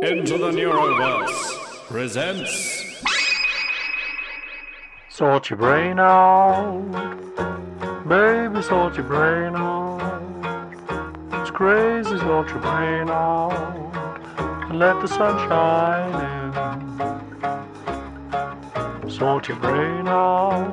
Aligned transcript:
Into 0.00 0.38
the 0.38 0.52
Neuroverse 0.52 1.88
presents 1.88 3.02
Sort 5.08 5.50
your 5.50 5.56
brain 5.56 5.98
out, 5.98 6.84
baby, 8.06 8.62
sort 8.62 8.94
your 8.94 9.06
brain 9.06 9.56
out. 9.56 9.98
It's 11.32 11.50
crazy, 11.50 12.16
sort 12.16 12.48
your 12.50 12.60
brain 12.60 13.10
out, 13.10 13.50
and 14.70 14.78
let 14.78 15.00
the 15.00 15.08
sun 15.08 15.36
shine 15.48 16.14
in. 19.02 19.10
Sort 19.10 19.48
your 19.48 19.56
brain 19.56 20.06
out, 20.06 20.70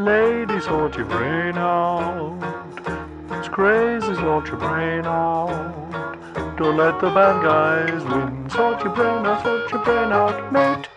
lady, 0.00 0.58
sort 0.62 0.96
your 0.96 1.06
brain 1.06 1.56
out. 1.56 2.40
It's 3.30 3.48
crazy, 3.48 4.14
sort 4.16 4.48
your 4.48 4.56
brain 4.56 5.06
out. 5.06 5.83
Don't 6.56 6.76
let 6.76 7.00
the 7.00 7.10
bad 7.10 7.42
guys 7.42 8.04
win. 8.04 8.48
Sort 8.48 8.84
your 8.84 8.94
brain 8.94 9.26
out, 9.26 9.42
sort 9.42 9.72
your 9.72 9.84
brain 9.84 10.12
out, 10.12 10.52
mate. 10.52 10.88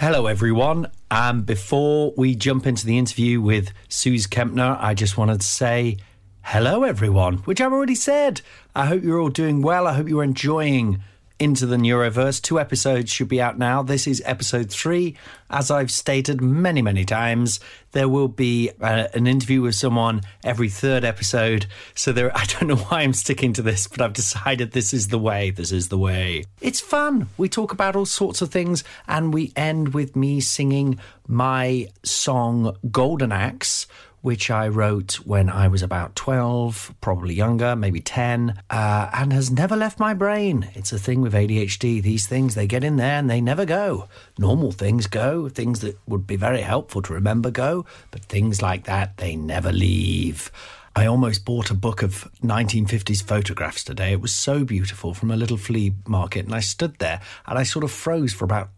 Hello, 0.00 0.26
everyone. 0.26 0.90
And 1.12 1.46
before 1.46 2.12
we 2.16 2.34
jump 2.34 2.66
into 2.66 2.86
the 2.86 2.98
interview 2.98 3.40
with 3.40 3.72
Sooz 3.88 4.26
Kempner, 4.26 4.76
I 4.80 4.94
just 4.94 5.16
wanted 5.16 5.42
to 5.42 5.46
say 5.46 5.98
hello, 6.42 6.82
everyone, 6.82 7.38
which 7.44 7.60
I've 7.60 7.72
already 7.72 7.94
said. 7.94 8.40
I 8.74 8.86
hope 8.86 9.04
you're 9.04 9.20
all 9.20 9.28
doing 9.28 9.62
well. 9.62 9.86
I 9.86 9.94
hope 9.94 10.08
you're 10.08 10.24
enjoying 10.24 11.00
Into 11.40 11.66
the 11.66 11.76
Neuroverse. 11.76 12.40
Two 12.40 12.60
episodes 12.60 13.10
should 13.12 13.28
be 13.28 13.42
out 13.42 13.58
now. 13.58 13.82
This 13.82 14.06
is 14.06 14.22
episode 14.24 14.70
three. 14.70 15.16
As 15.50 15.70
I've 15.70 15.90
stated 15.90 16.40
many, 16.40 16.80
many 16.80 17.04
times, 17.04 17.58
there 17.90 18.08
will 18.08 18.28
be 18.28 18.70
uh, 18.80 19.08
an 19.14 19.26
interview 19.26 19.60
with 19.60 19.74
someone 19.74 20.20
every 20.44 20.68
third 20.68 21.04
episode. 21.04 21.66
So 21.94 22.12
there, 22.12 22.30
I 22.36 22.44
don't 22.44 22.68
know 22.68 22.76
why 22.76 23.00
I'm 23.00 23.12
sticking 23.12 23.52
to 23.54 23.62
this, 23.62 23.88
but 23.88 24.00
I've 24.00 24.12
decided 24.12 24.70
this 24.70 24.94
is 24.94 25.08
the 25.08 25.18
way. 25.18 25.50
This 25.50 25.72
is 25.72 25.88
the 25.88 25.98
way. 25.98 26.44
It's 26.60 26.80
fun. 26.80 27.28
We 27.36 27.48
talk 27.48 27.72
about 27.72 27.96
all 27.96 28.06
sorts 28.06 28.40
of 28.40 28.50
things, 28.50 28.84
and 29.08 29.34
we 29.34 29.52
end 29.56 29.92
with 29.92 30.14
me 30.14 30.40
singing 30.40 31.00
my 31.26 31.88
song 32.04 32.76
Golden 32.90 33.32
Axe 33.32 33.86
which 34.24 34.50
I 34.50 34.68
wrote 34.68 35.16
when 35.26 35.50
I 35.50 35.68
was 35.68 35.82
about 35.82 36.16
12, 36.16 36.94
probably 37.02 37.34
younger, 37.34 37.76
maybe 37.76 38.00
10, 38.00 38.58
uh, 38.70 39.10
and 39.12 39.34
has 39.34 39.50
never 39.50 39.76
left 39.76 40.00
my 40.00 40.14
brain. 40.14 40.66
It's 40.72 40.94
a 40.94 40.98
thing 40.98 41.20
with 41.20 41.34
ADHD. 41.34 42.00
These 42.00 42.26
things, 42.26 42.54
they 42.54 42.66
get 42.66 42.84
in 42.84 42.96
there 42.96 43.18
and 43.18 43.28
they 43.28 43.42
never 43.42 43.66
go. 43.66 44.08
Normal 44.38 44.72
things 44.72 45.06
go, 45.08 45.50
things 45.50 45.80
that 45.80 45.98
would 46.08 46.26
be 46.26 46.36
very 46.36 46.62
helpful 46.62 47.02
to 47.02 47.12
remember 47.12 47.50
go, 47.50 47.84
but 48.10 48.24
things 48.24 48.62
like 48.62 48.84
that, 48.84 49.18
they 49.18 49.36
never 49.36 49.70
leave. 49.70 50.50
I 50.96 51.04
almost 51.04 51.44
bought 51.44 51.70
a 51.70 51.74
book 51.74 52.02
of 52.02 52.26
1950s 52.42 53.22
photographs 53.22 53.84
today. 53.84 54.12
It 54.12 54.22
was 54.22 54.34
so 54.34 54.64
beautiful 54.64 55.12
from 55.12 55.32
a 55.32 55.36
little 55.36 55.58
flea 55.58 55.96
market, 56.08 56.46
and 56.46 56.54
I 56.54 56.60
stood 56.60 56.98
there 56.98 57.20
and 57.46 57.58
I 57.58 57.62
sort 57.62 57.84
of 57.84 57.92
froze 57.92 58.32
for 58.32 58.46
about 58.46 58.70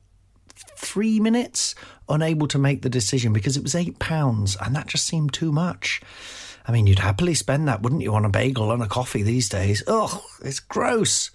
three 0.77 1.21
minutes, 1.21 1.75
unable 2.09 2.47
to 2.49 2.59
make 2.59 2.83
the 2.83 2.89
decision 2.89 3.33
because 3.33 3.57
it 3.57 3.63
was 3.63 3.75
eight 3.75 3.99
pounds 3.99 4.57
and 4.65 4.75
that 4.75 4.87
just 4.87 5.07
seemed 5.07 5.33
too 5.33 5.53
much. 5.53 6.01
I 6.67 6.73
mean, 6.73 6.87
you'd 6.87 6.99
happily 6.99 7.35
spend 7.35 7.69
that, 7.69 7.83
wouldn't 7.83 8.03
you, 8.03 8.15
on 8.15 8.25
a 8.25 8.29
bagel 8.29 8.73
and 8.73 8.83
a 8.83 8.89
coffee 8.89 9.23
these 9.23 9.49
days? 9.49 9.83
Ugh, 9.87 10.21
it's 10.45 10.61
gross. 10.61 11.31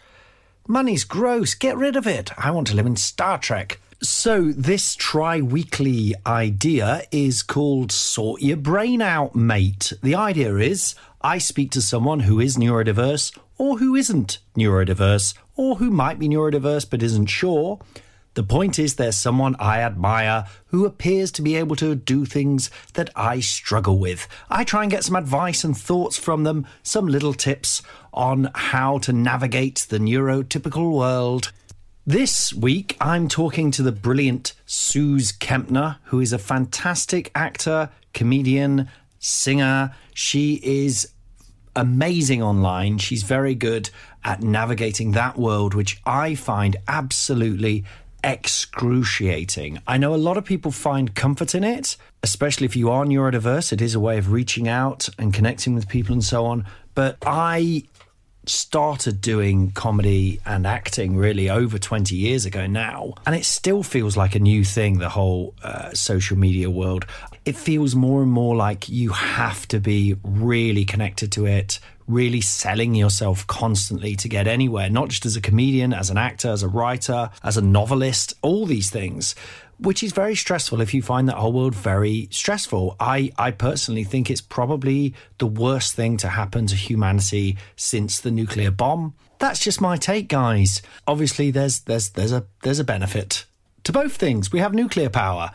Money's 0.67 1.05
gross. 1.05 1.53
Get 1.53 1.77
rid 1.77 1.95
of 1.95 2.05
it. 2.05 2.31
I 2.37 2.51
want 2.51 2.67
to 2.67 2.75
live 2.75 2.85
in 2.85 2.97
Star 2.97 3.37
Trek. 3.37 3.79
So, 4.03 4.51
this 4.51 4.95
tri 4.95 5.41
weekly 5.41 6.15
idea 6.25 7.03
is 7.11 7.43
called 7.43 7.91
Sort 7.91 8.41
Your 8.41 8.57
Brain 8.57 9.01
Out, 9.01 9.35
Mate. 9.35 9.93
The 10.01 10.15
idea 10.15 10.55
is 10.55 10.95
I 11.21 11.37
speak 11.37 11.69
to 11.71 11.81
someone 11.81 12.21
who 12.21 12.39
is 12.39 12.57
neurodiverse 12.57 13.37
or 13.59 13.77
who 13.77 13.95
isn't 13.95 14.39
neurodiverse 14.57 15.35
or 15.55 15.75
who 15.75 15.91
might 15.91 16.17
be 16.17 16.27
neurodiverse 16.27 16.89
but 16.89 17.03
isn't 17.03 17.27
sure. 17.27 17.79
The 18.33 18.43
point 18.43 18.79
is, 18.79 18.95
there's 18.95 19.17
someone 19.17 19.57
I 19.59 19.81
admire 19.81 20.45
who 20.67 20.85
appears 20.85 21.33
to 21.33 21.41
be 21.41 21.57
able 21.57 21.75
to 21.77 21.95
do 21.95 22.23
things 22.23 22.71
that 22.93 23.09
I 23.13 23.41
struggle 23.41 23.99
with. 23.99 24.25
I 24.49 24.63
try 24.63 24.83
and 24.83 24.91
get 24.91 25.03
some 25.03 25.17
advice 25.17 25.65
and 25.65 25.77
thoughts 25.77 26.17
from 26.17 26.45
them, 26.45 26.65
some 26.81 27.07
little 27.07 27.33
tips 27.33 27.81
on 28.13 28.49
how 28.55 28.99
to 28.99 29.11
navigate 29.11 29.85
the 29.89 29.97
neurotypical 29.97 30.93
world. 30.93 31.51
This 32.07 32.53
week, 32.53 32.95
I'm 33.01 33.27
talking 33.27 33.69
to 33.71 33.83
the 33.83 33.91
brilliant 33.91 34.53
Sooz 34.65 35.37
Kempner, 35.37 35.97
who 36.05 36.21
is 36.21 36.31
a 36.31 36.39
fantastic 36.39 37.31
actor, 37.35 37.89
comedian, 38.13 38.89
singer. 39.19 39.93
She 40.13 40.61
is 40.63 41.11
amazing 41.75 42.41
online. 42.41 42.97
She's 42.97 43.23
very 43.23 43.55
good 43.55 43.89
at 44.23 44.41
navigating 44.41 45.11
that 45.11 45.37
world, 45.37 45.73
which 45.73 46.01
I 46.05 46.35
find 46.35 46.77
absolutely 46.87 47.83
excruciating. 48.23 49.79
I 49.87 49.97
know 49.97 50.13
a 50.13 50.17
lot 50.17 50.37
of 50.37 50.45
people 50.45 50.71
find 50.71 51.13
comfort 51.15 51.55
in 51.55 51.63
it, 51.63 51.97
especially 52.23 52.65
if 52.65 52.75
you 52.75 52.89
are 52.89 53.05
neurodiverse. 53.05 53.73
It 53.73 53.81
is 53.81 53.95
a 53.95 53.99
way 53.99 54.17
of 54.17 54.31
reaching 54.31 54.67
out 54.67 55.09
and 55.17 55.33
connecting 55.33 55.75
with 55.75 55.87
people 55.87 56.13
and 56.13 56.23
so 56.23 56.45
on. 56.45 56.65
But 56.93 57.17
I 57.25 57.83
started 58.45 59.21
doing 59.21 59.71
comedy 59.71 60.39
and 60.45 60.65
acting 60.65 61.15
really 61.15 61.49
over 61.49 61.77
20 61.77 62.15
years 62.15 62.43
ago 62.43 62.65
now 62.65 63.13
and 63.27 63.35
it 63.35 63.45
still 63.45 63.83
feels 63.83 64.17
like 64.17 64.33
a 64.33 64.39
new 64.39 64.63
thing 64.63 64.97
the 64.97 65.09
whole 65.09 65.53
uh, 65.63 65.91
social 65.93 66.35
media 66.35 66.67
world 66.67 67.05
it 67.45 67.55
feels 67.55 67.93
more 67.93 68.23
and 68.23 68.31
more 68.31 68.55
like 68.55 68.89
you 68.89 69.11
have 69.11 69.67
to 69.67 69.79
be 69.79 70.15
really 70.23 70.83
connected 70.83 71.31
to 71.31 71.45
it 71.45 71.79
really 72.11 72.41
selling 72.41 72.93
yourself 72.95 73.45
constantly 73.47 74.15
to 74.15 74.27
get 74.27 74.47
anywhere 74.47 74.89
not 74.89 75.09
just 75.09 75.25
as 75.25 75.35
a 75.35 75.41
comedian 75.41 75.93
as 75.93 76.09
an 76.09 76.17
actor 76.17 76.49
as 76.49 76.63
a 76.63 76.67
writer 76.67 77.29
as 77.43 77.57
a 77.57 77.61
novelist 77.61 78.33
all 78.41 78.65
these 78.65 78.89
things 78.89 79.35
which 79.81 80.03
is 80.03 80.13
very 80.13 80.35
stressful 80.35 80.79
if 80.79 80.93
you 80.93 81.01
find 81.01 81.27
that 81.27 81.37
whole 81.37 81.51
world 81.51 81.73
very 81.73 82.27
stressful. 82.29 82.95
I, 82.99 83.31
I 83.37 83.49
personally 83.49 84.03
think 84.03 84.29
it's 84.29 84.41
probably 84.41 85.15
the 85.39 85.47
worst 85.47 85.95
thing 85.95 86.17
to 86.17 86.29
happen 86.29 86.67
to 86.67 86.75
humanity 86.75 87.57
since 87.75 88.19
the 88.19 88.29
nuclear 88.29 88.69
bomb. 88.69 89.15
That's 89.39 89.59
just 89.59 89.81
my 89.81 89.97
take, 89.97 90.27
guys. 90.27 90.83
Obviously, 91.07 91.49
there's 91.49 91.79
there's 91.79 92.11
there's 92.11 92.31
a 92.31 92.45
there's 92.61 92.79
a 92.79 92.83
benefit 92.83 93.45
to 93.83 93.91
both 93.91 94.15
things. 94.15 94.51
We 94.51 94.59
have 94.59 94.73
nuclear 94.73 95.09
power. 95.09 95.51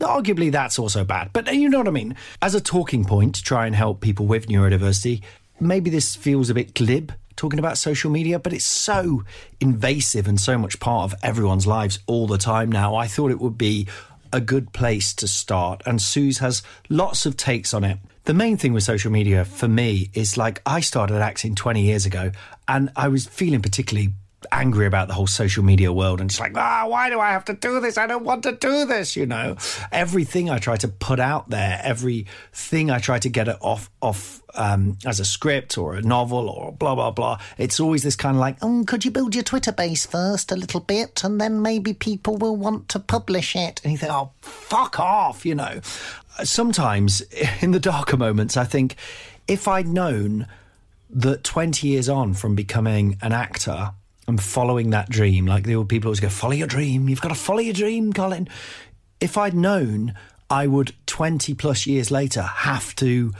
Arguably, 0.00 0.52
that's 0.52 0.78
also 0.78 1.02
bad, 1.02 1.30
but 1.32 1.52
you 1.52 1.68
know 1.68 1.78
what 1.78 1.88
I 1.88 1.90
mean. 1.90 2.14
As 2.40 2.54
a 2.54 2.60
talking 2.60 3.04
point 3.04 3.34
to 3.34 3.42
try 3.42 3.66
and 3.66 3.74
help 3.74 4.00
people 4.00 4.26
with 4.26 4.46
neurodiversity, 4.46 5.24
maybe 5.60 5.90
this 5.90 6.16
feels 6.16 6.50
a 6.50 6.54
bit 6.54 6.74
glib 6.74 7.12
talking 7.36 7.58
about 7.58 7.78
social 7.78 8.10
media, 8.10 8.38
but 8.38 8.52
it's 8.52 8.64
so 8.64 9.22
invasive 9.60 10.26
and 10.26 10.40
so 10.40 10.58
much 10.58 10.80
part 10.80 11.12
of 11.12 11.18
everyone's 11.22 11.66
lives 11.66 12.00
all 12.06 12.26
the 12.26 12.36
time 12.36 12.70
now. 12.70 12.96
I 12.96 13.06
thought 13.06 13.30
it 13.30 13.40
would 13.40 13.56
be 13.56 13.86
a 14.32 14.40
good 14.40 14.72
place 14.72 15.14
to 15.14 15.28
start. 15.28 15.82
And 15.86 16.00
Sooz 16.00 16.38
has 16.38 16.62
lots 16.88 17.26
of 17.26 17.36
takes 17.36 17.72
on 17.72 17.84
it. 17.84 17.98
The 18.24 18.34
main 18.34 18.56
thing 18.56 18.74
with 18.74 18.82
social 18.82 19.10
media 19.10 19.44
for 19.44 19.68
me 19.68 20.10
is 20.12 20.36
like 20.36 20.60
I 20.66 20.80
started 20.80 21.22
acting 21.22 21.54
20 21.54 21.80
years 21.80 22.04
ago 22.04 22.32
and 22.66 22.90
I 22.94 23.08
was 23.08 23.26
feeling 23.26 23.62
particularly 23.62 24.12
angry 24.52 24.86
about 24.86 25.08
the 25.08 25.14
whole 25.14 25.26
social 25.26 25.64
media 25.64 25.92
world 25.92 26.20
and 26.20 26.30
just 26.30 26.40
like, 26.40 26.56
ah, 26.56 26.84
why 26.86 27.10
do 27.10 27.18
I 27.18 27.30
have 27.30 27.44
to 27.46 27.54
do 27.54 27.80
this? 27.80 27.98
I 27.98 28.06
don't 28.06 28.24
want 28.24 28.44
to 28.44 28.52
do 28.52 28.84
this, 28.84 29.16
you 29.16 29.26
know. 29.26 29.56
Everything 29.90 30.48
I 30.48 30.58
try 30.58 30.76
to 30.76 30.88
put 30.88 31.18
out 31.18 31.50
there, 31.50 31.80
everything 31.82 32.90
I 32.90 32.98
try 32.98 33.18
to 33.18 33.28
get 33.28 33.48
it 33.48 33.56
off 33.60 33.90
off 34.00 34.42
um, 34.54 34.96
as 35.04 35.20
a 35.20 35.24
script 35.24 35.76
or 35.76 35.94
a 35.94 36.02
novel 36.02 36.48
or 36.48 36.72
blah 36.72 36.94
blah 36.94 37.10
blah. 37.10 37.40
It's 37.56 37.80
always 37.80 38.02
this 38.02 38.16
kind 38.16 38.36
of 38.36 38.40
like, 38.40 38.56
oh, 38.62 38.84
could 38.86 39.04
you 39.04 39.10
build 39.10 39.34
your 39.34 39.44
Twitter 39.44 39.72
base 39.72 40.06
first 40.06 40.52
a 40.52 40.56
little 40.56 40.80
bit, 40.80 41.24
and 41.24 41.40
then 41.40 41.60
maybe 41.62 41.92
people 41.92 42.36
will 42.36 42.56
want 42.56 42.88
to 42.90 42.98
publish 42.98 43.56
it. 43.56 43.80
And 43.82 43.92
you 43.92 43.98
think, 43.98 44.12
oh, 44.12 44.30
fuck 44.40 45.00
off, 45.00 45.44
you 45.44 45.54
know. 45.54 45.80
Sometimes 46.44 47.22
in 47.60 47.72
the 47.72 47.80
darker 47.80 48.16
moments, 48.16 48.56
I 48.56 48.64
think 48.64 48.94
if 49.48 49.66
I'd 49.66 49.88
known 49.88 50.46
that 51.10 51.42
20 51.42 51.88
years 51.88 52.08
on 52.08 52.34
from 52.34 52.54
becoming 52.54 53.16
an 53.22 53.32
actor 53.32 53.92
and 54.28 54.40
following 54.42 54.90
that 54.90 55.08
dream, 55.08 55.46
like 55.46 55.64
the 55.64 55.74
old 55.74 55.88
people 55.88 56.08
always 56.08 56.20
go, 56.20 56.28
follow 56.28 56.52
your 56.52 56.66
dream, 56.66 57.08
you've 57.08 57.20
got 57.20 57.30
to 57.30 57.34
follow 57.34 57.60
your 57.60 57.74
dream, 57.74 58.12
Colin. 58.12 58.48
If 59.20 59.36
I'd 59.36 59.54
known 59.54 60.14
I 60.50 60.66
would 60.66 60.94
20 61.06 61.54
plus 61.54 61.86
years 61.86 62.10
later 62.10 62.42
have 62.42 62.94
to 62.96 63.32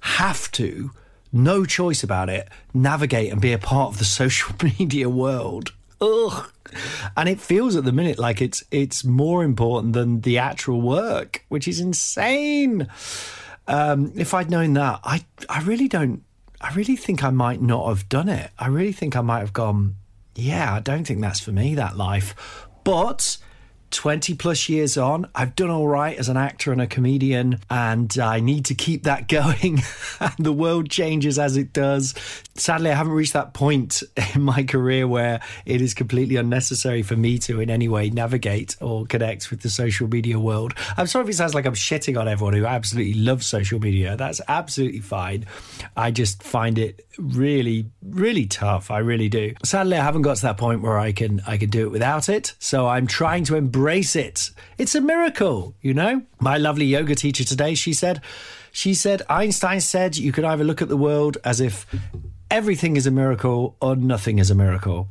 have 0.00 0.50
to 0.52 0.90
no 1.32 1.64
choice 1.64 2.02
about 2.02 2.28
it, 2.28 2.48
navigate 2.72 3.32
and 3.32 3.40
be 3.40 3.52
a 3.52 3.58
part 3.58 3.92
of 3.92 3.98
the 3.98 4.04
social 4.20 4.54
media 4.78 5.08
world. 5.08 5.72
Ugh. 6.00 6.50
And 7.16 7.28
it 7.28 7.40
feels 7.40 7.76
at 7.76 7.84
the 7.84 7.92
minute 7.92 8.18
like 8.18 8.40
it's 8.42 8.64
it's 8.70 9.04
more 9.04 9.44
important 9.44 9.92
than 9.92 10.20
the 10.22 10.38
actual 10.38 10.80
work, 10.80 11.44
which 11.48 11.68
is 11.68 11.80
insane. 11.80 12.88
Um, 13.66 14.12
if 14.16 14.34
I'd 14.34 14.50
known 14.50 14.74
that, 14.74 15.00
I 15.04 15.24
I 15.48 15.62
really 15.62 15.88
don't. 15.88 16.22
I 16.60 16.72
really 16.74 16.96
think 16.96 17.22
I 17.22 17.30
might 17.30 17.62
not 17.62 17.88
have 17.88 18.08
done 18.08 18.28
it. 18.28 18.50
I 18.58 18.68
really 18.68 18.92
think 18.92 19.16
I 19.16 19.20
might 19.20 19.40
have 19.40 19.52
gone. 19.52 19.96
Yeah, 20.36 20.74
I 20.74 20.80
don't 20.80 21.06
think 21.06 21.20
that's 21.20 21.40
for 21.40 21.52
me. 21.52 21.74
That 21.74 21.96
life, 21.96 22.66
but 22.84 23.38
20 23.94 24.34
plus 24.34 24.68
years 24.68 24.98
on, 24.98 25.28
I've 25.34 25.54
done 25.54 25.70
all 25.70 25.86
right 25.86 26.18
as 26.18 26.28
an 26.28 26.36
actor 26.36 26.72
and 26.72 26.80
a 26.80 26.86
comedian, 26.86 27.60
and 27.70 28.18
I 28.18 28.40
need 28.40 28.64
to 28.66 28.74
keep 28.74 29.04
that 29.04 29.28
going. 29.28 29.82
the 30.38 30.52
world 30.52 30.90
changes 30.90 31.38
as 31.38 31.56
it 31.56 31.72
does. 31.72 32.14
Sadly, 32.56 32.90
I 32.90 32.94
haven't 32.94 33.12
reached 33.12 33.32
that 33.34 33.54
point 33.54 34.02
in 34.34 34.42
my 34.42 34.64
career 34.64 35.06
where 35.06 35.40
it 35.64 35.80
is 35.80 35.94
completely 35.94 36.36
unnecessary 36.36 37.02
for 37.02 37.16
me 37.16 37.38
to 37.38 37.60
in 37.60 37.70
any 37.70 37.88
way 37.88 38.10
navigate 38.10 38.76
or 38.80 39.06
connect 39.06 39.50
with 39.50 39.62
the 39.62 39.70
social 39.70 40.08
media 40.08 40.38
world. 40.38 40.74
I'm 40.96 41.06
sorry 41.06 41.24
if 41.24 41.30
it 41.30 41.34
sounds 41.34 41.54
like 41.54 41.64
I'm 41.64 41.74
shitting 41.74 42.18
on 42.20 42.26
everyone 42.26 42.54
who 42.54 42.66
absolutely 42.66 43.14
loves 43.14 43.46
social 43.46 43.78
media. 43.78 44.16
That's 44.16 44.40
absolutely 44.48 45.00
fine. 45.00 45.46
I 45.96 46.10
just 46.10 46.42
find 46.42 46.78
it 46.78 47.06
really, 47.16 47.90
really 48.02 48.46
tough. 48.46 48.90
I 48.90 48.98
really 48.98 49.28
do. 49.28 49.54
Sadly, 49.64 49.96
I 49.96 50.02
haven't 50.02 50.22
got 50.22 50.36
to 50.36 50.42
that 50.42 50.56
point 50.56 50.82
where 50.82 50.98
I 50.98 51.12
can 51.12 51.40
I 51.46 51.58
can 51.58 51.70
do 51.70 51.86
it 51.86 51.90
without 51.90 52.28
it. 52.28 52.54
So 52.58 52.88
I'm 52.88 53.06
trying 53.06 53.44
to 53.44 53.56
embrace 53.56 53.83
it. 53.88 54.50
It's 54.78 54.94
a 54.94 55.00
miracle, 55.00 55.74
you 55.80 55.94
know. 55.94 56.22
My 56.40 56.56
lovely 56.56 56.86
yoga 56.86 57.14
teacher 57.14 57.44
today, 57.44 57.74
she 57.74 57.92
said, 57.92 58.20
she 58.72 58.94
said 58.94 59.22
Einstein 59.28 59.80
said 59.80 60.16
you 60.16 60.32
could 60.32 60.44
either 60.44 60.64
look 60.64 60.82
at 60.82 60.88
the 60.88 60.96
world 60.96 61.38
as 61.44 61.60
if 61.60 61.86
everything 62.50 62.96
is 62.96 63.06
a 63.06 63.10
miracle 63.10 63.76
or 63.80 63.94
nothing 63.94 64.38
is 64.38 64.50
a 64.50 64.54
miracle. 64.54 65.08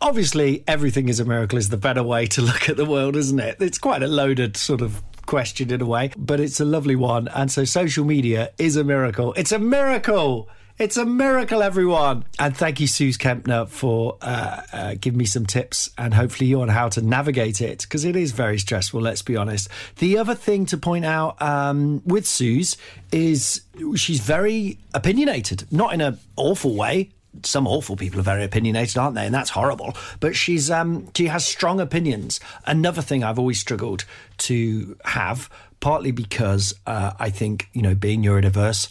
Obviously, 0.00 0.64
everything 0.66 1.08
is 1.08 1.20
a 1.20 1.24
miracle 1.24 1.58
is 1.58 1.68
the 1.68 1.76
better 1.76 2.02
way 2.02 2.26
to 2.26 2.42
look 2.50 2.68
at 2.68 2.76
the 2.76 2.84
world, 2.84 3.16
isn't 3.16 3.38
it? 3.38 3.56
It's 3.60 3.78
quite 3.78 4.02
a 4.02 4.08
loaded 4.08 4.56
sort 4.56 4.80
of 4.80 5.02
question 5.26 5.72
in 5.72 5.80
a 5.80 5.86
way, 5.86 6.12
but 6.16 6.40
it's 6.40 6.60
a 6.60 6.64
lovely 6.64 6.96
one. 6.96 7.28
And 7.28 7.50
so 7.50 7.64
social 7.64 8.04
media 8.04 8.52
is 8.58 8.76
a 8.76 8.84
miracle. 8.84 9.34
It's 9.34 9.52
a 9.52 9.58
miracle. 9.58 10.48
It's 10.76 10.96
a 10.96 11.06
miracle, 11.06 11.62
everyone. 11.62 12.24
And 12.36 12.56
thank 12.56 12.80
you, 12.80 12.88
Sooz 12.88 13.16
Kempner, 13.16 13.68
for 13.68 14.16
uh, 14.20 14.60
uh, 14.72 14.94
giving 15.00 15.18
me 15.18 15.24
some 15.24 15.46
tips 15.46 15.88
and 15.96 16.12
hopefully 16.12 16.48
you 16.48 16.62
on 16.62 16.68
how 16.68 16.88
to 16.88 17.00
navigate 17.00 17.60
it 17.60 17.82
because 17.82 18.04
it 18.04 18.16
is 18.16 18.32
very 18.32 18.58
stressful, 18.58 19.00
let's 19.00 19.22
be 19.22 19.36
honest. 19.36 19.68
The 19.98 20.18
other 20.18 20.34
thing 20.34 20.66
to 20.66 20.76
point 20.76 21.04
out 21.04 21.40
um, 21.40 22.02
with 22.04 22.26
Sooz 22.26 22.76
is 23.12 23.60
she's 23.94 24.18
very 24.18 24.78
opinionated, 24.94 25.64
not 25.70 25.94
in 25.94 26.00
an 26.00 26.18
awful 26.34 26.74
way. 26.74 27.10
Some 27.44 27.68
awful 27.68 27.94
people 27.94 28.18
are 28.18 28.24
very 28.24 28.42
opinionated, 28.42 28.98
aren't 28.98 29.14
they? 29.14 29.26
And 29.26 29.34
that's 29.34 29.50
horrible. 29.50 29.96
But 30.18 30.34
she's 30.34 30.72
um, 30.72 31.08
she 31.14 31.28
has 31.28 31.46
strong 31.46 31.78
opinions. 31.78 32.40
Another 32.66 33.00
thing 33.00 33.22
I've 33.22 33.38
always 33.38 33.60
struggled 33.60 34.04
to 34.38 34.96
have, 35.04 35.48
partly 35.78 36.10
because 36.10 36.74
uh, 36.84 37.12
I 37.20 37.30
think 37.30 37.68
you 37.72 37.82
know 37.82 37.94
being 37.94 38.24
neurodiverse 38.24 38.88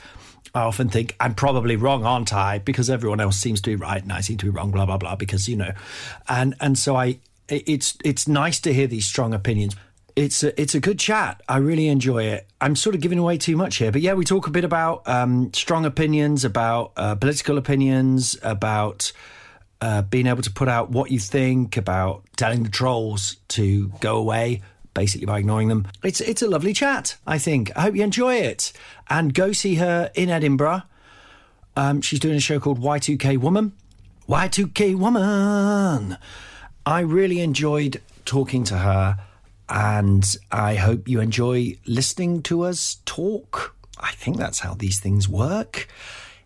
I 0.54 0.62
often 0.62 0.88
think 0.88 1.16
I'm 1.20 1.34
probably 1.34 1.76
wrong, 1.76 2.06
aren't 2.06 2.32
I? 2.32 2.60
Because 2.60 2.90
everyone 2.90 3.20
else 3.20 3.38
seems 3.38 3.60
to 3.62 3.72
be 3.72 3.76
right 3.76 4.02
and 4.02 4.14
I 4.14 4.22
seem 4.22 4.38
to 4.38 4.46
be 4.46 4.52
wrong, 4.52 4.72
blah 4.72 4.86
blah 4.86 4.98
blah. 4.98 5.16
Because 5.16 5.50
you 5.50 5.56
know, 5.56 5.74
and 6.30 6.56
and 6.60 6.78
so 6.78 6.96
I, 6.96 7.20
it's 7.50 7.98
it's 8.04 8.28
nice 8.28 8.60
to 8.62 8.74
hear 8.74 8.88
these 8.88 9.06
strong 9.06 9.34
opinions. 9.34 9.76
It's 10.16 10.44
a, 10.44 10.62
it's 10.62 10.76
a 10.76 10.80
good 10.80 11.00
chat. 11.00 11.42
I 11.50 11.58
really 11.58 11.88
enjoy 11.88 12.26
it. 12.26 12.48
I'm 12.62 12.76
sort 12.76 12.94
of 12.94 13.02
giving 13.02 13.18
away 13.18 13.40
too 13.40 13.58
much 13.58 13.78
here, 13.78 13.92
but 13.92 14.02
yeah, 14.02 14.14
we 14.14 14.26
talk 14.26 14.46
a 14.46 14.52
bit 14.52 14.64
about 14.64 15.08
um, 15.08 15.52
strong 15.54 15.86
opinions, 15.86 16.46
about 16.46 16.92
uh, 16.98 17.16
political 17.16 17.58
opinions, 17.58 18.38
about 18.44 19.12
uh, 19.82 20.04
being 20.04 20.28
able 20.28 20.44
to 20.44 20.52
put 20.52 20.70
out 20.70 20.92
what 20.92 21.10
you 21.10 21.18
think, 21.18 21.78
about 21.78 22.24
telling 22.38 22.62
the 22.62 22.70
trolls 22.70 23.38
to 23.48 23.88
go 24.02 24.18
away, 24.18 24.62
basically 24.94 25.26
by 25.26 25.40
ignoring 25.40 25.68
them. 25.68 25.88
It's 26.04 26.22
it's 26.22 26.42
a 26.42 26.48
lovely 26.48 26.74
chat. 26.74 27.18
I 27.26 27.38
think. 27.38 27.72
I 27.76 27.82
hope 27.82 27.96
you 27.96 28.04
enjoy 28.04 28.36
it 28.36 28.72
and 29.10 29.34
go 29.34 29.52
see 29.52 29.76
her 29.76 30.12
in 30.16 30.30
Edinburgh. 30.30 30.84
Um, 31.76 32.02
she's 32.02 32.20
doing 32.20 32.36
a 32.36 32.40
show 32.40 32.60
called 32.60 32.80
Y2K 32.80 33.38
Woman. 33.38 33.74
Y2K 34.28 34.96
Woman. 34.96 36.18
I 36.86 37.00
really 37.00 37.40
enjoyed 37.40 38.02
talking 38.26 38.64
to 38.66 38.78
her, 38.78 39.18
and 39.70 40.36
I 40.52 40.76
hope 40.76 41.08
you 41.08 41.20
enjoy 41.20 41.78
listening 41.86 42.42
to 42.44 42.64
us 42.64 42.98
talk. 43.06 43.76
I 44.00 44.12
think 44.12 44.38
that's 44.38 44.60
how 44.60 44.74
these 44.74 45.00
things 45.00 45.28
work. 45.28 45.88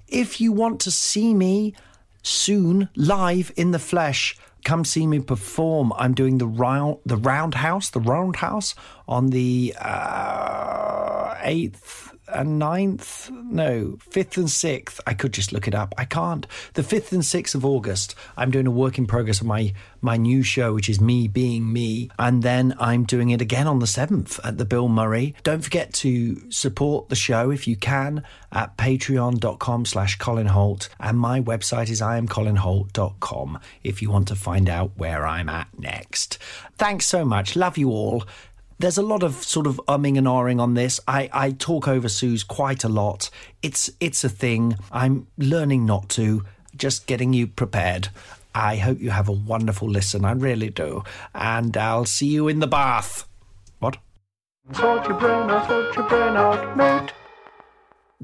If 0.07 0.39
you 0.39 0.51
want 0.51 0.79
to 0.81 0.91
see 0.91 1.33
me 1.33 1.73
soon 2.21 2.89
live 2.95 3.51
in 3.55 3.71
the 3.71 3.79
flesh, 3.79 4.38
come 4.67 4.83
see 4.83 5.07
me 5.07 5.19
perform. 5.21 5.93
I'm 5.95 6.13
doing 6.13 6.39
the 6.39 6.45
round, 6.45 6.97
the 7.05 7.15
Roundhouse, 7.15 7.89
the 7.89 8.01
Roundhouse 8.01 8.75
on 9.07 9.29
the 9.29 9.73
uh, 9.79 11.35
eighth 11.41 12.06
and 12.29 12.59
ninth, 12.59 13.29
no, 13.31 13.97
5th 14.09 14.38
and 14.38 14.47
6th. 14.47 15.00
I 15.07 15.13
could 15.13 15.33
just 15.33 15.53
look 15.53 15.68
it 15.68 15.75
up. 15.75 15.94
I 15.97 16.06
can't. 16.06 16.45
The 16.74 16.81
5th 16.81 17.12
and 17.12 17.21
6th 17.21 17.56
of 17.56 17.65
August, 17.65 18.15
I'm 18.35 18.51
doing 18.51 18.68
a 18.68 18.71
work 18.71 18.97
in 18.97 19.07
progress 19.07 19.41
of 19.41 19.47
my, 19.47 19.74
my 20.01 20.18
new 20.18 20.44
show, 20.44 20.74
which 20.74 20.89
is 20.89 21.00
Me 21.00 21.27
Being 21.27 21.71
Me. 21.71 22.09
And 22.19 22.44
then 22.44 22.75
I'm 22.79 23.03
doing 23.03 23.29
it 23.29 23.41
again 23.41 23.68
on 23.68 23.79
the 23.79 23.85
7th 23.85 24.39
at 24.44 24.57
the 24.57 24.65
Bill 24.65 24.88
Murray. 24.88 25.35
Don't 25.44 25.63
forget 25.63 25.94
to 25.95 26.50
support 26.51 27.09
the 27.09 27.15
show 27.15 27.51
if 27.51 27.68
you 27.68 27.75
can 27.75 28.24
at 28.51 28.77
patreon.com 28.77 29.85
slash 29.85 30.18
Colin 30.18 30.47
Hoult. 30.47 30.89
And 31.00 31.19
my 31.19 31.41
website 31.41 31.89
is 31.89 32.01
iamcolinhoult.com 32.01 33.59
if 33.83 34.01
you 34.01 34.12
want 34.12 34.27
to 34.29 34.35
find 34.35 34.69
out 34.69 34.91
where 34.97 35.25
I'm 35.25 35.50
at 35.50 35.68
next. 35.77 36.38
Thanks 36.77 37.06
so 37.06 37.25
much. 37.25 37.56
Love 37.56 37.77
you 37.77 37.89
all 37.89 38.24
there's 38.79 38.97
a 38.97 39.01
lot 39.01 39.24
of 39.24 39.35
sort 39.35 39.68
of 39.68 39.81
umming 39.88 40.18
and 40.18 40.27
ahhing 40.27 40.59
on 40.62 40.74
this. 40.75 41.00
I, 41.07 41.29
I 41.33 41.51
talk 41.51 41.88
over 41.88 42.07
Sooz 42.07 42.44
quite 42.47 42.83
a 42.83 42.89
lot. 42.89 43.29
It's 43.62 43.89
it's 44.00 44.24
a 44.24 44.29
thing. 44.29 44.75
I'm 44.91 45.27
learning 45.38 45.85
not 45.85 46.09
to. 46.09 46.44
Just 46.75 47.07
getting 47.07 47.33
you 47.33 47.47
prepared. 47.47 48.09
I 48.53 48.75
hope 48.77 49.00
you 49.00 49.09
have 49.12 49.27
a 49.29 49.31
wonderful 49.31 49.89
listen. 49.89 50.25
I 50.25 50.31
really 50.33 50.69
do. 50.69 51.03
And 51.33 51.75
I'll 51.75 52.06
see 52.06 52.27
you 52.27 52.47
in 52.47 52.59
the 52.59 52.68
bath. 52.68 53.27
What? 53.79 53.97
Sort 54.74 55.07
your 55.07 55.18
brain 55.19 55.50
out, 55.50 55.68
sort 55.68 55.95
your 55.95 56.07
brain 56.07 56.35
out, 56.35 56.77
mate. 56.77 57.13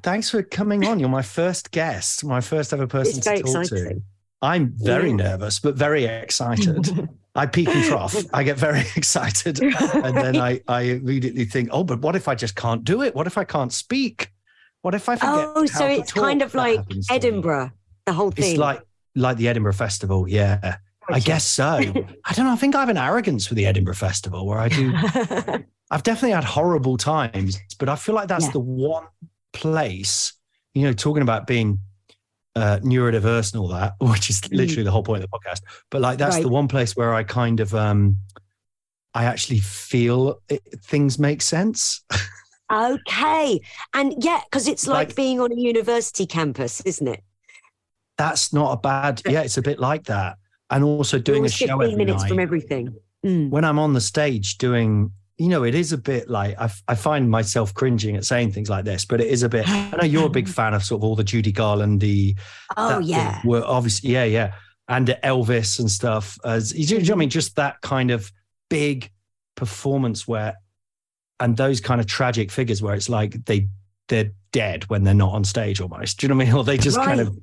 Thanks 0.01 0.29
for 0.29 0.43
coming 0.43 0.85
on. 0.85 0.99
You're 0.99 1.09
my 1.09 1.21
first 1.21 1.71
guest, 1.71 2.23
my 2.25 2.41
first 2.41 2.73
ever 2.73 2.87
person 2.87 3.17
It's 3.17 3.25
to 3.27 3.41
talk 3.41 3.61
exciting. 3.63 3.85
to. 3.95 4.01
I'm 4.41 4.73
very 4.75 5.09
Yeah. 5.09 5.15
nervous, 5.15 5.59
but 5.59 5.75
very 5.75 6.05
excited. 6.05 7.09
I 7.35 7.45
peak 7.47 7.67
and 7.69 7.83
trough. 7.89 8.15
I 8.33 8.43
get 8.43 8.57
very 8.57 8.81
excited. 8.95 9.59
And 9.61 10.15
then 10.15 10.37
I, 10.37 10.61
I 10.67 10.81
immediately 10.81 11.45
think, 11.45 11.69
oh, 11.71 11.83
but 11.83 11.99
what 12.01 12.15
if 12.15 12.27
I 12.27 12.35
just 12.35 12.55
can't 12.55 12.83
do 12.83 13.01
it? 13.01 13.15
What 13.15 13.25
if 13.27 13.37
I 13.37 13.43
can't 13.43 13.73
speak? 13.73 14.31
What 14.81 14.93
if 14.93 15.07
I 15.09 15.15
forget? 15.15 15.49
Oh, 15.55 15.65
so 15.65 15.85
it's 15.87 16.11
kind 16.13 16.41
of 16.41 16.53
like 16.53 16.77
happens 16.77 17.07
to 17.07 17.13
me. 17.13 17.15
Edinburgh, 17.17 17.71
the 18.05 18.13
whole 18.13 18.31
thing. 18.31 18.51
It's 18.51 18.59
like 18.59 18.81
like 19.15 19.37
the 19.37 19.47
Edinburgh 19.47 19.73
Festival, 19.73 20.27
yeah. 20.27 20.77
I 21.09 21.19
guess 21.19 21.45
so. 21.45 21.65
I 22.25 22.33
don't 22.33 22.45
know. 22.45 22.51
I 22.51 22.55
think 22.55 22.75
I 22.75 22.79
have 22.81 22.89
an 22.89 22.97
arrogance 22.97 23.47
for 23.47 23.55
the 23.55 23.65
Edinburgh 23.65 23.95
Festival 23.95 24.45
where 24.45 24.59
I 24.59 24.69
do. 24.69 24.93
I've 25.91 26.03
definitely 26.03 26.31
had 26.31 26.43
horrible 26.43 26.97
times, 26.97 27.59
but 27.79 27.89
I 27.89 27.95
feel 27.95 28.15
like 28.15 28.27
that's 28.27 28.45
Yeah. 28.45 28.51
the 28.51 28.59
one 28.59 29.05
place, 29.53 30.33
you 30.73 30.83
know, 30.83 30.93
talking 30.93 31.21
about 31.21 31.45
being 31.47 31.79
uh, 32.55 32.79
neurodiverse 32.83 33.53
and 33.53 33.61
all 33.61 33.67
that, 33.69 33.93
which 33.99 34.29
is 34.29 34.41
literally 34.51 34.83
the 34.83 34.91
whole 34.91 35.03
point 35.03 35.23
of 35.23 35.29
the 35.29 35.37
podcast. 35.37 35.61
But 35.89 36.01
like, 36.01 36.17
that's 36.17 36.37
the 36.37 36.43
Mm. 36.43 36.51
One 36.51 36.67
place 36.67 36.95
where 36.95 37.13
I 37.13 37.23
kind 37.23 37.59
of, 37.59 37.73
um, 37.73 38.17
I 39.13 39.25
actually 39.25 39.59
feel 39.59 40.41
it, 40.49 40.61
things 40.83 41.17
make 41.19 41.41
sense. 41.41 42.03
okay. 42.71 43.61
And 43.93 44.13
yeah, 44.23 44.41
because 44.45 44.67
it's 44.67 44.87
like, 44.87 45.09
Like- 45.09 45.15
being 45.15 45.39
on 45.39 45.51
a 45.51 45.55
university 45.55 46.25
campus, 46.25 46.81
isn't 46.81 47.07
it? 47.07 47.23
that's 48.15 48.53
not 48.53 48.71
a 48.73 48.77
bad. 48.77 49.23
Yeah, 49.27 49.41
it's 49.41 49.57
a 49.57 49.61
bit 49.63 49.79
like 49.79 50.03
that. 50.05 50.37
And 50.69 50.83
also 50.83 51.17
doing 51.17 51.45
a 51.45 51.49
show 51.49 51.65
15 51.65 51.81
every 51.83 51.95
minutes 51.95 52.21
night. 52.21 52.29
from 52.29 52.39
everything. 52.39 52.95
Mm. 53.25 53.49
when 53.49 53.63
I'm 53.65 53.79
on 53.79 53.93
the 53.93 54.01
stage 54.01 54.57
doing, 54.59 55.11
you 55.43 55.49
know, 55.49 55.63
it 55.63 55.75
is 55.75 55.91
a 55.91 55.97
bit 55.97 56.29
like 56.29 56.57
I, 56.57 56.69
I 56.87 56.95
find 56.95 57.29
myself 57.29 57.73
cringing 57.73 58.15
at 58.15 58.23
saying 58.23 58.53
things 58.53 58.69
like 58.69 58.85
this, 58.85 59.03
but 59.03 59.19
it 59.19 59.27
is 59.27 59.43
a 59.43 59.49
bit. 59.49 59.67
I 59.67 59.91
know 59.97 60.05
you're 60.05 60.27
a 60.27 60.29
big 60.29 60.47
fan 60.57 60.73
of 60.73 60.83
sort 60.83 60.99
of 61.01 61.03
all 61.03 61.17
the 61.17 61.23
Judy 61.25 61.51
Garlandy. 61.51 62.39
Oh, 62.77 62.99
yeah. 62.99 63.41
Were 63.43 63.61
obviously, 63.65 64.11
yeah, 64.11 64.23
yeah, 64.23 64.53
and 64.87 65.07
Elvis 65.21 65.79
and 65.79 65.91
stuff. 65.91 66.37
As 66.45 66.73
you 66.73 66.97
know, 66.97 67.03
what 67.03 67.11
I 67.11 67.15
mean, 67.15 67.29
just 67.29 67.57
that 67.57 67.81
kind 67.81 68.09
of 68.09 68.31
big 68.69 69.11
performance 69.55 70.25
where, 70.25 70.55
and 71.41 71.57
those 71.57 71.81
kind 71.81 71.99
of 71.99 72.07
tragic 72.07 72.49
figures 72.49 72.81
where 72.81 72.95
it's 72.95 73.09
like 73.09 73.43
they 73.45 73.67
they're 74.07 74.31
dead 74.53 74.83
when 74.89 75.03
they're 75.03 75.13
not 75.13 75.33
on 75.33 75.43
stage 75.43 75.81
almost. 75.81 76.19
Do 76.19 76.25
you 76.25 76.29
know 76.29 76.35
what 76.37 76.43
I 76.43 76.45
mean? 76.45 76.55
Or 76.59 76.63
they 76.63 76.77
just 76.77 76.97
kind 76.97 77.19
of 77.19 77.37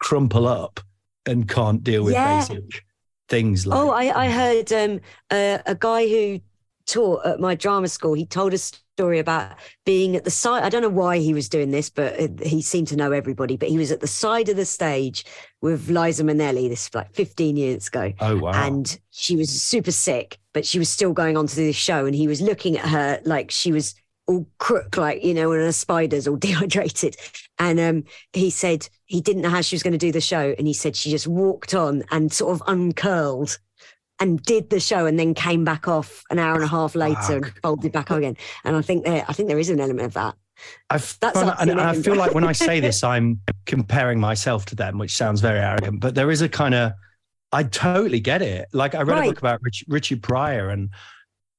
crumple 0.00 0.48
up 0.48 0.80
and 1.24 1.48
can't 1.48 1.84
deal 1.84 2.02
with 2.02 2.14
Yeah. 2.14 2.38
basic 2.40 2.82
things 3.28 3.66
like 3.66 3.78
Oh, 3.78 3.90
I, 3.90 4.24
I 4.24 4.28
heard 4.28 4.72
um, 4.72 5.00
uh, 5.30 5.58
a 5.66 5.74
guy 5.74 6.06
who 6.08 6.40
taught 6.86 7.24
at 7.24 7.40
my 7.40 7.54
drama 7.54 7.88
school, 7.88 8.14
he 8.14 8.26
told 8.26 8.54
a 8.54 8.58
story 8.58 9.18
about 9.18 9.56
being 9.84 10.16
at 10.16 10.24
the 10.24 10.30
side. 10.30 10.62
I 10.62 10.68
don't 10.68 10.82
know 10.82 10.88
why 10.88 11.18
he 11.18 11.34
was 11.34 11.48
doing 11.48 11.70
this, 11.70 11.90
but 11.90 12.18
he 12.40 12.62
seemed 12.62 12.88
to 12.88 12.96
know 12.96 13.12
everybody. 13.12 13.56
But 13.56 13.68
he 13.68 13.78
was 13.78 13.90
at 13.90 14.00
the 14.00 14.06
side 14.06 14.48
of 14.48 14.56
the 14.56 14.64
stage 14.64 15.24
with 15.60 15.88
Liza 15.88 16.22
Minnelli. 16.22 16.68
This 16.68 16.94
like 16.94 17.12
15 17.12 17.56
years 17.56 17.88
ago. 17.88 18.12
Oh 18.20 18.36
wow. 18.38 18.52
And 18.52 18.98
she 19.10 19.36
was 19.36 19.50
super 19.62 19.92
sick, 19.92 20.38
but 20.52 20.66
she 20.66 20.78
was 20.78 20.88
still 20.88 21.12
going 21.12 21.36
on 21.36 21.46
to 21.46 21.56
do 21.56 21.66
the 21.66 21.72
show. 21.72 22.06
And 22.06 22.14
he 22.14 22.28
was 22.28 22.40
looking 22.40 22.78
at 22.78 22.88
her 22.88 23.20
like 23.24 23.50
she 23.50 23.72
was 23.72 23.94
all 24.26 24.46
crook, 24.58 24.96
like, 24.96 25.22
you 25.22 25.34
know, 25.34 25.52
and 25.52 25.62
her 25.62 25.72
spiders 25.72 26.26
all 26.26 26.36
dehydrated. 26.38 27.16
And 27.58 27.78
um, 27.80 28.04
he 28.32 28.50
said 28.50 28.88
he 29.06 29.20
didn't 29.20 29.42
know 29.42 29.50
how 29.50 29.60
she 29.60 29.74
was 29.74 29.82
going 29.82 29.92
to 29.92 29.98
do 29.98 30.12
the 30.12 30.20
show. 30.20 30.54
And 30.56 30.66
he 30.66 30.72
said 30.72 30.96
she 30.96 31.10
just 31.10 31.26
walked 31.26 31.74
on 31.74 32.04
and 32.10 32.32
sort 32.32 32.54
of 32.54 32.62
uncurled 32.66 33.58
and 34.24 34.42
did 34.42 34.70
the 34.70 34.80
show 34.80 35.04
and 35.04 35.18
then 35.18 35.34
came 35.34 35.64
back 35.64 35.86
off 35.86 36.24
an 36.30 36.38
hour 36.38 36.54
and 36.54 36.64
a 36.64 36.66
half 36.66 36.94
later 36.94 37.36
and 37.36 37.46
folded 37.62 37.92
back 37.92 38.10
on 38.10 38.18
again. 38.18 38.36
And 38.64 38.74
I 38.74 38.80
think 38.80 39.04
there, 39.04 39.22
I 39.28 39.34
think 39.34 39.50
there 39.50 39.58
is 39.58 39.68
an 39.68 39.80
element 39.80 40.06
of 40.06 40.14
that. 40.14 40.34
I've 40.88 41.18
That's 41.20 41.36
us 41.36 41.60
and, 41.60 41.78
I 41.78 41.94
feel 41.94 42.16
like 42.16 42.32
when 42.32 42.44
I 42.44 42.52
say 42.52 42.80
this, 42.80 43.04
I'm 43.04 43.40
comparing 43.66 44.18
myself 44.18 44.64
to 44.66 44.76
them, 44.76 44.96
which 44.96 45.14
sounds 45.14 45.42
very 45.42 45.58
arrogant, 45.58 46.00
but 46.00 46.14
there 46.14 46.30
is 46.30 46.40
a 46.40 46.48
kind 46.48 46.74
of, 46.74 46.92
I 47.52 47.64
totally 47.64 48.18
get 48.18 48.40
it. 48.40 48.66
Like 48.72 48.94
I 48.94 49.02
read 49.02 49.18
a 49.18 49.28
book 49.28 49.38
about 49.38 49.60
Rich, 49.62 49.84
Richard 49.88 50.22
Pryor, 50.22 50.70
and 50.70 50.88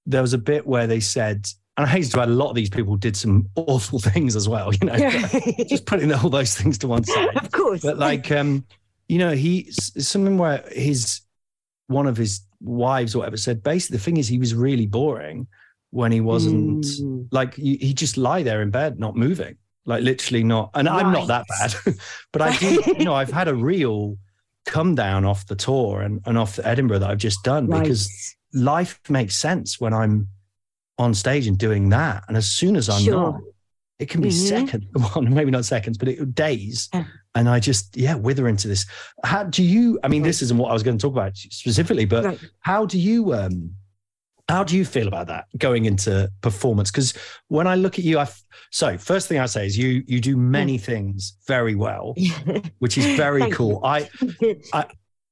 there 0.08 0.24
was 0.24 0.34
a 0.34 0.40
bit 0.40 0.66
where 0.66 0.88
they 0.88 1.02
said, 1.02 1.48
and 1.78 1.86
I 1.86 1.90
hate 1.90 2.06
to 2.06 2.20
add, 2.20 2.30
a 2.30 2.32
lot 2.32 2.50
of 2.50 2.56
these 2.56 2.72
people 2.72 2.96
did 2.98 3.16
some 3.16 3.48
awful 3.56 4.00
things 4.10 4.36
as 4.36 4.50
well, 4.50 4.74
you 4.74 4.88
know, 4.88 4.98
just 5.68 5.86
putting 5.86 6.12
all 6.12 6.32
those 6.32 6.56
things 6.56 6.80
to 6.80 6.88
one 6.88 7.04
side. 7.04 7.38
of 7.38 7.52
course. 7.52 7.84
But 7.84 8.00
like, 8.00 8.32
um, 8.32 8.66
you 9.08 9.20
know, 9.20 9.34
he 9.34 9.70
something 9.72 10.40
where 10.40 10.64
his 10.72 11.22
one 11.88 12.08
of 12.08 12.18
his 12.18 12.42
wives 12.62 13.14
or 13.16 13.20
whatever 13.20 13.38
said 13.38 13.62
basically 13.64 13.98
the 13.98 14.04
thing 14.04 14.18
is 14.18 14.28
he 14.28 14.38
was 14.40 14.54
really 14.56 14.88
boring 14.88 15.48
when 15.92 16.12
he 16.12 16.20
wasn't 16.22 16.84
Mm. 16.86 17.28
like 17.32 17.54
he 17.56 17.94
just 17.94 18.18
lie 18.18 18.44
there 18.44 18.62
in 18.62 18.72
bed 18.72 19.00
not 19.00 19.16
moving 19.16 19.56
like 19.86 20.04
literally 20.04 20.44
not 20.44 20.72
and 20.74 20.90
i'm 20.90 21.12
not 21.12 21.28
that 21.28 21.46
bad 21.48 21.76
but 22.34 22.42
i 22.42 22.56
do 22.58 22.82
you 22.98 23.06
know 23.06 23.14
i've 23.14 23.32
had 23.32 23.48
a 23.48 23.54
real 23.72 24.18
come 24.66 24.96
down 24.96 25.26
off 25.26 25.46
the 25.46 25.56
tour 25.56 26.02
and, 26.02 26.22
and 26.26 26.38
off 26.38 26.56
the 26.56 26.68
edinburgh 26.68 27.00
that 27.00 27.10
i've 27.12 27.20
just 27.20 27.44
done 27.44 27.68
Right. 27.68 27.84
because 27.84 28.10
life 28.54 29.00
makes 29.10 29.36
sense 29.36 29.80
when 29.80 29.94
i'm 29.94 30.28
on 30.98 31.14
stage 31.14 31.46
and 31.46 31.58
doing 31.58 31.90
that 31.90 32.24
and 32.28 32.36
as 32.36 32.50
soon 32.50 32.76
as 32.76 32.90
i'm 32.90 33.04
Sure. 33.04 33.14
not 33.34 33.42
it 34.00 34.10
can 34.10 34.22
be 34.22 34.30
Mhm. 34.30 34.48
seconds 34.50 34.86
well 34.96 35.22
maybe 35.22 35.52
not 35.52 35.66
seconds 35.66 35.98
but 36.00 36.08
it 36.08 36.34
days. 36.34 36.90
And 37.36 37.48
i 37.50 37.60
just 37.60 37.96
yeah 37.96 38.16
wither 38.16 38.48
into 38.48 38.68
this. 38.68 38.86
How 39.24 39.44
do 39.44 39.64
you 39.64 40.00
i 40.04 40.08
mean 40.08 40.24
this 40.24 40.42
isn't 40.42 40.58
what 40.58 40.70
i 40.70 40.74
was 40.74 40.84
going 40.84 40.98
to 40.98 41.02
talk 41.02 41.14
about 41.14 41.38
specifically 41.38 42.06
but 42.06 42.40
how 42.62 42.86
do 42.86 42.98
you 42.98 43.34
um 43.34 43.72
how 44.48 44.64
do 44.64 44.78
you 44.78 44.86
feel 44.86 45.08
about 45.08 45.26
that 45.28 45.46
going 45.58 45.86
into 45.86 46.32
performance? 46.42 46.92
Because 46.92 47.14
when 47.48 47.68
i 47.68 47.76
look 47.76 48.00
at 48.00 48.06
you 48.06 48.20
i 48.20 48.28
so 48.72 48.98
first 48.98 49.28
thing 49.28 49.40
i 49.40 49.46
say 49.46 49.66
is 49.66 49.78
you 49.78 50.04
you 50.08 50.22
do 50.22 50.38
many 50.38 50.78
things 50.78 51.38
very 51.48 51.76
well 51.76 52.16
which 52.80 52.98
is 52.98 53.06
very 53.18 53.50
cool. 53.52 53.82
i 53.84 54.10
you. 54.42 54.60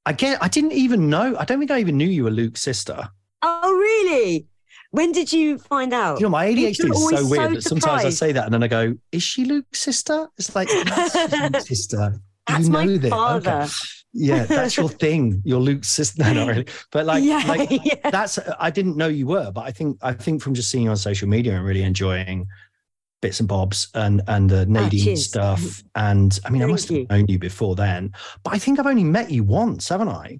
i 0.06 0.12
get 0.12 0.42
i 0.42 0.48
didn't 0.48 0.72
even 0.72 1.08
know 1.08 1.36
i 1.38 1.44
don't 1.44 1.58
think 1.58 1.70
i 1.70 1.78
even 1.78 1.96
knew 1.96 2.06
you 2.06 2.24
were 2.24 2.30
luke's 2.30 2.60
sister. 2.60 3.08
Oh, 3.46 3.72
really? 3.72 4.46
When 4.94 5.10
did 5.12 5.32
you 5.32 5.58
find 5.58 5.92
out? 5.92 6.20
you 6.20 6.24
know 6.26 6.30
my 6.30 6.46
adhd 6.46 6.68
is 6.70 6.78
so 6.78 7.26
weird 7.28 7.48
so 7.50 7.54
that 7.54 7.62
sometimes 7.62 8.04
i 8.04 8.10
say 8.10 8.30
that 8.32 8.44
and 8.44 8.54
then 8.54 8.62
i 8.62 8.68
go 8.68 8.94
is 9.10 9.22
she 9.24 9.44
luke's 9.44 9.80
sister 9.80 10.28
it's 10.38 10.54
like 10.54 10.68
luke's 10.72 11.66
sister 11.72 12.20
That's 12.46 12.66
you 12.66 12.72
my 12.72 12.84
know 12.84 12.96
this. 12.98 13.10
father. 13.10 13.50
Okay. 13.62 13.70
yeah 14.12 14.44
that's 14.44 14.76
your 14.76 14.88
thing 15.04 15.42
you're 15.44 15.60
luke's 15.60 15.88
sister 15.88 16.22
no 16.22 16.32
not 16.32 16.48
really 16.48 16.66
but 16.92 17.06
like 17.06 17.24
yeah, 17.24 17.42
like 17.48 17.68
yeah. 17.84 18.10
that's 18.10 18.38
I 18.60 18.70
didn't 18.70 18.96
know 18.96 19.08
you 19.08 19.26
were, 19.26 19.50
but 19.50 19.62
I 19.62 19.72
think 19.72 19.98
I 20.02 20.12
think 20.12 20.40
from 20.42 20.54
just 20.54 20.70
seeing 20.70 20.84
you 20.84 20.90
on 20.90 20.96
social 20.96 21.28
media 21.28 21.56
and 21.56 21.64
really 21.64 21.82
enjoying 21.82 22.46
bits 23.20 23.40
and 23.40 23.48
bobs 23.48 23.88
and 23.94 24.22
and 24.28 24.48
the 24.48 24.64
Nadine 24.66 25.14
Ah, 25.14 25.16
stuff. 25.16 25.82
And 25.96 26.38
I 26.44 26.50
mean, 26.50 26.62
I 26.62 26.66
must 26.66 26.88
have 26.88 26.98
you. 26.98 27.06
known 27.10 27.26
you 27.26 27.38
before 27.38 27.74
then, 27.74 28.12
but 28.44 28.52
I 28.54 28.58
think 28.58 28.78
I've 28.78 28.86
only 28.86 29.02
met 29.04 29.30
you 29.30 29.42
once, 29.42 29.88
haven't 29.88 30.08
I? 30.10 30.38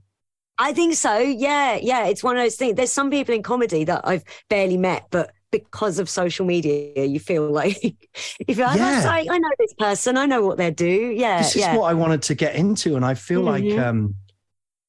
I 0.58 0.72
think 0.72 0.94
so. 0.94 1.18
Yeah, 1.18 1.76
yeah. 1.76 2.06
It's 2.06 2.22
one 2.22 2.36
of 2.36 2.42
those 2.42 2.56
things. 2.56 2.76
There's 2.76 2.92
some 2.92 3.10
people 3.10 3.34
in 3.34 3.42
comedy 3.42 3.84
that 3.84 4.02
I've 4.04 4.24
barely 4.48 4.76
met, 4.76 5.06
but 5.10 5.32
because 5.50 5.98
of 5.98 6.08
social 6.08 6.44
media, 6.46 7.04
you 7.04 7.18
feel 7.20 7.48
like 7.62 7.82
you 7.82 8.54
feel 8.54 8.66
like, 8.66 8.76
Yeah. 8.78 8.90
"That's 8.90 9.06
like, 9.06 9.28
I 9.30 9.38
know 9.38 9.50
this 9.58 9.72
person, 9.74 10.16
I 10.16 10.26
know 10.26 10.44
what 10.46 10.56
they 10.58 10.70
do. 10.70 10.86
Yeah, 11.16 11.38
this 11.38 11.56
is 11.56 11.62
yeah. 11.62 11.76
what 11.76 11.84
I 11.90 11.94
wanted 11.94 12.22
to 12.22 12.34
get 12.34 12.54
into, 12.56 12.96
and 12.96 13.04
I 13.04 13.14
feel 13.14 13.40
like 13.42 13.64
Mhm. 13.64 13.84
um, 13.84 14.14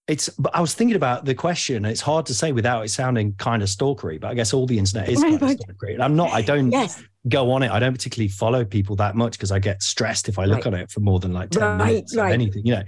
it's. 0.07 0.29
But 0.29 0.55
I 0.55 0.61
was 0.61 0.75
thinking 0.75 0.95
about 0.95 1.25
the 1.25 1.33
question. 1.33 1.83
It's 1.85 2.01
hard 2.01 2.27
to 2.27 2.33
say 2.35 2.51
without 2.51 2.85
it 2.85 2.89
sounding 2.89 3.33
kind 3.33 3.63
of 3.63 3.69
stalkery, 3.69 4.19
but 4.21 4.29
I 4.29 4.33
guess 4.35 4.53
all 4.53 4.67
the 4.67 4.77
internet 4.77 5.09
is 5.09 5.19
kind 5.21 5.35
of 5.35 5.41
stalkery. 5.49 5.93
And 5.95 6.03
I'm 6.03 6.15
not. 6.15 6.31
I 6.31 6.41
don't 6.43 6.71
yes, 6.71 7.01
go 7.27 7.51
on 7.51 7.63
it. 7.63 7.71
I 7.71 7.79
don't 7.79 7.93
particularly 7.93 8.27
follow 8.29 8.63
people 8.65 8.95
that 8.97 9.15
much 9.15 9.31
because 9.33 9.51
I 9.51 9.57
get 9.57 9.81
stressed 9.81 10.29
if 10.29 10.37
I 10.37 10.45
look 10.45 10.57
Right. 10.65 10.67
on 10.67 10.73
it 10.75 10.91
for 10.91 10.99
more 10.99 11.19
than 11.19 11.33
like 11.33 11.49
10 11.49 11.61
Right, 11.63 11.77
minutes 11.87 12.15
right. 12.15 12.31
anything, 12.33 12.65
you 12.67 12.75
know. 12.75 12.83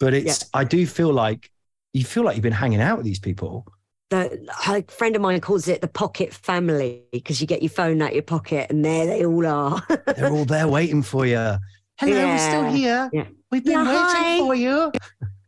But 0.00 0.14
it's 0.14 0.48
I 0.54 0.64
do 0.64 0.86
feel 0.86 1.12
like 1.12 1.50
you 1.96 2.04
feel 2.04 2.24
like 2.24 2.36
you've 2.36 2.42
been 2.42 2.52
hanging 2.52 2.80
out 2.80 2.98
with 2.98 3.06
these 3.06 3.18
people. 3.18 3.66
the 4.10 4.48
a 4.68 4.82
friend 4.90 5.16
of 5.16 5.22
mine 5.22 5.40
calls 5.40 5.68
it 5.68 5.80
the 5.80 5.88
pocket 5.88 6.32
family 6.32 7.02
because 7.12 7.40
you 7.40 7.46
get 7.46 7.62
your 7.62 7.70
phone 7.70 8.00
out 8.02 8.08
of 8.08 8.14
your 8.14 8.22
pocket 8.22 8.70
and 8.70 8.84
there 8.84 9.06
they 9.06 9.24
all 9.24 9.46
are. 9.46 9.82
They're 10.16 10.30
all 10.30 10.44
there 10.44 10.68
waiting 10.68 11.02
for 11.02 11.26
you. 11.26 11.56
Hello, 11.98 12.26
we're 12.26 12.38
still 12.38 12.70
here. 12.70 13.10
Yeah. 13.12 13.26
We've 13.50 13.64
been 13.64 13.72
Yeah, 13.74 13.84
waiting 13.84 14.22
hi. 14.24 14.38
for 14.38 14.54
you. 14.54 14.92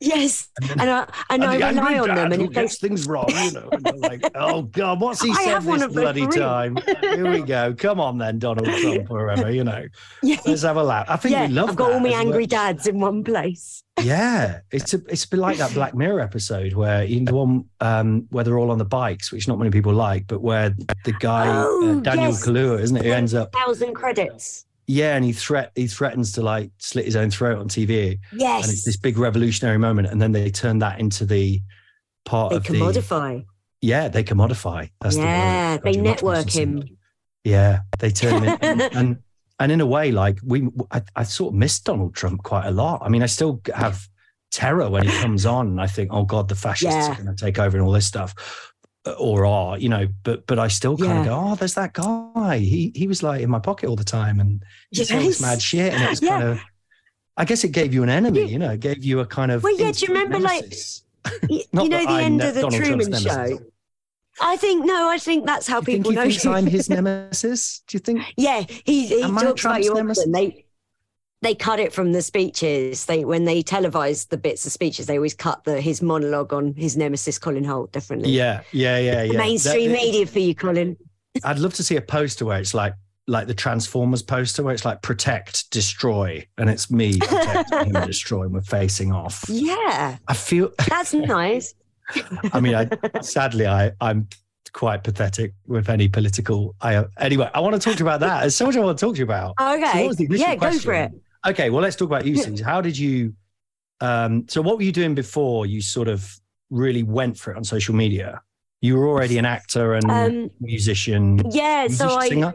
yes, 0.01 0.49
and 0.79 0.89
I 0.89 1.09
and 1.31 1.43
I 1.45 1.59
the 1.59 1.65
rely 1.67 1.69
angry 1.91 1.99
on 1.99 2.07
them, 2.09 2.17
dad 2.17 2.33
and 2.33 2.43
who 2.43 2.45
if 2.49 2.53
gets 2.55 2.79
things 2.79 3.07
wrong, 3.09 3.27
you 3.29 3.51
know. 3.53 3.69
Like, 3.97 4.23
oh 4.37 4.63
god, 4.63 5.01
what's 5.01 5.21
he 5.23 5.31
I 5.31 5.35
said 5.35 5.49
have 5.55 5.67
one 5.67 5.79
this 5.81 5.87
of 5.89 5.95
those 5.95 6.03
bloody 6.05 6.25
for 6.27 6.31
time? 6.33 6.79
Here 7.01 7.29
we 7.29 7.41
go. 7.43 7.75
Come 7.75 7.99
on 8.01 8.19
then, 8.19 8.39
Donald 8.39 8.69
Trump 8.69 9.11
or 9.11 9.27
whatever, 9.27 9.51
you 9.51 9.65
know. 9.65 9.85
yeah, 10.23 10.37
Let's 10.47 10.63
have 10.63 10.77
a 10.77 10.83
laugh. 10.85 11.07
I 11.11 11.17
think 11.17 11.33
yeah, 11.33 11.49
we 11.49 11.53
love 11.55 11.71
I've 11.71 11.77
got 11.77 11.89
that 11.89 11.95
all 11.95 12.01
my 12.01 12.09
as 12.11 12.13
well. 12.15 12.21
angry 12.27 12.47
dads 12.47 12.87
in 12.87 13.01
one 13.01 13.25
place. 13.25 13.83
Yeah, 14.01 14.61
it's 14.71 14.95
a, 14.95 14.99
it's 15.09 15.25
a 15.25 15.29
bit 15.29 15.41
like 15.41 15.57
that 15.59 15.75
Black 15.75 15.93
Mirror 15.93 16.21
episode 16.21 16.73
where 16.75 17.03
in 17.03 17.25
the 17.25 17.35
one 17.35 17.65
um, 17.81 18.29
where 18.31 18.45
they're 18.45 18.57
all 18.57 18.71
on 18.71 18.79
the 18.79 18.85
bikes, 18.85 19.33
which 19.33 19.49
not 19.49 19.59
many 19.59 19.73
people 19.73 19.93
like, 19.93 20.29
but 20.29 20.41
where 20.41 20.71
the 21.05 21.13
guy 21.19 21.47
Oh, 21.49 21.97
uh, 21.99 22.01
Daniel 22.03 22.31
yes. 22.31 22.47
Kaluuya, 22.47 22.79
isn't 22.81 22.97
it, 22.97 23.05
who 23.05 23.11
ends 23.11 23.35
up 23.35 23.53
thousand 23.53 23.95
credits. 23.95 24.67
Yeah, 24.89 25.15
and 25.15 25.25
he 25.25 25.33
threat 25.33 25.71
he 25.77 25.87
threatens 25.87 26.33
to 26.33 26.43
like 26.43 26.71
slit 26.79 27.05
his 27.05 27.15
own 27.15 27.31
throat 27.31 27.59
on 27.59 27.69
TV, 27.69 28.19
Yes, 28.33 28.65
and 28.65 28.73
it's 28.73 28.85
this 28.85 28.97
big 28.97 29.19
revolutionary 29.19 29.79
moment, 29.79 30.09
and 30.09 30.21
then 30.21 30.33
they 30.33 30.51
turn 30.51 30.79
that 30.81 30.99
into 30.99 31.25
the 31.25 31.61
part 32.25 32.51
they 32.51 32.57
of 32.57 32.65
the 32.65 32.81
commodify. 32.81 33.45
yeah 33.83 34.09
they 34.09 34.25
commodify. 34.25 34.91
That's 35.01 35.17
Yeah, 35.17 35.77
the 35.77 35.77
word. 35.77 35.83
they 35.85 35.91
God, 35.91 35.95
you're 35.95 36.05
much 36.05 36.23
more 36.23 36.33
network 36.33 36.51
him. 36.53 36.83
Yeah, 37.45 37.81
they 38.01 38.11
turn 38.11 38.43
him 38.43 38.45
in, 38.45 38.59
and, 38.63 38.83
and 38.95 39.17
and 39.61 39.73
in 39.73 39.81
a 39.81 39.87
way, 39.87 40.11
like 40.13 40.39
we, 40.45 40.69
I, 40.91 41.03
I 41.17 41.23
sort 41.25 41.53
of 41.53 41.59
miss 41.59 41.79
Donald 41.81 42.15
Trump 42.15 42.43
quite 42.43 42.67
a 42.67 42.71
lot. 42.71 43.01
I 43.05 43.09
mean, 43.09 43.23
I 43.23 43.27
still 43.27 43.61
have 43.75 44.07
terror 44.51 44.89
when 44.89 45.07
he 45.07 45.11
comes 45.21 45.45
on, 45.47 45.67
and 45.69 45.81
I 45.81 45.87
think, 45.87 46.11
oh 46.13 46.25
God, 46.25 46.49
the 46.49 46.55
fascists 46.55 46.85
Yeah. 46.95 47.13
are 47.13 47.23
going 47.23 47.35
to 47.37 47.45
take 47.45 47.59
over 47.59 47.77
and 47.77 47.85
all 47.87 47.93
this 47.93 48.07
stuff, 48.07 48.73
or 49.19 49.47
are 49.47 49.79
you 49.79 49.89
know? 49.89 50.09
But 50.25 50.47
but 50.47 50.59
I 50.59 50.69
still 50.69 50.97
kind 50.97 51.19
of 51.21 51.25
go, 51.25 51.35
oh, 51.53 51.55
there's 51.55 51.75
that 51.75 51.93
guy. 51.95 52.59
He 52.59 52.93
he 52.95 53.07
was 53.07 53.23
like 53.23 53.41
in 53.43 53.51
my 53.51 53.59
pocket 53.59 53.89
all 53.89 53.97
the 53.97 54.05
time, 54.05 54.41
and 54.41 54.63
he 54.91 55.05
said 55.05 55.21
this 55.21 55.41
Yes. 55.41 55.41
mad 55.41 55.63
shit, 55.63 55.93
and 55.95 56.03
it 56.03 56.11
was 56.11 56.23
Yeah. 56.23 56.29
kind 56.31 56.45
of. 56.45 56.61
I 57.37 57.45
guess 57.45 57.63
it 57.63 57.69
gave 57.71 57.95
you 57.95 58.03
an 58.03 58.09
enemy, 58.09 58.41
Yeah. 58.41 58.47
you 58.47 58.59
know, 58.59 58.71
it 58.73 58.81
gave 58.81 59.05
you 59.05 59.21
a 59.21 59.27
kind 59.27 59.53
of. 59.53 59.63
Well, 59.63 59.79
yeah, 59.79 59.93
do 59.93 60.07
you 60.07 60.09
remember, 60.13 60.41
like, 60.41 60.63
nemesis. 60.65 61.05
Not 61.73 61.85
you 61.85 61.89
know 61.91 62.03
the 62.05 62.09
I'm 62.11 62.25
end 62.25 62.43
of 62.43 62.55
the 62.55 62.61
Donald 62.63 62.83
Trump's 62.83 63.07
Truman 63.07 63.11
nemesis. 63.25 63.59
Show. 63.61 63.67
I 64.41 64.57
think 64.57 64.85
no, 64.85 65.09
I 65.09 65.19
think 65.19 65.47
that's 65.47 65.67
how 65.67 65.79
you 65.79 65.83
think 65.85 65.99
people 65.99 66.11
he 66.13 66.17
know. 66.17 66.23
thinks 66.25 66.47
I'm 66.47 66.67
his 66.67 66.89
nemesis? 66.97 67.81
Do 67.87 67.97
you 67.97 68.01
think? 68.01 68.23
yeah, 68.37 68.65
he 68.85 69.07
he 69.07 69.19
I 69.23 69.29
talks 69.29 69.43
about 69.43 69.57
Trump's 69.57 69.87
you 69.87 69.95
nemesis? 69.95 70.23
often. 70.23 70.33
They 70.33 70.65
they 71.43 71.55
cut 71.55 71.79
it 71.81 71.93
from 71.93 72.13
the 72.13 72.23
speeches. 72.23 73.07
They 73.07 73.25
when 73.25 73.45
they 73.45 73.63
televise 73.63 74.29
the 74.29 74.37
bits 74.39 74.67
of 74.67 74.73
speeches, 74.73 75.07
they 75.07 75.17
always 75.17 75.35
cut 75.35 75.65
the 75.65 75.81
his 75.81 76.03
monologue 76.03 76.53
on 76.53 76.75
his 76.75 76.97
nemesis 76.97 77.39
Colin 77.39 77.65
Hoult. 77.65 77.93
Definitely, 77.93 78.33
Yeah, 78.33 78.63
yeah, 78.73 78.99
yeah, 78.99 79.23
yeah. 79.23 79.39
mainstream 79.39 79.91
That- 79.93 79.99
media 79.99 80.27
for 80.27 80.39
you, 80.41 80.55
Colin. 80.55 80.97
I'd 81.45 81.59
love 81.59 81.75
to 81.75 81.83
see 81.85 81.97
a 81.97 82.01
poster 82.03 82.45
where 82.45 82.59
it's 82.59 82.75
like 82.75 82.95
like 83.29 83.47
the 83.47 83.55
Transformers 83.55 84.23
poster 84.23 84.63
where 84.63 84.73
it's 84.73 84.85
like 84.87 85.03
protect, 85.03 85.71
destroy, 85.71 86.45
and 86.57 86.69
it's 86.71 86.91
me 86.91 87.19
protecting 87.21 87.95
him, 87.95 88.07
destroy, 88.07 88.43
and 88.45 88.55
we're 88.55 88.63
facing 88.63 89.13
off. 89.13 89.45
Yeah, 89.49 90.17
I 90.27 90.35
feel. 90.35 90.73
that's 90.89 91.13
nice. 91.15 91.75
I 92.55 92.59
mean, 92.61 92.75
I 92.75 92.89
sadly, 93.21 93.67
I 93.67 93.93
I'm 94.01 94.29
quite 94.73 95.05
pathetic 95.05 95.53
with 95.67 95.89
any 95.91 96.09
political. 96.09 96.75
I 96.81 97.05
anyway, 97.19 97.51
I 97.55 97.61
want 97.61 97.75
to 97.75 97.79
talk 97.81 97.95
to 97.97 97.99
you 98.03 98.07
about 98.09 98.21
that. 98.21 98.41
There's 98.41 98.57
so 98.57 98.65
much 98.67 98.77
I 98.77 98.81
want 98.81 98.99
to 98.99 99.05
talk 99.07 99.15
to 99.15 99.19
you 99.19 99.25
about. 99.25 99.55
Okay, 99.61 100.01
what 100.01 100.09
was 100.09 100.17
the 100.17 100.25
initial 100.25 100.49
yeah, 100.49 100.57
go 100.57 100.73
for 100.79 100.95
it. 100.95 101.13
Okay, 101.47 101.71
well, 101.71 101.83
let's 101.83 101.97
talk 101.97 102.07
about 102.07 102.27
you, 102.27 102.35
Sooz. 102.37 102.61
How 102.61 102.81
did 102.81 102.99
you? 102.99 103.35
Um, 104.01 104.47
so, 104.49 104.61
what 104.63 104.77
were 104.77 104.83
you 104.83 104.93
doing 104.93 105.15
before 105.15 105.67
you 105.67 105.81
sort 105.81 106.09
of 106.09 106.29
really 106.71 107.03
went 107.03 107.39
for 107.39 107.53
it 107.53 107.57
on 107.57 107.65
social 107.65 107.95
media? 107.95 108.41
You 108.81 108.97
were 108.97 109.09
already 109.09 109.39
an 109.39 109.45
actor 109.45 109.95
and 109.95 110.11
Um, 110.11 110.51
musician. 110.61 111.39
Yeah, 111.51 111.89
so 111.89 112.07
musician, 112.07 112.19
I 112.19 112.29
singer? 112.29 112.55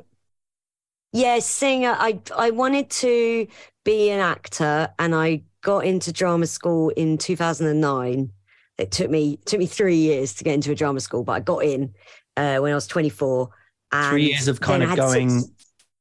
Yeah, 1.12 1.40
singer. 1.40 1.96
I 1.98 2.20
I 2.36 2.52
wanted 2.52 2.90
to 2.92 3.48
be 3.86 4.10
an 4.10 4.20
actor, 4.20 4.90
and 5.00 5.14
I 5.14 5.44
got 5.62 5.86
into 5.86 6.12
drama 6.12 6.48
school 6.48 6.90
in 6.90 7.18
2009. 7.18 8.32
It 8.78 8.92
took 8.92 9.10
me 9.10 9.38
took 9.46 9.60
me 9.60 9.66
three 9.66 9.98
years 9.98 10.34
to 10.36 10.44
get 10.44 10.54
into 10.56 10.72
a 10.72 10.76
drama 10.76 11.00
school, 11.00 11.24
but 11.24 11.34
I 11.34 11.40
got 11.40 11.60
in. 11.64 11.94
uh, 12.36 12.58
when 12.58 12.72
I 12.72 12.76
was 12.76 12.88
24. 12.88 13.48
And 13.92 14.10
Three 14.10 14.26
years 14.32 14.48
of 14.48 14.60
kind 14.60 14.82
of 14.82 14.96
going, 14.96 15.44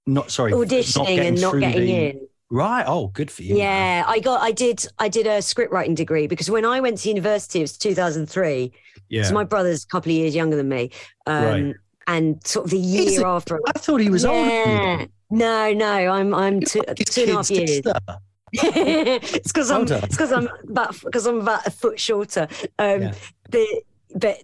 not 0.06 0.30
sorry, 0.30 0.52
auditioning 0.52 1.18
and 1.18 1.38
not 1.38 1.60
getting 1.60 1.84
the- 1.86 2.06
in. 2.08 2.28
Right. 2.52 2.84
Oh, 2.86 3.06
good 3.06 3.30
for 3.30 3.42
you. 3.42 3.56
Yeah, 3.56 4.04
I 4.06 4.20
got, 4.20 4.42
I 4.42 4.52
did, 4.52 4.84
I 4.98 5.08
did 5.08 5.26
a 5.26 5.40
script 5.40 5.72
writing 5.72 5.94
degree 5.94 6.26
because 6.26 6.50
when 6.50 6.66
I 6.66 6.80
went 6.80 6.98
to 6.98 7.08
university, 7.08 7.60
it 7.60 7.62
was 7.62 7.78
2003. 7.78 8.70
Yeah. 9.08 9.22
So 9.22 9.32
my 9.32 9.44
brother's 9.44 9.84
a 9.84 9.86
couple 9.86 10.12
of 10.12 10.16
years 10.16 10.34
younger 10.34 10.56
than 10.56 10.68
me. 10.68 10.90
Um, 11.26 11.44
Right. 11.44 11.74
And 12.08 12.46
sort 12.46 12.66
of 12.66 12.70
the 12.70 12.78
year 12.78 13.24
after. 13.24 13.58
I 13.66 13.72
thought 13.78 14.00
he 14.02 14.10
was 14.10 14.26
older. 14.26 14.50
yeah. 14.50 15.00
you. 15.00 15.08
No, 15.30 15.72
no, 15.72 15.86
I'm, 15.86 16.34
I'm 16.34 16.60
two, 16.60 16.82
His 16.98 17.06
two 17.06 17.22
and 17.22 17.30
a 17.30 17.34
half 17.36 17.50
years. 17.50 17.80
it's 18.52 19.50
because 19.50 19.70
I'm, 19.70 19.82
it's 19.84 20.08
because 20.08 20.32
I'm 20.32 20.48
about, 20.68 21.00
because 21.00 21.26
I'm 21.26 21.40
about 21.40 21.66
a 21.66 21.70
foot 21.70 21.98
shorter. 21.98 22.48
Um, 22.78 23.02
Yeah. 23.02 23.14
the, 23.48 23.82
but 24.14 24.42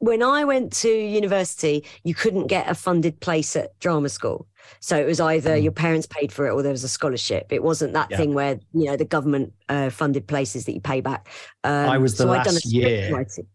when 0.00 0.22
I 0.22 0.44
went 0.44 0.74
to 0.74 0.90
university, 0.90 1.84
you 2.04 2.14
couldn't 2.14 2.48
get 2.48 2.68
a 2.68 2.74
funded 2.74 3.18
place 3.20 3.56
at 3.56 3.78
drama 3.78 4.10
school. 4.10 4.46
So 4.80 4.96
it 4.96 5.06
was 5.06 5.20
either 5.20 5.56
your 5.56 5.72
parents 5.72 6.06
paid 6.06 6.32
for 6.32 6.46
it 6.46 6.52
or 6.52 6.62
there 6.62 6.72
was 6.72 6.84
a 6.84 6.88
scholarship. 6.88 7.46
It 7.50 7.62
wasn't 7.62 7.92
that 7.94 8.08
Mm. 8.08 8.10
Yeah. 8.10 8.16
thing 8.16 8.34
where 8.34 8.58
you 8.72 8.84
know 8.86 8.96
the 8.96 9.04
government 9.04 9.52
uh, 9.68 9.90
funded 9.90 10.26
places 10.26 10.64
that 10.66 10.72
you 10.72 10.80
pay 10.80 11.00
back. 11.00 11.28
Um, 11.64 11.88
I 11.90 11.98
was 11.98 12.16
the 12.16 12.24
so 12.24 12.32
I'd 12.32 12.44
done 12.44 12.52
a 12.52 12.54
last 12.54 12.66
year. 12.72 13.12
writing. 13.14 13.46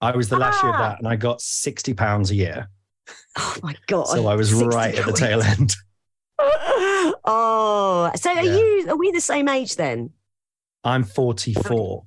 I 0.00 0.14
was 0.14 0.28
the 0.28 0.36
last 0.38 0.62
year 0.62 0.70
of 0.74 0.80
Ah. 0.80 0.88
that, 0.90 0.98
and 0.98 1.08
I 1.08 1.16
got 1.16 1.40
sixty 1.40 1.94
pounds 1.94 2.30
a 2.30 2.34
year. 2.34 2.68
Oh 3.38 3.56
my 3.62 3.74
god! 3.86 4.08
So 4.08 4.26
I 4.26 4.34
was 4.34 4.48
60 4.50 4.66
right 4.68 4.94
at 4.98 5.06
the 5.06 5.12
tail 5.12 5.42
end. 5.42 5.74
oh, 7.24 8.10
so 8.16 8.30
are 8.30 8.44
Yeah. 8.44 8.56
you? 8.56 8.86
Are 8.90 8.96
we 8.96 9.10
the 9.10 9.20
same 9.20 9.48
age 9.48 9.76
then? 9.76 10.10
I'm 10.84 11.04
forty-four. 11.04 12.04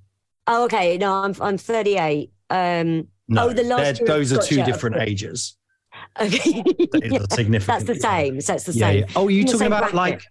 Oh, 0.48 0.64
okay. 0.66 0.98
No, 0.98 1.14
I'm 1.24 1.36
I'm 1.42 1.58
38. 1.58 2.32
Um, 2.50 3.08
No, 3.28 3.50
Oh, 3.50 3.54
the 3.54 3.64
last 3.64 4.02
those 4.06 4.34
are 4.34 4.42
two 4.42 4.64
different 4.64 4.98
ages. 4.98 5.56
Okay. 6.22 6.64
Are 6.64 7.20
That's 7.60 7.84
the 7.86 7.98
same. 8.00 8.42
So 8.42 8.54
it's 8.56 8.64
the 8.66 8.74
Yeah, 8.74 8.88
same. 8.88 9.00
yeah. 9.00 9.06
Oh, 9.16 9.28
are 9.28 9.30
you 9.30 9.42
In 9.42 9.48
talking 9.48 9.68
about 9.68 9.92
bracket. 9.92 9.96
like? 9.96 10.22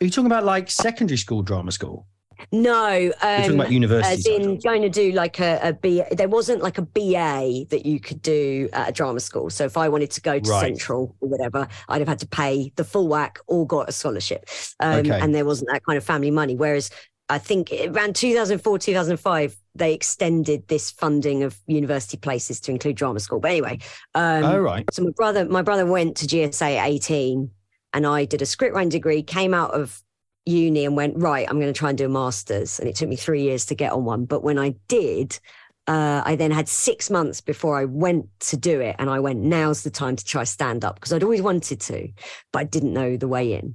Are 0.00 0.04
you 0.04 0.10
talking 0.10 0.26
about 0.26 0.44
like 0.44 0.70
secondary 0.70 1.18
school 1.18 1.42
drama 1.42 1.72
school? 1.72 2.06
No, 2.52 2.88
You're 2.96 3.12
talking 3.12 3.50
um, 3.50 3.60
about 3.60 3.70
university. 3.70 4.14
as 4.14 4.24
in 4.26 4.58
going 4.60 4.80
to 4.80 4.88
do 4.88 5.12
like 5.12 5.40
a, 5.40 5.60
a 5.62 5.72
B. 5.74 6.02
There 6.10 6.26
wasn't 6.26 6.62
like 6.62 6.78
a 6.78 6.82
BA 6.82 7.66
that 7.68 7.82
you 7.84 8.00
could 8.00 8.22
do 8.22 8.70
at 8.72 8.88
a 8.88 8.92
drama 8.92 9.20
school. 9.20 9.50
So 9.50 9.66
if 9.66 9.76
I 9.76 9.90
wanted 9.90 10.10
to 10.12 10.22
go 10.22 10.38
to 10.38 10.50
Right. 10.50 10.60
Central 10.74 11.14
or 11.20 11.28
whatever, 11.28 11.68
I'd 11.90 12.00
have 12.00 12.08
had 12.08 12.18
to 12.20 12.26
pay 12.26 12.72
the 12.76 12.84
full 12.84 13.08
whack 13.08 13.40
or 13.46 13.66
got 13.66 13.90
a 13.90 13.92
scholarship. 13.92 14.48
Um, 14.80 15.00
Okay. 15.00 15.20
And 15.20 15.34
there 15.34 15.44
wasn't 15.44 15.68
that 15.70 15.84
kind 15.84 15.98
of 15.98 16.04
family 16.04 16.30
money. 16.30 16.56
Whereas 16.56 16.90
I 17.30 17.38
think 17.38 17.72
around 17.72 18.16
2004, 18.16 18.78
2005, 18.78 19.56
they 19.76 19.94
extended 19.94 20.66
this 20.68 20.90
funding 20.90 21.44
of 21.44 21.58
university 21.66 22.16
places 22.16 22.60
to 22.60 22.72
include 22.72 22.96
drama 22.96 23.20
school. 23.20 23.38
But 23.38 23.52
anyway, 23.52 23.78
um, 24.14 24.44
oh 24.44 24.58
right. 24.58 24.84
so 24.92 25.04
my 25.04 25.10
brother, 25.10 25.44
my 25.44 25.62
brother 25.62 25.86
went 25.86 26.16
to 26.18 26.26
GSA 26.26 26.76
at 26.76 26.88
18 26.88 27.50
and 27.92 28.06
I 28.06 28.24
did 28.24 28.42
a 28.42 28.46
script 28.46 28.74
writing 28.74 28.88
degree, 28.88 29.22
came 29.22 29.54
out 29.54 29.70
of 29.72 30.02
uni 30.44 30.84
and 30.84 30.96
went, 30.96 31.14
right, 31.16 31.46
I'm 31.48 31.60
going 31.60 31.72
to 31.72 31.78
try 31.78 31.90
and 31.90 31.98
do 31.98 32.06
a 32.06 32.08
master's. 32.08 32.78
And 32.80 32.88
it 32.88 32.96
took 32.96 33.08
me 33.08 33.16
three 33.16 33.42
years 33.42 33.66
to 33.66 33.74
get 33.74 33.92
on 33.92 34.04
one. 34.04 34.24
But 34.24 34.42
when 34.42 34.58
I 34.58 34.74
did, 34.88 35.38
uh, 35.86 36.22
I 36.24 36.36
then 36.36 36.50
had 36.50 36.68
six 36.68 37.10
months 37.10 37.40
before 37.40 37.78
I 37.78 37.84
went 37.84 38.26
to 38.40 38.56
do 38.56 38.80
it. 38.80 38.96
And 38.98 39.08
I 39.08 39.20
went, 39.20 39.40
now's 39.40 39.82
the 39.82 39.90
time 39.90 40.16
to 40.16 40.24
try 40.24 40.44
stand 40.44 40.84
up 40.84 40.96
because 40.96 41.12
I'd 41.12 41.22
always 41.22 41.42
wanted 41.42 41.80
to, 41.82 42.08
but 42.52 42.58
I 42.58 42.64
didn't 42.64 42.92
know 42.92 43.16
the 43.16 43.28
way 43.28 43.52
in. 43.52 43.74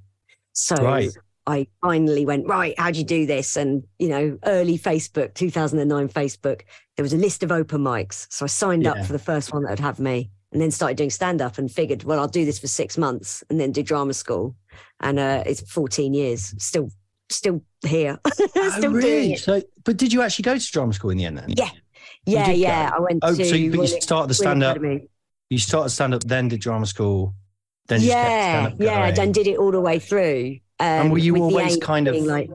So 0.53 0.75
Right. 0.75 1.09
I 1.47 1.67
finally 1.81 2.25
went, 2.25 2.47
right, 2.47 2.73
how 2.77 2.91
do 2.91 2.97
you 2.99 3.05
do 3.05 3.25
this? 3.25 3.55
And, 3.55 3.83
you 3.99 4.09
know, 4.09 4.37
early 4.45 4.77
Facebook, 4.79 5.33
2009 5.35 6.09
Facebook, 6.09 6.61
there 6.97 7.03
was 7.03 7.13
a 7.13 7.17
list 7.17 7.43
of 7.43 7.51
open 7.51 7.81
mics. 7.81 8.25
So 8.31 8.45
I 8.45 8.47
signed 8.47 8.83
Yeah. 8.83 8.91
up 8.93 9.05
for 9.05 9.13
the 9.13 9.19
first 9.19 9.53
one 9.53 9.63
that 9.63 9.69
would 9.69 9.79
have 9.79 9.99
me 9.99 10.31
and 10.51 10.61
then 10.61 10.71
started 10.71 10.97
doing 10.97 11.09
stand 11.11 11.41
up 11.41 11.57
and 11.57 11.71
figured, 11.71 12.03
well, 12.03 12.19
I'll 12.19 12.27
do 12.27 12.45
this 12.45 12.57
for 12.59 12.67
six 12.67 12.97
months 12.97 13.43
and 13.49 13.59
then 13.59 13.71
do 13.71 13.83
drama 13.83 14.13
school. 14.13 14.55
And 15.01 15.19
uh, 15.19 15.43
it's 15.45 15.61
14 15.71 16.13
years, 16.13 16.55
still, 16.57 16.89
still 17.29 17.61
here, 17.85 18.17
still 18.33 18.49
oh, 18.55 18.81
doing 18.81 18.93
really? 18.93 19.33
it. 19.33 19.39
So, 19.39 19.61
but 19.83 19.97
did 19.97 20.11
you 20.13 20.21
actually 20.23 20.43
go 20.43 20.57
to 20.57 20.71
drama 20.71 20.93
school 20.93 21.11
in 21.11 21.17
the 21.17 21.25
end? 21.25 21.37
Then 21.37 21.49
Yeah. 21.49 21.69
Yeah, 22.25 22.49
yeah. 22.49 22.89
go? 22.89 22.95
I 22.95 22.99
went 23.01 23.19
Oh, 23.21 23.36
to. 23.36 23.45
so 23.45 23.55
you, 23.55 23.69
but 23.71 23.81
you 23.81 24.01
started 24.01 24.29
the 24.29 24.34
stand 24.34 24.63
up. 24.63 24.77
You 25.49 25.60
started 25.60 25.89
stand 25.89 26.15
up, 26.15 26.23
then 26.23 26.47
did 26.47 26.60
drama 26.62 26.88
school, 26.88 27.36
then 27.88 28.01
you 28.01 28.08
just 28.08 28.17
kept 28.17 28.79
Yeah, 28.81 28.97
yeah. 29.15 29.21
I 29.21 29.27
did 29.31 29.45
it 29.45 29.58
all 29.60 29.71
the 29.71 29.79
way 29.79 29.99
through. 29.99 30.58
Um, 30.79 30.88
And 30.88 31.11
were 31.11 31.17
you 31.17 31.38
always 31.38 31.77
kind 31.77 32.07
of 32.07 32.15
like, 32.17 32.49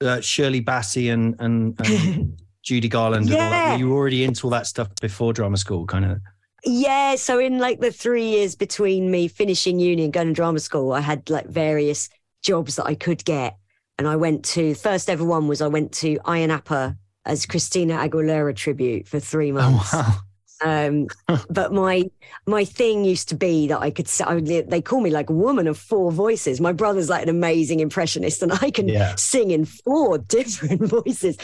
uh, 0.00 0.20
Shirley 0.20 0.62
Bassey 0.62 1.12
and 1.12 1.36
and, 1.40 1.78
and 1.80 2.40
Judy 2.62 2.88
Garland 2.88 3.26
and 3.26 3.34
all 3.34 3.50
that. 3.50 3.72
Were 3.72 3.78
you 3.78 3.92
already 3.92 4.24
into 4.24 4.46
all 4.46 4.50
that 4.50 4.66
stuff 4.66 4.88
before 5.00 5.32
drama 5.32 5.56
school? 5.56 5.86
Kind 5.86 6.04
of. 6.04 6.20
Yeah, 6.64 7.16
so 7.16 7.38
in 7.38 7.58
like 7.58 7.80
the 7.80 7.90
three 7.90 8.28
years 8.28 8.54
between 8.54 9.10
me 9.10 9.28
finishing 9.28 9.78
uni 9.80 10.04
and 10.04 10.12
going 10.12 10.28
to 10.28 10.32
drama 10.34 10.60
school, 10.60 10.92
I 10.92 11.00
had 11.00 11.28
like 11.30 11.46
various 11.46 12.10
jobs 12.42 12.76
that 12.76 12.84
I 12.84 12.94
could 12.94 13.24
get. 13.24 13.56
And 13.98 14.06
I 14.08 14.16
went 14.16 14.44
to 14.46 14.74
first 14.74 15.10
ever 15.10 15.24
one 15.24 15.48
was 15.48 15.60
I 15.60 15.68
went 15.68 15.92
to 15.92 16.16
Ayia 16.18 16.48
Napa 16.48 16.96
as 17.24 17.46
Christina 17.46 17.96
Aguilera 17.96 18.54
tribute 18.54 19.08
for 19.08 19.20
three 19.20 19.52
months. 19.52 19.90
Oh 19.92 19.98
wow. 19.98 20.18
Um, 20.62 21.06
but 21.50 21.72
my 21.72 22.10
my 22.46 22.64
thing 22.64 23.04
used 23.04 23.28
to 23.30 23.34
be 23.34 23.66
that 23.68 23.80
I 23.80 23.90
could 23.90 24.08
I, 24.26 24.40
they 24.40 24.82
call 24.82 25.00
me 25.00 25.10
like 25.10 25.30
a 25.30 25.34
woman 25.34 25.66
of 25.66 25.78
four 25.78 26.12
voices. 26.12 26.60
My 26.60 26.72
brother's 26.72 27.08
like 27.08 27.22
an 27.22 27.28
amazing 27.28 27.80
impressionist, 27.80 28.42
and 28.42 28.52
I 28.52 28.70
can 28.70 28.88
Yeah. 28.88 29.14
sing 29.16 29.50
in 29.50 29.64
four 29.64 30.18
different 30.36 30.82
voices. 30.82 31.36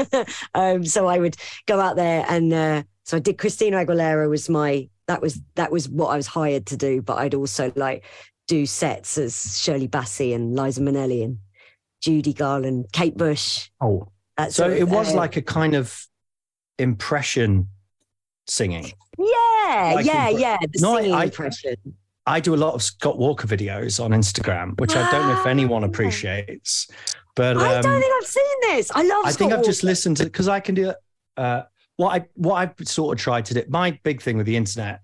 um, 0.54 0.84
so 0.84 1.06
I 1.06 1.18
would 1.18 1.36
go 1.66 1.80
out 1.80 1.96
there 1.96 2.24
and 2.28 2.52
uh, 2.52 2.82
so 3.04 3.16
I 3.16 3.20
did 3.20 3.38
Christina 3.38 3.84
Aguilera 3.84 4.28
was 4.28 4.48
my 4.48 4.88
that 5.06 5.22
was 5.22 5.40
that 5.54 5.70
was 5.70 5.88
what 5.88 6.08
I 6.08 6.16
was 6.16 6.26
hired 6.26 6.66
to 6.66 6.76
do. 6.76 7.02
But 7.02 7.18
I'd 7.18 7.34
also 7.34 7.72
like 7.76 8.04
do 8.48 8.66
sets 8.66 9.18
as 9.18 9.58
Shirley 9.60 9.88
Bassey 9.88 10.34
and 10.34 10.54
Liza 10.56 10.80
Minnelli 10.80 11.24
and 11.24 11.38
Judy 12.00 12.32
Garland, 12.32 12.86
Kate 12.92 13.16
Bush. 13.16 13.70
Oh, 13.80 14.08
so 14.38 14.48
sort 14.50 14.72
of, 14.72 14.78
it 14.78 14.88
was 14.88 15.14
uh, 15.14 15.16
like 15.16 15.36
a 15.36 15.42
kind 15.42 15.74
of 15.74 16.06
impression 16.78 17.68
singing. 18.48 18.92
yeah, 19.18 19.92
like 19.94 20.06
yeah, 20.06 20.28
yeah. 20.28 20.56
The 20.60 20.78
No, 20.80 20.94
I- 20.94 21.00
singing 21.00 21.14
I- 21.14 21.24
impression. 21.24 21.76
I 22.28 22.40
do 22.40 22.54
a 22.54 22.56
lot 22.56 22.74
of 22.74 22.82
Scott 22.82 23.18
Walker 23.18 23.46
videos 23.46 24.02
on 24.04 24.10
Instagram, 24.10 24.78
which 24.80 24.96
I 24.96 25.08
don't 25.12 25.28
know 25.28 25.40
if 25.40 25.46
anyone 25.46 25.84
Ah. 25.84 25.86
appreciates. 25.86 26.88
But 27.36 27.56
I 27.56 27.76
um, 27.76 27.82
don't 27.82 28.00
think 28.00 28.12
I've 28.20 28.26
seen 28.28 28.60
this. 28.62 28.90
I 28.92 29.02
love. 29.04 29.24
I 29.26 29.30
think 29.32 29.52
I've 29.52 29.64
just 29.64 29.84
listened 29.84 30.16
to 30.16 30.24
because 30.24 30.48
I 30.48 30.58
can 30.58 30.74
do 30.74 30.90
it. 30.90 30.96
Uh, 31.36 31.62
what 31.96 32.20
I 32.20 32.26
what 32.34 32.54
I've 32.54 32.74
sort 32.88 33.16
of 33.16 33.22
tried 33.22 33.44
to 33.46 33.54
do. 33.54 33.62
My 33.68 33.92
big 34.02 34.20
thing 34.22 34.36
with 34.36 34.46
the 34.46 34.56
internet, 34.56 35.02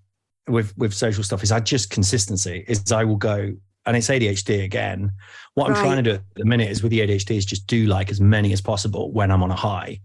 with 0.49 0.77
with 0.77 0.93
social 0.93 1.23
stuff, 1.23 1.43
is 1.43 1.51
I 1.53 1.61
just 1.61 1.89
consistency. 1.91 2.65
Is 2.67 2.91
I 2.91 3.05
will 3.05 3.15
go 3.15 3.53
and 3.85 3.95
it's 3.97 4.09
ADHD 4.09 4.63
again. 4.65 5.11
What 5.53 5.69
I'm 5.69 5.75
trying 5.75 5.97
to 5.97 6.03
do 6.03 6.11
at 6.15 6.21
the 6.35 6.45
minute 6.45 6.69
is 6.71 6.83
with 6.83 6.89
the 6.91 6.99
ADHD 7.01 7.37
is 7.37 7.45
just 7.45 7.67
do 7.67 7.85
like 7.85 8.09
as 8.11 8.19
many 8.19 8.51
as 8.51 8.59
possible 8.61 9.11
when 9.13 9.29
I'm 9.31 9.43
on 9.43 9.51
a 9.51 9.55
high, 9.55 9.99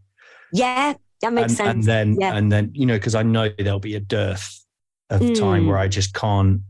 Yeah, 0.53 0.95
that 1.23 1.33
makes 1.33 1.49
and, 1.51 1.57
sense. 1.57 1.69
and 1.71 1.85
then 1.85 2.17
yeah. 2.21 2.35
and 2.37 2.51
then 2.53 2.71
you 2.75 2.87
know 2.87 2.95
because 2.95 3.15
I 3.15 3.23
know 3.23 3.49
there'll 3.59 3.79
be 3.81 3.95
a 3.97 4.01
dearth 4.01 4.65
of 5.11 5.21
time 5.39 5.65
Mm. 5.65 5.69
where 5.69 5.79
I 5.79 5.89
just 5.89 6.15
can't. 6.15 6.61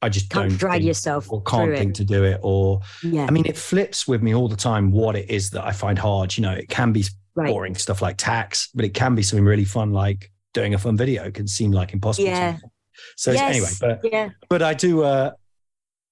I 0.00 0.08
just 0.08 0.30
Can't 0.30 0.50
don't 0.50 0.58
drag 0.58 0.72
think, 0.74 0.84
yourself 0.86 1.32
or 1.32 1.42
can't 1.42 1.64
through 1.64 1.74
it. 1.74 1.78
think 1.78 1.94
to 1.96 2.04
do 2.04 2.22
it 2.22 2.38
or 2.44 2.82
yeah, 3.02 3.26
I 3.26 3.32
mean, 3.32 3.46
it 3.46 3.56
flips 3.56 4.06
with 4.06 4.22
me 4.22 4.32
all 4.32 4.46
the 4.46 4.54
time 4.54 4.92
what 4.92 5.16
it 5.16 5.28
is 5.28 5.50
that 5.50 5.64
I 5.64 5.72
find 5.72 5.98
hard. 5.98 6.36
You 6.36 6.42
know, 6.42 6.52
it 6.52 6.68
can 6.68 6.92
be 6.92 7.04
right. 7.34 7.48
boring 7.48 7.74
stuff 7.74 8.00
like 8.00 8.16
tax, 8.16 8.68
but 8.76 8.84
it 8.84 8.94
can 8.94 9.16
be 9.16 9.24
something 9.24 9.44
really 9.44 9.64
fun, 9.64 9.92
like 9.92 10.30
doing 10.54 10.72
a 10.74 10.78
fun 10.78 10.96
video. 10.96 11.24
It 11.24 11.34
can 11.34 11.48
seem 11.48 11.72
like 11.72 11.92
impossible. 11.92 12.28
Yeah. 12.28 12.58
So 13.16 13.32
Yes, 13.32 13.50
anyway, 13.56 13.70
but 14.02 14.12
yeah, 14.12 14.28
but 14.48 14.62
I 14.62 14.72
do. 14.74 15.02
uh 15.02 15.32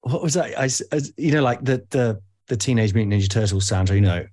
What 0.00 0.20
was 0.20 0.34
that? 0.34 0.58
I, 0.58 0.64
I, 0.96 1.00
you 1.16 1.30
know, 1.30 1.42
like 1.42 1.64
the 1.64 1.86
the 1.90 2.20
the 2.48 2.56
Teenage 2.56 2.92
Mutant 2.92 3.14
Ninja 3.22 3.30
Turtles 3.30 3.68
sound. 3.68 3.90
You 3.90 4.00
know, 4.00 4.26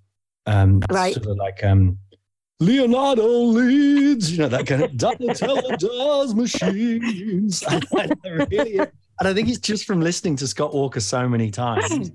um, 0.47 0.81
Right. 0.89 1.13
Sort 1.13 1.27
of 1.27 1.37
like 1.37 1.63
um. 1.63 1.99
Leonardo 2.63 3.27
leads, 3.27 4.31
you 4.31 4.37
know, 4.39 4.47
that 4.47 4.65
kind 4.65 4.83
of 4.83 4.95
Donatello 4.97 5.75
does 5.77 6.33
machines. 6.33 7.63
I 7.67 7.81
and 9.19 9.27
I 9.27 9.33
think 9.33 9.49
it's 9.49 9.59
just 9.59 9.85
from 9.85 10.01
listening 10.01 10.35
to 10.37 10.47
Scott 10.47 10.73
Walker 10.73 10.99
so 10.99 11.27
many 11.27 11.51
times. 11.51 12.11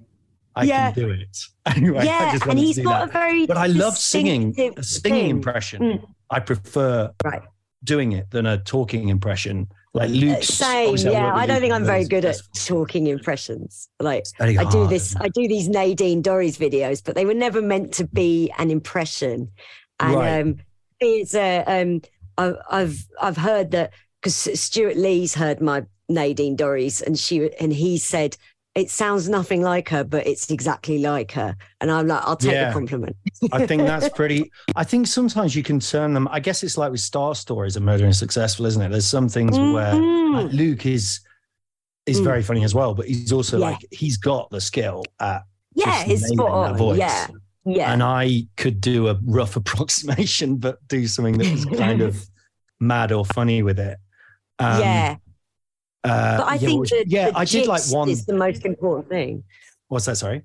I 0.56 0.64
Yeah. 0.64 0.92
can 0.92 1.02
do 1.04 1.10
it. 1.10 1.38
Anyway, 1.76 1.98
I 1.98 2.04
yeah, 2.04 2.32
just 2.32 2.46
and 2.46 2.58
wanted 2.58 2.74
to 2.76 2.82
got 2.82 3.00
that. 3.00 3.08
a 3.10 3.12
very. 3.12 3.46
But 3.46 3.58
I 3.58 3.66
love 3.66 3.98
singing. 3.98 4.54
A 4.78 4.82
singing 4.82 5.20
thing. 5.24 5.30
impression. 5.30 5.82
Mm. 5.82 6.04
I 6.30 6.40
prefer 6.40 7.10
Right. 7.22 7.42
doing 7.84 8.12
it 8.12 8.30
than 8.30 8.46
a 8.46 8.56
talking 8.56 9.10
impression. 9.10 9.68
Like 9.92 10.08
Luke's. 10.08 10.48
Same, 10.48 10.96
yeah. 10.96 11.26
work 11.26 11.34
I 11.34 11.46
don't 11.46 11.60
think 11.60 11.74
I'm 11.74 11.84
very 11.84 12.06
good 12.06 12.24
at 12.24 12.36
talking 12.54 13.06
impressions. 13.08 13.90
Like 14.00 14.20
It's 14.20 14.32
very 14.38 14.56
I 14.56 14.64
do 14.70 14.86
this, 14.86 15.14
I 15.20 15.28
do 15.28 15.46
these 15.46 15.68
Nadine 15.68 16.22
Dorries 16.22 16.56
videos, 16.56 17.04
but 17.04 17.14
they 17.16 17.26
were 17.26 17.34
never 17.34 17.60
meant 17.60 17.92
to 17.94 18.06
be 18.06 18.50
an 18.56 18.70
impression. 18.70 19.50
And 20.00 20.14
Right. 20.14 20.40
um, 20.40 20.56
it's 21.00 21.34
uh, 21.34 21.64
um, 21.66 22.02
I, 22.36 22.54
I've 22.70 23.06
I've 23.20 23.36
heard 23.36 23.70
that 23.72 23.92
because 24.20 24.60
Stewart 24.60 24.96
Lee's 24.96 25.34
heard 25.34 25.60
my 25.60 25.84
Nadine 26.08 26.56
Dorries, 26.56 27.02
and 27.02 27.18
she 27.18 27.50
and 27.60 27.72
he 27.72 27.98
said 27.98 28.36
it 28.74 28.90
sounds 28.90 29.28
nothing 29.28 29.60
like 29.62 29.88
her, 29.88 30.04
but 30.04 30.24
it's 30.26 30.50
exactly 30.50 30.98
like 30.98 31.32
her. 31.32 31.56
And 31.80 31.90
I'm 31.90 32.06
like, 32.06 32.22
I'll 32.24 32.36
take 32.36 32.52
Yeah. 32.52 32.68
the 32.68 32.72
compliment. 32.72 33.16
I 33.50 33.66
think 33.66 33.82
that's 33.82 34.08
pretty. 34.10 34.52
I 34.76 34.84
think 34.84 35.08
sometimes 35.08 35.56
you 35.56 35.64
can 35.64 35.80
turn 35.80 36.14
them. 36.14 36.28
I 36.30 36.38
guess 36.38 36.62
it's 36.62 36.78
like 36.78 36.92
with 36.92 37.00
star 37.00 37.34
stories 37.34 37.74
and 37.76 37.84
Murder 37.84 38.04
in 38.04 38.12
Successville, 38.12 38.66
isn't 38.66 38.80
it? 38.82 38.90
There's 38.90 39.06
some 39.06 39.28
things 39.28 39.58
where 39.58 39.94
Mhm. 39.94 40.44
like, 40.44 40.52
Luke 40.52 40.86
is 40.86 41.20
is 42.06 42.20
Mm. 42.20 42.24
very 42.24 42.42
funny 42.42 42.64
as 42.64 42.74
well, 42.74 42.94
but 42.94 43.06
he's 43.06 43.32
also 43.32 43.58
Yeah. 43.58 43.70
like 43.70 43.84
he's 43.90 44.16
got 44.16 44.48
the 44.50 44.60
skill 44.60 45.04
at 45.20 45.42
yeah, 45.74 46.04
nailing 46.06 46.18
spot 46.18 46.50
on. 46.50 46.76
voice. 46.78 46.98
Yeah, 46.98 47.26
yeah. 47.68 47.92
And 47.92 48.02
I 48.02 48.46
could 48.56 48.80
do 48.80 49.08
a 49.08 49.18
rough 49.24 49.56
approximation, 49.62 50.56
but 50.56 50.78
do 50.88 51.06
something 51.06 51.38
that 51.38 51.50
was 51.50 51.64
kind 51.78 52.00
of 52.00 52.16
mad 52.80 53.12
or 53.12 53.24
funny 53.24 53.62
with 53.62 53.78
it. 53.78 53.98
Um, 54.58 54.80
yeah. 54.80 55.16
uh, 56.04 56.38
But 56.38 56.46
I 56.46 56.52
yeah, 56.54 56.58
think 56.58 56.80
which- 56.80 56.90
that 56.90 57.04
yeah, 57.08 57.30
the 57.30 57.38
I 57.38 57.44
did 57.44 57.66
like 57.66 57.82
one. 57.90 58.08
is 58.08 58.26
the 58.26 58.34
most 58.34 58.64
important 58.64 59.08
thing. 59.08 59.44
What's 59.88 60.06
that? 60.06 60.16
Sorry. 60.16 60.42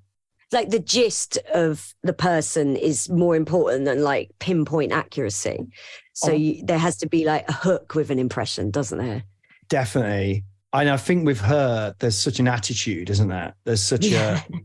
Like 0.52 0.70
the 0.70 0.78
gist 0.78 1.36
of 1.52 1.94
the 2.02 2.12
person 2.12 2.76
is 2.76 3.08
more 3.08 3.34
important 3.34 3.86
than 3.86 4.04
like 4.04 4.30
pinpoint 4.38 4.92
accuracy. 4.92 5.66
So 6.12 6.30
Oh. 6.30 6.34
you, 6.34 6.62
there 6.64 6.78
has 6.78 6.96
to 6.98 7.08
be 7.08 7.24
like 7.24 7.48
a 7.48 7.52
hook 7.52 7.94
with 7.94 8.10
an 8.10 8.18
impression, 8.20 8.70
doesn't 8.70 8.98
there? 8.98 9.24
Definitely. 9.68 10.44
And 10.72 10.88
I 10.90 10.96
think 10.96 11.24
with 11.26 11.40
her, 11.40 11.94
there's 11.98 12.18
such 12.18 12.38
an 12.38 12.46
attitude, 12.48 13.10
isn't 13.10 13.28
there? 13.28 13.54
There's 13.64 13.82
such 13.82 14.06
Yeah. 14.06 14.42
a, 14.52 14.58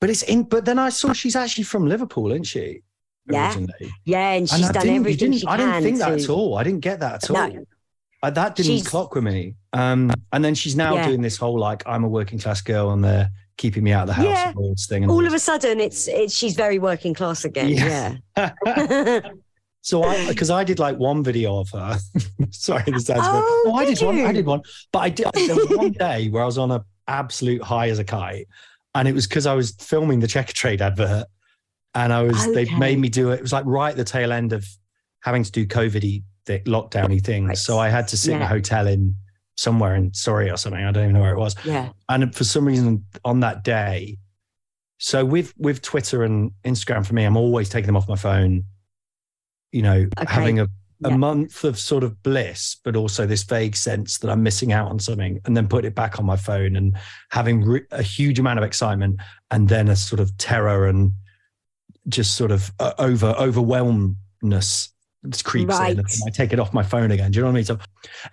but 0.00 0.10
it's 0.10 0.22
in, 0.22 0.42
but 0.44 0.64
then 0.64 0.78
I 0.78 0.88
saw 0.90 1.12
she's 1.12 1.36
actually 1.36 1.64
from 1.64 1.86
Liverpool, 1.86 2.30
isn't 2.32 2.44
she? 2.44 2.82
Yeah. 3.30 3.46
Originally. 3.48 3.92
Yeah, 4.04 4.32
and 4.32 4.48
she's 4.48 4.68
I 4.68 4.72
done 4.72 4.82
didn't, 4.82 4.96
everything 4.96 5.32
she 5.32 5.46
I 5.46 5.56
didn't 5.56 5.82
think 5.82 5.98
that 5.98 6.18
to- 6.18 6.22
at 6.24 6.28
all. 6.28 6.56
I 6.58 6.62
didn't 6.64 6.80
get 6.80 7.00
that 7.00 7.24
at 7.24 7.30
all. 7.30 7.48
No. 7.48 7.64
Uh, 8.22 8.30
that 8.30 8.54
didn't 8.56 8.70
She's- 8.72 8.86
clock 8.88 9.14
with 9.14 9.24
me. 9.24 9.54
Um, 9.72 10.10
and 10.32 10.44
then 10.44 10.54
she's 10.54 10.76
now 10.76 10.94
Yeah. 10.94 11.06
doing 11.08 11.20
this 11.22 11.36
whole 11.36 11.58
like, 11.58 11.82
I'm 11.86 12.04
a 12.04 12.08
working 12.08 12.38
class 12.38 12.60
girl 12.62 12.90
and 12.92 13.02
they're 13.04 13.30
keeping 13.56 13.84
me 13.84 13.92
out 13.92 14.02
of 14.02 14.06
the 14.08 14.12
house 14.14 14.24
Yeah. 14.26 14.52
thing. 14.88 15.02
And 15.04 15.12
All 15.12 15.26
of 15.26 15.32
a 15.34 15.38
sudden, 15.38 15.78
it's 15.80 16.08
it's 16.08 16.34
she's 16.34 16.54
very 16.54 16.78
working 16.78 17.12
class 17.14 17.44
again. 17.44 17.68
Yeah. 17.70 18.16
Yeah. 18.36 19.20
So 19.86 20.02
I, 20.02 20.26
because 20.28 20.48
I 20.48 20.64
did 20.64 20.78
like 20.78 20.96
one 20.96 21.22
video 21.22 21.58
of 21.58 21.68
her. 21.72 21.98
Sorry, 22.50 22.84
this 22.86 23.04
sounds. 23.04 23.20
Oh, 23.22 23.64
oh, 23.66 23.74
I 23.74 23.84
did 23.84 23.98
did 23.98 24.06
one. 24.06 24.18
I 24.20 24.32
did 24.32 24.46
one, 24.46 24.62
but 24.90 24.98
I 25.00 25.08
did. 25.10 25.26
There 25.34 25.54
was 25.56 25.68
one 25.76 25.92
day 25.92 26.30
where 26.30 26.42
I 26.42 26.46
was 26.46 26.56
on 26.56 26.70
a 26.70 26.82
absolute 27.06 27.60
high 27.62 27.90
as 27.90 27.98
a 27.98 28.04
kite, 28.04 28.48
and 28.94 29.08
it 29.08 29.14
was 29.14 29.26
because 29.26 29.46
I 29.46 29.54
was 29.54 29.72
filming 29.72 30.20
the 30.20 30.26
Checkatrade 30.26 30.80
advert, 30.80 31.26
and 31.94 32.12
I 32.12 32.22
was. 32.22 32.52
They 32.52 32.64
made 32.76 32.98
me 32.98 33.08
do 33.08 33.30
it. 33.30 33.34
It 33.36 33.42
was 33.42 33.52
like 33.52 33.64
right 33.66 33.90
at 33.90 33.96
the 33.96 34.04
tail 34.04 34.32
end 34.32 34.52
of 34.52 34.66
having 35.22 35.42
to 35.44 35.50
do 35.52 35.66
COVIDy 35.66 36.22
th- 36.46 36.64
lockdowny 36.64 37.22
things. 37.24 37.48
Right. 37.48 37.58
So 37.58 37.78
I 37.78 37.88
had 37.88 38.08
to 38.08 38.16
sit 38.16 38.34
in 38.34 38.42
a 38.42 38.46
hotel 38.46 38.86
in 38.86 39.14
somewhere 39.56 39.94
in 39.94 40.12
Surrey 40.12 40.50
or 40.50 40.56
something. 40.56 40.82
I 40.84 40.90
don't 40.90 41.04
even 41.04 41.14
know 41.14 41.20
where 41.22 41.32
it 41.34 41.38
was. 41.38 41.54
yeah. 41.64 41.90
And 42.08 42.34
for 42.34 42.44
some 42.44 42.66
reason 42.66 43.04
on 43.24 43.40
that 43.40 43.62
day, 43.64 44.18
so 44.98 45.24
with 45.24 45.52
with 45.58 45.80
Twitter 45.82 46.22
and 46.24 46.50
Instagram 46.64 47.04
for 47.06 47.14
me, 47.14 47.24
I'm 47.24 47.36
always 47.36 47.68
taking 47.68 47.86
them 47.86 47.96
off 47.96 48.08
my 48.08 48.16
phone. 48.16 48.64
You 49.72 49.82
know, 49.82 50.06
Okay. 50.18 50.32
having 50.32 50.60
a, 50.60 50.68
a 51.04 51.10
Yeah. 51.10 51.16
month 51.16 51.62
of 51.64 51.78
sort 51.78 52.02
of 52.02 52.20
bliss, 52.22 52.76
but 52.82 52.96
also 52.96 53.26
this 53.26 53.42
vague 53.44 53.76
sense 53.76 54.18
that 54.18 54.30
I'm 54.30 54.42
missing 54.42 54.72
out 54.72 54.90
on 54.90 54.98
something, 54.98 55.38
and 55.44 55.56
then 55.56 55.68
put 55.68 55.84
it 55.84 55.94
back 55.94 56.18
on 56.18 56.24
my 56.26 56.36
phone 56.36 56.76
and 56.76 56.96
having 57.30 57.62
re- 57.62 57.82
a 57.92 58.02
huge 58.02 58.38
amount 58.38 58.58
of 58.58 58.64
excitement, 58.64 59.20
and 59.50 59.68
then 59.68 59.88
a 59.88 59.96
sort 59.96 60.20
of 60.20 60.36
terror 60.38 60.86
and 60.88 61.12
just 62.08 62.36
sort 62.36 62.50
of 62.50 62.72
uh, 62.80 62.92
over 62.98 63.34
overwhelmness 63.38 64.90
just 65.30 65.44
creeps 65.44 65.74
in, 65.80 65.86
and 65.86 65.98
Right. 65.98 66.06
I 66.26 66.30
take 66.30 66.52
it 66.52 66.58
off 66.60 66.74
my 66.74 66.82
phone 66.82 67.10
again. 67.10 67.30
Do 67.30 67.36
you 67.38 67.42
know 67.42 67.46
what 67.48 67.52
I 67.52 67.54
mean? 67.54 67.64
So, 67.64 67.78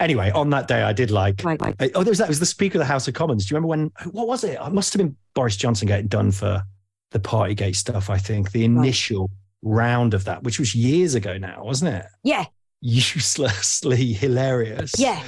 anyway, 0.02 0.30
on 0.32 0.50
that 0.50 0.68
day, 0.68 0.82
I 0.84 0.92
did 0.92 1.10
like 1.10 1.42
Right, 1.44 1.62
right. 1.62 1.76
uh, 1.80 1.88
Oh, 1.96 2.04
there 2.04 2.12
was 2.12 2.18
that. 2.18 2.26
It 2.26 2.30
was 2.30 2.42
the 2.42 2.46
Speaker 2.46 2.78
of 2.78 2.80
the 2.80 2.86
House 2.86 3.08
of 3.08 3.14
Commons. 3.14 3.46
Do 3.46 3.54
you 3.54 3.58
remember 3.58 3.68
when? 3.70 3.92
What 4.12 4.28
was 4.28 4.44
it? 4.44 4.60
It 4.62 4.74
must 4.74 4.92
have 4.94 4.98
been 5.00 5.16
Boris 5.34 5.56
Johnson 5.56 5.88
getting 5.88 6.08
done 6.08 6.32
for 6.32 6.64
the 7.12 7.20
Partygate 7.20 7.78
stuff. 7.78 8.10
I 8.10 8.18
think 8.18 8.52
the 8.52 8.66
initial 8.66 9.30
round 9.62 10.14
of 10.14 10.26
that, 10.26 10.44
which 10.44 10.60
was 10.60 10.76
years 10.76 11.16
ago 11.16 11.38
now, 11.38 11.64
wasn't 11.64 11.94
it? 11.96 12.06
Yeah. 12.24 12.44
Uselessly 12.82 14.14
hilarious. 14.14 14.94
Yeah. 14.98 15.22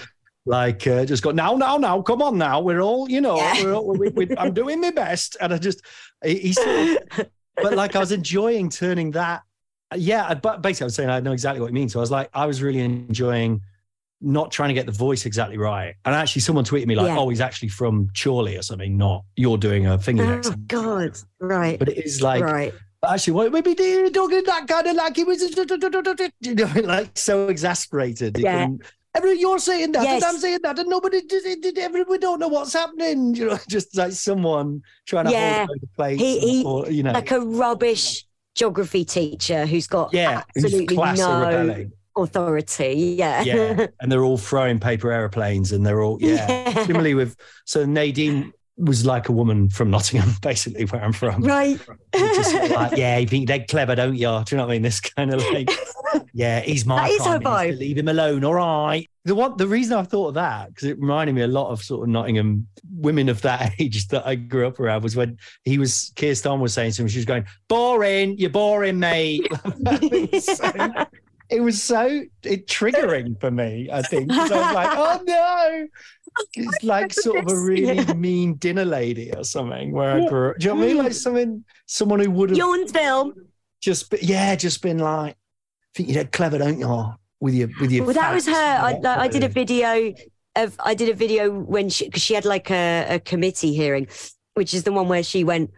Like 0.46 0.86
uh, 0.88 1.06
just 1.06 1.24
got 1.24 1.36
now, 1.36 1.56
now, 1.56 1.78
now. 1.78 2.02
Come 2.02 2.22
on, 2.22 2.38
now. 2.38 2.60
We're 2.60 2.82
all, 2.82 3.10
you 3.10 3.22
know, 3.22 3.38
Yeah. 3.38 3.64
we're 3.64 3.74
all, 3.74 3.96
we, 3.96 4.10
we, 4.10 4.28
I'm 4.38 4.54
doing 4.54 4.82
my 4.82 4.92
best, 4.92 5.38
and 5.40 5.54
I 5.54 5.58
just, 5.58 5.82
he, 6.24 6.38
he 6.38 6.54
sort 6.54 6.68
of, 7.18 7.30
but 7.56 7.74
like 7.76 7.96
I 7.96 8.00
was 8.00 8.12
enjoying 8.12 8.70
turning 8.70 9.12
that. 9.12 9.44
Yeah, 9.96 10.34
but 10.34 10.62
basically, 10.62 10.86
I 10.86 10.88
was 10.88 10.96
saying 10.96 11.10
I 11.10 11.20
know 11.22 11.32
exactly 11.32 11.62
what 11.62 11.70
it 11.70 11.74
means. 11.74 11.94
So 11.94 12.00
I 12.00 12.02
was 12.02 12.12
like, 12.12 12.30
I 12.34 12.46
was 12.46 12.62
really 12.62 12.80
enjoying 12.80 13.62
not 14.20 14.52
trying 14.52 14.70
to 14.70 14.74
get 14.74 14.86
the 14.86 14.92
voice 14.92 15.26
exactly 15.26 15.58
right. 15.58 15.96
And 16.04 16.16
actually, 16.16 16.42
someone 16.42 16.66
tweeted 16.66 16.88
me 16.88 16.96
like, 16.96 17.08
Yeah. 17.08 17.18
"Oh, 17.20 17.30
he's 17.30 17.42
actually 17.42 17.68
from 17.70 18.10
Chorley 18.22 18.58
or 18.58 18.64
something." 18.64 18.98
Not 18.98 19.24
you're 19.38 19.58
doing 19.58 19.86
a 19.86 19.98
finger 20.00 20.26
Oh 20.26 20.34
accent, 20.34 20.68
God. 20.68 21.18
Right. 21.40 21.78
but 21.80 21.90
it 21.90 22.04
is 22.06 22.22
like 22.22 22.44
right. 22.44 22.74
But 23.04 23.12
actually, 23.12 23.34
what 23.34 23.52
maybe 23.52 23.74
they 23.74 24.10
talking 24.12 24.44
that 24.46 24.66
kind 24.66 24.88
of 24.88 24.96
like 24.96 25.18
he 25.18 25.26
was, 25.26 25.42
you 26.40 26.56
know, 26.56 26.72
like 26.86 27.10
so 27.18 27.50
exasperated. 27.50 28.38
He 28.38 28.44
Yeah. 28.44 28.62
couldn't- 28.64 28.82
Every, 29.16 29.40
you're 29.40 29.60
saying 29.60 29.92
that, 29.92 30.04
Yes. 30.04 30.24
and 30.24 30.24
I'm 30.24 30.38
saying 30.40 30.60
that, 30.64 30.80
and 30.80 30.90
nobody, 30.90 31.22
everybody 31.82 32.18
don't 32.18 32.40
know 32.40 32.48
what's 32.48 32.72
happening. 32.74 33.36
You 33.36 33.50
know, 33.50 33.60
just 33.68 33.96
like 33.98 34.14
someone 34.14 34.82
trying 35.06 35.26
to 35.26 35.32
Yeah. 35.32 35.66
hold 35.66 35.82
the 35.82 35.88
place, 35.98 36.18
He- 36.20 36.40
he- 36.40 36.64
or, 36.64 36.90
you 36.90 37.04
know, 37.04 37.12
Like 37.12 37.30
a 37.32 37.42
rubbish 37.42 38.26
geography 38.56 39.04
teacher 39.04 39.66
who's 39.66 39.86
got 39.86 40.14
yeah, 40.14 40.44
absolutely 40.56 40.96
no 40.96 41.86
authority. 42.16 43.16
Yeah. 43.20 43.42
Yeah, 43.44 43.88
and 44.00 44.10
they're 44.12 44.24
all 44.24 44.38
throwing 44.38 44.80
paper 44.80 45.12
airplanes, 45.12 45.74
and 45.74 45.86
they're 45.86 46.02
all 46.02 46.18
yeah. 46.22 46.48
Yeah. 46.74 46.86
Similarly 46.86 47.16
with 47.16 47.36
so 47.66 47.86
Nadine 47.86 48.54
was 48.78 49.06
like 49.06 49.30
a 49.30 49.32
woman 49.32 49.70
from 49.70 49.92
Nottingham, 49.92 50.34
basically 50.42 50.86
where 50.86 51.04
I'm 51.04 51.14
from. 51.14 51.44
right. 51.44 51.80
Just 52.16 52.52
sort 52.52 52.64
of 52.66 52.72
like, 52.72 52.98
yeah, 52.98 53.18
you 53.18 53.28
think 53.28 53.48
they're 53.48 53.66
clever, 53.66 53.96
don't 53.96 54.16
you? 54.16 54.20
Do 54.20 54.26
you 54.26 54.58
know 54.58 54.66
what 54.66 54.72
I 54.72 54.76
mean? 54.76 54.82
This 54.82 55.00
kind 55.00 55.34
of 55.34 55.44
like, 55.52 55.70
yeah, 56.34 56.60
he's 56.62 56.86
my 56.86 57.08
That 57.08 57.12
is 57.12 57.26
her 57.26 57.40
vibe. 57.40 57.78
Leave 57.78 57.98
him 57.98 58.08
alone, 58.08 58.44
all 58.44 58.56
right. 58.56 59.08
The 59.26 59.36
one, 59.36 59.56
the 59.58 59.68
reason 59.68 59.98
I 59.98 60.04
thought 60.04 60.30
of 60.30 60.34
that 60.34 60.70
because 60.70 60.90
it 60.90 61.00
reminded 61.00 61.34
me 61.34 61.44
a 61.44 61.48
lot 61.48 61.70
of 61.70 61.82
sort 61.82 62.04
of 62.04 62.10
Nottingham 62.10 62.68
women 62.92 63.30
of 63.30 63.42
that 63.44 63.74
age 63.80 64.08
that 64.10 64.26
I 64.28 64.36
grew 64.36 64.68
up 64.68 64.80
around 64.80 65.04
was 65.04 65.16
when 65.16 65.38
he 65.64 65.78
was 65.78 66.12
Keir 66.16 66.34
Starmer 66.34 66.60
was 66.60 66.74
saying 66.74 66.92
to 66.94 67.04
him, 67.04 67.08
she 67.08 67.20
was 67.20 67.26
going, 67.26 67.46
"Boring, 67.70 68.38
you're 68.38 68.50
boring, 68.50 69.00
mate." 69.00 69.48
it, 69.66 70.32
was 70.32 70.46
so, 70.46 71.06
it 71.50 71.62
was 71.62 71.82
so 71.82 72.24
it 72.44 72.68
triggering 72.68 73.40
for 73.40 73.50
me. 73.50 73.90
I 73.92 74.02
think 74.02 74.30
I 74.32 74.42
was 74.42 74.52
like, 74.52 74.90
"Oh 74.92 75.22
no." 75.26 75.88
It's 76.56 76.84
like 76.84 77.14
sort 77.14 77.40
of 77.40 77.52
a 77.52 77.60
really 77.60 77.96
Yeah. 77.96 78.14
mean 78.14 78.56
dinner 78.56 78.86
lady 78.86 79.32
or 79.36 79.44
something 79.44 79.92
where 79.92 80.12
I 80.22 80.28
grew 80.28 80.50
up. 80.52 80.58
Do 80.60 80.68
you 80.68 80.74
know 80.74 80.80
what 80.80 80.84
I 80.84 80.88
mean? 80.88 80.98
Mm. 80.98 81.04
Like 81.04 81.14
someone, 81.14 81.66
someone 81.86 82.20
who 82.20 82.32
would 82.32 82.50
have 82.52 82.60
Yawnsville. 82.60 83.34
just 83.82 84.10
be, 84.10 84.18
yeah, 84.22 84.56
just 84.56 84.82
been 84.82 85.00
like, 85.00 85.36
think 85.96 86.10
you're 86.10 86.24
clever, 86.26 86.58
don't 86.58 86.80
you? 86.80 87.14
With 87.40 87.54
your 87.54 87.70
with 87.80 87.92
your. 87.92 88.06
Well, 88.06 88.14
that 88.14 88.34
was 88.34 88.46
her. 88.48 88.54
I, 88.54 89.00
I 89.04 89.28
did 89.28 89.44
a 89.44 89.50
video 89.50 90.14
of. 90.56 90.76
I 90.80 90.94
did 90.94 91.10
a 91.10 91.14
video 91.14 91.52
when 91.52 91.90
she 91.90 92.06
because 92.06 92.22
she 92.22 92.34
had 92.36 92.46
like 92.46 92.72
a, 92.72 93.06
a 93.10 93.20
committee 93.20 93.74
hearing, 93.74 94.08
which 94.54 94.74
is 94.74 94.84
the 94.84 94.94
one 94.94 95.08
where 95.10 95.24
she 95.24 95.44
went. 95.44 95.72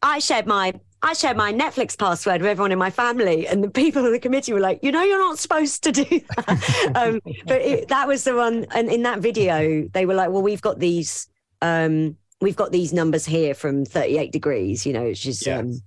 I 0.00 0.20
shared 0.20 0.46
my. 0.46 0.74
I 1.02 1.12
shared 1.12 1.36
my 1.36 1.52
Netflix 1.52 1.96
password 1.96 2.40
with 2.42 2.50
everyone 2.50 2.72
in 2.72 2.78
my 2.78 2.90
family, 2.90 3.46
and 3.46 3.62
the 3.62 3.70
people 3.70 4.04
in 4.06 4.12
the 4.12 4.18
committee 4.18 4.52
were 4.52 4.60
like, 4.60 4.80
"You 4.82 4.90
know, 4.92 5.02
you're 5.02 5.18
not 5.18 5.38
supposed 5.38 5.84
to 5.84 5.92
do 5.92 6.04
that." 6.36 6.92
um, 6.96 7.20
but 7.46 7.60
it, 7.62 7.88
that 7.88 8.08
was 8.08 8.24
the 8.24 8.34
one, 8.34 8.66
and 8.74 8.90
in 8.90 9.02
that 9.02 9.20
video, 9.20 9.88
they 9.92 10.06
were 10.06 10.14
like, 10.14 10.30
"Well, 10.30 10.42
we've 10.42 10.62
got 10.62 10.78
these, 10.78 11.28
um, 11.62 12.16
we've 12.40 12.56
got 12.56 12.72
these 12.72 12.92
numbers 12.92 13.24
here 13.26 13.54
from 13.54 13.84
38 13.84 14.32
Degrees, 14.32 14.84
you 14.86 14.92
know, 14.92 15.04
which 15.04 15.26
is 15.26 15.46
Yeah. 15.46 15.58
um, 15.58 15.80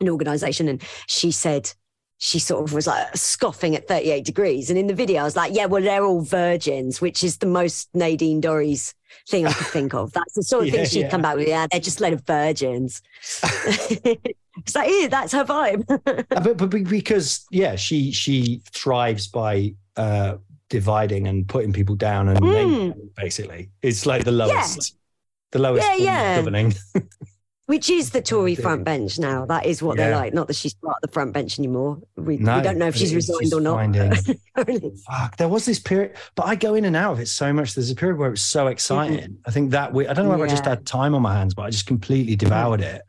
an 0.00 0.08
organisation." 0.08 0.68
And 0.68 0.82
she 1.06 1.30
said, 1.30 1.72
she 2.18 2.38
sort 2.38 2.64
of 2.64 2.72
was 2.72 2.86
like 2.86 3.14
scoffing 3.16 3.74
at 3.74 3.86
38 3.88 4.24
degrees. 4.24 4.70
And 4.70 4.78
in 4.78 4.86
the 4.86 4.94
video, 4.94 5.20
I 5.20 5.24
was 5.24 5.36
like, 5.36 5.54
yeah, 5.54 5.66
well, 5.66 5.82
they're 5.82 6.04
all 6.04 6.20
virgins, 6.22 7.00
which 7.00 7.22
is 7.24 7.38
the 7.38 7.46
most 7.46 7.88
Nadine 7.94 8.40
Dorries 8.40 8.94
thing 9.28 9.46
I 9.46 9.52
could 9.52 9.66
think 9.66 9.94
of. 9.94 10.12
That's 10.12 10.32
the 10.34 10.42
sort 10.42 10.62
of 10.62 10.68
Yeah, 10.74 10.74
thing 10.76 10.86
she'd 10.86 11.00
yeah. 11.02 11.08
come 11.10 11.22
back 11.22 11.36
with. 11.36 11.48
Yeah, 11.48 11.66
they're 11.70 11.80
just 11.80 12.00
a 12.00 12.04
load 12.04 12.12
of 12.14 12.22
virgins. 12.26 13.02
it's 13.42 14.74
like, 14.74 14.88
yeah, 14.90 15.08
that's 15.08 15.32
her 15.32 15.44
vibe. 15.44 15.84
Uh, 15.90 16.40
but, 16.40 16.56
but 16.56 16.70
because 16.88 17.44
yeah, 17.50 17.76
she 17.76 18.12
she 18.12 18.62
thrives 18.72 19.26
by 19.28 19.74
uh 19.96 20.36
dividing 20.70 21.26
and 21.28 21.46
putting 21.48 21.72
people 21.72 21.94
down 21.94 22.28
and 22.28 22.38
Mm. 22.40 22.92
them, 22.94 23.10
basically 23.16 23.70
it's 23.82 24.06
like 24.06 24.24
the 24.24 24.32
lowest, 24.32 24.96
the 25.52 25.58
lowest 25.58 25.86
Yeah, 25.86 25.96
yeah. 25.96 26.36
governing. 26.36 26.74
Which 27.66 27.88
is 27.88 28.10
the 28.10 28.20
Tory 28.20 28.54
front 28.54 28.84
bench 28.84 29.18
now. 29.18 29.46
That 29.46 29.64
is 29.64 29.82
what 29.82 29.96
they're 29.96 30.14
like. 30.14 30.34
Not 30.34 30.48
that 30.48 30.56
she's 30.56 30.74
part 30.74 30.96
of 31.02 31.08
the 31.08 31.12
front 31.12 31.32
bench 31.32 31.58
anymore. 31.58 31.98
We, 32.14 32.36
No, 32.36 32.56
we 32.56 32.62
don't 32.62 32.76
know 32.76 32.88
if 32.88 32.96
she's 32.96 33.14
resigned 33.14 33.54
or 33.54 33.60
not. 33.60 33.96
Fuck, 35.06 35.36
there 35.38 35.48
was 35.48 35.64
this 35.64 35.78
period, 35.78 36.16
but 36.34 36.44
I 36.46 36.56
go 36.56 36.74
in 36.74 36.84
and 36.84 36.94
out 36.94 37.12
of 37.12 37.20
it 37.20 37.28
so 37.28 37.52
much. 37.54 37.74
There's 37.74 37.90
a 37.90 37.94
period 37.94 38.18
where 38.18 38.28
it 38.28 38.32
was 38.32 38.42
so 38.42 38.66
exciting. 38.66 39.38
I 39.46 39.50
think 39.50 39.70
that 39.70 39.94
week, 39.94 40.08
I 40.08 40.12
don't 40.12 40.26
know 40.26 40.32
whether 40.32 40.44
I 40.44 40.48
just 40.48 40.66
had 40.66 40.84
time 40.84 41.14
on 41.14 41.22
my 41.22 41.32
hands, 41.34 41.54
but 41.54 41.62
I 41.62 41.70
just 41.70 41.86
completely 41.86 42.36
devoured 42.36 42.82
it. 42.82 43.00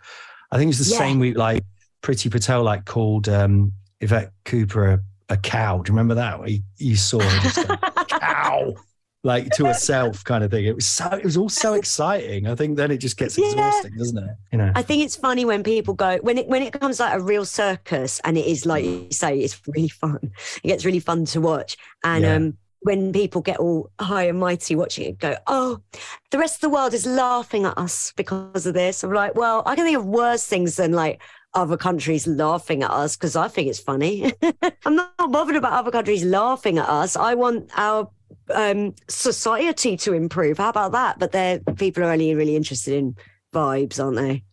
I 0.52 0.58
think 0.58 0.68
it 0.70 0.78
was 0.78 0.88
the 0.88 0.94
Yeah. 0.94 1.00
same 1.00 1.20
week, 1.20 1.36
like 1.38 1.62
Priti 2.02 2.32
Patel, 2.32 2.64
like 2.64 2.86
called 2.86 3.28
um, 3.28 3.74
Yvette 4.00 4.32
Cooper 4.46 4.88
a, 4.94 5.00
a 5.30 5.38
cow. 5.38 5.80
Do 5.80 5.90
you 5.92 5.94
remember 5.98 6.16
that? 6.16 6.40
Where 6.40 6.48
you, 6.48 6.60
you 6.78 6.96
saw 6.96 7.20
her 7.20 7.40
just 7.42 7.68
go, 7.68 7.76
cow. 8.08 8.74
Like 9.26 9.50
to 9.52 9.66
herself 9.66 10.24
kind 10.24 10.44
of 10.44 10.52
thing. 10.52 10.66
It 10.66 10.76
was 10.76 10.88
so 10.88 11.08
it 11.10 11.24
was 11.26 11.36
all 11.36 11.50
so 11.50 11.74
exciting. 11.74 12.48
I 12.48 12.56
think 12.56 12.78
then 12.78 12.92
it 12.92 12.98
just 13.00 13.18
gets 13.18 13.38
Yeah. 13.38 13.46
exhausting, 13.46 13.98
doesn't 13.98 14.18
it? 14.18 14.36
You 14.52 14.58
know. 14.60 14.72
I 14.76 14.82
think 14.84 15.04
it's 15.04 15.16
funny 15.16 15.44
when 15.46 15.64
people 15.64 15.94
go 15.96 16.18
when 16.22 16.38
it 16.38 16.48
when 16.48 16.62
it 16.62 16.80
comes 16.80 17.00
like 17.00 17.14
a 17.14 17.20
real 17.20 17.44
circus 17.46 18.22
and 18.24 18.38
it 18.38 18.46
is 18.46 18.66
like 18.66 18.86
you 18.86 19.08
say 19.12 19.40
it's 19.40 19.60
really 19.68 19.90
fun. 19.90 20.20
It 20.64 20.68
gets 20.68 20.86
really 20.86 21.00
fun 21.00 21.26
to 21.26 21.42
watch. 21.42 21.76
And 22.04 22.24
Yeah. 22.24 22.36
um 22.36 22.58
when 22.82 23.12
people 23.12 23.42
get 23.42 23.58
all 23.58 23.90
high 24.00 24.26
and 24.28 24.40
mighty 24.40 24.76
watching 24.76 25.06
it 25.10 25.18
go, 25.18 25.36
oh, 25.48 25.80
the 26.30 26.38
rest 26.38 26.58
of 26.58 26.62
the 26.62 26.70
world 26.70 26.94
is 26.94 27.04
laughing 27.08 27.66
at 27.66 27.76
us 27.80 28.14
because 28.16 28.68
of 28.68 28.76
this. 28.76 29.04
I'm 29.04 29.12
like, 29.12 29.34
well, 29.34 29.64
I 29.66 29.76
can 29.76 29.86
think 29.86 29.98
of 29.98 30.06
worse 30.06 30.46
things 30.46 30.76
than 30.76 30.92
like 30.92 31.20
other 31.56 31.78
countries 31.78 32.28
laughing 32.28 32.84
at 32.84 32.92
us 32.92 33.16
because 33.16 33.36
I 33.36 33.48
think 33.48 33.70
it's 33.70 33.80
funny. 33.80 34.34
I'm 34.86 34.96
not 34.98 35.32
bothered 35.32 35.56
about 35.56 35.74
other 35.74 35.90
countries 35.90 36.24
laughing 36.24 36.78
at 36.78 36.88
us. 36.88 37.16
I 37.16 37.34
want 37.34 37.72
our 37.76 38.08
um, 38.54 38.94
society 39.08 39.98
to 39.98 40.14
improve. 40.14 40.58
How 40.58 40.70
about 40.70 40.92
that? 40.94 41.20
But 41.20 41.32
they're 41.32 41.60
people 41.78 42.04
are 42.04 42.12
only 42.12 42.34
really 42.36 42.56
interested 42.56 42.94
in 42.96 43.16
vibes, 43.54 44.04
aren't 44.04 44.18
they? 44.18 44.44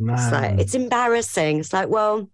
It's 0.00 0.32
like 0.32 0.58
it's 0.60 0.74
embarrassing. 0.74 1.58
It's 1.60 1.72
like, 1.72 1.88
well, 1.88 2.28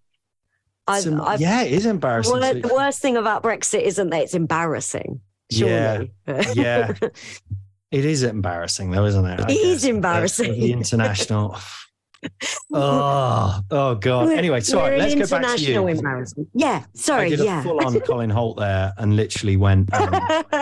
I've, 0.87 1.03
Some- 1.03 1.21
I've 1.21 1.41
yeah, 1.41 1.63
it 1.63 1.73
is 1.73 1.87
embarrassing. 1.87 2.39
well, 2.39 2.55
the 2.55 2.75
worst 2.75 3.01
thing 3.01 3.17
about 3.17 3.43
Brexit 3.43 3.83
isn't 3.83 4.11
that 4.11 4.21
it's 4.23 4.35
embarrassing. 4.35 5.21
Yeah, 5.51 6.05
Surely. 6.27 6.47
yeah. 6.55 6.93
It 7.91 8.05
is 8.05 8.25
embarrassing, 8.25 8.91
though, 8.91 9.05
isn't 9.05 9.25
it? 9.25 9.39
I 9.41 9.45
It 9.45 9.51
is 9.53 9.83
guess, 9.83 9.85
uh, 9.85 9.95
embarrassing. 9.95 10.53
The 10.55 10.73
international. 10.73 11.57
oh, 12.73 13.61
oh 13.71 13.95
God. 13.97 14.27
We're- 14.27 14.39
Anyway, 14.39 14.61
sorry. 14.61 14.99
let's 14.99 15.15
go 15.15 15.41
back 15.41 15.57
to 15.57 15.63
you. 15.63 15.87
embarrassment. 15.87 16.49
Yeah, 16.55 16.83
I 16.85 16.99
sorry. 16.99 17.31
did 17.31 17.41
a 17.41 17.45
Yeah. 17.45 17.63
full 17.63 17.85
on 17.85 17.99
Colin 18.07 18.31
Hoult 18.31 18.57
there 18.59 18.93
and 18.99 19.17
literally 19.17 19.57
went, 19.57 19.93
um, 19.95 20.13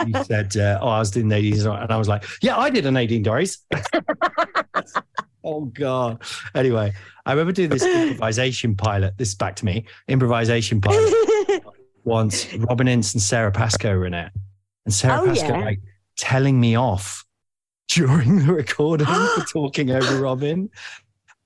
you 0.07 0.25
said, 0.25 0.57
uh, 0.57 0.79
oh, 0.81 0.89
I 0.89 0.99
was 0.99 1.11
doing 1.11 1.29
Nadine 1.29 1.55
Dorries. 1.55 1.83
And 1.83 1.93
I 1.93 1.97
was 1.97 2.09
like, 2.09 2.25
yeah, 2.43 2.57
I 2.59 2.71
did 2.71 2.87
a 2.87 2.91
Nadine 2.91 3.25
Dorries. 3.25 3.59
oh, 5.45 5.63
God. 5.67 6.23
Anyway, 6.55 6.93
I 7.27 7.33
remember 7.33 7.53
doing 7.53 7.71
this 7.71 7.83
improvisation 7.85 8.77
pilot. 8.77 9.15
This 9.19 9.29
is 9.29 9.35
back 9.35 9.57
to 9.57 9.65
me. 9.65 9.87
Improvisation 10.09 10.81
pilot 10.81 11.63
once. 12.05 12.53
Robin 12.55 12.89
Ince 12.89 13.15
and 13.15 13.23
Sara 13.23 13.53
Pascoe 13.53 13.97
were 13.97 14.07
in 14.07 14.15
it. 14.15 14.33
And 14.85 14.93
Sara 14.95 15.23
Oh, 15.23 15.27
Pascoe, 15.27 15.49
yeah. 15.59 15.65
like, 15.65 15.81
telling 16.17 16.61
me 16.61 16.77
off 16.77 17.25
during 17.89 18.47
the 18.47 18.53
recording 18.53 19.07
for 19.07 19.41
talking 19.53 19.91
over 19.91 20.21
Robin. 20.21 20.69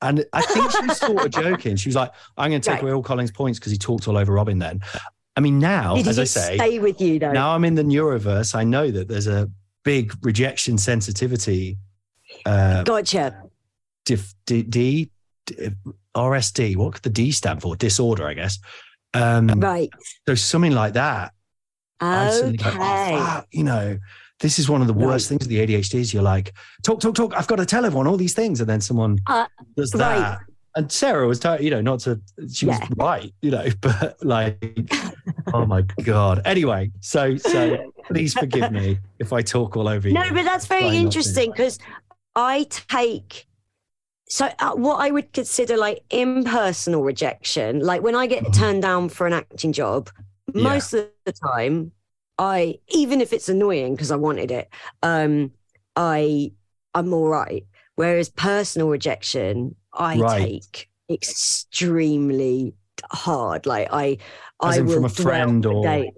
And 0.03 0.25
I 0.33 0.43
think 0.43 0.71
she 0.71 0.87
was 0.87 0.99
sort 0.99 1.25
of 1.25 1.31
joking. 1.31 1.77
She 1.77 1.89
was 1.89 1.97
like, 1.97 2.11
I'm 2.37 2.51
going 2.51 2.61
to 2.61 2.65
take 2.67 2.75
Right. 2.77 2.83
away 2.85 2.93
all 2.93 3.03
Colin's 3.03 3.31
points 3.31 3.59
because 3.59 3.73
he 3.73 3.79
talked 3.79 4.07
all 4.09 4.17
over 4.19 4.33
Robin 4.33 4.59
then. 4.59 4.81
I 5.37 5.41
mean, 5.41 5.59
now, 5.59 5.97
Did 5.97 6.09
as 6.09 6.19
I 6.19 6.25
say, 6.25 6.57
stay 6.57 6.79
with 6.79 7.01
you 7.01 7.19
though? 7.19 7.33
now 7.33 7.55
I'm 7.55 7.65
in 7.65 7.75
the 7.75 7.83
Neuroverse. 7.83 8.55
I 8.55 8.65
know 8.65 8.91
that 8.91 9.09
there's 9.09 9.27
a 9.27 9.51
big 9.85 10.13
rejection 10.23 10.77
sensitivity 10.79 11.79
uh, 12.45 12.83
Gotcha. 12.83 13.43
dif, 14.05 14.35
D, 14.47 14.63
D, 14.63 15.11
D- 15.47 15.71
RSD. 16.17 16.77
What 16.77 16.95
could 16.95 17.03
the 17.03 17.11
D 17.11 17.31
stand 17.33 17.63
for? 17.63 17.77
Disorder, 17.77 18.27
I 18.27 18.35
guess. 18.35 18.59
Um, 19.15 19.49
Right. 19.49 19.91
So 20.29 20.35
something 20.35 20.73
like 20.73 20.95
that. 20.95 21.33
I 22.01 22.29
suddenly 22.29 22.59
go, 22.59 22.71
oh, 22.75 22.75
Okay. 23.41 23.47
you 23.53 23.65
know, 23.65 23.99
this 24.41 24.59
is 24.59 24.69
one 24.69 24.81
of 24.83 24.87
the 24.87 24.93
worst 24.93 25.29
things 25.29 25.41
with 25.41 25.49
the 25.49 25.59
ADHD 25.67 25.95
is 26.01 26.13
you're 26.13 26.23
like, 26.23 26.53
talk, 26.83 27.01
talk, 27.01 27.15
talk. 27.15 27.35
I've 27.35 27.47
got 27.47 27.57
to 27.57 27.67
tell 27.67 27.85
everyone 27.85 28.07
all 28.07 28.17
these 28.19 28.35
things. 28.35 28.61
And 28.61 28.69
then 28.69 28.81
someone 28.81 29.19
Uh, 29.27 29.47
does 29.77 29.95
right. 29.95 30.19
that. 30.19 30.41
And 30.75 30.93
Sara 30.93 31.27
was, 31.27 31.41
t- 31.41 31.57
you 31.63 31.71
know, 31.71 31.81
not 31.81 32.01
to, 32.01 32.21
she 32.53 32.67
was 32.67 32.79
right, 32.97 33.33
you 33.41 33.51
know, 33.51 33.67
but 33.81 34.17
like, 34.23 34.91
oh 35.55 35.65
my 35.65 35.81
God. 36.03 36.43
Anyway, 36.45 36.91
so, 37.01 37.37
so 37.39 37.79
please 38.09 38.35
forgive 38.35 38.71
me 38.73 38.99
if 39.19 39.33
I 39.33 39.41
talk 39.41 39.75
all 39.75 39.89
over 39.89 40.07
you. 40.07 40.13
No, 40.13 40.25
but 40.35 40.45
that's 40.45 40.67
very 40.67 40.83
Try 40.83 40.89
not 40.91 40.93
to. 40.93 41.01
interesting 41.01 41.51
because 41.51 41.79
I 42.35 42.67
take 42.71 43.47
so 44.29 44.51
uh, 44.59 44.73
what 44.73 44.97
I 44.97 45.13
would 45.13 45.33
consider 45.33 45.77
like 45.77 46.03
impersonal 46.11 47.05
rejection, 47.05 47.79
like 47.81 48.03
when 48.03 48.17
I 48.17 48.27
get 48.27 48.43
Mhm. 48.45 48.55
turned 48.59 48.83
down 48.83 49.09
for 49.09 49.27
an 49.27 49.33
acting 49.33 49.73
job, 49.73 50.11
Yeah. 50.53 50.63
most 50.65 50.93
of 50.93 51.09
the 51.25 51.33
time, 51.33 51.93
I 52.39 52.79
even 52.89 53.21
if 53.21 53.33
it's 53.33 53.49
annoying 53.49 53.95
because 53.95 54.11
I 54.11 54.17
wanted 54.17 54.51
it, 54.51 54.69
um, 55.03 55.53
I 55.97 56.53
I'm 56.95 57.13
all 57.13 57.29
right. 57.29 57.65
Whereas 57.97 58.29
personal 58.29 58.89
rejection, 58.89 59.75
I 59.95 60.19
Right. 60.19 60.63
take 60.63 60.91
extremely 61.11 62.75
hard. 63.11 63.67
Like 63.67 63.89
I, 63.93 64.19
As 64.63 64.79
I 64.79 64.81
will 64.83 64.95
from 64.95 65.05
a 65.05 65.09
friend 65.09 65.65
or- 65.67 65.83
days. 65.83 66.11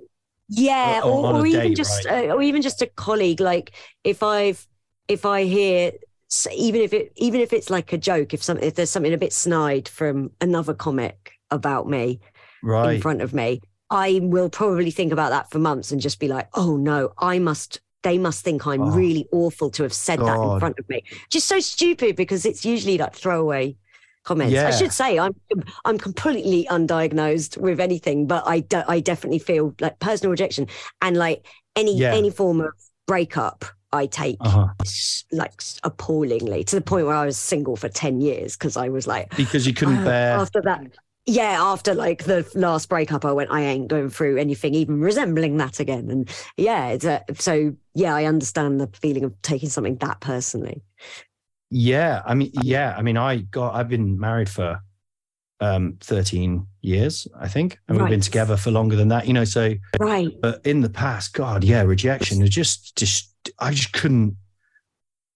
yeah, 0.48 1.00
or- 1.04 1.26
or, 1.26 1.35
or 1.40 1.46
even 1.46 1.68
date, 1.68 1.76
just 1.76 2.04
right. 2.07 2.31
uh, 2.31 2.35
or 2.35 2.42
even 2.42 2.62
just 2.62 2.83
a 2.83 2.87
colleague. 2.87 3.40
Like 3.40 3.72
if 4.04 4.22
I've 4.22 4.66
if 5.09 5.24
I 5.24 5.44
hear 5.44 5.92
s- 6.31 6.48
even 6.54 6.81
if 6.83 6.92
it 6.92 7.12
even 7.16 7.40
if 7.40 7.52
it's 7.52 7.70
like 7.70 7.92
a 7.92 7.98
joke, 7.98 8.35
if 8.35 8.42
something 8.42 8.66
if 8.66 8.74
there's 8.74 8.90
something 8.90 9.12
a 9.12 9.18
bit 9.18 9.33
snide 9.33 9.88
from 9.88 10.31
another 10.40 10.74
comic 10.74 11.33
about 11.50 11.88
me 11.88 12.20
right. 12.62 12.94
in 12.96 13.00
front 13.00 13.22
of 13.22 13.33
me, 13.35 13.61
I 13.90 14.20
will 14.22 14.51
probably 14.51 14.90
think 14.90 15.12
about 15.12 15.31
that 15.31 15.51
for 15.51 15.59
months 15.59 15.92
and 15.92 16.01
just 16.01 16.18
be 16.20 16.29
like, 16.29 16.48
oh 16.55 16.77
no, 16.77 17.12
I 17.18 17.38
must. 17.38 17.81
They 18.05 18.16
must 18.16 18.44
think 18.44 18.64
I'm 18.66 18.81
Oh, 18.83 18.90
really 18.90 19.27
awful 19.33 19.70
to 19.70 19.83
have 19.83 19.92
said 19.92 20.20
that 20.20 20.38
in 20.38 20.61
front 20.61 20.79
of 20.79 20.88
me. 20.88 21.03
Just 21.31 21.48
so 21.48 21.59
stupid 21.59 22.14
because 22.14 22.46
it's 22.46 22.64
usually 22.64 22.96
like 22.96 23.14
throwaway 23.14 23.77
comments. 24.24 24.53
Yeah. 24.55 24.68
I 24.68 24.70
should 24.70 24.92
say 24.92 25.18
I'm 25.18 25.35
I'm 25.85 25.98
completely 25.98 26.66
undiagnosed 26.70 27.57
with 27.57 27.81
anything, 27.81 28.27
but 28.29 28.46
I 28.46 28.61
de- 28.61 28.85
I 28.88 29.01
definitely 29.01 29.40
feel 29.40 29.74
like 29.81 29.98
personal 29.98 30.31
rejection 30.31 30.68
and 31.03 31.16
like 31.16 31.44
any 31.74 31.96
Yeah. 31.96 32.14
any 32.14 32.31
form 32.31 32.61
of 32.61 32.70
breakup 33.09 33.64
I 33.92 34.07
take 34.07 34.37
Uh-huh. 34.42 34.68
like 35.33 35.61
appallingly 35.83 36.62
to 36.64 36.77
the 36.77 36.83
point 36.83 37.07
where 37.07 37.16
I 37.16 37.27
was 37.27 37.37
single 37.37 37.74
for 37.74 37.88
10 37.88 38.20
years 38.20 38.55
because 38.57 38.77
I 38.77 38.90
was 38.90 39.07
like 39.07 39.35
Because 39.37 39.66
you 39.66 39.74
couldn't 39.74 39.98
"Oh," 40.03 40.05
bear. 40.05 40.37
after 40.38 40.61
that 40.62 40.83
yeah 41.28 41.58
after 41.60 41.94
like 41.94 42.24
the 42.24 42.50
last 42.54 42.88
breakup 42.88 43.24
I 43.24 43.32
went 43.32 43.50
I 43.50 43.60
ain't 43.60 43.88
going 43.88 44.10
through 44.10 44.38
anything 44.38 44.74
even 44.74 45.00
resembling 45.00 45.58
that 45.58 45.78
again 45.78 46.10
and 46.10 46.28
yeah 46.56 46.88
it's 46.88 47.04
a, 47.04 47.22
so 47.34 47.74
yeah 47.94 48.14
I 48.14 48.24
understand 48.24 48.80
the 48.80 48.88
feeling 49.00 49.24
of 49.24 49.40
taking 49.42 49.68
something 49.68 49.96
that 49.98 50.20
personally 50.20 50.82
Yeah, 51.70 52.22
I 52.24 52.34
mean, 52.34 52.50
yeah, 52.62 52.94
I 52.96 53.02
mean, 53.02 53.18
I 53.18 53.36
got, 53.38 53.74
I've 53.74 53.88
been 53.88 54.18
married 54.18 54.48
for 54.48 54.80
um 55.60 55.98
13 56.00 56.66
years, 56.82 57.26
I 57.38 57.48
think, 57.48 57.78
and 57.88 57.98
we've 57.98 58.08
been 58.08 58.20
together 58.20 58.56
for 58.56 58.70
longer 58.70 58.96
than 58.96 59.08
that, 59.08 59.26
you 59.26 59.34
know. 59.34 59.44
So, 59.44 59.74
right 60.00 60.30
but 60.40 60.64
in 60.64 60.80
the 60.80 60.88
past, 60.88 61.34
God, 61.34 61.64
yeah, 61.64 61.82
rejection 61.82 62.40
is 62.42 62.50
just, 62.50 62.96
just, 62.96 63.34
I 63.58 63.72
just 63.72 63.92
couldn't. 63.92 64.36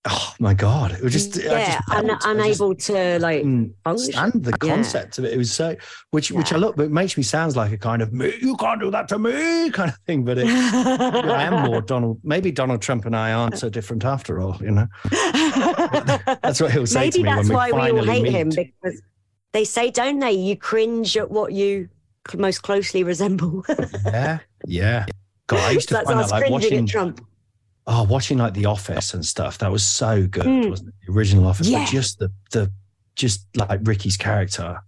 Oh 0.05 0.35
my 0.41 0.53
God, 0.53 0.91
it 0.91 1.01
was 1.01 1.13
just, 1.13 1.37
yeah 1.37 1.77
just 1.77 1.89
un- 1.91 2.11
I 2.11 2.15
just 2.15 2.27
unable 2.27 2.75
to 2.75 3.19
like 3.21 3.43
couldn't 3.43 3.75
function. 3.85 4.13
stand 4.13 4.33
the 4.45 4.51
Yeah. 4.51 4.75
concept 4.75 5.19
of 5.19 5.25
it. 5.25 5.33
It 5.33 5.37
was 5.39 5.53
so, 5.53 5.77
which, 6.11 6.33
which 6.33 6.53
I 6.53 6.57
Yeah. 6.57 6.61
look, 6.63 6.75
but 6.75 6.87
it 6.87 6.91
makes 6.91 7.17
me 7.17 7.23
sounds 7.23 7.57
like 7.57 7.71
a 7.71 7.79
kind 7.79 8.03
of 8.03 8.13
me, 8.13 8.35
you 8.43 8.57
can't 8.57 8.81
do 8.81 8.91
that 8.91 9.07
to 9.11 9.19
me 9.21 9.71
kind 9.73 9.91
of 9.91 9.97
thing. 10.09 10.25
But 10.25 10.39
it, 10.39 10.49
I 10.49 11.45
am 11.45 11.67
more 11.71 11.81
Donald. 11.93 12.19
Maybe 12.25 12.51
Donald 12.51 12.83
Trump 12.83 13.07
and 13.07 13.15
I 13.15 13.33
aren't 13.33 13.59
so 13.59 13.69
different 13.69 14.05
after 14.05 14.41
all. 14.41 14.57
You 14.61 14.73
know, 14.73 14.87
that's 16.43 16.61
what 16.61 16.73
he'll 16.73 16.87
say 16.87 17.01
Maybe 17.01 17.11
to 17.13 17.19
me 17.19 17.25
that's 17.25 17.49
when 17.49 17.67
we 17.67 17.73
why 17.73 17.93
we 17.93 17.99
all 18.01 18.05
hate 18.05 18.23
meet. 18.25 18.33
him 18.33 18.49
because 18.49 19.01
they 19.53 19.65
say, 19.65 19.91
don't 19.93 20.19
they? 20.19 20.33
You 20.33 20.57
cringe 20.57 21.17
at 21.17 21.31
what 21.31 21.53
you 21.53 21.89
most 22.37 22.63
closely 22.63 23.05
resemble. 23.05 23.65
Yeah, 24.05 24.39
yeah. 24.67 25.07
God, 25.47 25.61
I 25.61 25.71
used 25.73 25.89
to 25.89 25.95
that's 25.95 26.07
find 26.09 26.19
us 26.19 26.31
that 26.31 26.37
like 26.37 26.43
cringing 26.43 26.53
watching, 26.53 26.85
at 26.85 26.89
Trump. 26.91 27.27
Oh, 27.87 28.05
watching 28.05 28.39
like 28.39 28.55
The 28.55 28.67
Office 28.67 29.15
and 29.15 29.25
stuff. 29.25 29.59
That 29.59 29.71
was 29.73 29.85
so 29.85 30.27
good, 30.27 30.45
Mm. 30.47 30.71
wasn't 30.71 30.89
it? 30.91 30.95
The 31.07 31.13
original 31.13 31.47
Office, 31.47 31.69
Yeah. 31.69 31.81
but 31.85 31.91
just 31.91 32.19
the 32.19 32.31
the 32.53 32.71
just 33.17 33.47
like 33.57 33.81
Ricky's 33.85 34.17
character. 34.17 34.81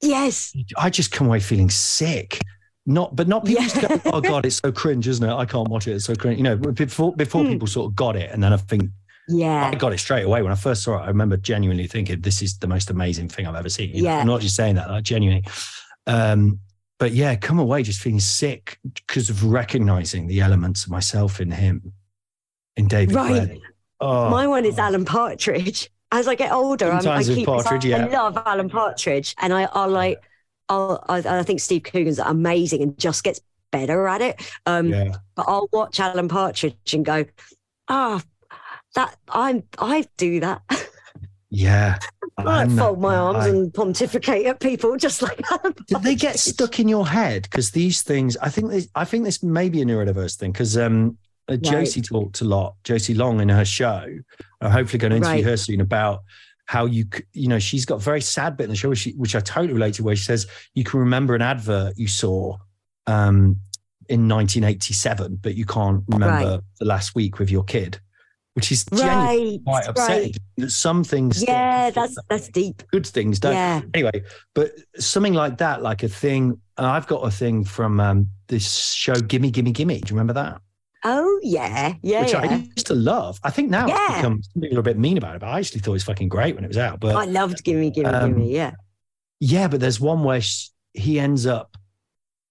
Yes. 0.00 0.52
I 0.76 0.90
just 0.90 1.12
come 1.12 1.26
away 1.26 1.40
feeling 1.40 1.70
sick. 1.70 2.40
Not, 2.84 3.14
but 3.14 3.28
not 3.28 3.44
people 3.44 3.62
Yeah. 3.62 3.68
just 3.68 3.88
go, 3.88 4.00
oh 4.12 4.20
God, 4.20 4.44
it's 4.44 4.56
so 4.56 4.72
cringe, 4.82 5.06
isn't 5.06 5.24
it? 5.28 5.32
I 5.32 5.44
can't 5.44 5.68
watch 5.68 5.86
it. 5.86 5.92
It's 5.92 6.06
so 6.06 6.14
cringe. 6.16 6.38
You 6.38 6.42
know, 6.44 6.56
before 6.56 7.14
before 7.14 7.44
Hmm. 7.44 7.50
people 7.50 7.68
sort 7.68 7.90
of 7.90 7.94
got 7.96 8.16
it, 8.16 8.30
and 8.32 8.42
then 8.42 8.52
I 8.52 8.56
think 8.56 8.90
Yeah. 9.28 9.70
I 9.72 9.76
got 9.76 9.92
it 9.92 9.98
straight 9.98 10.24
away 10.24 10.42
when 10.42 10.50
I 10.50 10.56
first 10.56 10.82
saw 10.82 10.98
it. 10.98 11.02
I 11.02 11.06
remember 11.08 11.36
genuinely 11.36 11.86
thinking, 11.86 12.20
"This 12.20 12.42
is 12.42 12.58
the 12.58 12.66
most 12.66 12.90
amazing 12.90 13.28
thing 13.28 13.46
I've 13.46 13.54
ever 13.54 13.68
seen." 13.68 13.94
You 13.94 14.02
know, 14.02 14.10
Yeah. 14.10 14.18
I'm 14.18 14.26
not 14.26 14.40
just 14.40 14.56
saying 14.56 14.74
that, 14.76 14.90
like 14.90 15.04
genuinely. 15.04 15.44
Um, 16.08 16.58
but 16.98 17.12
yeah, 17.12 17.36
come 17.36 17.60
away 17.60 17.84
just 17.84 18.00
feeling 18.00 18.18
sick 18.20 18.78
because 18.94 19.30
of 19.30 19.44
recognizing 19.44 20.26
the 20.26 20.40
elements 20.40 20.84
of 20.84 20.90
myself 20.90 21.40
in 21.40 21.52
him, 21.52 21.92
in 22.76 22.88
David. 22.88 23.14
Right. 23.14 23.60
Oh, 24.00 24.30
My 24.30 24.46
one 24.46 24.64
is 24.64 24.78
Alan 24.78 25.04
Partridge. 25.04 25.90
As 26.10 26.28
I 26.28 26.34
get 26.34 26.52
older, 26.52 26.90
I'm, 26.90 27.06
I 27.08 27.22
keep 27.22 27.46
Partridge, 27.46 27.86
yeah. 27.86 28.04
I 28.04 28.08
love 28.08 28.36
Alan 28.44 28.68
Partridge, 28.68 29.34
and 29.40 29.52
I, 29.52 29.64
I 29.64 29.86
like. 29.86 30.20
I'll, 30.68 31.04
I, 31.08 31.18
I 31.18 31.42
think 31.42 31.60
Steve 31.60 31.82
Coogan's 31.84 32.18
amazing 32.18 32.82
and 32.82 32.98
just 32.98 33.24
gets 33.24 33.40
better 33.70 34.06
at 34.06 34.20
it. 34.20 34.40
Um, 34.66 34.88
yeah, 34.88 35.16
But 35.34 35.46
I'll 35.48 35.68
watch 35.72 35.98
Alan 36.00 36.28
Partridge 36.28 36.94
and 36.94 37.04
go, 37.04 37.24
ah, 37.88 38.22
that 38.94 39.16
I'm 39.28 39.64
I 39.78 40.06
do 40.16 40.40
that. 40.40 40.62
yeah. 41.50 41.98
I 42.38 42.42
like 42.42 42.70
fold 42.70 43.00
my 43.00 43.14
arms 43.16 43.44
I- 43.44 43.48
and 43.48 43.74
pontificate 43.74 44.46
at 44.46 44.60
people 44.60 44.96
just 44.96 45.22
like 45.22 45.40
Alan 45.50 45.74
Did 45.86 46.02
they 46.02 46.14
get 46.14 46.38
stuck 46.38 46.78
in 46.78 46.88
your 46.88 47.06
head? 47.06 47.42
Because 47.42 47.70
these 47.72 48.02
things, 48.02 48.36
I 48.36 48.48
think, 48.48 48.70
this, 48.70 48.88
I 48.94 49.04
think 49.04 49.24
this 49.24 49.42
may 49.42 49.68
be 49.68 49.82
a 49.82 49.84
neurodiverse 49.84 50.36
thing. 50.36 50.52
Because 50.52 50.76
um, 50.78 51.18
uh, 51.54 51.70
Josie 51.70 52.02
talked 52.02 52.40
a 52.40 52.44
lot, 52.44 52.74
Josie 52.84 53.14
Long 53.14 53.40
in 53.40 53.48
her 53.48 53.64
show. 53.64 54.06
I'm 54.60 54.70
hopefully 54.70 54.98
going 54.98 55.10
to 55.10 55.16
interview 55.16 55.36
Right. 55.36 55.44
her 55.44 55.56
soon 55.56 55.80
about 55.80 56.22
how 56.66 56.86
you, 56.86 57.04
you 57.32 57.48
know, 57.48 57.58
she's 57.58 57.84
got 57.84 57.96
a 57.96 57.98
very 58.00 58.20
sad 58.20 58.56
bit 58.56 58.64
in 58.64 58.70
the 58.70 58.76
show, 58.76 58.88
which, 58.90 59.00
she, 59.00 59.10
which 59.12 59.34
I 59.34 59.40
totally 59.40 59.72
relate 59.74 59.94
to, 59.94 60.04
where 60.04 60.16
she 60.16 60.24
says 60.24 60.46
you 60.74 60.84
can 60.84 61.00
remember 61.00 61.34
an 61.34 61.42
advert 61.42 61.94
you 61.98 62.06
saw 62.08 62.56
um, 63.06 63.56
in 64.08 64.28
1987, 64.28 65.38
but 65.42 65.54
you 65.54 65.64
can't 65.64 66.02
remember 66.08 66.50
Right. 66.52 66.60
the 66.78 66.84
last 66.84 67.14
week 67.14 67.38
with 67.38 67.50
your 67.50 67.64
kid, 67.64 67.98
which 68.54 68.70
is 68.70 68.84
genuinely 68.94 69.50
Right, 69.50 69.60
quite 69.64 69.88
upsetting. 69.88 70.22
right. 70.30 70.36
That 70.58 70.70
Some 70.70 71.02
things, 71.04 71.42
Yeah, 71.42 71.90
that's 71.90 72.16
that's 72.28 72.48
deep. 72.48 72.82
good 72.92 73.06
things 73.06 73.40
don't. 73.40 73.54
Yeah. 73.54 73.82
Anyway, 73.94 74.22
but 74.54 74.72
something 74.98 75.34
like 75.34 75.58
that, 75.58 75.82
like 75.82 76.02
a 76.04 76.08
thing, 76.08 76.60
and 76.78 76.86
I've 76.86 77.06
got 77.06 77.26
a 77.26 77.30
thing 77.30 77.64
from 77.64 77.98
um, 78.00 78.28
this 78.48 78.92
show, 78.92 79.14
Gimme, 79.14 79.50
Gimme, 79.50 79.72
Gimme. 79.72 80.00
Do 80.00 80.08
you 80.08 80.16
remember 80.16 80.34
that? 80.34 80.60
Oh 81.04 81.40
yeah, 81.42 81.94
yeah, 82.02 82.22
Which 82.22 82.32
yeah. 82.32 82.40
I 82.42 82.54
used 82.54 82.86
to 82.86 82.94
love. 82.94 83.40
I 83.42 83.50
think 83.50 83.70
now 83.70 83.86
it's 83.88 84.16
become 84.16 84.42
some 84.42 84.62
people 84.62 84.76
are 84.78 84.80
a 84.80 84.84
bit 84.84 84.98
mean 84.98 85.18
about 85.18 85.34
it, 85.36 85.40
but 85.40 85.48
I 85.48 85.58
actually 85.58 85.80
thought 85.80 85.92
it 85.92 85.94
was 85.94 86.04
fucking 86.04 86.28
great 86.28 86.54
when 86.54 86.64
it 86.64 86.68
was 86.68 86.78
out. 86.78 87.00
But 87.00 87.16
I 87.16 87.24
loved 87.24 87.64
Gimme, 87.64 87.90
Gimme, 87.90 88.06
Um, 88.06 88.34
Gimme. 88.34 88.54
Yeah. 88.54 88.72
yeah, 89.40 89.68
but 89.68 89.80
there's 89.80 90.00
one 90.00 90.22
where 90.22 90.40
sh 90.40 90.68
he 90.94 91.18
ends 91.18 91.46
up, 91.46 91.76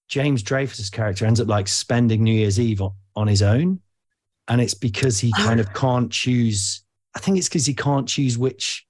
James 0.10 0.44
Dreyfus's 0.44 0.90
character 0.90 1.26
ends 1.26 1.40
up 1.40 1.48
like 1.48 1.68
spending 1.68 2.24
New 2.24 2.34
Year's 2.34 2.60
Eve 2.60 2.82
on, 2.82 2.92
on 3.16 3.28
his 3.28 3.42
own. 3.42 3.80
And 4.48 4.60
it's 4.60 4.74
because 4.74 5.20
he 5.20 5.32
kind 5.34 5.60
of 5.60 5.74
can't 5.74 6.12
choose. 6.12 6.84
I 7.16 7.20
think 7.20 7.38
it's 7.38 7.48
because 7.48 7.66
he 7.66 7.74
can't 7.74 8.08
choose 8.08 8.38
which 8.38 8.86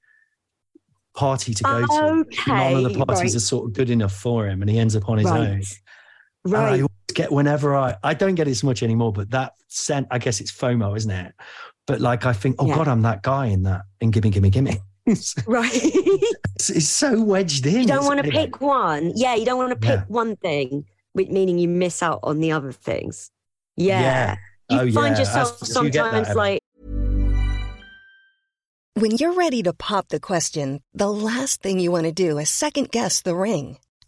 party 1.13 1.53
to 1.53 1.63
go 1.63 1.85
to. 1.85 2.25
None 2.47 2.85
of 2.85 2.93
the 2.93 3.05
parties 3.05 3.19
right. 3.19 3.35
are 3.35 3.39
sort 3.39 3.65
of 3.65 3.73
good 3.73 3.89
enough 3.89 4.13
for 4.13 4.47
him, 4.47 4.61
and 4.61 4.71
he 4.71 4.79
ends 4.79 4.95
up 4.95 5.09
on 5.09 5.17
his 5.17 5.27
own. 5.27 5.61
Right. 6.45 6.61
I 6.61 6.81
Right. 6.81 6.89
Always 7.11 7.27
get 7.27 7.31
whenever 7.31 7.75
I 7.75 7.95
I 8.03 8.13
don't 8.13 8.35
get 8.35 8.47
it 8.47 8.55
so 8.55 8.67
much 8.67 8.83
anymore, 8.83 9.11
but 9.13 9.31
that 9.31 9.53
sent 9.67 10.07
I 10.11 10.17
guess 10.19 10.39
it's 10.41 10.51
FOMO, 10.51 10.95
isn't 10.95 11.11
it? 11.11 11.33
But 11.87 11.99
like 11.99 12.25
I 12.25 12.33
think, 12.33 12.55
oh 12.59 12.67
Yeah. 12.67 12.75
God, 12.75 12.87
I'm 12.87 13.01
that 13.01 13.21
guy 13.21 13.47
in 13.47 13.63
that 13.63 13.81
in 13.99 14.11
Gimme 14.11 14.29
Gimme 14.29 14.49
Gimme. 14.49 14.77
Right. 15.47 15.83
you 15.83 16.19
it's 16.57 16.87
so 16.87 17.21
wedged 17.21 17.65
in. 17.65 17.81
You 17.81 17.87
don't 17.87 18.05
want 18.05 18.23
to 18.23 18.29
pick 18.31 18.61
one. 18.61 19.11
Yeah, 19.15 19.35
you 19.35 19.45
don't 19.45 19.57
want 19.57 19.71
to 19.71 19.75
pick 19.75 19.99
Yeah. 19.99 20.03
one 20.07 20.35
thing, 20.37 20.85
which 21.13 21.27
meaning 21.29 21.57
you 21.57 21.67
miss 21.67 22.01
out 22.03 22.19
on 22.23 22.39
the 22.39 22.51
other 22.51 22.71
things. 22.71 23.31
Yeah. 23.75 23.99
Yeah. 24.01 24.35
You 24.69 24.77
Oh, 24.79 24.91
find 24.93 25.13
yeah. 25.15 25.19
yourself 25.21 25.59
That's- 25.59 25.73
do 25.73 25.83
you 25.85 25.91
that, 25.91 25.93
sometimes 26.13 26.35
like 26.35 26.59
When 28.93 29.11
you're 29.17 29.33
ready 29.33 29.63
to 29.63 29.73
pop 29.73 30.09
the 30.09 30.19
question, 30.19 30.81
the 30.93 31.09
last 31.09 31.61
thing 31.61 31.79
you 31.79 31.91
want 31.91 32.05
to 32.05 32.11
do 32.11 32.37
is 32.37 32.49
second 32.49 32.91
guess 32.91 33.21
the 33.21 33.35
ring. 33.35 33.77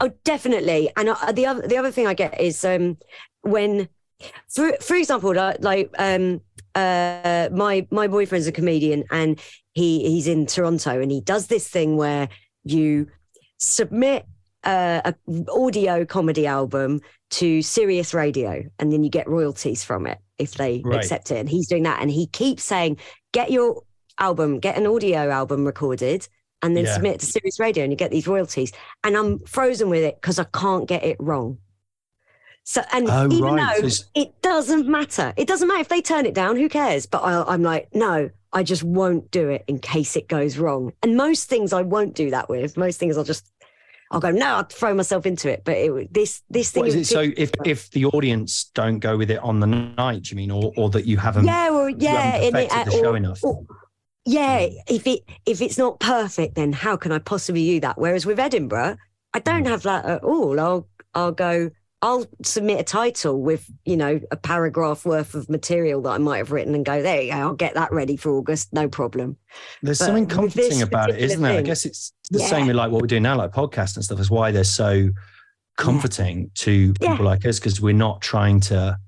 Oh, 0.00 0.10
definitely. 0.24 0.90
And 0.96 1.08
uh, 1.10 1.32
the 1.32 1.46
other 1.46 1.66
the 1.66 1.76
other 1.76 1.90
thing 1.90 2.06
I 2.06 2.14
get 2.14 2.40
is 2.40 2.64
um, 2.64 2.96
when, 3.42 3.88
for 4.48 4.72
for 4.80 4.94
example, 4.96 5.34
like, 5.34 5.58
like 5.60 5.90
um, 5.98 6.40
uh, 6.74 7.48
my 7.52 7.86
my 7.90 8.06
boyfriend's 8.06 8.46
a 8.46 8.52
comedian 8.52 9.04
and 9.10 9.40
he 9.72 10.08
he's 10.08 10.26
in 10.28 10.46
Toronto 10.46 11.00
and 11.00 11.10
he 11.10 11.20
does 11.20 11.46
this 11.48 11.68
thing 11.68 11.96
where 11.96 12.28
you 12.64 13.08
submit 13.58 14.26
uh, 14.64 15.00
a 15.04 15.14
audio 15.50 16.04
comedy 16.04 16.46
album 16.46 17.00
to 17.30 17.62
Sirius 17.62 18.12
Radio 18.14 18.62
and 18.78 18.92
then 18.92 19.02
you 19.02 19.10
get 19.10 19.28
royalties 19.28 19.82
from 19.84 20.06
it 20.06 20.18
if 20.38 20.54
they 20.54 20.82
Right. 20.84 20.96
accept 20.98 21.30
it. 21.30 21.38
And 21.38 21.48
he's 21.48 21.68
doing 21.68 21.84
that 21.84 22.00
and 22.00 22.10
he 22.10 22.26
keeps 22.26 22.62
saying, 22.64 22.98
"Get 23.32 23.50
your 23.50 23.82
album, 24.18 24.58
get 24.60 24.76
an 24.76 24.86
audio 24.86 25.30
album 25.30 25.64
recorded." 25.64 26.28
And 26.62 26.76
then 26.76 26.84
Yeah. 26.84 26.92
submit 26.94 27.14
it 27.14 27.20
to 27.20 27.26
Sirius 27.26 27.58
Radio, 27.58 27.84
and 27.84 27.92
you 27.92 27.96
get 27.96 28.10
these 28.10 28.26
royalties 28.28 28.70
and 29.02 29.16
I'm 29.16 29.38
frozen 29.46 29.88
with 29.88 30.02
it 30.02 30.16
because 30.20 30.38
I 30.38 30.44
can't 30.44 30.86
get 30.86 31.02
it 31.04 31.16
wrong. 31.18 31.58
So, 32.64 32.82
and 32.92 33.08
Oh, 33.08 33.26
even 33.30 33.42
right. 33.54 33.80
Though 33.80 33.88
it 34.14 34.42
doesn't 34.42 34.86
matter, 34.86 35.32
it 35.36 35.48
doesn't 35.48 35.66
matter 35.66 35.80
if 35.80 35.88
they 35.88 36.02
turn 36.02 36.26
it 36.26 36.34
down, 36.34 36.56
who 36.56 36.68
cares? 36.68 37.06
But 37.06 37.22
I, 37.24 37.42
I'm 37.52 37.62
like, 37.62 37.88
no, 37.94 38.28
I 38.52 38.62
just 38.62 38.82
won't 38.82 39.30
do 39.30 39.48
it 39.48 39.64
in 39.66 39.78
case 39.78 40.14
it 40.16 40.28
goes 40.28 40.58
wrong. 40.58 40.92
And 41.02 41.16
most 41.16 41.48
things 41.48 41.72
I 41.72 41.82
won't 41.82 42.14
do 42.14 42.30
that 42.30 42.48
with. 42.50 42.76
Most 42.76 42.98
things 43.00 43.16
I'll 43.16 43.24
just, 43.24 43.50
I'll 44.12 44.20
go, 44.20 44.30
no, 44.30 44.46
I'll 44.56 44.64
throw 44.64 44.92
myself 44.94 45.24
into 45.24 45.50
it. 45.50 45.62
But 45.64 45.78
it, 45.78 46.12
this, 46.12 46.42
this 46.50 46.70
thing 46.70 46.82
What 46.82 46.88
is 46.90 46.96
it? 46.96 47.06
So 47.06 47.30
if 47.36 47.50
if 47.64 47.90
the 47.92 48.04
audience 48.06 48.64
don't 48.74 48.98
go 48.98 49.16
with 49.16 49.30
it 49.30 49.38
on 49.38 49.60
the 49.60 49.66
night, 49.66 50.30
you 50.30 50.36
mean, 50.36 50.50
or 50.50 50.72
or 50.76 50.90
that 50.90 51.06
you 51.06 51.16
haven't? 51.16 51.46
yeah, 51.46 51.70
or 51.70 51.88
yeah, 51.88 52.10
haven't 52.10 52.46
and 52.48 52.56
it- 52.56 52.68
perfected 52.70 52.92
the 52.92 52.98
or- 52.98 53.02
show 53.04 53.14
enough. 53.14 53.40
or- 53.42 53.64
yeah, 54.24 54.66
if 54.88 55.06
it 55.06 55.20
if 55.46 55.60
it's 55.62 55.78
not 55.78 56.00
perfect, 56.00 56.54
then 56.54 56.72
how 56.72 56.96
can 56.96 57.12
I 57.12 57.18
possibly 57.18 57.64
do 57.66 57.80
that? 57.80 57.98
Whereas 57.98 58.26
with 58.26 58.38
Edinburgh, 58.38 58.96
I 59.34 59.38
don't 59.38 59.64
Mm. 59.64 59.68
have 59.68 59.82
that 59.84 60.04
at 60.04 60.22
all. 60.24 60.58
I'll 60.60 60.88
I'll 61.14 61.32
go. 61.32 61.70
I'll 62.02 62.24
submit 62.42 62.80
a 62.80 62.82
title 62.82 63.42
with 63.42 63.70
you 63.84 63.96
know 63.96 64.20
a 64.30 64.36
paragraph 64.36 65.04
worth 65.04 65.34
of 65.34 65.50
material 65.50 66.00
that 66.02 66.10
I 66.12 66.18
might 66.18 66.38
have 66.38 66.50
written 66.50 66.74
and 66.74 66.82
go 66.84 67.02
there. 67.02 67.20
You 67.20 67.32
go, 67.32 67.36
I'll 67.38 67.54
get 67.54 67.74
that 67.74 67.92
ready 67.92 68.16
for 68.16 68.30
August, 68.32 68.72
no 68.72 68.88
problem. 68.88 69.36
There's 69.82 69.98
But 69.98 70.06
something 70.06 70.26
comforting 70.26 70.80
about 70.80 71.10
it, 71.10 71.18
isn't 71.18 71.42
there? 71.42 71.58
I 71.58 71.62
guess 71.62 71.84
it's 71.84 72.12
the 72.30 72.38
Yeah. 72.38 72.46
same 72.46 72.66
with 72.68 72.76
like 72.76 72.90
what 72.90 73.02
we're 73.02 73.06
doing 73.06 73.22
now, 73.22 73.36
like 73.36 73.52
podcasts 73.52 73.96
and 73.96 74.04
stuff. 74.04 74.18
Is 74.18 74.30
why 74.30 74.50
they're 74.50 74.64
so 74.64 75.10
comforting 75.76 76.50
to 76.56 76.94
Yeah. 77.00 77.10
people 77.10 77.26
like 77.26 77.44
us 77.46 77.58
because 77.58 77.80
we're 77.80 77.92
not 77.94 78.20
trying 78.20 78.60
to. 78.60 78.98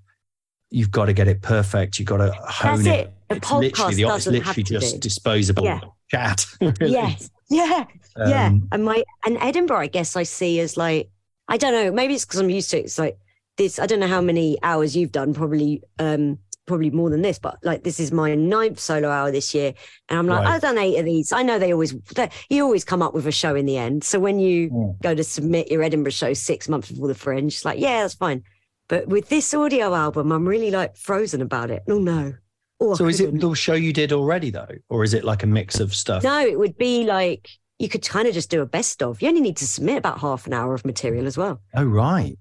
You've 0.70 0.90
got 0.90 1.06
to 1.06 1.12
get 1.12 1.28
it 1.28 1.42
perfect. 1.42 1.98
You've 1.98 2.08
got 2.08 2.18
to 2.18 2.32
hone 2.32 2.82
That's 2.82 2.86
it. 2.86 3.00
it. 3.06 3.12
A 3.32 3.36
It's 3.36 3.50
literally 3.52 3.92
podcast 3.94 3.96
the 3.96 4.02
it's 4.02 4.08
doesn't 4.24 4.34
have 4.42 4.56
literally 4.56 4.80
just 4.80 5.00
disposable 5.00 5.64
Yeah. 5.64 5.80
chat. 6.10 6.46
really. 6.60 6.92
Yes, 6.92 7.30
yeah, 7.50 7.84
yeah. 8.16 8.46
Um, 8.46 8.68
And 8.72 8.84
my 8.84 9.04
and 9.26 9.36
Edinburgh, 9.40 9.78
I 9.80 9.86
guess 9.88 10.16
I 10.16 10.22
see 10.24 10.60
as 10.60 10.76
like 10.76 11.10
I 11.48 11.56
don't 11.56 11.72
know. 11.72 11.92
Maybe 11.92 12.14
it's 12.14 12.24
because 12.24 12.40
I'm 12.40 12.50
used 12.50 12.70
to 12.70 12.78
it. 12.78 12.84
It's 12.84 12.98
like 12.98 13.18
this. 13.56 13.78
I 13.78 13.86
don't 13.86 14.00
know 14.00 14.06
how 14.06 14.20
many 14.20 14.58
hours 14.62 14.96
you've 14.96 15.12
done. 15.12 15.34
Probably, 15.34 15.82
um, 15.98 16.38
probably 16.66 16.88
more 16.90 17.10
than 17.10 17.20
this. 17.20 17.38
But 17.38 17.58
like 17.62 17.82
this 17.82 17.98
is 18.00 18.12
my 18.12 18.34
ninth 18.34 18.78
solo 18.80 19.10
hour 19.10 19.30
this 19.30 19.52
year, 19.54 19.74
and 20.08 20.18
I'm 20.18 20.26
like, 20.26 20.44
Right. 20.44 20.54
I've 20.54 20.62
done 20.62 20.78
eight 20.78 20.98
of 20.98 21.04
these. 21.04 21.32
I 21.32 21.42
know 21.42 21.58
they 21.58 21.72
always 21.72 21.92
they, 22.14 22.30
you 22.48 22.62
always 22.64 22.84
come 22.84 23.02
up 23.02 23.12
with 23.12 23.26
a 23.26 23.32
show 23.32 23.54
in 23.54 23.66
the 23.66 23.76
end. 23.76 24.04
So 24.04 24.18
when 24.20 24.38
you 24.38 24.70
Yeah. 24.72 24.92
go 25.02 25.14
to 25.14 25.24
submit 25.24 25.70
your 25.70 25.82
Edinburgh 25.82 26.12
show 26.12 26.32
six 26.32 26.68
months 26.68 26.90
before 26.90 27.08
the 27.08 27.14
Fringe, 27.14 27.52
it's 27.52 27.64
like 27.64 27.78
yeah, 27.80 28.02
that's 28.02 28.14
fine. 28.14 28.44
But 28.88 29.08
with 29.08 29.28
this 29.28 29.52
audio 29.52 29.94
album, 29.94 30.32
I'm 30.32 30.46
really 30.46 30.70
like 30.70 30.96
frozen 30.96 31.42
about 31.42 31.70
it. 31.70 31.82
Oh 31.88 31.98
no. 31.98 32.34
Oh, 32.82 32.94
So 32.94 33.06
is 33.06 33.20
it 33.20 33.38
the 33.40 33.54
show 33.54 33.74
you 33.74 33.92
did 33.92 34.12
already 34.12 34.50
though, 34.50 34.68
or 34.88 35.04
is 35.04 35.14
it 35.14 35.24
like 35.24 35.42
a 35.42 35.46
mix 35.46 35.78
of 35.80 35.94
stuff? 35.94 36.22
No, 36.24 36.40
it 36.40 36.58
would 36.58 36.76
be 36.76 37.04
like 37.04 37.48
you 37.78 37.88
could 37.88 38.02
kind 38.06 38.26
of 38.28 38.34
just 38.34 38.50
do 38.50 38.60
a 38.60 38.66
best 38.66 39.02
of. 39.02 39.22
You 39.22 39.28
only 39.28 39.40
need 39.40 39.56
to 39.58 39.66
submit 39.66 39.98
about 39.98 40.18
half 40.20 40.46
an 40.46 40.52
hour 40.52 40.74
of 40.74 40.84
material 40.84 41.26
as 41.26 41.36
well, 41.38 41.60
Oh 41.74 41.84
right, 41.84 42.36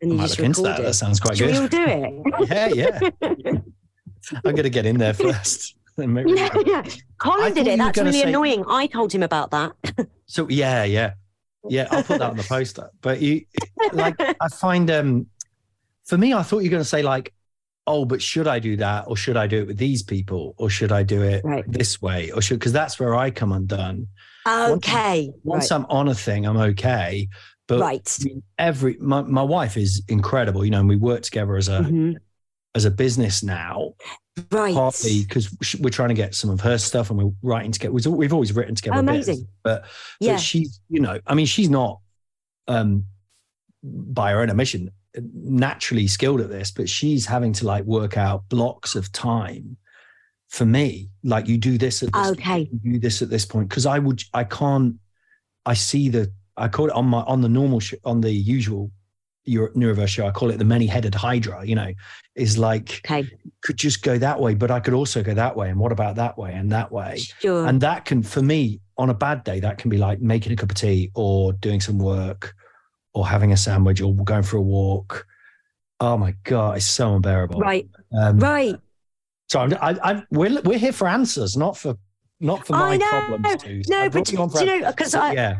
and 0.00 0.10
I 0.10 0.14
you 0.14 0.18
might 0.20 0.26
just 0.28 0.38
look 0.38 0.46
into 0.46 0.62
that. 0.62 0.80
it. 0.80 0.82
That 0.84 0.94
sounds 0.94 1.20
quite 1.20 1.36
Should 1.36 1.50
good. 1.52 1.56
all 1.60 1.68
do 1.68 1.84
it? 1.86 2.48
yeah, 2.48 2.68
yeah. 3.22 3.58
I'm 4.44 4.54
gonna 4.54 4.70
get 4.70 4.86
in 4.86 4.98
there 4.98 5.14
first. 5.14 5.76
yeah, 5.98 6.48
yeah. 6.64 6.82
Colin 7.18 7.52
did 7.54 7.66
it. 7.66 7.76
That's 7.78 7.98
really 7.98 8.12
say- 8.12 8.28
annoying. 8.28 8.64
I 8.68 8.86
told 8.86 9.12
him 9.12 9.22
about 9.22 9.50
that. 9.50 9.72
So 10.26 10.48
yeah, 10.48 10.84
yeah, 10.84 11.12
yeah. 11.68 11.88
I'll 11.90 12.02
put 12.02 12.18
that 12.20 12.30
on 12.30 12.36
the 12.36 12.44
poster. 12.44 12.88
But 13.02 13.20
you, 13.20 13.44
like, 13.92 14.14
I 14.18 14.48
find 14.48 14.90
um, 14.90 15.26
for 16.06 16.16
me, 16.16 16.32
I 16.32 16.42
thought 16.42 16.60
you 16.60 16.68
were 16.70 16.76
going 16.76 16.82
to 16.82 16.88
say 16.88 17.02
like, 17.02 17.34
oh, 17.86 18.04
but 18.04 18.22
should 18.22 18.46
I 18.46 18.58
do 18.58 18.76
that, 18.76 19.04
or 19.08 19.16
should 19.16 19.36
I 19.36 19.46
do 19.46 19.58
it 19.62 19.66
with 19.66 19.78
these 19.78 20.02
people, 20.02 20.54
or 20.56 20.70
should 20.70 20.92
I 20.92 21.02
do 21.02 21.22
it 21.22 21.44
Right. 21.44 21.64
this 21.66 22.00
way, 22.00 22.30
or 22.30 22.40
should 22.40 22.58
because 22.60 22.72
that's 22.72 22.98
where 23.00 23.14
I 23.14 23.30
come 23.30 23.52
undone. 23.52 24.06
okay. 24.46 25.30
Once 25.44 25.70
right. 25.70 25.76
I'm 25.80 25.86
on 25.86 26.08
a 26.08 26.14
thing, 26.14 26.46
I'm 26.46 26.56
okay. 26.56 27.28
But 27.68 27.80
right. 27.80 28.18
Every 28.58 28.96
my, 29.00 29.22
my 29.22 29.42
wife 29.42 29.76
is 29.76 30.02
incredible, 30.08 30.64
you 30.64 30.70
know, 30.70 30.80
and 30.80 30.88
we 30.88 30.96
work 30.96 31.22
together 31.22 31.56
as 31.56 31.68
a 31.68 31.80
Mhm. 31.80 32.16
as 32.74 32.84
a 32.84 32.90
business 32.90 33.42
now, 33.42 33.92
Right. 34.50 34.74
partly 34.74 35.22
because 35.24 35.54
we're 35.80 35.90
trying 35.90 36.08
to 36.08 36.14
get 36.14 36.34
some 36.34 36.50
of 36.50 36.60
her 36.62 36.78
stuff 36.78 37.10
and 37.10 37.18
we're 37.18 37.30
writing 37.42 37.70
together. 37.72 37.92
We've 37.92 38.06
we've 38.06 38.32
always 38.32 38.52
written 38.54 38.74
together. 38.74 38.98
a 38.98 39.02
bit, 39.02 39.10
Amazing. 39.10 39.46
but, 39.62 39.84
Yeah. 40.20 40.32
but 40.32 40.40
she's, 40.40 40.80
you 40.88 41.00
know, 41.00 41.18
I 41.26 41.34
mean, 41.34 41.46
she's 41.46 41.68
not 41.70 42.00
um, 42.68 43.06
by 43.82 44.30
her 44.32 44.40
own 44.40 44.50
admission 44.50 44.90
naturally 45.20 46.06
skilled 46.06 46.40
at 46.40 46.50
this, 46.50 46.70
but 46.70 46.88
she's 46.88 47.26
having 47.26 47.52
to 47.54 47.66
like 47.66 47.84
work 47.84 48.16
out 48.16 48.48
blocks 48.48 48.94
of 48.94 49.10
time 49.12 49.76
for 50.48 50.64
me. 50.64 51.08
Like 51.22 51.48
you 51.48 51.58
do 51.58 51.78
this 51.78 52.02
at 52.02 52.12
this 52.12 52.30
Okay. 52.32 52.68
you 52.82 52.92
do 52.94 52.98
this 52.98 53.22
at 53.22 53.30
this 53.30 53.44
point 53.44 53.68
because 53.68 53.86
I 53.86 53.98
would 53.98 54.22
I 54.34 54.44
can't 54.44 54.96
I 55.66 55.74
see 55.74 56.08
the 56.08 56.32
I 56.56 56.68
call 56.68 56.86
it 56.86 56.92
on 56.92 57.06
my 57.06 57.20
on 57.22 57.40
the 57.40 57.48
normal 57.48 57.80
sh- 57.80 57.94
on 58.04 58.20
the 58.20 58.32
usual 58.32 58.90
your 59.44 59.70
Neuroverse 59.70 60.08
show 60.08 60.26
I 60.26 60.30
call 60.30 60.50
it 60.50 60.58
the 60.58 60.64
many 60.64 60.86
headed 60.86 61.14
hydra 61.14 61.64
you 61.66 61.74
know 61.74 61.92
is 62.36 62.58
like 62.58 63.00
Okay. 63.04 63.28
could 63.62 63.76
just 63.76 64.02
go 64.02 64.16
that 64.18 64.38
way 64.40 64.54
but 64.54 64.70
I 64.70 64.78
could 64.80 64.94
also 64.94 65.22
go 65.22 65.34
that 65.34 65.56
way 65.56 65.68
and 65.68 65.78
what 65.80 65.90
about 65.92 66.14
that 66.16 66.38
way 66.38 66.52
and 66.52 66.70
that 66.72 66.92
way 66.92 67.18
Sure. 67.40 67.66
and 67.66 67.80
that 67.80 68.04
can 68.04 68.22
for 68.22 68.40
me 68.42 68.80
on 68.98 69.10
a 69.10 69.14
bad 69.14 69.42
day 69.42 69.58
that 69.60 69.78
can 69.78 69.90
be 69.90 69.96
like 69.98 70.20
making 70.20 70.52
a 70.52 70.56
cup 70.56 70.70
of 70.70 70.76
tea 70.76 71.10
or 71.14 71.52
doing 71.54 71.80
some 71.80 71.98
work 71.98 72.54
or 73.14 73.26
having 73.26 73.52
a 73.52 73.56
sandwich 73.56 74.00
or 74.00 74.14
going 74.14 74.42
for 74.42 74.56
a 74.56 74.62
walk 74.62 75.26
oh 76.00 76.16
my 76.16 76.34
god 76.44 76.76
it's 76.76 76.86
so 76.86 77.14
unbearable 77.14 77.60
right. 77.60 77.88
um, 78.18 78.38
Right. 78.38 78.76
so 79.48 79.60
I'm, 79.60 79.74
I, 79.80 79.98
I'm 80.02 80.26
we're 80.30 80.60
we're 80.62 80.78
here 80.78 80.92
for 80.92 81.06
answers, 81.08 81.56
not 81.56 81.76
for 81.76 81.96
not 82.40 82.66
for 82.66 82.74
I 82.74 82.96
my 82.98 83.08
problems. 83.28 83.62
Too. 83.62 83.82
No, 83.88 83.98
I 84.00 84.08
but 84.08 84.32
you 84.32 84.48
for- 84.48 84.64
you 84.64 84.80
know, 84.80 84.92
'cause 84.92 85.14
I- 85.14 85.32
yeah, 85.34 85.56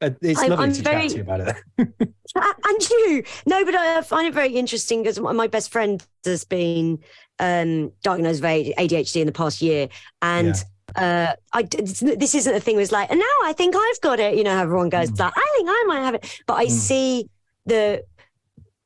it's 0.00 0.40
lovely 0.40 0.56
I'm 0.66 0.72
to 0.72 0.82
very- 0.82 1.02
chat 1.08 1.10
to 1.10 1.16
you 1.16 1.22
about 1.22 1.40
it. 1.40 1.56
And 2.36 2.88
you, 2.90 3.24
no, 3.46 3.64
but 3.64 3.74
I 3.74 4.00
find 4.02 4.28
it 4.28 4.34
very 4.34 4.54
interesting 4.54 5.02
because 5.02 5.18
my 5.18 5.48
best 5.48 5.72
friend 5.72 6.00
has 6.24 6.44
been 6.44 7.00
um, 7.40 7.90
diagnosed 8.04 8.40
with 8.42 8.72
ADHD 8.76 9.16
in 9.22 9.26
the 9.26 9.32
past 9.32 9.60
year, 9.60 9.88
and 10.22 10.54
uh, 10.96 11.34
I 11.52 11.62
this 11.62 12.34
isn't 12.34 12.52
the 12.54 12.60
thing. 12.60 12.76
was 12.76 12.92
like, 12.92 13.10
and 13.10 13.18
now 13.18 13.36
I 13.44 13.52
think 13.56 13.74
I've 13.76 14.00
got 14.00 14.20
it. 14.20 14.36
You 14.36 14.44
know, 14.44 14.56
everyone 14.58 14.88
goes 14.88 15.10
Mm. 15.10 15.20
like, 15.20 15.32
I 15.36 15.54
think 15.56 15.68
I 15.70 15.84
might 15.86 16.00
have 16.00 16.14
it, 16.14 16.40
but 16.46 16.54
I 16.54 16.66
Mm. 16.66 16.70
see 16.70 17.28
the 17.66 18.04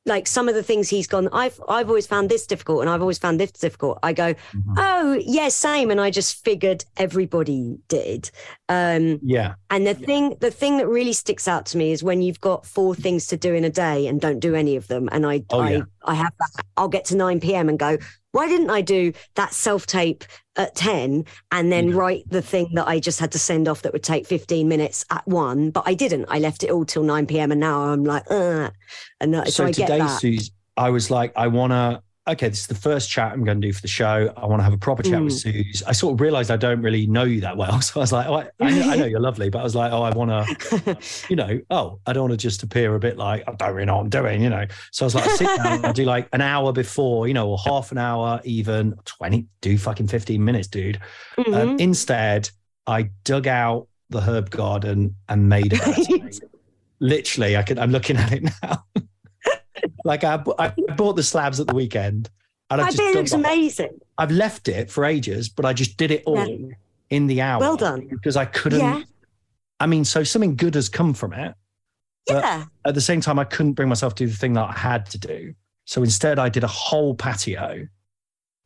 like 0.07 0.27
some 0.27 0.47
of 0.47 0.53
the 0.53 0.61
things 0.61 0.87
he's 0.87 1.07
gone. 1.07 1.27
I've 1.31 1.59
I've 1.67 1.89
always 1.89 2.05
found 2.05 2.29
this 2.29 2.45
difficult, 2.45 2.81
and 2.81 2.89
I've 2.91 3.01
always 3.01 3.17
found 3.17 3.39
this 3.39 3.51
difficult. 3.51 3.97
I 4.03 4.13
go, 4.13 4.35
Mm-hmm. 4.35 4.73
oh 4.77 5.19
yeah, 5.19 5.49
same, 5.49 5.89
and 5.89 5.99
I 5.99 6.11
just 6.11 6.43
figured 6.43 6.85
everybody 6.95 7.77
did. 7.87 8.29
Um, 8.69 9.19
yeah, 9.23 9.55
and 9.71 9.87
the 9.87 9.95
thing, 9.95 10.35
the 10.41 10.51
thing 10.51 10.77
that 10.77 10.87
really 10.87 11.13
sticks 11.13 11.47
out 11.47 11.65
to 11.67 11.77
me 11.77 11.91
is 11.91 12.03
when 12.03 12.21
you've 12.21 12.39
got 12.39 12.67
four 12.67 12.93
things 12.93 13.25
to 13.27 13.37
do 13.37 13.55
in 13.55 13.63
a 13.63 13.69
day 13.71 14.05
and 14.05 14.21
don't 14.21 14.39
do 14.39 14.53
any 14.53 14.75
of 14.75 14.87
them. 14.87 15.09
And 15.11 15.25
I, 15.25 15.43
Oh, 15.49 15.61
I, 15.61 15.71
yeah. 15.71 15.81
I 16.03 16.13
have 16.13 16.33
that. 16.39 16.65
I'll 16.77 16.87
get 16.87 17.05
to 17.05 17.15
nine 17.15 17.39
p.m. 17.39 17.67
and 17.67 17.79
go, 17.79 17.97
why 18.35 18.47
didn't 18.47 18.69
I 18.69 18.81
do 18.81 19.13
that 19.35 19.53
self 19.53 19.85
tape 19.85 20.23
at 20.57 20.75
ten 20.75 21.25
and 21.51 21.71
then 21.71 21.89
Yeah. 21.89 21.95
write 21.95 22.23
the 22.29 22.41
thing 22.41 22.67
that 22.73 22.87
I 22.87 22.99
just 22.99 23.19
had 23.19 23.31
to 23.31 23.39
send 23.39 23.67
off 23.67 23.81
that 23.83 23.93
would 23.93 24.03
take 24.03 24.25
fifteen 24.27 24.67
minutes 24.67 25.05
at 25.09 25.25
one? 25.27 25.69
But 25.71 25.83
I 25.85 25.93
didn't. 25.93 26.25
I 26.27 26.39
left 26.39 26.63
it 26.63 26.69
all 26.69 26.85
till 26.85 27.03
nine 27.03 27.25
p.m. 27.27 27.51
And 27.51 27.59
now 27.59 27.81
I'm 27.81 28.03
like, 28.03 28.23
uh, 28.29 28.69
and 29.21 29.33
that, 29.33 29.47
so, 29.47 29.51
So, 29.51 29.65
I 29.65 29.71
get 29.71 29.87
today, 29.87 29.99
that. 29.99 30.19
Sooz, 30.21 30.51
I 30.77 30.89
was 30.89 31.09
like, 31.09 31.31
I 31.35 31.47
want 31.47 31.71
to. 31.71 32.01
Okay, 32.27 32.49
this 32.49 32.61
is 32.61 32.67
the 32.67 32.73
first 32.73 33.07
chat 33.09 33.31
I'm 33.33 33.43
going 33.43 33.61
to 33.61 33.67
do 33.67 33.71
for 33.71 33.81
the 33.83 33.87
show. 33.87 34.33
I 34.35 34.47
want 34.47 34.59
to 34.59 34.63
have 34.63 34.73
a 34.73 34.79
proper 34.79 35.03
chat 35.03 35.21
with 35.23 35.33
Mm. 35.33 35.63
Sooz. 35.71 35.83
I 35.85 35.91
sort 35.91 36.15
of 36.15 36.21
realized 36.21 36.49
I 36.49 36.57
don't 36.57 36.81
really 36.81 37.05
know 37.05 37.23
you 37.23 37.41
that 37.41 37.55
well, 37.55 37.79
so 37.81 37.99
I 37.99 38.03
was 38.03 38.11
like, 38.11 38.25
oh, 38.27 38.33
I, 38.37 38.49
I, 38.61 38.71
know, 38.71 38.89
I 38.89 38.95
know 38.95 39.05
you're 39.05 39.19
lovely, 39.19 39.49
but 39.49 39.59
I 39.59 39.63
was 39.63 39.75
like, 39.75 39.91
oh, 39.91 40.01
I 40.01 40.09
want 40.09 40.31
to, 40.31 40.97
you 41.29 41.35
know, 41.35 41.59
oh, 41.69 41.99
I 42.07 42.13
don't 42.13 42.23
want 42.23 42.31
to 42.31 42.37
just 42.37 42.63
appear 42.63 42.95
a 42.95 42.99
bit 42.99 43.17
like 43.17 43.43
I 43.47 43.51
don't 43.53 43.73
really 43.75 43.85
know 43.85 43.97
what 43.97 44.01
I'm 44.01 44.09
doing, 44.09 44.41
you 44.41 44.49
know. 44.49 44.65
So 44.91 45.05
I 45.05 45.07
was 45.07 45.13
like, 45.15 45.25
I 45.29 45.35
sit 45.35 45.57
down, 45.57 45.85
I'll 45.85 45.93
do 45.93 46.05
like 46.05 46.27
an 46.33 46.41
hour 46.41 46.71
before, 46.73 47.27
you 47.27 47.35
know, 47.35 47.47
or 47.47 47.59
half 47.63 47.91
an 47.91 47.99
hour, 47.99 48.41
even 48.43 48.95
twenty, 49.05 49.45
do 49.61 49.77
fucking 49.77 50.07
fifteen 50.07 50.43
minutes, 50.43 50.67
dude. 50.67 50.99
Um, 51.37 51.43
Mhm. 51.45 51.79
instead, 51.79 52.49
I 52.87 53.11
dug 53.23 53.45
out 53.45 53.87
the 54.09 54.21
herb 54.21 54.49
garden 54.49 55.15
and 55.29 55.47
made 55.47 55.73
a 55.73 55.75
recipe. 55.85 56.23
Literally, 56.99 57.55
I 57.57 57.61
could. 57.63 57.77
I'm 57.77 57.91
looking 57.91 58.17
at 58.17 58.31
it 58.31 58.43
now. 58.63 58.83
Like 60.03 60.23
I, 60.23 60.41
I 60.59 60.73
bought 60.95 61.13
the 61.15 61.23
slabs 61.23 61.59
at 61.59 61.67
the 61.67 61.75
weekend, 61.75 62.29
and 62.69 62.81
I've 62.81 62.93
I 62.93 62.97
bet 62.97 62.99
it 63.07 63.15
looks 63.15 63.31
amazing. 63.33 63.99
I've 64.17 64.31
left 64.31 64.67
it 64.67 64.89
for 64.89 65.05
ages, 65.05 65.49
but 65.49 65.65
I 65.65 65.73
just 65.73 65.97
did 65.97 66.11
it 66.11 66.23
all 66.25 66.47
Yeah. 66.47 66.75
in 67.09 67.27
the 67.27 67.41
hour. 67.41 67.59
Well 67.59 67.77
done. 67.77 68.07
because 68.09 68.35
I 68.37 68.45
couldn't. 68.45 68.79
Yeah. 68.79 69.03
I 69.79 69.87
mean, 69.87 70.05
so 70.05 70.23
something 70.23 70.55
good 70.55 70.75
has 70.75 70.87
come 70.89 71.13
from 71.13 71.33
it. 71.33 71.53
Yeah. 72.29 72.65
at 72.85 72.95
the 72.95 73.01
same 73.01 73.21
time, 73.21 73.37
I 73.37 73.43
couldn't 73.43 73.73
bring 73.73 73.87
myself 73.89 74.15
to 74.15 74.23
do 74.25 74.31
the 74.31 74.35
thing 74.37 74.53
that 74.53 74.67
I 74.69 74.73
had 74.73 75.05
to 75.11 75.17
do. 75.19 75.53
So 75.85 76.01
instead, 76.01 76.39
I 76.39 76.49
did 76.49 76.63
a 76.63 76.67
whole 76.67 77.13
patio. 77.13 77.87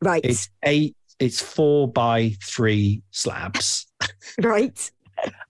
Right. 0.00 0.24
It's 0.24 0.48
eight. 0.62 0.96
It's 1.18 1.42
four 1.42 1.86
by 1.86 2.36
three 2.42 3.02
slabs. 3.10 3.86
right. 4.42 4.90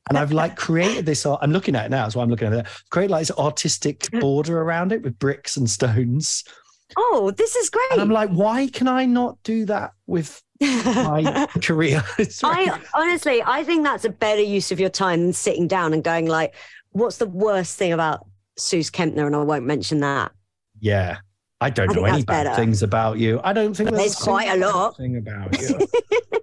And 0.08 0.18
I've 0.18 0.32
like 0.32 0.56
created 0.56 1.06
this. 1.06 1.24
I'm 1.24 1.52
looking 1.52 1.76
at 1.76 1.86
it 1.86 1.90
now. 1.90 2.02
That's 2.02 2.16
why 2.16 2.22
I'm 2.22 2.30
looking 2.30 2.48
at 2.48 2.52
it. 2.52 2.66
Create 2.90 3.10
like 3.10 3.20
this 3.20 3.36
artistic 3.38 4.00
mm. 4.00 4.20
border 4.20 4.60
around 4.60 4.92
it 4.92 5.02
with 5.02 5.18
bricks 5.18 5.56
and 5.56 5.70
stones. 5.70 6.44
Oh, 6.96 7.30
this 7.36 7.54
is 7.54 7.70
great. 7.70 7.92
And 7.92 8.00
I'm 8.00 8.10
like, 8.10 8.30
why 8.30 8.66
can 8.66 8.88
I 8.88 9.04
not 9.04 9.38
do 9.44 9.64
that 9.66 9.92
with 10.08 10.42
my 10.60 11.46
career? 11.62 12.02
I 12.42 12.80
honestly, 12.94 13.42
I 13.46 13.62
think 13.62 13.84
that's 13.84 14.04
a 14.04 14.10
better 14.10 14.42
use 14.42 14.72
of 14.72 14.80
your 14.80 14.90
time 14.90 15.20
than 15.20 15.32
sitting 15.32 15.68
down 15.68 15.92
and 15.92 16.02
going 16.02 16.26
like, 16.26 16.54
"What's 16.90 17.18
the 17.18 17.26
worst 17.26 17.78
thing 17.78 17.92
about 17.92 18.26
Sooz 18.58 18.90
Kempner?" 18.90 19.26
And 19.26 19.36
I 19.36 19.42
won't 19.42 19.64
mention 19.64 20.00
that. 20.00 20.32
yeah. 20.80 21.18
I 21.62 21.68
don't 21.68 21.90
I 21.90 21.92
know 21.92 22.04
any 22.06 22.22
bad 22.24 22.44
better. 22.44 22.56
things 22.56 22.82
about 22.82 23.18
you. 23.18 23.38
I 23.44 23.52
don't 23.52 23.76
think 23.76 23.90
There's 23.90 24.18
a 24.18 24.24
quite 24.24 24.48
a 24.48 24.56
lot. 24.56 24.96
thing 24.96 25.18
about 25.18 25.60
you. 25.60 25.78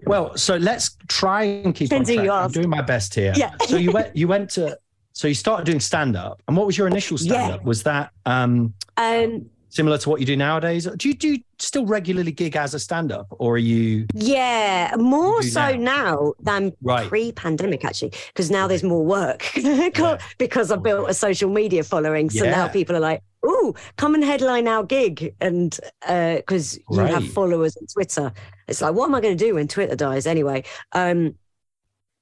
Well, 0.08 0.36
so 0.38 0.56
let's 0.58 0.98
try 1.08 1.44
and 1.44 1.74
keep 1.76 1.92
on 1.92 2.04
Depends 2.04 2.10
who 2.10 2.16
track. 2.16 2.26
you 2.26 2.32
I'm 2.32 2.46
ask. 2.46 2.54
doing 2.54 2.70
my 2.70 2.82
best 2.82 3.14
here. 3.16 3.34
Yeah. 3.36 3.54
so 3.68 3.76
you 3.78 3.92
went 3.92 4.16
you 4.16 4.28
went 4.28 4.50
to 4.52 4.78
so 5.14 5.28
you 5.28 5.34
started 5.34 5.66
doing 5.66 5.80
stand 5.80 6.16
up. 6.16 6.42
And 6.48 6.56
what 6.56 6.66
was 6.66 6.78
your 6.78 6.88
initial 6.88 7.18
stand 7.18 7.54
up? 7.54 7.64
Was 7.64 7.84
that 7.84 8.12
um 8.26 8.74
Um, 8.98 9.50
similar 9.70 9.98
to 10.00 10.10
what 10.10 10.20
you 10.20 10.26
do 10.26 10.36
nowadays? 10.38 10.88
Do 10.98 11.08
you 11.08 11.14
do 11.16 11.28
you 11.30 11.40
still 11.60 11.86
regularly 11.86 12.32
gig 12.32 12.56
as 12.56 12.74
a 12.74 12.80
stand 12.80 13.12
up 13.12 13.28
or 13.32 13.56
are 13.56 13.58
you 13.58 14.06
yeah, 14.14 14.96
more 14.98 15.42
do 15.42 15.48
so 15.50 15.72
now. 15.76 15.78
now, 15.78 16.34
than 16.40 16.74
Right. 16.82 17.08
pre-pandemic 17.08 17.84
actually, 17.84 18.12
because 18.28 18.52
now 18.52 18.68
there's 18.68 18.84
more 18.84 19.04
work 19.04 19.44
because 20.38 20.72
I 20.72 20.76
built 20.76 21.10
a 21.10 21.14
social 21.14 21.50
media 21.50 21.84
following. 21.84 22.30
So 22.30 22.46
now 22.46 22.68
people 22.68 22.96
are 22.96 23.00
like, 23.00 23.22
"Ooh, 23.48 23.74
come 23.98 24.14
and 24.16 24.24
headline 24.24 24.68
our 24.68 24.84
gig," 24.84 25.34
and 25.42 25.78
because 26.02 26.78
you 26.90 27.00
have 27.00 27.26
followers 27.28 27.78
on 27.78 27.88
Twitter, 27.88 28.32
it's 28.68 28.82
like, 28.82 28.94
what 28.94 29.06
am 29.06 29.16
I 29.16 29.22
going 29.22 29.38
to 29.38 29.46
do 29.46 29.56
when 29.56 29.68
Twitter 29.68 29.96
dies 29.96 30.28
anyway? 30.28 30.64
Um, 30.94 31.36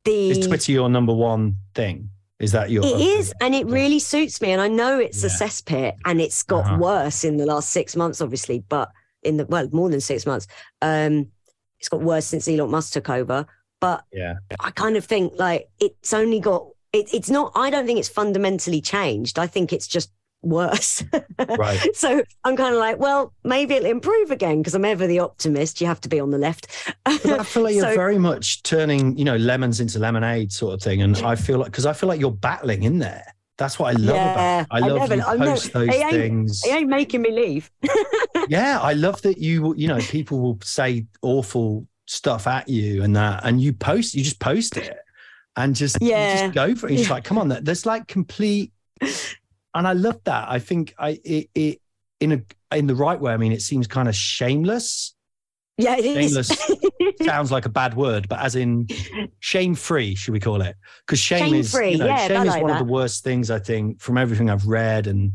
the 0.03 0.29
is 0.31 0.47
Twitter 0.47 0.71
your 0.71 0.89
number 0.89 1.13
one 1.13 1.57
thing? 1.73 2.09
Is 2.39 2.51
that 2.51 2.69
your 2.69 2.83
It 2.85 2.99
is, 2.99 3.33
and 3.41 3.55
it 3.55 3.65
really 3.65 3.97
suits 3.99 4.41
me. 4.41 4.51
And 4.51 4.61
I 4.61 4.67
know 4.67 4.99
it's 4.99 5.23
a 5.23 5.27
cesspit, 5.29 5.93
and 6.05 6.19
it's 6.19 6.43
got 6.43 6.65
Uh-huh. 6.65 6.77
worse 6.77 7.23
in 7.23 7.37
the 7.37 7.45
last 7.45 7.69
six 7.69 7.95
months, 7.95 8.21
obviously. 8.21 8.59
But 8.67 8.91
in 9.23 9.37
the 9.37 9.45
well, 9.45 9.67
more 9.71 9.89
than 9.89 10.01
six 10.01 10.25
months, 10.25 10.45
um, 10.81 11.31
it's 11.79 11.89
got 11.89 12.01
worse 12.01 12.25
since 12.25 12.47
Elon 12.47 12.69
Musk 12.69 12.93
took 12.93 13.09
over. 13.09 13.45
But 13.79 14.03
Yeah. 14.11 14.35
I 14.59 14.71
kind 14.71 14.97
of 14.97 15.05
think 15.05 15.33
like 15.37 15.69
it's 15.79 16.13
only 16.13 16.39
got 16.39 16.67
it, 16.93 17.13
it's 17.13 17.29
not. 17.29 17.51
I 17.55 17.69
don't 17.69 17.85
think 17.85 17.99
it's 17.99 18.09
fundamentally 18.09 18.81
changed. 18.81 19.39
I 19.39 19.47
think 19.47 19.71
it's 19.73 19.87
just 19.87 20.11
worse. 20.45 21.03
Right. 21.57 21.95
so 21.95 22.23
I'm 22.45 22.55
kind 22.55 22.73
of 22.73 22.79
like, 22.79 22.97
well, 22.97 23.33
maybe 23.43 23.73
it'll 23.75 23.89
improve 23.89 24.31
again 24.31 24.59
because 24.59 24.73
I'm 24.73 24.85
ever 24.85 25.05
the 25.05 25.19
optimist. 25.19 25.81
You 25.81 25.87
have 25.87 25.99
to 26.01 26.09
be 26.09 26.19
on 26.19 26.31
the 26.31 26.37
left. 26.37 26.67
But 27.03 27.25
I 27.25 27.43
feel 27.43 27.63
like 27.63 27.75
you're 27.75 27.93
very 27.93 28.17
much 28.17 28.63
turning, 28.63 29.17
you 29.17 29.25
know, 29.25 29.35
lemons 29.35 29.79
into 29.79 29.99
lemonade 29.99 30.51
sort 30.51 30.73
of 30.75 30.81
thing. 30.81 31.01
And 31.01 31.17
I 31.17 31.35
feel 31.35 31.57
like 31.59 31.67
because 31.71 31.85
I 31.85 31.93
feel 31.93 32.07
like 32.09 32.19
you're 32.19 32.31
battling 32.31 32.83
in 32.83 32.99
there. 32.99 33.23
That's 33.57 33.79
what 33.79 33.95
I 33.95 33.99
love 33.99 34.15
Yeah, 34.15 34.31
about 34.33 34.61
it. 34.61 34.67
I 34.71 34.75
I 34.77 34.79
love 34.79 35.09
never- 35.09 35.15
you 35.15 35.21
post 35.45 35.73
those 35.73 35.89
it 35.89 36.09
things. 36.11 36.61
It 36.65 36.71
ain't 36.71 36.89
making 36.89 37.21
me 37.21 37.31
leave. 37.31 37.71
yeah, 38.49 38.79
I 38.81 38.93
love 38.93 39.21
that 39.23 39.37
you, 39.37 39.73
you 39.75 39.87
know, 39.87 39.99
people 39.99 40.39
will 40.39 40.59
say 40.63 41.05
awful 41.21 41.87
stuff 42.05 42.47
at 42.47 42.67
you 42.69 43.01
and 43.03 43.15
that, 43.15 43.45
and 43.45 43.61
you 43.61 43.71
post, 43.73 44.13
you 44.13 44.23
just 44.23 44.39
post 44.39 44.77
it 44.77 44.97
and 45.55 45.75
just, 45.75 45.97
you 46.01 46.09
Yeah. 46.09 46.43
just 46.43 46.53
go 46.53 46.75
for 46.75 46.87
it. 46.89 46.93
It's 46.99 47.07
Yeah. 47.07 47.13
like, 47.13 47.23
come 47.23 47.37
on, 47.37 47.47
there's 47.49 47.85
like 47.85 48.07
complete, 48.07 48.71
and 49.75 49.87
I 49.87 49.93
love 49.93 50.19
that. 50.23 50.49
I 50.49 50.57
think 50.59 50.93
I, 50.97 51.19
it, 51.23 51.49
it, 51.53 51.81
in 52.19 52.31
a, 52.31 52.75
in 52.75 52.87
the 52.87 52.95
right 52.95 53.19
way. 53.19 53.33
I 53.33 53.37
mean, 53.37 53.51
it 53.51 53.61
seems 53.61 53.85
kind 53.87 54.07
of 54.09 54.15
shameless. 54.15 55.13
Yeah, 55.77 55.97
it 55.97 56.05
is. 56.05 56.31
Shameless 56.31 56.67
sounds 57.25 57.51
like 57.51 57.65
a 57.65 57.69
bad 57.69 57.95
word, 57.95 58.29
but 58.29 58.39
as 58.39 58.55
in 58.55 58.87
shame 59.41 59.75
free, 59.75 60.15
should 60.15 60.31
we 60.31 60.39
call 60.39 60.61
it? 60.61 60.75
Because 61.05 61.19
shame 61.19 61.53
is, 61.53 61.69
Shame-free, 61.71 61.91
you 61.91 61.97
know, 61.97 62.05
yeah, 62.07 62.27
shame 62.27 62.41
is 62.43 62.47
like 62.47 62.61
one 62.63 62.71
that. 62.71 62.81
of 62.81 62.87
the 62.87 62.91
worst 62.93 63.23
things 63.25 63.51
I 63.51 63.59
think 63.59 63.99
from 63.99 64.17
everything 64.17 64.49
I've 64.49 64.65
read 64.65 65.05
and 65.07 65.33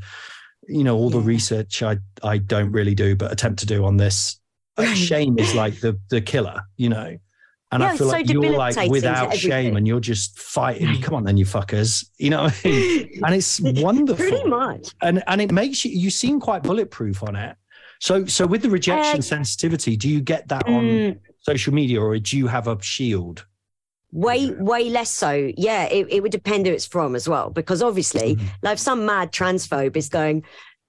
you 0.67 0.85
know 0.85 0.97
all 0.97 1.11
the 1.11 1.19
Yeah. 1.21 1.27
research 1.27 1.83
I 1.83 1.99
I 2.23 2.39
don't 2.39 2.73
really 2.73 2.95
do 2.95 3.17
but 3.17 3.31
attempt 3.33 3.59
to 3.61 3.67
do 3.67 3.85
on 3.85 3.99
this. 3.99 4.41
Shame 4.95 5.39
is 5.39 5.55
like 5.55 5.81
the 5.81 5.99
the 6.09 6.21
killer, 6.23 6.63
you 6.79 6.89
know. 6.89 7.19
And 7.73 7.83
Yeah, 7.83 7.91
I 7.91 7.97
feel 7.97 8.09
it's 8.09 8.11
so 8.13 8.17
like 8.19 8.29
you're 8.31 8.57
like 8.57 8.91
without 8.91 9.35
shame 9.35 9.77
and 9.77 9.87
you're 9.87 10.01
just 10.01 10.39
fighting. 10.39 11.01
Come 11.01 11.15
on, 11.15 11.25
then 11.25 11.37
you 11.37 11.45
fuckers. 11.45 12.05
You 12.19 12.31
know, 12.31 12.43
what 12.45 12.61
I 12.65 12.69
mean? 12.69 13.11
and 13.25 13.35
it's 13.35 13.61
wonderful 13.61 14.27
Pretty 14.27 14.49
much. 14.49 14.89
and 15.03 15.23
and 15.27 15.41
it 15.41 15.53
makes 15.53 15.85
you 15.85 15.93
you 15.93 16.11
seem 16.11 16.41
quite 16.41 16.63
bulletproof 16.65 17.23
on 17.23 17.37
it 17.37 17.57
So, 18.01 18.25
so 18.27 18.47
with 18.47 18.63
the 18.63 18.71
rejection 18.71 19.19
Uh, 19.21 19.23
sensitivity, 19.23 19.97
do 19.97 20.09
you 20.09 20.21
get 20.21 20.49
that 20.49 20.67
on 20.67 20.85
Mm. 20.85 21.19
social 21.39 21.73
media, 21.73 22.01
or 22.01 22.19
do 22.19 22.37
you 22.39 22.49
have 22.49 22.67
a 22.67 22.77
shield? 22.83 23.47
Way, 24.13 24.51
way 24.51 24.91
less 24.91 25.11
so. 25.11 25.53
Yeah, 25.57 25.85
it, 25.85 26.07
it 26.11 26.21
would 26.23 26.33
depend 26.33 26.67
who 26.67 26.73
it's 26.73 26.87
from 26.87 27.15
as 27.15 27.29
well. 27.29 27.51
Because 27.51 27.81
obviously, 27.83 28.35
Mm-hmm. 28.35 28.47
like 28.63 28.79
some 28.79 29.07
mad 29.07 29.31
transphobe 29.33 29.97
is 29.97 30.09
going, 30.09 30.43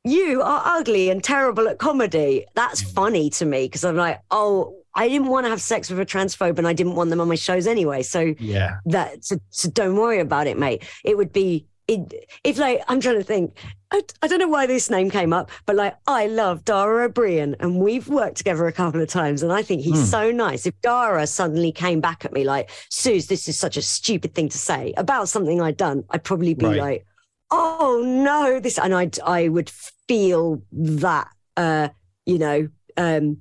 You 0.04 0.42
are 0.42 0.64
ugly 0.80 1.12
and 1.12 1.24
terrible 1.24 1.68
at 1.68 1.78
comedy. 1.78 2.46
That's 2.56 2.82
Mm. 2.82 2.94
funny 2.96 3.30
to 3.32 3.46
me 3.46 3.66
because 3.66 3.84
I'm 3.84 3.96
like, 3.98 4.20
Oh, 4.32 4.81
I 4.96 5.08
didn't 5.10 5.28
want 5.28 5.46
to 5.46 5.50
have 5.50 5.62
sex 5.62 5.89
with 5.89 6.00
a 6.00 6.06
transphobe 6.06 6.58
and 6.58 6.68
I 6.68 6.74
didn't 6.74 6.96
want 6.96 7.10
them 7.10 7.22
on 7.22 7.28
my 7.28 7.36
shows 7.36 7.66
anyway. 7.68 8.02
So 8.04 8.34
Yeah, 8.39 8.78
that, 8.86 9.24
so, 9.24 9.38
so 9.50 9.70
don't 9.70 9.96
worry 9.96 10.20
about 10.20 10.48
it, 10.48 10.58
mate. 10.58 10.84
It 11.06 11.18
would 11.18 11.32
be, 11.32 11.66
it, 11.88 12.14
if 12.44 12.58
like, 12.58 12.82
I'm 12.88 13.00
trying 13.02 13.16
to 13.18 13.24
think, 13.24 13.58
I, 13.92 14.02
I 14.22 14.28
don't 14.28 14.39
know 14.39 14.48
why 14.48 14.66
this 14.68 14.89
name 14.89 15.10
came 15.10 15.34
up, 15.34 15.50
but 15.66 15.76
like, 15.76 15.96
I 16.08 16.28
love 16.28 16.64
Dara 16.66 17.10
Ó 17.10 17.14
Briain 17.14 17.56
and 17.60 17.80
we've 17.80 18.08
worked 18.08 18.38
together 18.38 18.66
a 18.68 18.72
couple 18.74 19.02
of 19.02 19.08
times 19.10 19.44
and 19.44 19.52
I 19.52 19.62
think 19.62 19.82
he's 19.82 20.00
Hmm. 20.00 20.06
so 20.06 20.32
nice. 20.32 20.66
If 20.66 20.80
Dara 20.82 21.26
suddenly 21.28 21.72
came 21.72 22.00
back 22.02 22.24
at 22.26 22.32
me 22.34 22.44
like, 22.44 22.70
Sooz, 22.89 23.28
this 23.28 23.48
is 23.48 23.58
such 23.60 23.78
a 23.78 23.82
stupid 23.82 24.34
thing 24.36 24.50
to 24.50 24.58
say 24.58 24.94
about 24.98 25.30
something 25.30 25.62
I'd 25.62 25.78
done, 25.78 26.04
I'd 26.10 26.24
probably 26.24 26.54
be 26.54 26.66
Right. 26.66 26.80
like, 26.80 27.06
oh 27.50 28.02
no, 28.06 28.60
this, 28.60 28.78
and 28.78 28.94
I'd, 28.94 29.20
I 29.22 29.48
would 29.50 29.70
feel 30.08 30.62
that, 30.72 31.28
uh, 31.58 31.89
you 32.26 32.38
know, 32.39 32.70
um, 32.98 33.38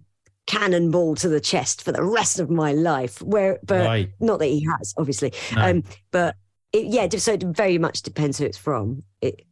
cannonball 0.51 1.15
to 1.17 1.29
the 1.29 1.41
chest 1.41 1.83
for 1.83 1.93
the 1.93 2.03
rest 2.03 2.41
of 2.41 2.51
my 2.51 2.73
life. 2.73 3.23
Where, 3.23 3.59
but 3.63 3.87
Right. 3.87 4.11
not 4.21 4.39
that 4.41 4.47
he 4.47 4.67
has, 4.79 4.95
obviously. 4.99 5.33
No. 5.55 5.65
Um, 5.71 5.85
but 6.11 6.35
it, 6.73 6.87
yeah, 6.87 7.09
so 7.19 7.33
it 7.35 7.43
very 7.43 7.79
much 7.79 8.03
depends 8.03 8.39
who 8.39 8.45
it's 8.47 8.59
from. 8.59 9.03
It, 9.21 9.43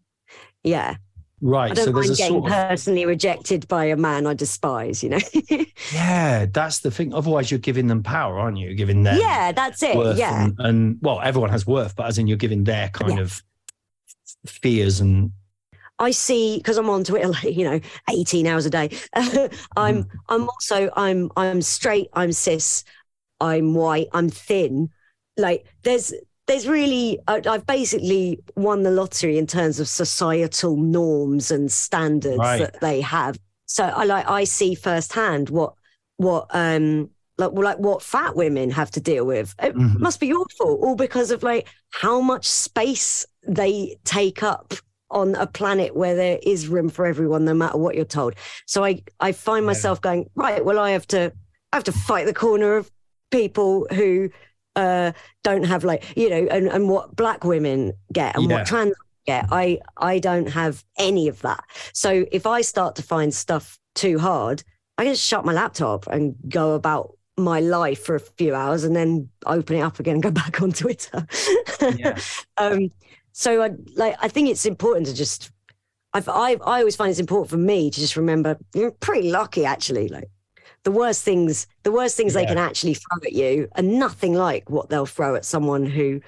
yeah, 0.65 0.97
right. 1.41 1.71
I 1.71 1.75
don't 1.75 1.85
So 1.87 1.93
there's 1.93 2.09
mind 2.09 2.15
a 2.15 2.17
getting 2.17 2.41
sort 2.43 2.53
of 2.53 2.69
personally 2.69 3.07
rejected 3.07 3.69
by 3.69 3.85
a 3.87 3.97
man 3.97 4.27
I 4.27 4.35
despise. 4.35 5.03
You 5.05 5.11
know. 5.11 5.19
yeah. 5.93 6.47
That's 6.47 6.81
the 6.81 6.91
thing. 6.91 7.15
Otherwise, 7.15 7.51
you're 7.51 7.59
giving 7.61 7.87
them 7.87 8.03
power, 8.03 8.39
aren't 8.39 8.57
you? 8.59 8.67
You're 8.67 8.75
giving 8.77 9.05
them 9.05 9.19
yeah, 9.21 9.53
that's 9.53 9.83
it. 9.83 10.17
Yeah, 10.17 10.45
and, 10.47 10.55
and 10.59 10.99
well, 11.01 11.21
everyone 11.21 11.51
has 11.51 11.67
worth, 11.67 11.95
but 11.95 12.07
as 12.07 12.19
in 12.19 12.27
you're 12.27 12.37
giving 12.37 12.65
their 12.65 12.89
kind 12.89 13.15
Yeah. 13.19 13.21
of 13.23 13.43
fears 14.47 15.01
and 15.01 15.33
I 15.99 16.11
see 16.13 16.59
because 16.59 16.77
I'm 16.79 16.91
on 16.91 17.05
Twitter, 17.05 17.29
like, 17.29 17.57
you 17.57 17.65
know, 17.65 17.81
18 18.11 18.47
hours 18.47 18.67
a 18.67 18.71
day. 18.71 18.91
I'm 19.77 20.07
Mm-hmm. 20.07 20.19
I'm 20.29 20.49
also 20.49 20.91
I'm 20.97 21.31
I'm 21.37 21.63
straight, 21.63 22.09
I'm 22.15 22.33
cis, 22.33 22.85
I'm 23.41 23.75
white, 23.75 24.09
I'm 24.13 24.31
thin. 24.31 24.91
Like 25.37 25.67
there's 25.83 26.13
there's 26.47 26.67
really 26.69 27.19
I, 27.29 27.43
I've 27.47 27.67
basically 27.67 28.41
won 28.57 28.83
the 28.83 28.91
lottery 28.91 29.39
in 29.39 29.47
terms 29.47 29.81
of 29.81 29.89
societal 29.89 30.77
norms 30.77 31.51
and 31.51 31.71
standards 31.71 32.57
Right. 32.57 32.57
that 32.57 32.81
they 32.81 33.01
have. 33.01 33.39
So 33.67 33.85
I 33.85 34.05
like 34.05 34.29
I 34.29 34.45
see 34.45 34.75
firsthand 34.75 35.51
what 35.51 35.75
what 36.17 36.47
um 36.51 37.11
like 37.37 37.53
well, 37.53 37.65
like 37.65 37.79
what 37.79 38.03
fat 38.03 38.35
women 38.35 38.71
have 38.71 38.91
to 38.93 39.01
deal 39.01 39.25
with. 39.27 39.55
It 39.63 39.75
Mhm. 39.75 39.99
must 39.99 40.21
be 40.21 40.33
awful, 40.33 40.81
all 40.83 40.97
because 40.97 41.31
of 41.31 41.43
like 41.43 41.69
how 41.91 42.21
much 42.21 42.47
space 42.47 43.27
they 43.47 43.97
take 44.05 44.43
up 44.43 44.75
on 45.11 45.35
a 45.37 45.47
planet 45.47 45.97
where 45.97 46.15
there 46.15 46.39
is 46.43 46.69
room 46.69 46.89
for 46.89 47.07
everyone, 47.07 47.45
no 47.45 47.55
matter 47.55 47.79
what 47.79 47.95
you're 47.95 48.05
told. 48.05 48.35
So 48.67 48.85
I 48.85 49.03
I 49.21 49.33
find 49.33 49.65
myself 49.67 50.01
going 50.01 50.29
right. 50.35 50.65
Well, 50.65 50.79
I 50.79 50.91
have 50.91 51.07
to 51.09 51.33
I 51.73 51.77
have 51.77 51.85
to 51.85 51.93
fight 51.93 52.27
the 52.27 52.35
corner 52.35 52.77
of 52.77 52.91
people 53.31 53.87
who 53.93 54.31
uh, 54.77 55.13
don't 55.45 55.65
have 55.65 55.85
like 55.85 56.17
you 56.17 56.31
know 56.31 56.47
and, 56.51 56.69
and 56.69 56.89
what 56.89 57.15
black 57.17 57.45
women 57.45 57.93
get 58.13 58.37
and 58.37 58.49
Yeah. 58.49 58.57
what 58.59 58.67
trans 58.67 58.95
get. 59.27 59.47
I 59.51 59.81
I 59.97 60.19
don't 60.19 60.49
have 60.49 60.85
any 60.99 61.29
of 61.29 61.41
that. 61.43 61.65
So 61.93 62.25
if 62.33 62.47
I 62.47 62.61
start 62.63 62.97
to 62.97 63.03
find 63.03 63.33
stuff 63.35 63.79
too 63.95 64.19
hard, 64.19 64.63
I 64.97 65.05
can 65.05 65.13
just 65.13 65.27
shut 65.27 65.45
my 65.45 65.53
laptop 65.53 66.07
and 66.07 66.35
go 66.49 66.75
about 66.75 67.15
my 67.37 67.61
life 67.61 68.03
for 68.03 68.17
a 68.17 68.21
few 68.21 68.55
hours 68.55 68.83
and 68.85 68.97
then 68.97 69.29
open 69.47 69.77
it 69.77 69.81
up 69.81 70.01
again 70.01 70.15
and 70.15 70.23
go 70.23 70.31
back 70.43 70.61
on 70.61 70.73
Twitter. 70.73 71.27
Yeah. 71.97 72.19
um, 72.57 72.91
so 73.39 73.63
I 73.63 73.71
like 73.95 74.17
I 74.21 74.27
think 74.27 74.49
it's 74.49 74.67
important 74.67 75.07
to 75.07 75.15
just 75.15 75.53
I've, 76.13 76.29
I 76.29 76.55
I 76.55 76.81
always 76.81 76.97
find 76.97 77.09
it's 77.09 77.21
important 77.21 77.51
for 77.51 77.57
me 77.57 77.89
to 77.89 78.01
just 78.01 78.17
remember 78.17 78.59
you're 78.75 78.91
pretty 78.91 79.31
lucky 79.31 79.65
actually. 79.65 80.09
Like 80.09 80.29
the 80.83 80.91
worst 80.91 81.23
things, 81.23 81.69
the 81.85 81.93
worst 81.93 82.17
things 82.17 82.35
they 82.35 82.47
can 82.47 82.59
actually 82.59 82.95
throw 82.95 83.19
at 83.25 83.33
you 83.33 83.69
are 83.77 83.83
nothing 83.83 84.35
like 84.35 84.69
what 84.69 84.89
they'll 84.89 85.07
throw 85.07 85.37
at 85.37 85.45
someone 85.45 85.87
who 85.87 86.21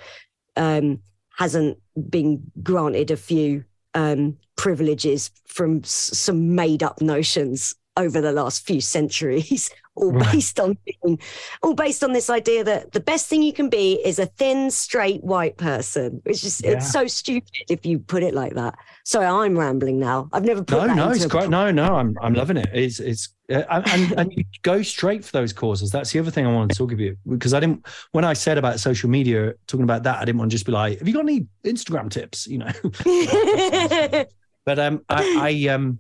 um, 0.57 1.01
hasn't 1.37 1.79
been 2.09 2.43
granted 2.63 3.11
a 3.11 3.17
few 3.17 3.65
um, 3.95 4.37
privileges 4.55 5.33
from 5.47 5.79
s- 5.79 6.17
some 6.17 6.55
made 6.55 6.85
up 6.85 7.01
notions 7.01 7.75
over 7.97 8.21
the 8.21 8.33
last 8.33 8.65
few 8.65 8.81
centuries, 8.81 9.69
all 9.97 10.13
Right. 10.13 10.33
based 10.33 10.59
on 10.61 10.79
being, 10.85 11.19
all 11.63 11.75
based 11.75 12.03
on 12.05 12.13
this 12.13 12.31
idea 12.31 12.65
that 12.65 12.93
the 12.93 13.01
best 13.01 13.27
thing 13.27 13.43
you 13.43 13.53
can 13.53 13.69
be 13.69 13.95
is 14.05 14.19
a 14.19 14.27
thin, 14.27 14.71
straight 14.71 15.23
white 15.25 15.57
person, 15.57 16.21
which 16.25 16.45
is 16.45 16.61
Yeah. 16.63 16.73
it's 16.73 16.91
so 16.91 17.07
stupid 17.07 17.51
if 17.69 17.85
you 17.85 17.99
put 17.99 18.23
it 18.23 18.33
like 18.35 18.55
that. 18.55 18.77
Sorry, 19.05 19.27
I'm 19.27 19.59
rambling 19.59 19.99
now. 19.99 20.29
I've 20.33 20.45
never 20.45 20.63
put 20.63 20.79
no, 20.79 20.87
that 20.87 20.97
no, 20.97 21.11
it's 21.11 21.25
a 21.25 21.29
great. 21.29 21.51
No, 21.51 21.71
no, 21.71 21.97
I'm 21.97 22.17
I'm 22.23 22.35
loving 22.35 22.57
it. 22.57 22.71
It's 22.73 23.01
it's 23.01 23.29
uh, 23.51 23.65
and 23.69 24.13
and 24.13 24.33
you 24.33 24.45
go 24.63 24.83
straight 24.83 25.25
for 25.25 25.33
those 25.33 25.53
causes. 25.53 25.91
That's 25.91 26.13
the 26.13 26.21
other 26.21 26.31
thing 26.31 26.47
I 26.47 26.53
want 26.53 26.71
to 26.71 26.77
talk 26.79 26.93
about 26.93 27.15
because 27.29 27.53
I 27.53 27.61
didn't 27.61 27.85
when 28.13 28.25
I 28.25 28.33
said 28.35 28.59
about 28.59 28.79
social 28.79 29.11
media, 29.11 29.55
talking 29.67 29.85
about 29.85 30.05
that, 30.05 30.19
I 30.19 30.25
didn't 30.25 30.39
want 30.39 30.51
to 30.51 30.55
just 30.55 30.67
be 30.67 30.73
like, 30.73 30.99
"Have 31.01 31.09
you 31.09 31.15
got 31.15 31.21
any 31.21 31.47
Instagram 31.65 32.11
tips?" 32.11 32.47
You 32.47 32.59
know, 32.59 32.71
but 34.65 34.79
um, 34.79 35.05
I, 35.09 35.67
I 35.67 35.75
um, 35.75 35.99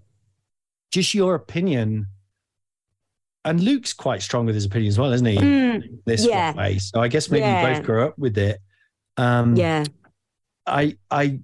just 0.92 1.12
your 1.14 1.34
opinion. 1.34 2.06
And 3.44 3.60
Luke's 3.62 3.92
quite 3.92 4.20
strong 4.22 4.44
with 4.46 4.54
his 4.54 4.66
opinion 4.66 4.88
as 4.88 4.98
well, 4.98 5.12
isn't 5.12 5.26
he? 5.26 5.36
Mm, 5.38 5.98
this 6.04 6.26
yeah. 6.26 6.52
way. 6.54 6.78
So 6.78 7.00
I 7.00 7.08
guess 7.08 7.30
maybe 7.30 7.46
you 7.46 7.52
Yeah. 7.52 7.74
both 7.74 7.82
grew 7.84 8.04
up 8.06 8.18
with 8.18 8.36
it. 8.36 8.60
Um, 9.16 9.56
yeah, 9.56 9.84
I, 10.66 10.96
I, 11.10 11.40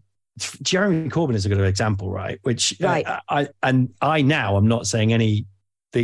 Jeremy 0.63 1.09
Corbyn 1.09 1.35
is 1.35 1.47
a 1.47 1.49
good 1.49 1.61
example, 1.61 2.11
right? 2.11 2.39
Which, 2.43 2.81
uh, 2.83 2.87
Right. 2.87 3.07
I, 3.29 3.49
and 3.63 3.95
I 4.03 4.21
now 4.23 4.57
I'm 4.57 4.69
not 4.69 4.87
saying 4.87 5.13
anything 5.13 5.47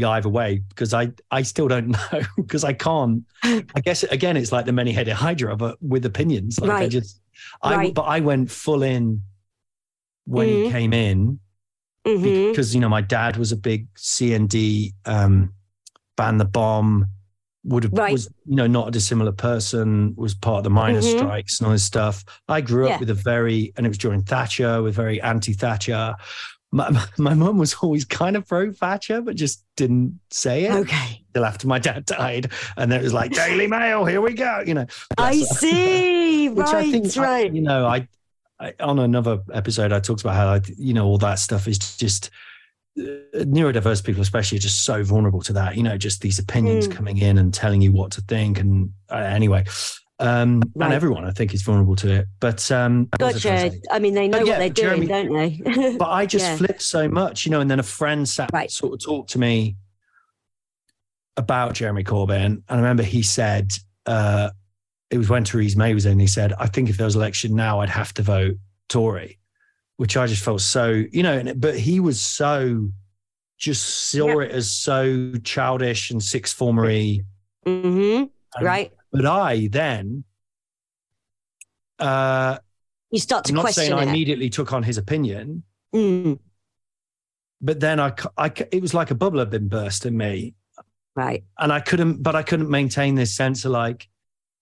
either 0.05 0.31
way 0.31 0.63
because 0.71 0.95
I, 0.95 1.13
I 1.31 1.43
still 1.43 1.69
don't 1.69 1.89
know 2.13 2.23
because 2.37 2.65
I 2.65 2.73
can't. 2.73 3.25
I 3.45 3.81
guess 3.85 4.03
again, 4.05 4.39
it's 4.39 4.51
like 4.53 4.65
the 4.65 4.73
many-headed 4.73 5.13
hydra, 5.13 5.57
but 5.57 5.77
with 5.83 6.07
opinions. 6.07 6.59
Like 6.59 6.71
I 6.71 6.75
Right. 6.75 6.91
just, 6.91 7.21
I, 7.61 7.77
Right. 7.77 7.95
but 7.95 8.03
I 8.03 8.21
went 8.21 8.51
full 8.51 8.83
in 8.83 9.23
when 10.25 10.49
he 10.49 10.55
Mhm. 10.55 10.71
came 10.71 10.93
in 10.95 11.39
Mhm. 12.07 12.51
because 12.51 12.75
you 12.75 12.81
know 12.81 12.89
my 12.89 13.03
dad 13.03 13.37
was 13.37 13.53
a 13.53 13.57
big 13.57 13.87
CND 13.95 14.95
um, 15.05 15.53
ban 16.23 16.39
the 16.39 16.45
bomb 16.45 17.07
would 17.65 17.85
have 17.85 17.93
Right. 17.93 18.13
was 18.13 18.29
you 18.45 18.57
know 18.57 18.67
not 18.67 18.89
a 18.89 18.91
dissimilar 18.91 19.33
person 19.33 20.15
was 20.17 20.35
part 20.35 20.59
of 20.59 20.65
the 20.65 20.71
miners 20.71 21.07
Mhm. 21.07 21.19
strikes 21.19 21.59
and 21.61 21.67
all 21.67 21.73
this 21.73 21.85
stuff 21.85 22.25
i 22.49 22.61
grew 22.61 22.85
up 22.87 22.91
Yeah. 22.91 22.99
with 22.99 23.11
a 23.11 23.15
very 23.15 23.73
and 23.77 23.87
it 23.87 23.89
was 23.89 23.99
during 23.99 24.23
thatcher 24.23 24.83
with 24.83 24.95
very 24.97 25.21
anti-thatcher 25.21 26.15
my, 26.75 26.89
my 27.19 27.35
mum 27.35 27.59
was 27.59 27.75
always 27.83 28.05
kind 28.07 28.35
of 28.35 28.49
pro 28.49 28.73
thatcher 28.73 29.21
but 29.21 29.37
just 29.37 29.63
didn't 29.77 30.19
say 30.31 30.65
it 30.65 30.73
okay. 30.73 31.23
till 31.35 31.45
after 31.45 31.69
my 31.69 31.79
dad 31.79 32.05
died 32.07 32.51
and 32.77 32.91
then 32.91 32.99
it 33.01 33.05
was 33.05 33.13
like 33.13 33.31
daily 33.45 33.67
mail 33.67 34.05
here 34.05 34.21
we 34.21 34.33
go 34.35 34.63
you 34.67 34.75
know 34.75 34.87
I 35.19 35.43
see. 35.61 36.49
which 36.49 36.67
right, 36.67 36.87
I 36.87 36.91
think, 36.91 37.17
I- 37.17 37.23
right. 37.23 37.55
you 37.55 37.63
know, 37.63 37.87
I, 37.87 38.09
I 38.59 38.75
on 38.81 38.99
another 38.99 39.41
episode 39.53 39.93
I 39.93 40.01
talked 40.01 40.23
about 40.23 40.35
how 40.35 40.49
I, 40.55 40.61
you 40.79 40.95
know 40.95 41.07
all 41.07 41.19
that 41.19 41.39
stuff 41.39 41.69
is 41.69 41.79
just 41.79 42.31
neurodiverse 42.99 44.05
people, 44.05 44.23
especially, 44.23 44.59
are 44.59 44.61
just 44.63 44.85
so 44.85 45.03
vulnerable 45.03 45.41
to 45.43 45.53
that. 45.55 45.77
You 45.77 45.83
know, 45.83 45.97
just 45.97 46.21
these 46.21 46.39
opinions 46.39 46.87
Mm. 46.89 46.91
coming 46.93 47.19
in 47.19 47.39
and 47.39 47.53
telling 47.53 47.81
you 47.81 47.93
what 47.93 48.13
to 48.13 48.21
think. 48.23 48.59
And 48.61 48.91
uh, 49.11 49.17
anyway, 49.17 49.65
um, 50.19 50.61
Right. 50.75 50.87
and 50.87 50.93
everyone 50.95 51.25
I 51.25 51.31
think 51.31 51.55
is 51.55 51.63
vulnerable 51.63 51.97
to 51.97 52.11
it. 52.13 52.27
But 52.41 52.71
um, 52.71 53.09
was 53.19 53.45
I 53.47 53.69
Gotcha. 53.69 53.73
I 53.91 53.99
mean, 53.99 54.15
they 54.15 54.29
know 54.29 54.39
But 54.39 54.47
yeah, 54.47 54.53
what 54.53 54.59
they're 54.59 54.97
doing, 54.97 55.09
don't 55.09 55.33
they? 55.33 55.97
But 55.99 56.11
I 56.11 56.27
just 56.27 56.45
Yeah. 56.47 56.57
flipped 56.59 56.83
so 56.83 57.09
much, 57.09 57.45
you 57.47 57.51
know. 57.51 57.61
And 57.61 57.71
then 57.71 57.81
a 57.81 57.85
friend 57.85 58.29
sat 58.29 58.51
Right. 58.53 58.71
sort 58.71 58.93
of 58.95 59.01
talked 59.01 59.31
to 59.31 59.39
me 59.39 59.77
about 61.37 61.75
Jeremy 61.75 62.05
Corbyn, 62.05 62.45
and 62.45 62.63
I 62.69 62.77
remember 62.77 63.03
he 63.03 63.23
said. 63.23 63.73
Uh, 64.07 64.51
it 65.11 65.19
was 65.19 65.29
when 65.29 65.45
Theresa 65.45 65.77
May 65.77 65.93
was 65.93 66.07
in. 66.07 66.19
He 66.19 66.27
said, 66.27 66.55
"I 66.59 66.67
think 66.67 66.89
if 66.89 66.97
there 66.97 67.05
was 67.05 67.17
election 67.17 67.55
now, 67.55 67.81
I'd 67.81 67.91
have 67.91 68.15
to 68.15 68.23
vote 68.23 68.57
Tory," 68.89 69.39
which 70.03 70.17
I 70.17 70.27
just 70.27 70.43
felt 70.43 70.61
so, 70.63 71.05
you 71.13 71.23
know. 71.23 71.39
and- 71.39 71.61
But 71.61 71.79
he 71.79 72.01
was 72.01 72.21
so, 72.21 72.91
just 73.57 73.85
saw 74.11 74.41
it 74.41 74.51
as 74.51 74.73
so 74.73 75.33
childish 75.45 76.11
and 76.11 76.21
sixth 76.21 76.57
formery. 76.59 77.25
hmm 77.65 78.25
And- 78.57 78.61
Right. 78.61 78.91
But 79.13 79.27
I 79.27 79.69
then, 79.71 80.25
uh, 82.01 82.59
You 83.13 83.21
start 83.21 83.45
to 83.45 83.53
I'm 83.53 83.55
not 83.55 83.61
question 83.63 83.83
saying 83.85 83.93
I 83.93 84.03
it. 84.03 84.09
immediately 84.09 84.51
took 84.51 84.73
on 84.73 84.83
his 84.83 84.99
opinion, 84.99 85.63
Mm, 85.95 86.41
but 87.61 87.79
then 87.79 88.01
I, 88.01 88.13
I, 88.37 88.51
it 88.73 88.83
was 88.83 88.93
like 88.95 89.13
a 89.13 89.15
bubble 89.15 89.39
had 89.39 89.51
been 89.51 89.69
burst 89.69 90.05
in 90.05 90.17
me, 90.17 90.55
right. 91.15 91.45
and 91.59 91.73
I 91.73 91.79
couldn't, 91.79 92.25
but 92.25 92.35
I 92.35 92.43
couldn't 92.43 92.71
maintain 92.71 93.15
this 93.15 93.33
sense 93.37 93.65
of 93.65 93.71
like, 93.71 94.09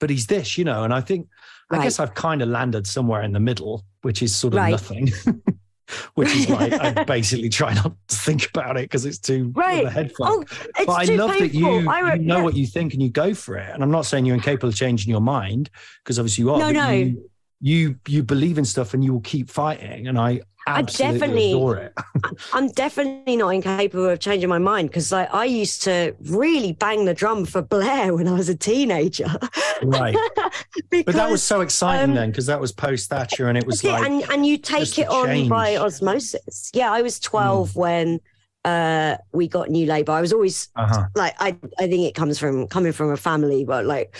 but 0.00 0.10
he's 0.10 0.26
this, 0.26 0.58
you 0.58 0.64
know. 0.64 0.82
And 0.84 0.92
I 0.92 1.00
think, 1.00 1.28
I 1.70 1.76
Right. 1.76 1.84
guess 1.84 1.98
I've 1.98 2.12
kind 2.14 2.42
of 2.42 2.48
landed 2.50 2.86
somewhere 2.86 3.22
in 3.22 3.32
the 3.32 3.40
middle, 3.40 3.86
which 4.02 4.22
is 4.22 4.34
sort 4.34 4.54
of 4.54 4.58
Right. 4.58 4.70
nothing. 4.70 5.10
which 6.14 6.34
is 6.36 6.46
why 6.48 6.70
I 6.80 7.04
basically 7.04 7.48
try 7.48 7.74
not 7.74 7.92
to 8.08 8.16
think 8.16 8.48
about 8.48 8.76
it 8.76 8.82
because 8.82 9.04
it's 9.06 9.18
too 9.18 9.52
Right. 9.56 9.84
a 9.84 9.90
head 9.90 10.12
fuck. 10.16 10.28
Oh, 10.30 10.44
but 10.86 10.88
I 10.88 11.04
love 11.14 11.30
that 11.38 11.52
you, 11.52 11.64
painful. 11.66 11.88
I 11.90 12.14
you 12.14 12.22
know 12.22 12.36
yeah. 12.38 12.42
what 12.42 12.56
you 12.56 12.66
think 12.66 12.92
and 12.94 13.02
you 13.02 13.10
go 13.10 13.34
for 13.34 13.56
it. 13.56 13.68
And 13.74 13.82
I'm 13.82 13.90
not 13.90 14.06
saying 14.06 14.24
you're 14.24 14.36
incapable 14.36 14.68
of 14.68 14.76
changing 14.76 15.10
your 15.10 15.20
mind 15.20 15.68
because 16.04 16.18
obviously 16.18 16.44
you 16.44 16.50
are. 16.52 16.58
No, 16.58 16.70
no. 16.70 16.90
You, 16.90 17.29
you 17.60 17.96
you 18.08 18.22
believe 18.22 18.58
in 18.58 18.64
stuff 18.64 18.94
and 18.94 19.04
you 19.04 19.12
will 19.12 19.20
keep 19.20 19.50
fighting. 19.50 20.08
And 20.08 20.18
I 20.18 20.40
I 20.66 20.82
definitely- 20.82 21.52
adore 21.52 21.76
it. 21.76 21.94
I'm 22.52 22.68
definitely 22.68 23.36
not 23.36 23.50
incapable 23.50 24.08
of 24.08 24.20
changing 24.20 24.48
my 24.48 24.58
mind 24.58 24.88
because 24.88 25.10
like 25.10 25.32
I 25.32 25.44
used 25.44 25.82
to 25.84 26.14
really 26.22 26.72
bang 26.72 27.04
the 27.06 27.14
drum 27.14 27.44
for 27.44 27.62
Blair 27.62 28.14
when 28.14 28.28
I 28.28 28.32
was 28.32 28.48
a 28.48 28.54
teenager. 28.54 29.30
Right. 29.82 30.16
But 30.90 31.14
that 31.14 31.30
was 31.30 31.42
so 31.42 31.60
exciting 31.60 32.10
um, 32.10 32.14
then 32.14 32.30
because 32.30 32.46
that 32.46 32.60
was 32.60 32.72
post 32.72 33.08
Thatcher 33.08 33.48
and 33.48 33.56
it 33.56 33.66
was 33.66 33.82
like 33.84 34.02
and 34.04 34.22
and 34.30 34.44
you 34.44 34.58
take 34.58 34.98
it 34.98 35.08
on 35.08 35.48
by 35.48 35.66
change. 35.70 35.78
Hmm. 35.78 35.84
osmosis. 35.84 36.70
Yeah, 36.74 36.92
I 36.92 37.02
was 37.02 37.20
12 37.20 37.76
when 37.76 38.20
uh 38.64 39.16
we 39.32 39.48
got 39.48 39.70
New 39.70 39.86
Labour. 39.86 40.12
I 40.12 40.20
was 40.20 40.32
always 40.32 40.68
uh-huh. 40.76 41.06
like 41.14 41.34
I 41.38 41.56
I 41.78 41.88
think 41.88 42.06
it 42.06 42.14
comes 42.14 42.38
from 42.38 42.66
coming 42.68 42.92
from 42.92 43.10
a 43.10 43.16
family 43.16 43.64
but 43.64 43.86
like 43.86 44.14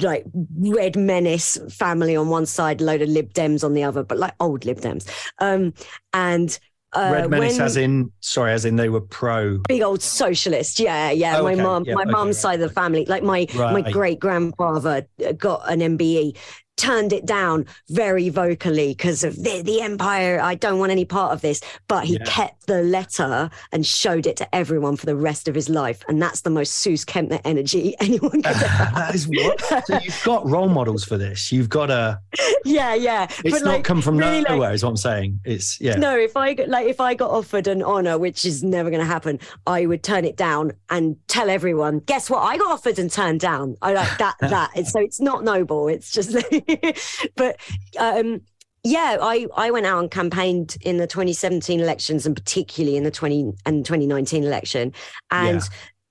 like 0.00 0.24
red 0.58 0.96
menace 0.96 1.58
family 1.70 2.14
on 2.14 2.28
one 2.28 2.46
side, 2.46 2.80
load 2.80 3.02
of 3.02 3.08
Lib 3.08 3.32
Dems 3.32 3.64
on 3.64 3.74
the 3.74 3.82
other, 3.82 4.04
but 4.04 4.18
like 4.18 4.34
old 4.40 4.64
Lib 4.64 4.80
Dems. 4.80 5.08
Um 5.38 5.74
and 6.12 6.58
uh, 6.92 7.10
Red 7.12 7.30
Menace 7.30 7.58
when- 7.58 7.66
as 7.66 7.76
in 7.76 8.12
sorry, 8.20 8.52
as 8.52 8.64
in 8.64 8.76
they 8.76 8.88
were 8.88 9.00
pro 9.00 9.58
big 9.68 9.82
old 9.82 10.00
socialist. 10.00 10.78
Yeah, 10.78 11.10
yeah. 11.10 11.38
Oh, 11.38 11.42
my 11.42 11.52
okay. 11.52 11.62
mom, 11.62 11.84
Yeah, 11.84 11.94
my 11.94 12.02
okay, 12.02 12.10
mum's 12.10 12.36
right, 12.36 12.42
side 12.42 12.60
of 12.60 12.68
the 12.68 12.74
family, 12.74 13.04
like 13.06 13.22
my 13.22 13.46
my 13.54 13.82
great 13.82 14.18
grandfather 14.18 15.06
got 15.36 15.70
an 15.70 15.80
MBE, 15.80 16.36
turned 16.76 17.12
it 17.12 17.26
down 17.26 17.66
very 17.88 18.28
vocally 18.28 18.88
because 18.88 19.24
of 19.24 19.36
the, 19.42 19.62
the 19.62 19.80
empire. 19.80 20.40
I 20.40 20.54
don't 20.54 20.78
want 20.78 20.92
any 20.92 21.04
part 21.04 21.32
of 21.32 21.40
this. 21.40 21.60
But 21.88 22.04
he 22.04 22.14
Yeah. 22.14 22.24
kept 22.26 22.66
the 22.66 22.82
letter 22.82 23.50
and 23.72 23.86
showed 23.86 24.26
it 24.26 24.36
to 24.36 24.54
everyone 24.54 24.96
for 24.96 25.06
the 25.06 25.16
rest 25.16 25.46
of 25.48 25.54
his 25.54 25.68
life, 25.68 26.02
and 26.08 26.20
that's 26.20 26.40
the 26.40 26.50
most 26.50 26.74
Sooz 26.74 27.04
Kempner 27.04 27.40
energy 27.44 27.94
anyone 28.00 28.42
could. 28.42 28.46
ever. 28.46 28.90
that 28.94 29.14
is 29.14 29.26
what 29.28 29.60
so 29.86 29.98
you've 30.02 30.22
got 30.24 30.48
role 30.48 30.68
models 30.68 31.04
for 31.04 31.16
this. 31.16 31.52
You've 31.52 31.68
got 31.68 31.90
a 31.90 32.18
yeah, 32.64 32.94
yeah. 32.94 33.24
it's 33.44 33.58
but 33.60 33.62
not 33.64 33.64
like, 33.76 33.84
come 33.84 34.02
from 34.02 34.16
really, 34.18 34.38
like, 34.40 34.48
nowhere, 34.50 34.72
is 34.72 34.82
what 34.82 34.90
I'm 34.90 34.96
saying. 34.96 35.40
It's 35.44 35.80
yeah. 35.80 35.96
No, 35.96 36.16
if 36.18 36.36
I 36.36 36.54
got 36.54 36.68
like 36.68 36.86
if 36.88 37.00
I 37.00 37.14
got 37.14 37.30
offered 37.30 37.66
an 37.68 37.82
honor, 37.82 38.18
which 38.18 38.44
is 38.44 38.62
never 38.62 38.90
going 38.90 39.00
to 39.00 39.06
happen, 39.06 39.38
I 39.66 39.86
would 39.86 40.02
turn 40.02 40.24
it 40.24 40.36
down 40.36 40.72
and 40.90 41.16
tell 41.28 41.48
everyone, 41.50 42.00
"Guess 42.00 42.28
what? 42.30 42.40
I 42.40 42.56
got 42.56 42.70
offered 42.72 42.98
and 42.98 43.10
turned 43.10 43.40
down." 43.40 43.76
I 43.82 43.92
like 43.92 44.18
that. 44.18 44.36
that. 44.40 44.70
So 44.86 45.00
it's 45.00 45.20
not 45.20 45.44
noble. 45.44 45.88
It's 45.88 46.10
just, 46.10 46.34
but 47.36 47.56
um, 47.98 48.40
yeah, 48.84 49.18
I 49.20 49.46
I 49.56 49.70
went 49.70 49.86
out 49.86 50.00
and 50.00 50.10
campaigned 50.10 50.76
in 50.82 50.98
the 50.98 51.06
2017 51.06 51.80
elections 51.80 52.26
and 52.26 52.36
particularly 52.36 52.96
in 52.96 53.04
the 53.04 53.10
20 53.10 53.52
and 53.64 53.84
2019 53.84 54.44
election, 54.44 54.92
and 55.30 55.60
Yeah. 55.60 55.68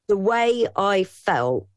the 0.07 0.17
way 0.17 0.67
I 0.75 1.03
felt 1.03 1.67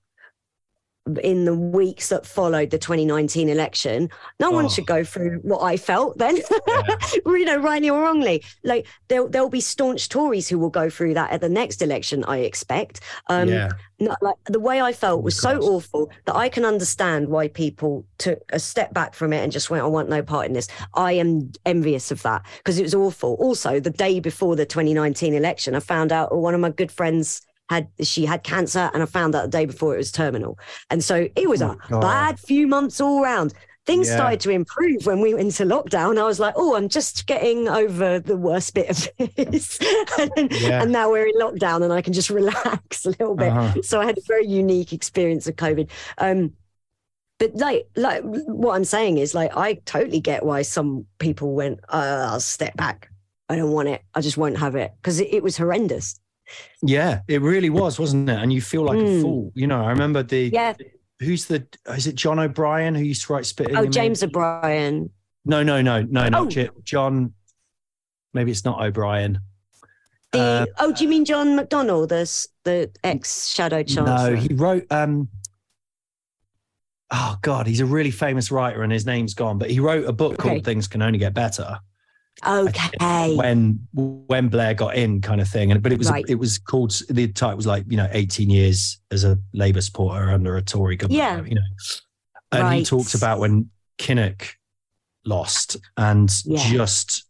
in 1.22 1.44
the 1.44 1.54
weeks 1.54 2.08
that 2.10 2.26
followed 2.26 2.70
the 2.70 2.78
2019 2.78 3.48
election, 3.48 4.10
no 4.40 4.50
one 4.50 4.66
Oh. 4.66 4.68
should 4.68 4.86
go 4.86 5.04
through 5.04 5.38
what 5.42 5.62
I 5.62 5.76
felt 5.76 6.18
then. 6.18 6.36
you 7.26 7.44
know, 7.44 7.56
rightly 7.58 7.90
or 7.90 8.00
wrongly. 8.02 8.42
Like 8.64 8.86
there, 9.08 9.26
there'll 9.28 9.48
be 9.48 9.60
staunch 9.60 10.08
Tories 10.08 10.48
who 10.48 10.58
will 10.58 10.70
go 10.70 10.90
through 10.90 11.14
that 11.14 11.30
at 11.30 11.40
the 11.40 11.48
next 11.48 11.82
election. 11.82 12.24
I 12.24 12.38
expect. 12.38 13.00
Um, 13.28 13.48
yeah. 13.48 13.70
no, 14.00 14.14
like 14.20 14.36
the 14.46 14.60
way 14.60 14.80
I 14.80 14.92
felt 14.92 15.22
was 15.22 15.40
so 15.40 15.58
awful 15.60 16.10
that 16.26 16.36
I 16.36 16.48
can 16.48 16.64
understand 16.64 17.28
why 17.28 17.48
people 17.48 18.04
took 18.18 18.40
a 18.52 18.58
step 18.58 18.92
back 18.92 19.14
from 19.14 19.32
it 19.32 19.42
and 19.42 19.52
just 19.52 19.70
went, 19.70 19.82
I 19.84 19.86
want 19.86 20.08
no 20.08 20.22
part 20.22 20.46
in 20.46 20.52
this. 20.52 20.68
I 20.94 21.12
am 21.12 21.52
envious 21.64 22.10
of 22.10 22.22
that 22.22 22.44
because 22.58 22.78
it 22.78 22.82
was 22.82 22.94
awful. 22.94 23.34
Also, 23.34 23.80
the 23.80 23.90
day 23.90 24.20
before 24.20 24.56
the 24.56 24.66
2019 24.66 25.34
election, 25.34 25.74
I 25.74 25.80
found 25.80 26.12
out 26.12 26.36
one 26.36 26.54
of 26.54 26.60
my 26.60 26.70
good 26.70 26.92
friends 26.92 27.42
had 27.68 27.88
she 28.02 28.24
had 28.26 28.42
cancer 28.42 28.90
and 28.94 29.02
I 29.02 29.06
found 29.06 29.34
out 29.34 29.42
the 29.42 29.48
day 29.48 29.66
before 29.66 29.94
it 29.94 29.98
was 29.98 30.10
terminal. 30.12 30.58
And 30.90 31.02
so 31.04 31.28
it 31.36 31.48
was 31.48 31.62
Oh, 31.62 31.72
a 31.72 31.76
God. 31.90 32.00
bad 32.00 32.40
few 32.40 32.66
months 32.66 33.00
all 33.00 33.22
round. 33.22 33.52
Things 33.86 34.08
Yeah. 34.08 34.16
started 34.16 34.40
to 34.40 34.50
improve 34.50 35.06
when 35.06 35.20
we 35.20 35.32
went 35.32 35.46
into 35.46 35.64
lockdown. 35.64 36.18
I 36.18 36.24
was 36.24 36.38
like, 36.38 36.54
oh, 36.56 36.76
I'm 36.76 36.88
just 36.88 37.26
getting 37.26 37.68
over 37.68 38.18
the 38.20 38.36
worst 38.36 38.74
bit 38.74 38.90
of 38.90 39.08
this. 39.36 39.78
and, 40.36 40.52
Yeah. 40.52 40.82
and 40.82 40.92
now 40.92 41.10
we're 41.10 41.26
in 41.26 41.34
lockdown 41.36 41.82
and 41.82 41.92
I 41.92 42.02
can 42.02 42.12
just 42.12 42.28
relax 42.40 43.06
a 43.06 43.10
little 43.10 43.34
bit. 43.34 43.48
Uh-huh. 43.52 43.82
So 43.82 44.00
I 44.00 44.04
had 44.06 44.18
a 44.18 44.22
very 44.26 44.46
unique 44.46 44.92
experience 44.92 45.46
of 45.46 45.56
COVID. 45.56 45.90
Um, 46.18 46.52
but 47.38 47.54
like, 47.54 47.88
like 47.96 48.22
what 48.24 48.74
I'm 48.74 48.84
saying 48.84 49.18
is, 49.18 49.34
like, 49.34 49.56
I 49.56 49.74
totally 49.84 50.20
get 50.20 50.44
why 50.44 50.62
some 50.62 51.06
people 51.18 51.54
went, 51.54 51.78
uh, 51.88 52.26
"I'll 52.32 52.40
step 52.40 52.76
back. 52.76 53.10
I 53.48 53.54
don't 53.54 53.70
want 53.70 53.88
it. 53.88 54.02
I 54.12 54.20
just 54.20 54.36
won't 54.36 54.58
have 54.58 54.74
it," 54.74 54.90
because 55.00 55.20
it, 55.20 55.28
it 55.32 55.42
was 55.44 55.56
horrendous. 55.56 56.18
Yeah, 56.82 57.20
it 57.28 57.42
really 57.42 57.70
was, 57.70 57.98
wasn't 57.98 58.28
it? 58.30 58.38
And 58.38 58.52
you 58.52 58.60
feel 58.60 58.84
like 58.84 58.98
a 58.98 59.02
Mm. 59.02 59.20
fool. 59.22 59.52
You 59.54 59.66
know, 59.66 59.84
I 59.84 59.90
remember 59.90 60.22
the 60.22 60.50
Yeah. 60.52 60.74
who's 61.20 61.46
the 61.46 61.66
is 61.88 62.06
it 62.06 62.14
John 62.14 62.38
O'Brien 62.38 62.94
who 62.94 63.02
used 63.02 63.26
to 63.26 63.32
write 63.32 63.46
Spitting 63.46 63.76
Oh? 63.76 63.86
James 63.86 64.22
O'Brien. 64.22 65.10
No, 65.44 65.62
no, 65.62 65.82
no, 65.82 66.02
no, 66.02 66.28
not 66.28 66.56
Oh. 66.56 66.68
John. 66.84 67.34
Maybe 68.34 68.50
it's 68.50 68.64
not 68.64 68.80
O'Brien. 68.84 69.40
The 70.32 70.38
Uh, 70.38 70.66
oh, 70.80 70.92
do 70.92 71.02
you 71.04 71.08
mean 71.08 71.24
John 71.24 71.56
McDonnell, 71.58 72.06
the 72.08 72.48
the 72.64 72.90
ex 73.02 73.48
Shadow 73.48 73.82
Chancellor? 73.82 74.30
No, 74.30 74.36
he 74.36 74.52
wrote. 74.54 74.86
um 74.90 75.28
Oh 77.10 77.36
God, 77.40 77.66
he's 77.66 77.80
a 77.80 77.86
really 77.86 78.10
famous 78.10 78.50
writer, 78.50 78.82
and 78.82 78.92
his 78.92 79.06
name's 79.06 79.32
gone. 79.32 79.56
But 79.58 79.70
he 79.70 79.80
wrote 79.80 80.04
a 80.06 80.12
book 80.12 80.34
Okay. 80.34 80.42
called 80.50 80.64
"Things 80.64 80.86
Can 80.86 81.00
Only 81.00 81.18
Get 81.18 81.32
Better." 81.32 81.80
Okay. 82.46 83.34
when 83.36 83.80
when 83.94 84.48
Blair 84.48 84.74
got 84.74 84.94
in, 84.96 85.20
kind 85.20 85.40
of 85.40 85.48
thing. 85.48 85.70
And 85.72 85.82
but 85.82 85.92
it 85.92 85.98
was 85.98 86.10
Right. 86.10 86.24
it 86.28 86.36
was 86.36 86.58
called 86.58 86.94
the 87.10 87.28
title 87.28 87.56
was 87.56 87.66
like 87.66 87.84
you 87.88 87.96
know 87.96 88.08
eighteen 88.12 88.50
years 88.50 89.00
as 89.10 89.24
a 89.24 89.38
Labour 89.52 89.80
supporter 89.80 90.30
under 90.30 90.56
a 90.56 90.62
Tory 90.62 90.96
government. 90.96 91.18
Yeah. 91.18 91.42
you 91.44 91.54
know. 91.54 91.60
And 92.52 92.62
he 92.72 92.78
Right. 92.80 92.86
talks 92.86 93.14
about 93.14 93.40
when 93.40 93.70
Kinnock 93.98 94.50
lost 95.24 95.76
and 95.96 96.32
Yeah. 96.44 96.70
just 96.70 97.24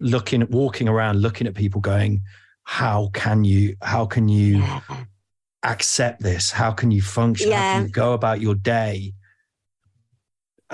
looking 0.00 0.42
at 0.42 0.50
walking 0.50 0.88
around, 0.88 1.20
looking 1.20 1.46
at 1.46 1.54
people, 1.54 1.80
going, 1.80 2.22
"How 2.62 3.10
can 3.12 3.44
you? 3.44 3.76
How 3.82 4.06
can 4.06 4.28
you?" 4.28 4.58
Yeah. 4.58 4.80
accept 5.64 6.20
this? 6.22 6.50
How 6.50 6.70
can 6.72 6.90
you 6.90 7.00
function? 7.00 7.50
How 7.50 7.56
Yeah. 7.56 7.74
can 7.78 7.86
you 7.86 7.92
go 7.92 8.12
about 8.12 8.40
your 8.40 8.54
day 8.54 9.14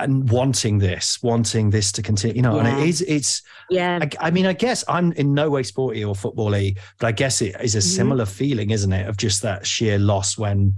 and 0.03 0.29
wanting 0.29 0.77
this, 0.79 1.21
wanting 1.23 1.69
this 1.69 1.91
to 1.93 2.01
continue? 2.01 2.35
You 2.37 2.41
know, 2.41 2.59
and 2.59 2.67
it 2.67 2.87
is, 2.87 3.01
it's, 3.01 3.41
Yeah. 3.69 3.99
I, 4.01 4.27
I 4.27 4.31
mean, 4.31 4.45
I 4.45 4.53
guess 4.53 4.83
I'm 4.87 5.11
in 5.13 5.33
no 5.33 5.49
way 5.49 5.63
sporty 5.63 6.03
or 6.03 6.15
football-y, 6.15 6.75
but 6.99 7.07
I 7.07 7.11
guess 7.11 7.41
it 7.41 7.55
is 7.61 7.75
a 7.75 7.79
Mhm. 7.79 7.95
similar 7.95 8.25
feeling, 8.25 8.71
isn't 8.71 8.91
it? 8.91 9.07
Of 9.07 9.17
just 9.17 9.41
that 9.43 9.65
sheer 9.65 9.97
loss 9.99 10.37
when, 10.37 10.75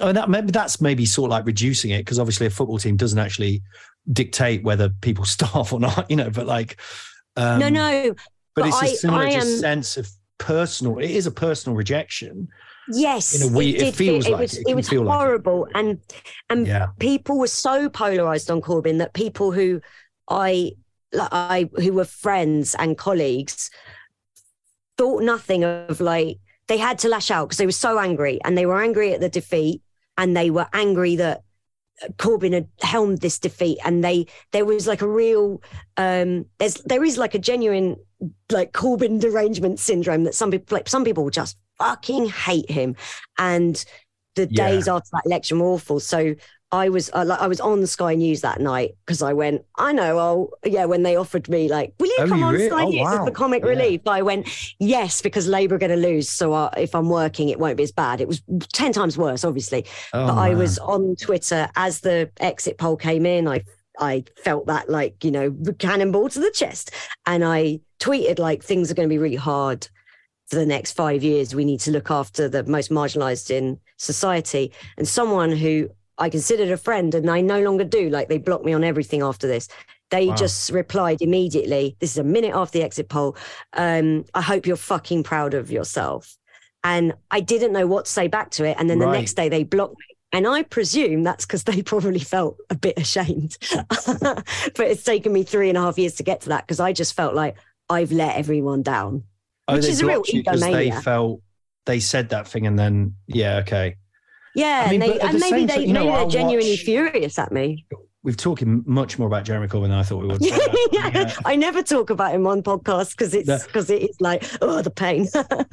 oh, 0.00 0.12
that 0.12 0.28
maybe 0.28 0.50
that's 0.52 0.80
maybe 0.80 1.06
sort 1.06 1.28
of 1.28 1.32
like 1.32 1.46
reducing 1.46 1.90
it 1.90 1.98
because 2.00 2.18
obviously 2.18 2.46
a 2.46 2.50
football 2.50 2.78
team 2.78 2.96
doesn't 2.96 3.18
actually 3.18 3.62
dictate 4.12 4.62
whether 4.62 4.88
people 5.00 5.24
starve 5.36 5.72
or 5.72 5.80
not, 5.80 6.10
you 6.10 6.16
know, 6.16 6.30
but 6.30 6.46
like, 6.46 6.80
um, 7.36 7.58
no, 7.60 7.68
no. 7.68 8.14
but, 8.54 8.62
but 8.62 8.68
it's 8.68 8.82
a 8.82 8.84
I- 8.86 8.94
similar 8.94 9.22
I 9.24 9.30
am- 9.30 9.42
sense 9.58 9.96
of 9.96 10.08
personal, 10.38 10.98
it 10.98 11.10
is 11.10 11.26
a 11.26 11.30
personal 11.30 11.76
rejection. 11.76 12.48
Yes, 12.92 13.34
In 13.40 13.52
a 13.52 13.56
way, 13.56 13.70
it 13.70 13.78
did 13.78 13.94
feels 13.96 14.24
feel- 14.24 14.32
like 14.34 14.40
was, 14.42 14.54
it. 14.58 14.60
It 14.66 14.70
it 14.70 14.74
was 14.76 14.88
feel 14.88 15.02
like 15.02 15.14
it. 15.14 15.18
horrible, 15.18 15.68
and 15.74 15.98
and 16.50 16.66
Yeah. 16.66 16.88
people 16.98 17.38
were 17.38 17.48
so 17.48 17.88
polarized 17.88 18.50
on 18.50 18.60
Corbyn 18.60 18.98
that 18.98 19.12
people 19.12 19.50
who 19.52 19.80
I 20.28 20.72
like 21.12 21.28
I 21.32 21.70
who 21.76 21.92
were 21.94 22.04
friends 22.04 22.74
and 22.78 22.96
colleagues 22.96 23.70
thought 24.98 25.22
nothing 25.22 25.64
of 25.64 26.00
like 26.00 26.38
they 26.68 26.78
had 26.78 26.98
to 27.00 27.08
lash 27.08 27.30
out 27.30 27.46
because 27.48 27.58
they 27.58 27.66
were 27.66 27.72
so 27.72 27.98
angry 27.98 28.40
and 28.44 28.56
they 28.56 28.66
were 28.66 28.80
angry 28.82 29.12
at 29.14 29.20
the 29.20 29.28
defeat 29.28 29.82
and 30.18 30.36
they 30.36 30.50
were 30.50 30.66
angry 30.72 31.16
that 31.16 31.42
Corbyn 32.18 32.52
had 32.52 32.68
helmed 32.82 33.20
this 33.20 33.38
defeat 33.38 33.78
and 33.84 34.02
they 34.04 34.26
there 34.52 34.64
was 34.64 34.86
like 34.86 35.02
a 35.02 35.08
real 35.08 35.62
um 35.96 36.46
there's 36.58 36.74
there 36.84 37.04
is 37.04 37.18
like 37.18 37.34
a 37.34 37.38
genuine 37.38 37.96
like 38.50 38.72
Corbyn 38.72 39.20
derangement 39.20 39.78
syndrome 39.78 40.24
that 40.24 40.34
some 40.34 40.50
people 40.50 40.76
like 40.76 40.88
some 40.88 41.04
people 41.04 41.28
just 41.30 41.56
fucking 41.78 42.26
hate 42.28 42.70
him. 42.70 42.96
And 43.38 43.84
the 44.34 44.48
Yeah. 44.50 44.68
days 44.68 44.88
after 44.88 45.08
that 45.12 45.22
election 45.26 45.58
were 45.58 45.68
awful. 45.68 46.00
So 46.00 46.34
I 46.72 46.88
was 46.88 47.10
uh, 47.14 47.24
like 47.24 47.40
I 47.40 47.46
was 47.46 47.60
on 47.60 47.86
Sky 47.86 48.16
News 48.16 48.40
that 48.40 48.60
night 48.60 48.96
because 49.06 49.22
I 49.22 49.32
went 49.32 49.64
I 49.78 49.92
know 49.92 50.18
oh 50.18 50.50
yeah 50.64 50.84
when 50.86 51.04
they 51.04 51.14
offered 51.14 51.48
me 51.48 51.68
like 51.68 51.94
will 52.00 52.08
you 52.08 52.16
Oh, 52.20 52.28
come 52.28 52.38
you 52.40 52.44
on 52.44 52.54
re- 52.54 52.68
Sky 52.68 52.82
oh, 52.82 52.88
News 52.88 53.08
as 53.12 53.24
the 53.24 53.30
comic 53.30 53.62
Yeah. 53.62 53.70
relief? 53.70 54.00
I 54.06 54.22
went 54.22 54.48
yes 54.80 55.22
because 55.22 55.46
Labour 55.46 55.76
are 55.76 55.78
going 55.78 55.90
to 55.90 55.96
lose. 55.96 56.28
So 56.28 56.52
uh, 56.54 56.70
if 56.76 56.94
I'm 56.94 57.08
working 57.08 57.50
it 57.50 57.60
won't 57.60 57.76
be 57.76 57.84
as 57.84 57.92
bad. 57.92 58.20
It 58.20 58.26
was 58.28 58.42
10 58.72 58.92
times 58.92 59.16
worse 59.16 59.44
obviously. 59.44 59.86
Oh, 60.12 60.26
but 60.26 60.34
I 60.36 60.54
was 60.54 60.78
on 60.80 61.14
Twitter 61.16 61.68
as 61.76 62.00
the 62.00 62.30
exit 62.40 62.78
poll 62.78 62.96
came 62.96 63.26
in. 63.26 63.46
I 63.46 63.62
I 63.98 64.24
felt 64.36 64.66
that 64.66 64.88
like 64.88 65.24
you 65.24 65.30
know 65.30 65.56
cannonball 65.78 66.28
to 66.30 66.40
the 66.40 66.50
chest, 66.50 66.90
and 67.26 67.44
I 67.44 67.80
tweeted 68.00 68.38
like 68.38 68.62
things 68.62 68.90
are 68.90 68.94
going 68.94 69.08
to 69.08 69.12
be 69.12 69.18
really 69.18 69.36
hard 69.36 69.88
for 70.48 70.56
the 70.56 70.66
next 70.66 70.92
five 70.92 71.22
years. 71.22 71.54
We 71.54 71.64
need 71.64 71.80
to 71.80 71.90
look 71.90 72.10
after 72.10 72.48
the 72.48 72.64
most 72.64 72.90
marginalised 72.90 73.50
in 73.50 73.78
society. 73.96 74.72
And 74.96 75.06
someone 75.08 75.50
who 75.50 75.88
I 76.18 76.30
considered 76.30 76.70
a 76.70 76.76
friend 76.76 77.14
and 77.14 77.28
I 77.28 77.40
no 77.40 77.60
longer 77.60 77.84
do, 77.84 78.08
like 78.10 78.28
they 78.28 78.38
blocked 78.38 78.64
me 78.64 78.72
on 78.72 78.84
everything 78.84 79.22
after 79.22 79.46
this. 79.46 79.68
They 80.10 80.28
Wow. 80.28 80.36
just 80.36 80.70
replied 80.70 81.20
immediately. 81.20 81.96
This 81.98 82.12
is 82.12 82.18
a 82.18 82.24
minute 82.24 82.54
after 82.54 82.78
the 82.78 82.84
exit 82.84 83.08
poll. 83.08 83.36
Um, 83.72 84.24
I 84.34 84.40
hope 84.40 84.66
you're 84.66 84.76
fucking 84.76 85.24
proud 85.24 85.52
of 85.54 85.70
yourself. 85.70 86.36
And 86.84 87.14
I 87.32 87.40
didn't 87.40 87.72
know 87.72 87.88
what 87.88 88.04
to 88.04 88.10
say 88.12 88.28
back 88.28 88.50
to 88.52 88.64
it. 88.64 88.76
And 88.78 88.88
then 88.88 89.00
the 89.00 89.06
next 89.18 89.34
day 89.34 89.48
they 89.48 89.64
blocked 89.64 89.98
me. 89.98 90.15
And 90.32 90.46
I 90.46 90.62
presume 90.64 91.22
that's 91.22 91.46
because 91.46 91.64
they 91.64 91.82
probably 91.92 92.18
felt 92.18 92.58
a 92.70 92.74
bit 92.74 92.98
ashamed. 92.98 93.56
but 93.70 94.44
it's 94.78 95.04
taken 95.04 95.32
me 95.32 95.42
three 95.44 95.68
and 95.68 95.78
a 95.78 95.80
half 95.80 95.98
years 95.98 96.14
to 96.16 96.22
get 96.22 96.42
to 96.42 96.48
that 96.50 96.66
because 96.66 96.80
I 96.80 96.92
just 96.92 97.14
felt 97.14 97.34
like 97.34 97.56
I've 97.88 98.12
let 98.12 98.36
everyone 98.36 98.82
down. 98.82 99.22
Oh, 99.68 99.74
Which 99.76 99.86
is 99.86 100.00
a 100.00 100.06
real 100.06 100.16
blocked 100.16 100.32
you 100.32 100.44
'cause 100.44 100.60
they 100.60 100.90
felt 100.90 101.40
they 101.86 102.00
said 102.00 102.28
that 102.30 102.46
thing 102.48 102.66
and 102.66 102.78
then 102.78 103.14
yeah, 103.26 103.56
okay. 103.58 103.96
Yeah, 104.54 104.84
I 104.86 104.90
mean, 104.90 105.02
and, 105.02 105.12
they, 105.12 105.20
and 105.20 105.34
the 105.34 105.38
maybe 105.38 105.66
they 105.66 105.86
you 105.86 105.92
know, 105.92 106.00
maybe 106.00 106.10
they're 106.12 106.20
I'll 106.20 106.28
genuinely 106.28 106.72
watch- 106.72 106.80
furious 106.80 107.38
at 107.38 107.52
me. 107.52 107.86
We've 108.22 108.36
talking 108.36 108.82
much 108.86 109.20
more 109.20 109.28
about 109.28 109.44
Jeremy 109.44 109.68
Corbyn 109.68 109.82
than 109.82 109.92
I 109.92 110.02
thought 110.02 110.22
we 110.22 110.26
would. 110.28 110.42
Uh, 110.52 110.88
yeah, 110.92 111.10
yeah. 111.14 111.34
I 111.44 111.54
never 111.56 111.82
talk 111.82 112.10
about 112.10 112.34
him 112.34 112.46
on 112.46 112.62
podcasts 112.62 113.10
because 113.10 113.34
it's 113.34 113.64
because 113.66 113.88
it 113.90 114.02
is 114.02 114.16
like 114.20 114.44
oh 114.62 114.82
the 114.82 114.90
pain. 114.90 115.28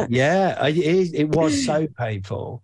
yeah, 0.10 0.64
it, 0.68 1.14
it 1.16 1.30
was 1.30 1.66
so 1.66 1.88
painful. 1.97 2.62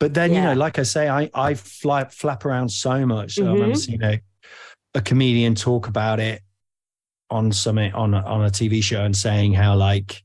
But 0.00 0.14
then, 0.14 0.32
you 0.32 0.40
know, 0.40 0.52
like 0.54 0.78
I 0.78 0.84
say, 0.84 1.08
I, 1.08 1.28
I 1.34 1.54
fly, 1.54 2.04
flap 2.04 2.44
around 2.44 2.68
so 2.70 3.04
much. 3.04 3.34
So 3.34 3.46
I 3.46 3.50
remember 3.50 3.76
Mhm. 3.76 3.80
seeing 3.80 4.02
a, 4.02 4.20
a 4.94 5.00
comedian 5.00 5.54
talk 5.54 5.88
about 5.88 6.20
it 6.20 6.42
on 7.30 7.52
some 7.52 7.78
on 7.78 8.14
a, 8.14 8.18
on 8.24 8.44
a 8.44 8.50
TV 8.50 8.82
show 8.82 9.04
and 9.04 9.16
saying 9.16 9.52
how 9.54 9.74
like 9.76 10.22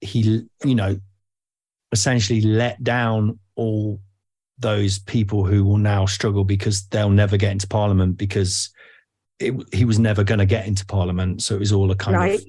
he, 0.00 0.44
you 0.64 0.74
know, 0.74 0.98
essentially 1.92 2.40
let 2.40 2.82
down 2.82 3.38
all 3.54 4.00
those 4.58 4.98
people 4.98 5.44
who 5.44 5.64
will 5.64 5.76
now 5.76 6.06
struggle 6.06 6.44
because 6.44 6.86
they'll 6.88 7.10
never 7.10 7.36
get 7.36 7.52
into 7.52 7.66
Parliament 7.68 8.16
because 8.16 8.70
it, 9.38 9.54
he 9.74 9.84
was 9.84 9.98
never 9.98 10.24
going 10.24 10.38
to 10.38 10.46
get 10.46 10.66
into 10.66 10.86
Parliament. 10.86 11.42
So 11.42 11.54
it 11.54 11.60
was 11.60 11.72
all 11.72 11.90
a 11.90 11.96
kind 11.96 12.16
Right. 12.16 12.38
of 12.38 12.44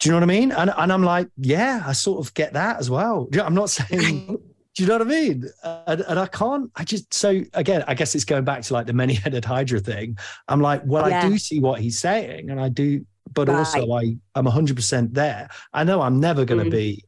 do 0.00 0.08
you 0.08 0.12
know 0.12 0.16
what 0.16 0.24
I 0.24 0.26
mean? 0.26 0.50
And 0.52 0.72
and 0.76 0.92
I'm 0.92 1.04
like, 1.04 1.28
yeah, 1.36 1.82
I 1.86 1.92
sort 1.92 2.26
of 2.26 2.34
get 2.34 2.54
that 2.54 2.78
as 2.78 2.90
well. 2.90 3.28
I'm 3.40 3.54
not 3.54 3.70
saying. 3.70 4.41
Do 4.74 4.82
you 4.82 4.88
know 4.88 4.94
what 4.98 5.02
I 5.02 5.10
mean? 5.10 5.44
And, 5.86 6.00
and 6.02 6.18
I 6.18 6.26
can't. 6.26 6.70
I 6.76 6.84
just 6.84 7.12
so 7.12 7.42
again. 7.54 7.84
I 7.86 7.94
guess 7.94 8.14
it's 8.14 8.24
going 8.24 8.44
back 8.44 8.62
to 8.62 8.72
like 8.72 8.86
the 8.86 8.92
many-headed 8.94 9.44
Hydra 9.44 9.80
thing. 9.80 10.16
I'm 10.48 10.60
like, 10.60 10.82
well, 10.86 11.08
Yeah. 11.08 11.24
I 11.26 11.28
do 11.28 11.36
see 11.38 11.60
what 11.60 11.80
he's 11.80 11.98
saying, 11.98 12.48
and 12.50 12.58
I 12.58 12.70
do, 12.70 13.04
but 13.34 13.48
also 13.50 13.92
I 13.92 14.16
I'm 14.34 14.44
100 14.46 14.74
percent 14.76 15.12
there. 15.12 15.48
I 15.74 15.84
know 15.84 16.00
I'm 16.00 16.20
never 16.20 16.44
going 16.46 16.64
to 16.64 16.70
Mm. 16.70 16.72
be 16.72 17.04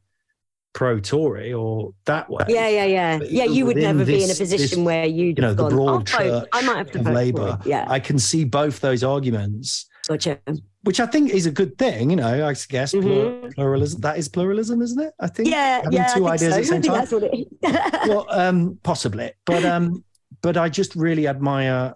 pro 0.75 0.99
Tory 1.01 1.53
or 1.55 1.95
that 2.05 2.29
way. 2.29 2.45
yeah, 2.49 2.69
yeah, 2.69 2.85
yeah, 2.85 3.19
yeah. 3.23 3.45
You 3.45 3.65
would 3.65 3.77
within 3.77 3.97
never 3.97 4.05
be 4.05 4.25
in 4.25 4.31
a 4.31 4.35
position 4.35 4.81
this, 4.81 4.85
where 4.87 5.07
you'd 5.07 5.39
You 5.39 5.43
know, 5.43 5.49
have 5.49 5.57
the 5.57 5.63
gone, 5.63 5.73
broad 5.73 5.89
"I'll 5.89 5.99
vote. 5.99 6.07
church 6.43 6.49
I 6.53 6.63
might 6.63 6.77
have 6.77 6.91
to 6.91 6.99
of 6.99 7.05
vote 7.07 7.15
Labour. 7.15 7.59
Yeah, 7.65 7.87
I 7.89 7.99
can 8.01 8.19
see 8.19 8.45
both 8.45 8.81
those 8.81 9.03
arguments 9.05 9.87
gotcha. 10.07 10.39
Which 10.85 11.01
I 11.01 11.07
think 11.07 11.31
is 11.31 11.47
a 11.47 11.51
good 11.51 11.77
thing. 11.79 12.11
You 12.11 12.17
know, 12.17 12.47
I 12.47 12.55
guess 12.69 12.93
Mhm. 12.95 13.55
pluralism. 13.55 14.01
That 14.03 14.19
is 14.19 14.29
pluralism, 14.29 14.81
isn't 14.83 15.01
it? 15.01 15.13
I 15.19 15.27
think. 15.27 15.49
Yeah, 15.51 15.77
having 15.83 15.93
yeah. 15.93 16.07
two 16.15 16.27
I 16.27 16.37
think 16.37 16.53
ideas 16.53 16.69
so. 16.69 16.77
at 16.77 16.83
the 16.83 16.83
same 16.83 16.83
time. 16.83 16.99
that's 16.99 17.13
what 17.13 17.23
it 17.25 17.35
is. 17.35 18.09
well, 18.09 18.27
um, 18.31 18.79
possibly, 18.83 19.33
but 19.47 19.65
um, 19.65 20.05
but 20.43 20.57
I 20.57 20.69
just 20.69 20.95
really 20.95 21.27
admire. 21.27 21.95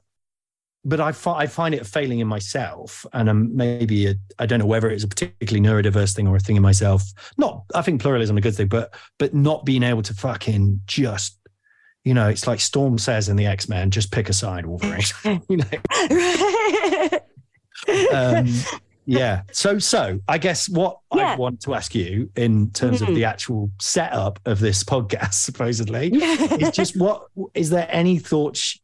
But 0.84 1.00
I, 1.00 1.12
fi- 1.12 1.36
I 1.40 1.46
find 1.48 1.74
it 1.74 1.82
a 1.82 1.84
failing 1.84 2.20
in 2.20 2.28
myself, 2.28 3.04
and 3.12 3.28
um, 3.28 3.54
maybe 3.54 4.08
I 4.08 4.14
I 4.38 4.46
don't 4.46 4.60
know 4.60 4.64
whether 4.66 4.88
it's 4.88 5.04
a 5.04 5.08
particularly 5.08 5.60
neurodiverse 5.68 6.14
thing 6.14 6.26
or 6.28 6.36
a 6.36 6.40
thing 6.40 6.56
in 6.56 6.62
myself. 6.62 7.02
Not, 7.36 7.64
I 7.74 7.82
think 7.82 8.00
pluralism 8.00 8.38
is 8.38 8.40
a 8.40 8.42
good 8.42 8.54
thing, 8.54 8.68
but 8.68 8.94
but 9.18 9.34
not 9.34 9.66
being 9.66 9.82
able 9.82 10.02
to 10.02 10.14
fucking 10.14 10.80
just, 10.86 11.36
you 12.04 12.14
know, 12.14 12.28
it's 12.28 12.46
like 12.46 12.60
Storm 12.60 12.96
says 12.96 13.28
in 13.28 13.36
the 13.36 13.44
X 13.44 13.68
Men, 13.68 13.90
just 13.90 14.12
pick 14.12 14.28
a 14.30 14.32
side, 14.32 14.64
Wolverine. 14.66 15.02
you 15.48 15.56
know, 15.58 15.64
um, 18.12 18.46
yeah. 19.06 19.42
So, 19.52 19.78
so 19.78 20.20
I 20.28 20.38
guess 20.38 20.68
what 20.68 20.98
I 21.12 21.36
want 21.36 21.60
to 21.62 21.74
ask 21.74 21.94
you 21.94 22.30
in 22.36 22.70
terms 22.70 23.00
of 23.02 23.08
Mhm. 23.08 23.14
the 23.14 23.24
actual 23.24 23.70
setup 23.80 24.38
of 24.44 24.60
this 24.60 24.84
podcast, 24.84 25.34
supposedly, 25.48 26.08
is 26.14 26.70
just 26.70 26.96
what 26.98 27.26
is 27.54 27.70
there 27.70 27.88
any 27.90 28.18
thoughts? 28.18 28.78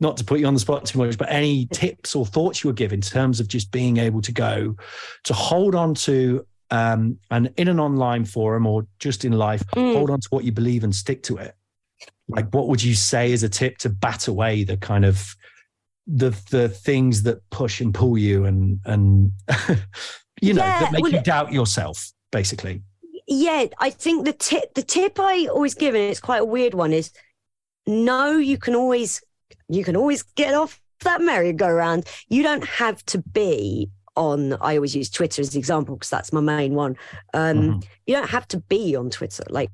Not 0.00 0.16
to 0.16 0.24
put 0.24 0.40
you 0.40 0.46
on 0.46 0.54
the 0.54 0.60
spot 0.60 0.84
too 0.84 0.98
much, 0.98 1.16
but 1.16 1.30
any 1.30 1.66
tips 1.66 2.16
or 2.16 2.26
thoughts 2.26 2.62
you 2.64 2.68
would 2.68 2.76
give 2.76 2.92
in 2.92 3.00
terms 3.00 3.38
of 3.38 3.46
just 3.46 3.70
being 3.70 3.96
able 3.98 4.20
to 4.22 4.32
go 4.32 4.76
to 5.22 5.32
hold 5.34 5.74
on 5.76 5.94
to 5.94 6.44
um, 6.70 7.16
and 7.30 7.52
in 7.56 7.68
an 7.68 7.78
online 7.78 8.24
forum 8.24 8.66
or 8.66 8.86
just 8.98 9.24
in 9.24 9.32
life, 9.32 9.62
Mm. 9.76 9.94
hold 9.94 10.10
on 10.10 10.18
to 10.20 10.28
what 10.30 10.44
you 10.44 10.50
believe 10.50 10.82
and 10.82 10.92
stick 10.94 11.22
to 11.24 11.36
it. 11.36 11.54
Like, 12.28 12.52
what 12.52 12.66
would 12.68 12.82
you 12.82 12.94
say 12.94 13.32
as 13.32 13.44
a 13.44 13.48
tip 13.48 13.78
to 13.78 13.88
bat 13.88 14.26
away 14.26 14.64
the 14.64 14.76
kind 14.76 15.04
of 15.04 15.36
the 16.06 16.30
the 16.50 16.68
things 16.68 17.22
that 17.22 17.38
push 17.50 17.80
and 17.80 17.94
pull 17.94 18.18
you 18.18 18.44
and 18.44 18.80
and 18.84 19.32
you 20.42 20.54
know 20.54 20.62
Yeah, 20.62 20.80
that 20.80 20.92
make 20.92 21.02
well, 21.02 21.12
you 21.12 21.20
doubt 21.22 21.52
yourself, 21.52 22.12
basically. 22.30 22.82
yeah, 23.26 23.66
I 23.78 23.90
think 23.90 24.24
the 24.26 24.32
tip 24.32 24.74
the 24.74 24.82
tip 24.82 25.18
I 25.18 25.46
always 25.46 25.74
give, 25.74 25.94
and 25.94 26.04
it's 26.10 26.20
quite 26.20 26.42
a 26.42 26.44
weird 26.44 26.74
one, 26.74 26.92
is 26.92 27.10
no, 27.86 28.36
you 28.36 28.58
can 28.58 28.74
always 28.74 29.22
you 29.68 29.84
can 29.84 29.96
always 29.96 30.22
get 30.22 30.54
off 30.54 30.80
that 31.00 31.20
merry-go-round. 31.20 32.06
You 32.28 32.42
don't 32.42 32.64
have 32.66 33.04
to 33.06 33.18
be 33.18 33.90
on 34.16 34.54
I 34.54 34.76
always 34.76 34.94
use 34.94 35.10
Twitter 35.10 35.42
as 35.42 35.50
the 35.50 35.58
example 35.58 35.96
because 35.96 36.10
that's 36.10 36.32
my 36.32 36.40
main 36.40 36.74
one. 36.74 36.96
Um 37.32 37.56
Mhm. 37.56 37.84
you 38.06 38.14
don't 38.14 38.30
have 38.30 38.46
to 38.48 38.58
be 38.60 38.94
on 38.96 39.10
Twitter. 39.10 39.44
Like 39.50 39.70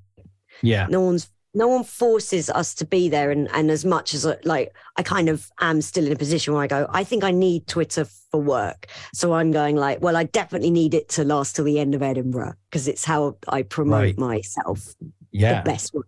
Yeah, 0.62 0.86
no 0.88 1.00
one's 1.00 1.28
no 1.54 1.66
one 1.68 1.82
forces 1.84 2.48
us 2.48 2.74
to 2.74 2.84
be 2.84 3.08
there 3.08 3.30
and 3.30 3.48
and 3.52 3.70
as 3.70 3.84
much 3.84 4.14
as 4.14 4.24
uh, 4.24 4.36
like 4.44 4.72
i 4.96 5.02
kind 5.02 5.28
of 5.28 5.50
am 5.60 5.80
still 5.80 6.06
in 6.06 6.12
a 6.12 6.16
position 6.16 6.54
where 6.54 6.62
i 6.62 6.66
go 6.66 6.86
i 6.90 7.02
think 7.04 7.24
i 7.24 7.30
need 7.30 7.66
twitter 7.66 8.04
for 8.04 8.40
work. 8.40 8.86
So 9.12 9.32
i'm 9.34 9.50
going 9.50 9.76
like 9.76 10.00
well 10.00 10.16
i 10.16 10.24
definitely 10.24 10.70
need 10.70 10.94
it 10.94 11.08
to 11.10 11.24
last 11.24 11.56
till 11.56 11.64
the 11.64 11.80
end 11.80 11.94
of 11.94 12.02
edinburgh 12.02 12.54
because 12.70 12.86
it's 12.86 13.04
how 13.04 13.36
i 13.48 13.62
promote 13.62 14.16
Right. 14.16 14.18
myself 14.18 14.94
yeah, 15.32 15.62
the 15.62 15.70
best 15.70 15.92
way. 15.94 16.02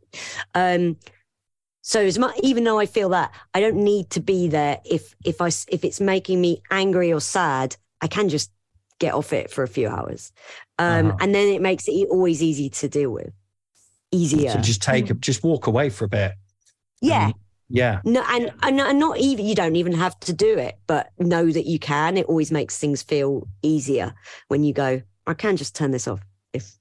Um 0.55 0.97
so 1.83 2.01
as 2.01 2.19
much 2.19 2.39
even 2.43 2.63
though 2.65 2.79
i 2.79 2.87
feel 2.87 3.09
that 3.09 3.33
i 3.55 3.61
don't 3.61 3.77
need 3.77 4.09
to 4.11 4.21
be 4.21 4.47
there 4.49 4.79
if 4.85 5.15
if 5.25 5.41
i 5.41 5.49
if 5.69 5.85
it's 5.85 6.01
making 6.01 6.41
me 6.41 6.63
angry 6.71 7.13
or 7.13 7.21
sad 7.21 7.77
i 8.01 8.07
can 8.07 8.29
just 8.29 8.53
get 9.01 9.15
off 9.15 9.33
it 9.33 9.51
for 9.51 9.65
a 9.65 9.69
few 9.69 9.89
hours. 9.89 10.31
Um 10.79 11.09
Uh-huh. 11.09 11.17
and 11.21 11.35
then 11.35 11.49
it 11.49 11.61
makes 11.61 11.89
it 11.89 12.07
always 12.09 12.41
easy 12.43 12.71
to 12.71 12.89
deal 12.89 13.11
with 13.11 13.33
easier 14.13 14.51
So 14.53 14.59
just 14.61 14.83
take 14.83 15.07
mm. 15.07 15.19
just 15.21 15.43
walk 15.43 15.67
away 15.67 15.89
for 15.91 16.05
a 16.05 16.09
bit. 16.09 16.33
yeah 17.01 17.33
yeah, 17.75 18.03
No, 18.05 18.23
and, 18.29 18.53
and 18.63 18.79
and 18.83 19.01
not 19.01 19.17
even 19.17 19.47
you 19.47 19.55
don't 19.55 19.77
even 19.77 19.95
have 19.95 20.21
to 20.21 20.35
do 20.35 20.59
it, 20.59 20.79
but 20.87 21.11
know 21.19 21.51
that 21.51 21.65
you 21.65 21.79
can. 21.79 22.19
It 22.19 22.27
always 22.27 22.53
makes 22.53 22.77
things 22.77 23.03
feel 23.03 23.49
easier 23.63 24.13
when 24.49 24.63
you 24.63 24.75
go. 24.75 25.01
I 25.27 25.33
can 25.33 25.57
just 25.57 25.75
turn 25.75 25.91
this 25.91 26.07
off 26.07 26.21
if 26.53 26.77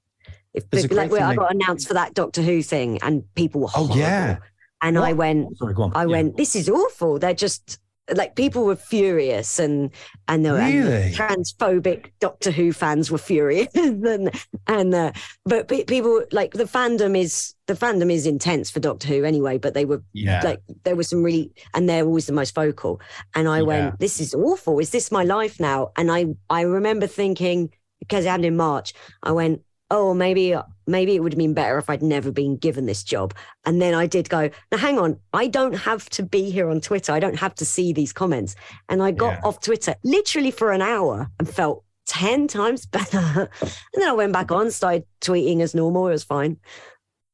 if 0.52 0.64
a 0.70 0.94
like 0.94 1.10
where 1.10 1.24
I 1.24 1.34
got 1.34 1.54
announced 1.54 1.88
for 1.88 1.94
that 1.94 2.12
Doctor 2.12 2.42
Who 2.42 2.62
thing, 2.62 2.98
and 3.00 3.24
people 3.34 3.62
were 3.62 3.68
Oh, 3.74 3.90
yeah. 3.96 4.36
and 4.82 4.98
I 4.98 5.14
went, 5.14 5.56
Sorry, 5.56 5.72
go 5.72 5.84
on. 5.84 5.92
I 5.94 6.02
Yeah. 6.02 6.06
went, 6.08 6.36
this 6.36 6.54
is 6.54 6.68
awful. 6.68 7.18
They're 7.18 7.32
just 7.32 7.78
like 8.14 8.34
people 8.34 8.64
were 8.64 8.76
furious, 8.76 9.58
and 9.58 9.90
and 10.28 10.44
the, 10.44 10.54
and 10.56 10.84
the 10.84 10.88
Really? 10.90 11.12
transphobic 11.12 12.10
Doctor 12.20 12.50
Who 12.50 12.72
fans 12.72 13.10
were 13.10 13.18
furious, 13.18 13.68
and 13.74 14.30
and 14.66 14.94
uh, 14.94 15.12
but 15.44 15.68
pe- 15.68 15.84
people 15.84 16.22
like 16.32 16.52
the 16.52 16.64
fandom 16.64 17.16
is 17.16 17.54
the 17.66 17.74
fandom 17.74 18.12
is 18.12 18.26
intense 18.26 18.70
for 18.70 18.80
Doctor 18.80 19.08
Who 19.08 19.24
anyway. 19.24 19.58
But 19.58 19.74
they 19.74 19.84
were 19.84 20.02
Yeah. 20.12 20.40
like 20.44 20.60
there 20.84 20.96
was 20.96 21.08
some 21.08 21.22
really 21.22 21.52
and 21.74 21.88
they're 21.88 22.04
always 22.04 22.26
the 22.26 22.32
most 22.32 22.54
vocal 22.54 23.00
and 23.34 23.48
i 23.48 23.58
Yeah. 23.58 23.62
went 23.62 23.98
this 24.00 24.20
is 24.20 24.34
awful 24.34 24.78
is 24.78 24.90
this 24.90 25.10
my 25.12 25.24
life 25.24 25.60
now 25.60 25.90
and 25.96 26.10
i 26.10 26.26
i 26.50 26.62
remember 26.62 27.06
thinking 27.06 27.70
because 28.00 28.24
it 28.24 28.28
happened 28.28 28.46
in 28.46 28.56
march 28.56 28.92
i 29.22 29.30
went 29.30 29.62
oh 29.92 30.12
maybe 30.14 30.54
maybe 30.86 31.14
it 31.14 31.20
would 31.22 31.32
have 31.34 31.38
been 31.38 31.54
better 31.54 31.76
if 31.78 31.88
i'd 31.90 32.02
never 32.02 32.32
been 32.32 32.56
given 32.56 32.86
this 32.86 33.02
job 33.04 33.34
and 33.66 33.80
then 33.80 33.94
i 33.94 34.06
did 34.06 34.28
go 34.28 34.48
now 34.72 34.78
hang 34.78 34.98
on 34.98 35.16
i 35.32 35.46
don't 35.46 35.74
have 35.74 36.08
to 36.10 36.22
be 36.22 36.50
here 36.50 36.68
on 36.70 36.80
twitter 36.80 37.12
i 37.12 37.20
don't 37.20 37.38
have 37.38 37.54
to 37.54 37.64
see 37.64 37.92
these 37.92 38.12
comments 38.12 38.56
and 38.88 39.02
i 39.02 39.10
got 39.12 39.34
Yeah. 39.34 39.40
off 39.44 39.60
twitter 39.60 39.94
literally 40.02 40.50
for 40.50 40.72
an 40.72 40.82
hour 40.82 41.30
and 41.38 41.48
felt 41.48 41.84
10 42.06 42.48
times 42.58 42.86
better 42.86 43.18
and 43.62 43.98
then 44.02 44.08
i 44.08 44.12
went 44.12 44.32
back 44.32 44.50
on 44.50 44.70
started 44.70 45.04
tweeting 45.20 45.60
as 45.60 45.74
normal 45.74 46.08
it 46.08 46.12
was 46.12 46.24
fine 46.24 46.56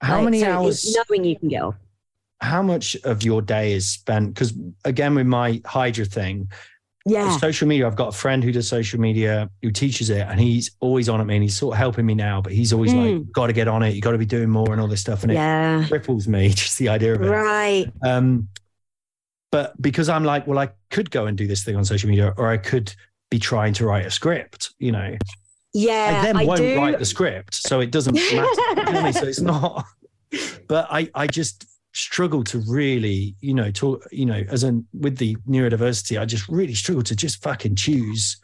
How 0.03 0.17
Like, 0.17 0.25
many 0.25 0.41
so 0.41 0.51
hours? 0.51 0.97
knowing 1.09 1.25
you 1.25 1.39
can 1.39 1.49
get 1.49 1.63
off 1.63 1.77
How 2.41 2.63
much 2.63 2.97
of 3.05 3.23
your 3.23 3.41
day 3.43 3.73
is 3.73 3.89
spent? 3.89 4.35
Because 4.35 4.53
again, 4.85 5.15
with 5.17 5.27
my 5.27 5.61
Hydra 5.67 6.05
thing, 6.05 6.49
yeah 7.09 7.37
social 7.39 7.67
media. 7.69 7.87
I've 7.87 7.97
got 7.97 8.09
a 8.09 8.17
friend 8.17 8.43
who 8.45 8.53
does 8.53 8.69
social 8.69 9.01
media 9.01 9.51
who 9.63 9.71
teaches 9.71 10.11
it, 10.11 10.21
and 10.29 10.39
he's 10.41 10.71
always 10.81 11.09
on 11.09 11.21
at 11.21 11.27
me, 11.27 11.35
and 11.37 11.43
he's 11.43 11.57
sort 11.57 11.75
of 11.75 11.79
helping 11.79 12.07
me 12.07 12.15
now. 12.15 12.41
But 12.41 12.53
he's 12.53 12.73
always 12.73 12.93
like, 12.95 13.11
Mm. 13.11 13.33
"Got 13.33 13.49
to 13.49 13.53
get 13.53 13.69
on 13.69 13.83
it. 13.83 13.95
You 13.95 14.01
got 14.01 14.13
to 14.13 14.19
be 14.19 14.27
doing 14.27 14.49
more 14.51 14.73
and 14.73 14.81
all 14.81 14.89
this 14.89 15.01
stuff." 15.01 15.23
And 15.25 15.33
yeah 15.33 15.81
it 15.83 15.91
cripples 15.91 16.27
me 16.29 16.49
just 16.63 16.79
the 16.79 16.89
idea 16.89 17.15
of 17.15 17.23
it. 17.23 17.29
right 17.29 17.87
Um, 18.05 18.49
but 19.51 19.81
because 19.81 20.09
I'm 20.09 20.25
like, 20.25 20.47
well, 20.47 20.59
I 20.59 20.69
could 20.91 21.11
go 21.11 21.27
and 21.27 21.37
do 21.39 21.47
this 21.47 21.65
thing 21.65 21.75
on 21.77 21.85
social 21.85 22.09
media, 22.11 22.35
or 22.37 22.49
I 22.49 22.59
could 22.59 22.95
be 23.31 23.39
trying 23.39 23.73
to 23.75 23.87
write 23.87 24.05
a 24.07 24.11
script. 24.11 24.75
You 24.79 24.93
know, 24.93 25.17
Yeah, 25.73 26.19
I 26.21 26.27
then 26.27 26.37
I 26.37 26.45
won't 26.45 26.59
do. 26.61 26.77
write 26.77 26.99
the 26.99 27.05
script, 27.07 27.55
so 27.55 27.81
it 27.81 27.91
doesn't 27.91 28.15
matter. 28.15 28.35
you 28.35 28.37
know 28.37 28.83
what 28.85 28.89
I 28.97 29.03
mean? 29.05 29.13
So 29.15 29.27
it's 29.27 29.41
not. 29.41 29.85
But 30.69 30.89
I, 30.91 31.11
I 31.15 31.27
just 31.27 31.65
struggle 31.95 32.45
to 32.45 32.59
really, 32.69 33.35
you 33.41 33.55
know, 33.55 33.71
talk, 33.71 34.07
you 34.13 34.27
know, 34.27 34.43
as 34.51 34.63
in 34.65 34.87
with 34.93 35.17
the 35.19 35.37
neurodiversity, 35.49 36.21
I 36.21 36.25
just 36.25 36.49
really 36.49 36.75
struggle 36.75 37.03
to 37.05 37.17
just 37.17 37.43
fucking 37.43 37.77
choose 37.77 38.37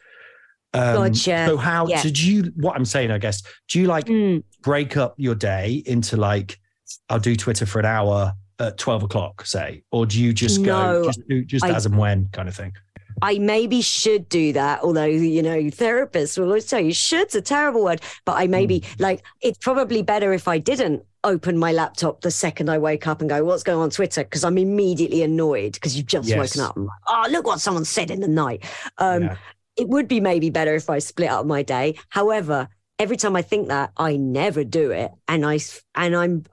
Um, 0.73 1.13
Gotcha. 1.13 1.45
So 1.47 1.55
how 1.55 1.87
Yeah. 1.87 2.01
did 2.03 2.19
you? 2.19 2.51
What 2.57 2.75
I'm 2.75 2.83
saying, 2.83 3.09
I 3.09 3.17
guess, 3.17 3.41
do 3.69 3.79
you 3.79 3.87
like 3.87 4.07
Mm. 4.07 4.43
break 4.61 4.97
up 4.97 5.13
your 5.15 5.33
day 5.33 5.81
into 5.85 6.17
like 6.17 6.59
I'll 7.07 7.17
do 7.19 7.33
Twitter 7.37 7.65
for 7.65 7.79
an 7.79 7.85
hour 7.85 8.33
at 8.59 8.77
twelve 8.77 9.01
o'clock, 9.01 9.45
say, 9.45 9.83
or 9.91 10.05
do 10.05 10.21
you 10.21 10.33
just 10.33 10.65
go 10.65 11.05
just 11.05 11.21
do 11.29 11.45
just 11.45 11.63
I- 11.63 11.71
as 11.73 11.85
and 11.85 11.97
when 11.97 12.27
kind 12.33 12.49
of 12.49 12.55
thing? 12.57 12.73
I 13.21 13.37
maybe 13.39 13.81
should 13.81 14.27
do 14.29 14.53
that, 14.53 14.81
although 14.83 15.05
you 15.05 15.41
know 15.41 15.57
therapists 15.63 16.37
will 16.37 16.47
always 16.47 16.65
tell 16.65 16.79
you 16.79 16.93
should's 16.93 17.35
a 17.35 17.41
terrible 17.41 17.83
word. 17.83 18.01
But 18.25 18.33
I 18.33 18.47
maybe 18.47 18.81
Mm. 18.81 18.99
like 18.99 19.23
it's 19.41 19.57
probably 19.57 20.01
better 20.01 20.33
if 20.33 20.47
I 20.47 20.57
didn't 20.57 21.03
open 21.23 21.57
my 21.57 21.71
laptop 21.71 22.21
the 22.21 22.29
second 22.31 22.69
I 22.69 22.77
wake 22.77 23.07
up 23.07 23.19
and 23.21 23.29
go, 23.29 23.43
"What's 23.43 23.63
going 23.63 23.79
on 23.79 23.89
Twitter?" 23.89 24.23
Because 24.23 24.43
I'm 24.43 24.57
immediately 24.57 25.21
annoyed 25.23 25.73
because 25.73 25.95
you've 25.97 26.05
just 26.07 26.27
Yes. 26.29 26.37
woken 26.37 26.61
up. 26.61 26.77
Like, 26.77 26.87
"Oh, 27.07 27.27
look 27.31 27.45
what 27.47 27.59
someone 27.61 27.85
said 27.85 28.11
in 28.11 28.19
the 28.19 28.27
night." 28.27 28.63
Um, 28.97 29.23
Yeah. 29.23 29.35
It 29.77 29.89
would 29.89 30.07
be 30.07 30.21
maybe 30.21 30.49
better 30.49 30.73
if 30.75 30.89
I 30.89 30.99
split 30.99 31.29
up 31.29 31.45
my 31.45 31.61
day. 31.61 31.95
However, 32.07 32.69
every 32.97 33.17
time 33.17 33.35
I 33.35 33.41
think 33.41 33.67
that, 33.67 33.91
I 33.97 34.15
never 34.15 34.63
do 34.63 34.91
it, 34.91 35.11
and 35.27 35.45
I 35.45 35.59
and 35.95 36.15
I'm 36.15 36.45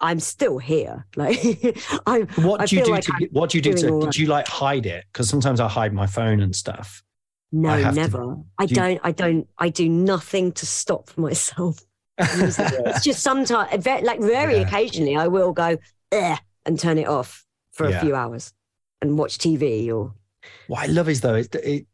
I'm 0.00 0.20
still 0.20 0.58
here. 0.58 1.06
Like 1.16 1.38
I'm. 2.06 2.26
What 2.28 2.60
I 2.60 2.66
do 2.66 2.76
you 2.76 2.84
do 2.84 2.90
like 2.92 3.04
to 3.04 3.28
what 3.32 3.50
do 3.50 3.58
you 3.58 3.62
do 3.62 3.74
to 3.74 3.92
right. 3.92 4.16
you 4.18 4.26
like 4.26 4.48
hide 4.48 4.86
it? 4.86 5.04
Because 5.12 5.28
sometimes 5.28 5.60
I 5.60 5.68
hide 5.68 5.92
my 5.92 6.06
phone 6.06 6.40
and 6.40 6.54
stuff. 6.54 7.02
No, 7.52 7.68
I 7.68 7.80
have 7.80 7.94
to- 7.94 8.00
never. 8.00 8.36
I 8.58 8.66
do 8.66 8.74
don't. 8.74 9.00
I 9.02 9.12
don't. 9.12 9.48
I 9.58 9.68
do 9.68 9.88
nothing 9.88 10.52
to 10.52 10.66
stop 10.66 11.10
myself. 11.16 11.80
it. 12.18 12.58
it's 12.58 13.04
just 13.04 13.22
sometimes, 13.22 13.86
like 13.86 14.20
very 14.20 14.56
Yeah. 14.56 14.62
occasionally, 14.62 15.16
I 15.16 15.28
will 15.28 15.52
go 15.52 15.78
and 16.12 16.78
turn 16.78 16.98
it 16.98 17.08
off 17.08 17.44
for 17.72 17.88
Yeah. 17.88 17.98
a 17.98 18.00
few 18.00 18.14
hours 18.14 18.52
and 19.02 19.18
watch 19.18 19.38
TV 19.38 19.92
or. 19.92 20.14
What 20.68 20.84
I 20.84 20.86
love 20.86 21.08
is 21.08 21.20
though, 21.20 21.34
it, 21.34 21.54
it 21.54 21.86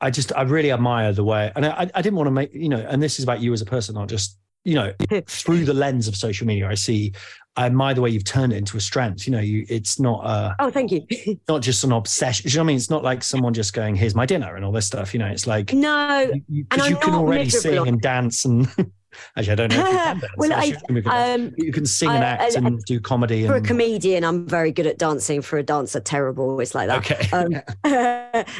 I 0.00 0.10
just 0.10 0.32
I 0.36 0.42
really 0.42 0.70
admire 0.72 1.12
the 1.12 1.24
way, 1.24 1.50
and 1.54 1.64
I 1.64 1.90
I 1.94 2.02
didn't 2.02 2.16
want 2.16 2.26
to 2.26 2.32
make 2.32 2.52
you 2.52 2.68
know, 2.68 2.84
and 2.88 3.02
this 3.02 3.18
is 3.18 3.22
about 3.22 3.40
you 3.40 3.52
as 3.52 3.62
a 3.62 3.66
person, 3.66 3.94
not 3.94 4.08
just 4.08 4.38
you 4.64 4.74
know 4.74 4.92
through 5.26 5.64
the 5.64 5.74
lens 5.74 6.08
of 6.08 6.16
social 6.16 6.46
media. 6.46 6.68
I 6.68 6.74
see, 6.74 7.12
I 7.56 7.66
admire 7.66 7.94
the 7.94 8.00
way 8.00 8.10
you've 8.10 8.24
turned 8.24 8.52
it 8.52 8.56
into 8.56 8.76
a 8.76 8.80
strength. 8.80 9.26
You 9.26 9.32
know, 9.32 9.40
you 9.40 9.64
it's 9.68 10.00
not 10.00 10.24
a 10.26 10.56
Oh, 10.58 10.70
thank 10.70 10.90
you. 10.90 11.06
not 11.48 11.62
just 11.62 11.84
an 11.84 11.92
obsession. 11.92 12.48
You 12.50 12.56
know 12.56 12.62
what 12.62 12.64
I 12.64 12.68
mean? 12.68 12.76
It's 12.76 12.90
not 12.90 13.04
like 13.04 13.22
someone 13.22 13.54
just 13.54 13.72
going, 13.74 13.94
"Here's 13.94 14.14
my 14.14 14.26
dinner" 14.26 14.56
and 14.56 14.64
all 14.64 14.72
this 14.72 14.86
stuff. 14.86 15.14
You 15.14 15.20
know, 15.20 15.26
it's 15.28 15.46
like 15.46 15.72
no, 15.72 16.20
you, 16.32 16.42
you, 16.48 16.66
and 16.70 16.82
you 16.86 16.96
can 16.96 17.12
not 17.12 17.20
already 17.20 17.48
sing 17.50 17.86
and 17.86 18.00
dance 18.00 18.44
and. 18.44 18.68
Actually, 19.36 19.52
I 19.52 19.54
don't 19.54 19.70
know 19.70 19.84
can 19.84 20.18
dance. 20.20 20.24
well, 20.36 20.52
I 20.52 20.64
you 20.64 21.02
can 21.02 21.06
um 21.44 21.54
you 21.56 21.72
can 21.72 21.86
sing 21.86 22.08
and 22.08 22.24
act 22.24 22.56
I- 22.56 22.58
and 22.58 22.82
do 22.84 22.98
comedy. 22.98 23.46
for 23.46 23.54
a 23.54 23.60
comedian, 23.60 24.24
I'm 24.24 24.44
very 24.44 24.72
good 24.72 24.88
at 24.88 24.98
dancing. 24.98 25.40
For 25.40 25.56
a 25.56 25.62
dancer, 25.62 26.00
terrible. 26.00 26.58
It's 26.58 26.74
like 26.74 26.88
that. 26.88 26.98
Okay. 26.98 27.28
Um, 27.32 27.62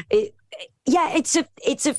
it, 0.09 0.33
yeah, 0.85 1.13
it's 1.13 1.35
a, 1.35 1.45
it's 1.65 1.85
a, 1.85 1.95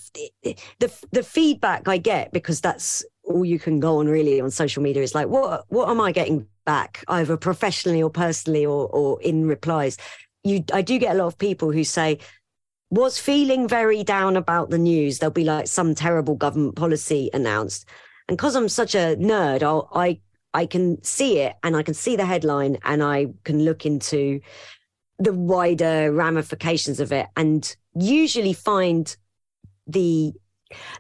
the 0.79 0.91
the 1.11 1.23
feedback 1.23 1.87
I 1.87 1.99
get 1.99 2.33
because 2.33 2.63
that's 2.63 3.05
all 3.27 3.45
you 3.45 3.59
can 3.59 3.81
go 3.81 3.99
on 3.99 4.07
really 4.09 4.41
on 4.41 4.51
social 4.51 4.83
media 4.83 5.03
is 5.03 5.15
like, 5.15 5.29
what 5.29 5.65
what 5.69 5.89
am 5.89 6.01
I 6.01 6.13
getting 6.13 6.47
back, 6.65 7.05
either 7.09 7.37
professionally 7.37 8.03
or 8.03 8.11
personally, 8.11 8.65
or 8.65 8.89
or 8.89 9.21
in 9.23 9.47
replies. 9.47 9.97
You, 10.45 10.65
I 10.73 10.83
do 10.83 10.99
get 10.99 11.15
a 11.15 11.19
lot 11.19 11.27
of 11.27 11.39
people 11.39 11.73
who 11.73 11.83
say, 11.83 12.19
was 12.91 13.19
feeling 13.19 13.67
very 13.67 14.05
down 14.05 14.37
about 14.37 14.71
the 14.71 14.79
news. 14.79 15.19
There'll 15.19 15.33
be 15.33 15.45
like 15.45 15.67
some 15.67 15.95
terrible 15.95 16.37
government 16.37 16.77
policy 16.77 17.31
announced, 17.35 17.89
and 18.29 18.37
because 18.37 18.55
I'm 18.55 18.69
such 18.69 18.95
a 18.95 19.17
nerd, 19.17 19.63
I'll, 19.63 19.89
I 19.95 20.21
I 20.55 20.67
can 20.67 21.03
see 21.03 21.41
it 21.41 21.55
and 21.63 21.77
I 21.77 21.83
can 21.83 21.95
see 21.95 22.17
the 22.17 22.25
headline 22.25 22.79
and 22.83 23.03
I 23.03 23.27
can 23.45 23.65
look 23.65 23.85
into 23.85 24.41
the 25.19 25.33
wider 25.33 26.13
ramifications 26.13 27.01
of 27.01 27.13
it 27.13 27.27
and 27.37 27.77
usually 27.95 28.53
find 28.53 29.15
the 29.87 30.33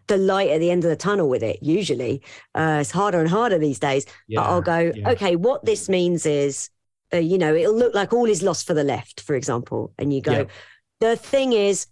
the 0.07 0.17
light 0.17 0.51
at 0.51 0.61
the 0.61 0.71
end 0.71 0.85
of 0.85 0.91
the 0.91 0.97
tunnel 0.97 1.29
with 1.29 1.43
it 1.43 1.59
usually 1.62 2.23
uh, 2.55 2.79
it's 2.81 2.91
harder 2.91 3.21
and 3.21 3.29
harder 3.29 3.59
these 3.59 3.79
days 3.79 4.07
but 4.41 4.47
i'll 4.51 4.62
go 4.62 4.93
yeah. 4.95 5.11
okay 5.11 5.37
what 5.37 5.64
this 5.64 5.89
means 5.89 6.25
is 6.27 6.71
uh, 7.12 7.17
you 7.19 7.39
know 7.39 7.55
it'll 7.55 7.75
look 7.77 7.95
like 7.95 8.12
all 8.12 8.27
is 8.27 8.43
lost 8.43 8.67
for 8.67 8.75
the 8.75 8.85
left 8.85 9.21
for 9.21 9.35
example 9.35 9.93
and 9.99 10.12
you 10.12 10.21
go 10.21 10.33
Yeah. 10.33 10.45
the 11.01 11.17
thing 11.17 11.53
is 11.53 11.87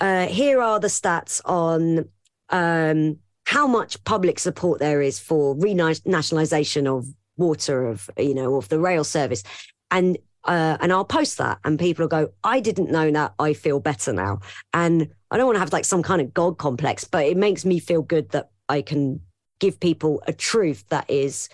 uh, 0.00 0.26
here 0.26 0.60
are 0.60 0.78
the 0.80 0.88
stats 0.88 1.40
on 1.44 2.08
um, 2.50 3.18
how 3.46 3.66
much 3.66 4.02
public 4.04 4.38
support 4.38 4.78
there 4.80 5.00
is 5.02 5.18
for 5.18 5.54
renationalization 5.56 6.86
of 6.86 7.06
water 7.36 7.86
of 7.86 8.08
you 8.18 8.34
know 8.34 8.56
of 8.56 8.68
the 8.68 8.78
rail 8.78 9.04
service 9.04 9.42
and 9.90 10.18
uh, 10.46 10.76
and 10.80 10.92
I'll 10.92 11.04
post 11.04 11.38
that 11.38 11.58
and 11.64 11.78
people 11.78 12.04
will 12.04 12.08
go 12.08 12.32
I 12.44 12.60
didn't 12.60 12.90
know 12.90 13.10
that. 13.10 13.34
I 13.38 13.52
feel 13.52 13.80
better 13.80 14.12
now. 14.12 14.40
And 14.72 15.08
I 15.30 15.36
don't 15.36 15.46
want 15.46 15.56
to 15.56 15.60
have 15.60 15.72
like 15.72 15.84
some 15.84 16.02
kind 16.02 16.20
of 16.20 16.32
god 16.34 16.58
complex 16.58 17.04
but 17.04 17.24
it 17.26 17.36
makes 17.36 17.64
me 17.64 17.78
feel 17.78 18.02
good 18.02 18.30
that 18.30 18.50
I 18.68 18.82
can 18.82 19.20
give 19.58 19.80
people 19.80 20.22
a 20.26 20.32
truth 20.32 20.84
that 20.88 21.08
is 21.10 21.48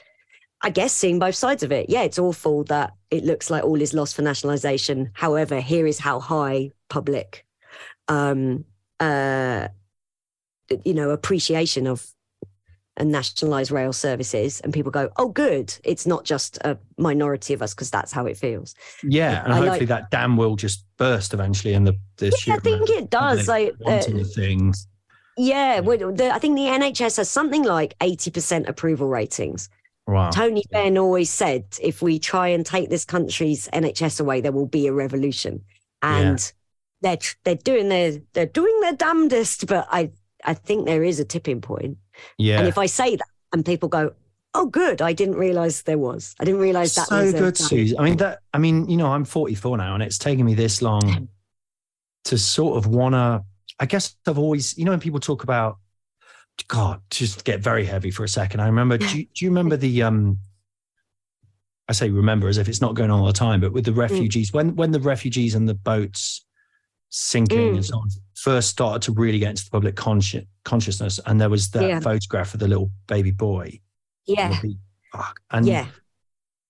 I 0.63 0.71
guess 0.71 0.93
seeing 0.93 1.19
both 1.19 1.35
sides 1.35 1.63
of 1.63 1.73
it. 1.73 1.91
Yeah 1.91 2.03
it's 2.03 2.19
awful 2.19 2.65
that 2.65 2.93
it 3.11 3.25
looks 3.25 3.51
like 3.51 3.65
all 3.65 3.81
is 3.81 3.95
lost 3.95 4.15
for 4.15 4.23
nationalization. 4.23 5.11
However 5.15 5.61
here 5.61 5.87
is 5.87 5.99
how 5.99 6.21
high 6.21 6.71
public 6.89 7.45
um 8.09 8.65
uh 9.01 9.69
you 10.85 10.95
know 10.95 11.11
appreciation 11.11 11.87
of 11.87 12.07
and 12.99 13.11
nationalize 13.11 13.71
rail 13.71 13.93
services 13.93 14.61
and 14.61 14.73
people 14.73 14.91
go 14.93 15.09
oh 15.17 15.29
good 15.29 15.75
it's 15.85 16.07
not 16.07 16.25
just 16.25 16.59
a 16.59 16.77
minority 16.99 17.55
of 17.55 17.63
us 17.63 17.73
because 17.75 17.91
that's 17.91 18.13
how 18.13 18.27
it 18.27 18.37
feels 18.37 18.75
Yeah, 19.03 19.43
and 19.45 19.53
I 19.53 19.57
hopefully 19.57 19.81
like- 19.81 19.89
that 19.89 20.11
dam 20.11 20.37
will 20.37 20.57
just 20.57 20.85
burst 20.99 21.33
eventually, 21.33 21.75
and 21.75 21.87
the 21.87 21.95
the 22.19 22.33
Yeah, 22.47 22.55
I 22.55 22.59
think 22.59 22.91
it 22.91 23.09
does. 23.11 23.49
like 23.49 23.73
uh, 23.87 23.99
the 24.05 24.25
things. 24.25 24.87
yeah 25.39 25.81
the, 25.81 26.31
i 26.35 26.39
think 26.39 26.57
the 26.57 26.67
nhs 26.67 27.17
has 27.17 27.31
something 27.31 27.63
like 27.65 27.99
80% 28.01 28.69
approval 28.69 29.09
ratings 29.09 29.69
Wow. 30.07 30.31
tony 30.31 30.65
benn 30.71 30.99
always 30.99 31.31
said 31.31 31.65
if 31.81 32.03
we 32.03 32.19
try 32.19 32.49
and 32.49 32.67
take 32.67 32.91
this 32.91 33.05
country's 33.07 33.69
nhs 33.69 34.21
away 34.21 34.41
there 34.43 34.53
will 34.53 34.67
be 34.67 34.87
a 34.89 34.93
revolution 34.93 35.63
and 36.03 36.53
they're 37.01 37.19
they're 37.45 37.55
doing 37.55 37.89
their 37.89 38.19
they're 38.35 38.45
doing 38.61 38.79
their 38.81 38.93
damnedest 38.93 39.67
but 39.67 39.87
i 39.91 40.11
i 40.45 40.53
think 40.55 40.85
there 40.87 41.03
is 41.05 41.19
a 41.21 41.25
tipping 41.25 41.61
point 41.63 41.97
Yeah. 42.39 42.59
and 42.59 42.69
if 42.69 42.79
i 42.79 42.87
say 42.87 43.17
that 43.17 43.27
and 43.53 43.65
people 43.65 43.89
go 43.89 44.13
oh 44.55 44.67
good 44.67 45.01
i 45.03 45.13
didn't 45.13 45.37
realize 45.37 45.83
there 45.83 45.99
was 45.99 46.35
i 46.41 46.45
didn't 46.45 46.61
realize 46.61 46.95
that 46.95 47.09
so 47.09 47.23
was 47.23 47.33
good, 47.33 47.55
Sooz. 47.57 47.95
I 47.99 48.05
mean 48.05 48.17
that. 48.19 48.41
I 48.53 48.59
mean, 48.59 48.89
you 48.89 48.97
know, 48.97 49.07
I'm 49.07 49.25
44 49.25 49.79
now, 49.79 49.95
and 49.95 50.03
it's 50.03 50.19
taken 50.19 50.45
me 50.45 50.55
this 50.55 50.83
long 50.83 51.29
to 52.25 52.39
sort 52.39 52.77
of 52.77 52.87
wanna. 52.87 53.45
I 53.81 53.87
guess 53.87 54.15
I've 54.27 54.39
always, 54.39 54.77
you 54.79 54.85
know, 54.85 54.93
when 54.93 55.01
people 55.01 55.19
talk 55.21 55.43
about, 55.43 55.79
God, 56.69 57.01
just 57.11 57.45
get 57.45 57.61
very 57.61 57.85
heavy 57.87 58.11
for 58.11 58.25
a 58.25 58.29
second. 58.29 58.61
I 58.61 58.67
remember. 58.67 58.99
Do 58.99 59.07
you, 59.19 59.25
do 59.35 59.45
you 59.45 59.51
remember 59.51 59.77
the? 59.77 60.03
um 60.03 60.39
I 61.89 61.93
say 61.95 62.11
remember 62.11 62.49
as 62.49 62.59
if 62.59 62.69
it's 62.69 62.81
not 62.81 62.95
going 62.95 63.11
on 63.11 63.21
all 63.21 63.27
the 63.27 63.33
time, 63.33 63.61
but 63.61 63.73
with 63.73 63.85
the 63.87 63.93
refugees, 64.07 64.53
when 64.53 64.77
when 64.77 64.91
the 64.93 65.01
refugees 65.01 65.55
and 65.55 65.69
the 65.69 65.75
boats 65.75 66.45
sinking 67.09 67.59
Mm. 67.73 67.75
and 67.77 67.85
so 67.85 67.97
on 67.99 68.09
first 68.35 68.69
started 68.71 69.03
to 69.03 69.13
really 69.13 69.39
get 69.39 69.51
into 69.51 69.65
the 69.65 69.71
public 69.71 69.95
consci- 69.97 70.47
consciousness, 70.65 71.19
and 71.27 71.41
there 71.41 71.51
was 71.51 71.71
that 71.71 71.83
Yeah. 71.89 72.01
photograph 72.01 72.55
of 72.55 72.61
the 72.61 72.69
little 72.69 72.91
baby 73.07 73.31
boy. 73.31 73.81
yeah 74.27 74.51
Would 74.51 74.63
be- 74.63 74.79
fuck. 75.13 75.41
And 75.51 75.67
yeah 75.67 75.87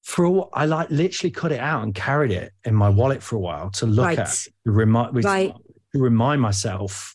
for 0.03 0.25
a 0.25 0.31
while, 0.31 0.51
I 0.53 0.65
like 0.67 0.91
literally 0.91 1.31
cut 1.31 1.53
it 1.53 1.61
out 1.61 1.85
and 1.85 1.95
carried 1.95 2.33
it 2.33 2.53
in 2.65 2.75
my 2.75 2.89
wallet 2.89 3.23
for 3.23 3.37
a 3.37 3.39
while 3.39 3.71
to 3.73 3.87
look 3.87 4.07
Right. 4.07 4.19
at, 4.19 4.31
to 4.65 4.73
remind, 4.73 5.15
with- 5.15 5.25
Right. 5.25 5.55
to 5.95 5.99
remind 6.01 6.41
myself 6.43 7.15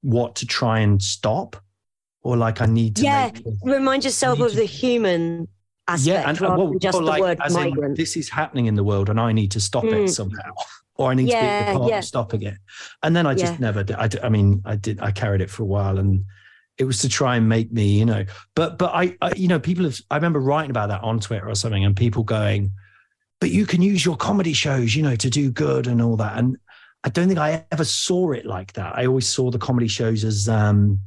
what 0.00 0.34
to 0.36 0.46
try 0.46 0.80
and 0.80 1.00
stop, 1.00 1.56
or 2.22 2.36
like 2.36 2.60
I 2.60 2.66
need 2.66 2.96
to. 2.96 3.02
yeah 3.02 3.30
make 3.32 3.44
remind 3.62 4.04
yourself 4.04 4.40
of 4.40 4.50
to- 4.50 4.56
the 4.56 4.64
human 4.64 5.46
aspect 5.86 6.06
yeah, 6.08 6.28
and 6.28 6.40
rather 6.40 6.56
well, 6.56 6.68
than 6.70 6.78
just 6.80 6.94
well, 6.98 7.04
the 7.04 7.10
like, 7.10 7.20
word 7.20 7.38
as 7.44 7.54
in, 7.54 7.60
migrant 7.62 7.96
this 7.96 8.16
is 8.16 8.28
happening 8.30 8.66
in 8.66 8.74
the 8.74 8.82
world, 8.84 9.08
and 9.08 9.20
I 9.20 9.30
need 9.32 9.52
to 9.52 9.60
stop 9.60 9.84
Mm. 9.84 10.04
it 10.04 10.08
somehow, 10.08 10.52
or 10.98 11.10
I 11.10 11.14
need 11.14 11.26
to 11.30 11.36
Yeah, 11.36 11.58
be 11.58 11.72
the 11.72 11.78
part 11.78 11.90
yeah. 11.90 12.00
stopping 12.00 12.42
it. 12.42 12.56
And 13.02 13.14
then 13.14 13.26
I 13.26 13.34
just 13.34 13.54
Yeah. 13.54 13.58
never. 13.60 13.84
Did. 13.84 13.96
I, 13.96 14.08
I 14.22 14.28
mean, 14.28 14.62
I 14.64 14.76
did. 14.76 15.00
I 15.00 15.10
carried 15.10 15.40
it 15.40 15.50
for 15.50 15.62
a 15.62 15.66
while, 15.66 15.98
and 15.98 16.24
it 16.78 16.84
was 16.84 17.00
to 17.00 17.08
try 17.08 17.36
and 17.36 17.48
make 17.48 17.72
me, 17.72 17.98
you 17.98 18.04
know. 18.04 18.24
But 18.54 18.78
but 18.78 18.92
I, 18.94 19.16
I 19.20 19.34
you 19.34 19.48
know, 19.48 19.58
people 19.58 19.84
have. 19.84 19.98
I 20.10 20.16
remember 20.16 20.40
writing 20.40 20.70
about 20.70 20.88
that 20.88 21.02
on 21.02 21.20
Twitter 21.20 21.48
or 21.48 21.54
something, 21.54 21.84
and 21.84 21.96
people 21.96 22.22
going, 22.24 22.72
"But 23.40 23.50
you 23.50 23.66
can 23.66 23.82
use 23.82 24.04
your 24.04 24.16
comedy 24.16 24.52
shows, 24.52 24.94
you 24.94 25.02
know, 25.02 25.16
to 25.16 25.30
do 25.30 25.50
good 25.50 25.86
and 25.86 26.00
all 26.00 26.16
that." 26.16 26.38
And 26.38 26.56
I 27.04 27.08
don't 27.10 27.28
think 27.28 27.38
I 27.38 27.64
ever 27.70 27.84
saw 27.84 28.32
it 28.32 28.46
like 28.46 28.72
that. 28.74 28.96
I 28.96 29.06
always 29.06 29.26
saw 29.26 29.50
the 29.50 29.58
comedy 29.58 29.88
shows 29.88 30.24
as. 30.24 30.48
um 30.48 31.00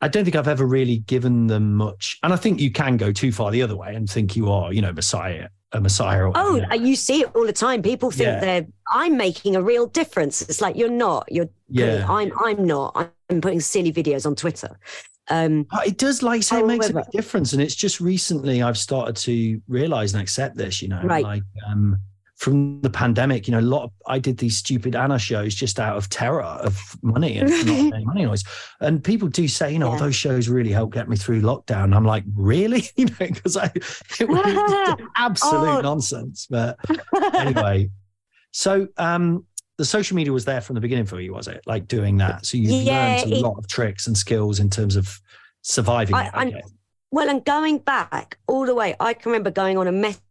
I 0.00 0.08
don't 0.08 0.24
think 0.24 0.34
I've 0.34 0.48
ever 0.48 0.66
really 0.66 0.98
given 0.98 1.46
them 1.46 1.74
much, 1.74 2.18
and 2.24 2.32
I 2.32 2.36
think 2.36 2.60
you 2.60 2.72
can 2.72 2.96
go 2.96 3.12
too 3.12 3.30
far 3.30 3.52
the 3.52 3.62
other 3.62 3.76
way 3.76 3.94
and 3.94 4.10
think 4.10 4.34
you 4.34 4.50
are, 4.50 4.72
you 4.72 4.82
know, 4.82 4.92
messiah, 4.92 5.48
a 5.72 5.80
messiah. 5.80 6.24
Or, 6.26 6.32
Oh, 6.34 6.56
you 6.74 6.96
see 6.96 7.22
it 7.22 7.30
all 7.34 7.46
the 7.46 7.52
time. 7.52 7.82
People 7.82 8.10
think 8.10 8.26
Yeah. 8.26 8.40
they're 8.40 8.66
I'm 8.90 9.16
making 9.16 9.56
a 9.56 9.62
real 9.62 9.86
difference. 9.86 10.42
It's 10.42 10.60
like 10.60 10.76
you're 10.76 10.90
not. 10.90 11.30
You're 11.30 11.48
Yeah. 11.68 12.06
I'm 12.08 12.30
I'm 12.44 12.66
not. 12.66 13.12
I'm 13.30 13.40
putting 13.40 13.60
silly 13.60 13.92
videos 13.92 14.26
on 14.26 14.34
Twitter. 14.34 14.78
Um 15.30 15.66
it 15.86 15.98
does, 15.98 16.22
like 16.22 16.42
say, 16.42 16.60
it 16.60 16.66
makes 16.66 16.90
a 16.90 16.94
big 16.94 17.10
difference. 17.10 17.52
And 17.52 17.62
it's 17.62 17.74
just 17.74 18.00
recently 18.00 18.62
I've 18.62 18.76
started 18.78 19.16
to 19.16 19.60
realize 19.68 20.12
and 20.14 20.22
accept 20.22 20.56
this, 20.56 20.82
you 20.82 20.88
know, 20.88 21.00
Right. 21.02 21.24
like 21.24 21.42
um, 21.66 21.98
from 22.42 22.80
the 22.80 22.90
pandemic, 22.90 23.46
you 23.46 23.52
know, 23.52 23.60
a 23.60 23.62
lot 23.62 23.84
of, 23.84 23.92
I 24.08 24.18
did 24.18 24.36
these 24.38 24.56
stupid 24.56 24.96
Anna 24.96 25.16
shows 25.16 25.54
just 25.54 25.78
out 25.78 25.96
of 25.96 26.08
terror 26.10 26.42
of 26.42 26.76
money 27.00 27.38
and 27.38 27.48
money 28.04 28.24
noise. 28.24 28.42
And 28.80 29.02
people 29.04 29.28
do 29.28 29.46
say, 29.46 29.72
you 29.72 29.78
know, 29.78 29.92
Yeah. 29.92 29.98
those 30.00 30.16
shows 30.16 30.48
really 30.48 30.72
helped 30.72 30.92
get 30.92 31.08
me 31.08 31.14
through 31.16 31.42
lockdown. 31.42 31.94
I'm 31.94 32.04
like, 32.04 32.24
really? 32.34 32.82
You 32.96 33.04
know, 33.06 33.14
because 33.20 33.56
I 33.56 33.66
it 34.20 34.28
was 34.28 34.96
absolute 35.16 35.78
Oh. 35.78 35.80
nonsense. 35.82 36.48
But 36.50 36.78
anyway, 37.32 37.90
so 38.50 38.88
um 38.96 39.46
the 39.78 39.84
social 39.84 40.16
media 40.16 40.32
was 40.32 40.44
there 40.44 40.60
from 40.60 40.74
the 40.74 40.80
beginning 40.80 41.06
for 41.06 41.20
you, 41.20 41.32
was 41.32 41.46
it? 41.46 41.62
Like 41.64 41.86
doing 41.86 42.16
that. 42.18 42.44
So 42.44 42.56
you've 42.58 42.70
Yeah, 42.72 43.18
learned 43.20 43.32
a 43.32 43.36
it- 43.36 43.40
lot 43.42 43.56
of 43.56 43.68
tricks 43.68 44.08
and 44.08 44.18
skills 44.18 44.58
in 44.58 44.68
terms 44.68 44.96
of 44.96 45.20
surviving 45.62 46.16
I- 46.16 46.26
it, 46.26 46.30
I. 46.34 46.62
Well, 47.12 47.28
and 47.28 47.44
going 47.44 47.78
back 47.78 48.38
all 48.48 48.66
the 48.66 48.74
way, 48.74 48.96
I 48.98 49.12
can 49.14 49.30
remember 49.30 49.50
going 49.52 49.76
on 49.78 49.86
a 49.86 49.92
message 49.92 50.22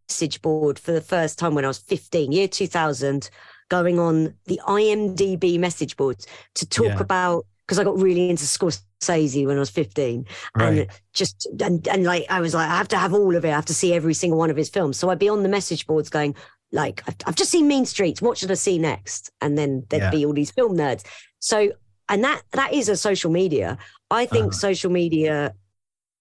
board 0.42 0.78
for 0.80 0.92
the 0.92 1.02
first 1.02 1.38
time 1.40 1.56
when 1.56 1.66
I 1.66 1.68
was 1.68 1.78
15, 1.78 2.32
year 2.32 2.48
2000, 2.48 3.30
going 3.70 4.00
on 4.00 4.34
the 4.46 4.60
IMDb 4.68 5.58
message 5.60 5.96
boards 5.98 6.28
to 6.56 6.68
talk 6.68 6.88
Yeah. 6.88 7.00
about, 7.00 7.46
because 7.66 7.80
I 7.80 7.84
got 7.84 7.98
really 7.98 8.30
into 8.30 8.44
Scorsese 8.44 9.46
when 9.48 9.56
I 9.56 9.60
was 9.60 9.70
15. 9.70 10.26
Right. 10.56 10.68
And 10.80 10.88
just, 11.14 11.48
and, 11.62 11.88
and 11.88 12.04
like, 12.04 12.26
I 12.30 12.42
was 12.42 12.54
like, 12.54 12.70
I 12.70 12.76
have 12.78 12.90
to 12.90 12.98
have 12.98 13.14
all 13.14 13.36
of 13.36 13.46
it. 13.46 13.50
I 13.50 13.56
have 13.56 13.66
to 13.66 13.74
see 13.74 13.94
every 13.94 14.14
single 14.14 14.38
one 14.38 14.50
of 14.50 14.58
his 14.58 14.70
films. 14.70 14.98
So 14.98 15.10
I'd 15.10 15.20
be 15.20 15.30
on 15.30 15.44
the 15.44 15.50
message 15.50 15.88
boards 15.88 16.10
going, 16.10 16.36
like, 16.74 17.02
I've, 17.08 17.16
I've 17.26 17.36
just 17.36 17.52
seen 17.52 17.68
Mean 17.68 17.86
Streets. 17.86 18.22
What 18.22 18.38
should 18.38 18.52
I 18.52 18.56
see 18.56 18.78
next? 18.78 19.32
And 19.42 19.58
then 19.58 19.86
there'd 19.90 20.04
Yeah. 20.04 20.10
be 20.12 20.26
all 20.26 20.34
these 20.34 20.52
film 20.52 20.76
nerds. 20.78 21.04
So, 21.40 21.72
and 22.10 22.24
that 22.26 22.42
that 22.52 22.74
is 22.74 22.90
a 22.90 22.98
social 22.98 23.32
media. 23.32 23.78
I 24.10 24.26
think 24.26 24.48
Uh-huh. 24.48 24.52
social 24.52 24.92
media 24.92 25.54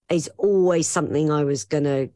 is 0.08 0.30
always 0.38 0.86
something 0.86 1.30
I 1.30 1.42
was 1.44 1.64
going 1.64 1.84
to 1.84 2.10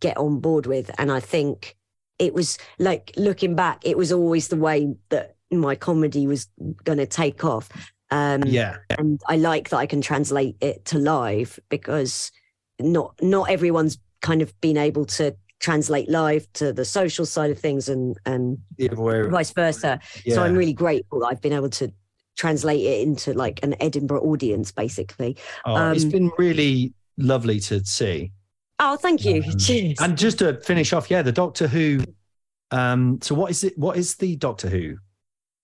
get 0.00 0.16
on 0.16 0.40
board 0.40 0.66
with. 0.66 0.90
And 0.98 1.12
I 1.12 1.20
think 1.20 1.76
it 2.18 2.34
was 2.34 2.58
like 2.78 3.12
looking 3.16 3.54
back, 3.54 3.80
it 3.84 3.96
was 3.96 4.12
always 4.12 4.48
the 4.48 4.56
way 4.56 4.94
that 5.08 5.36
my 5.50 5.74
comedy 5.74 6.26
was 6.26 6.48
going 6.84 6.98
to 6.98 7.06
take 7.06 7.44
off. 7.44 7.68
Um, 8.10 8.42
yeah. 8.44 8.76
And 8.98 9.20
I 9.28 9.36
like 9.36 9.70
that 9.70 9.78
I 9.78 9.86
can 9.86 10.00
translate 10.00 10.56
it 10.60 10.84
to 10.86 10.98
live 10.98 11.58
because 11.68 12.30
not 12.78 13.14
not 13.20 13.50
everyone's 13.50 13.98
kind 14.20 14.42
of 14.42 14.58
been 14.60 14.76
able 14.76 15.04
to 15.04 15.34
translate 15.60 16.08
live 16.08 16.50
to 16.54 16.72
the 16.72 16.84
social 16.84 17.26
side 17.26 17.50
of 17.50 17.58
things 17.58 17.88
and 17.88 18.16
and 18.26 18.58
The 18.78 18.90
other 18.90 19.00
way 19.00 19.14
around. 19.16 19.30
vice 19.30 19.52
versa. 19.52 20.00
Yeah. 20.24 20.36
So 20.36 20.42
I'm 20.42 20.54
really 20.54 20.72
grateful 20.72 21.20
that 21.20 21.26
I've 21.26 21.40
been 21.40 21.52
able 21.52 21.70
to 21.70 21.92
translate 22.36 22.80
it 22.80 23.06
into 23.06 23.34
like 23.34 23.60
an 23.62 23.76
Edinburgh 23.80 24.22
audience, 24.22 24.72
basically. 24.72 25.36
Oh, 25.64 25.90
it's 25.92 26.04
um, 26.04 26.10
been 26.10 26.30
really 26.38 26.94
lovely 27.18 27.60
to 27.60 27.84
see. 27.84 28.32
Oh, 28.80 28.96
thank 28.96 29.24
you. 29.24 29.42
Um, 29.44 29.58
Cheers. 29.58 29.98
And 30.00 30.18
just 30.18 30.38
to 30.40 30.60
finish 30.60 30.92
off, 30.92 31.10
yeah, 31.10 31.22
the 31.22 31.32
Doctor 31.32 31.68
Who. 31.68 32.02
Um, 32.72 33.18
so 33.22 33.34
what 33.34 33.50
is 33.50 33.62
it? 33.64 33.76
What 33.78 33.96
is 33.96 34.16
the 34.16 34.36
Doctor 34.36 34.68
Who 34.68 34.96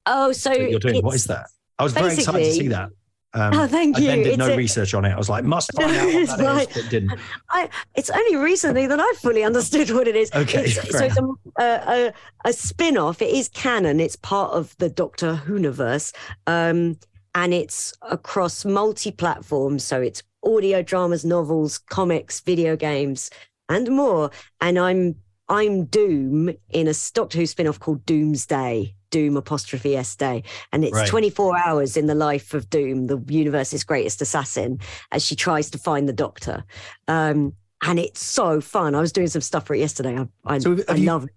oh, 0.06 0.32
so 0.32 0.52
you're 0.52 0.78
doing? 0.78 1.02
What 1.02 1.14
is 1.14 1.24
that? 1.24 1.46
I 1.78 1.82
was 1.84 1.92
very 1.92 2.14
excited 2.14 2.44
to 2.44 2.52
see 2.52 2.68
that. 2.68 2.90
Um, 3.34 3.52
Oh, 3.54 3.66
thank 3.66 3.98
you. 3.98 4.04
I 4.04 4.08
then 4.08 4.18
did 4.18 4.26
It's 4.28 4.38
no 4.38 4.52
a- 4.52 4.56
research 4.56 4.94
on 4.94 5.04
it. 5.04 5.12
I 5.12 5.16
was 5.18 5.28
like, 5.28 5.44
must 5.44 5.70
find 5.76 5.94
out 5.94 6.06
what 6.06 6.14
It's 6.14 6.36
that 6.36 6.68
is, 6.70 6.82
but 6.82 6.90
didn't. 6.90 7.18
I, 7.50 7.68
it's 7.94 8.08
only 8.08 8.36
recently 8.36 8.86
that 8.86 8.98
I 8.98 9.12
fully 9.20 9.44
understood 9.44 9.90
what 9.90 10.08
it 10.08 10.16
is. 10.16 10.32
Okay, 10.32 10.64
It's, 10.64 10.74
so 10.90 11.04
it's 11.04 11.18
a, 11.18 11.62
a, 11.62 12.06
a, 12.06 12.12
a 12.46 12.52
spin 12.52 12.96
off. 12.96 13.20
It 13.20 13.34
is 13.34 13.48
canon. 13.50 14.00
It's 14.00 14.16
part 14.16 14.52
of 14.52 14.74
the 14.78 14.88
Doctor 14.88 15.42
Whoniverse. 15.46 16.14
Um, 16.46 16.98
and 17.34 17.52
it's 17.52 17.92
across 18.00 18.64
multi 18.64 19.10
platforms. 19.10 19.84
So 19.84 20.00
it's 20.00 20.22
audio 20.46 20.82
dramas, 20.82 21.24
novels, 21.24 21.78
comics, 21.78 22.40
video 22.40 22.76
games, 22.76 23.30
and 23.68 23.90
more. 23.90 24.30
And 24.60 24.78
I'm 24.78 25.16
I'm 25.48 25.84
Doom 25.84 26.50
in 26.70 26.88
a 26.88 26.94
Doctor 27.14 27.38
Who 27.38 27.46
spin 27.46 27.66
off 27.68 27.80
called 27.80 28.04
Doomsday. 28.06 28.94
Doom 29.10 29.36
apostrophe 29.36 29.96
S 29.96 30.16
Day. 30.16 30.42
And 30.72 30.84
it's 30.84 30.92
Right. 30.92 31.08
24 31.08 31.56
hours 31.56 31.96
in 31.96 32.06
the 32.06 32.14
life 32.14 32.54
of 32.54 32.68
Doom, 32.68 33.06
the 33.06 33.22
universe's 33.28 33.84
greatest 33.84 34.20
assassin, 34.20 34.80
as 35.12 35.24
she 35.24 35.36
tries 35.36 35.70
to 35.70 35.78
find 35.78 36.08
the 36.08 36.12
Doctor. 36.12 36.64
Um, 37.06 37.54
and 37.82 37.98
it's 38.00 38.20
so 38.20 38.60
fun. 38.60 38.94
I 38.94 39.00
was 39.00 39.12
doing 39.12 39.28
some 39.28 39.42
stuff 39.42 39.66
for 39.66 39.74
it 39.74 39.78
yesterday. 39.78 40.18
I, 40.18 40.26
I, 40.44 40.58
So 40.58 40.76
I 40.88 40.94
love 40.96 41.24
it. 41.24 41.30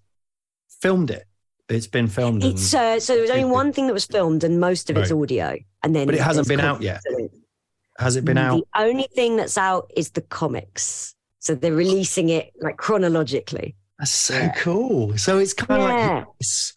Filmed 0.82 1.12
it. 1.12 1.26
It's 1.70 1.88
been 1.88 2.08
filmed. 2.08 2.44
It's 2.44 2.74
uh, 2.74 3.00
so 3.00 3.14
there 3.14 3.22
was 3.22 3.32
only 3.32 3.46
one 3.46 3.72
thing 3.72 3.86
that 3.88 3.94
was 3.94 4.06
filmed, 4.06 4.44
and 4.44 4.60
most 4.60 4.90
of 4.90 4.98
it's 4.98 5.12
audio. 5.12 5.56
And 5.84 5.96
then, 5.96 6.08
But 6.08 6.16
it 6.16 6.22
hasn't 6.22 6.48
been 6.48 6.60
out 6.60 6.82
yet? 6.82 7.02
Has 8.00 8.16
it 8.16 8.24
been 8.26 8.38
mm, 8.38 8.42
out? 8.42 8.68
The 8.74 8.82
only 8.82 9.08
thing 9.14 9.36
that's 9.36 9.58
out 9.58 9.92
is 9.96 10.12
the 10.12 10.22
comics. 10.22 11.16
So 11.40 11.54
they're 11.54 11.74
releasing 11.74 12.30
it 12.30 12.52
like 12.62 12.78
chronologically. 12.78 13.76
That's 13.98 14.12
so 14.12 14.36
Yeah. 14.36 14.54
cool. 14.54 15.18
So 15.18 15.38
it's 15.38 15.54
kind 15.54 15.82
of 15.82 15.90
Yeah. 15.90 16.16
like 16.20 16.28
this 16.40 16.74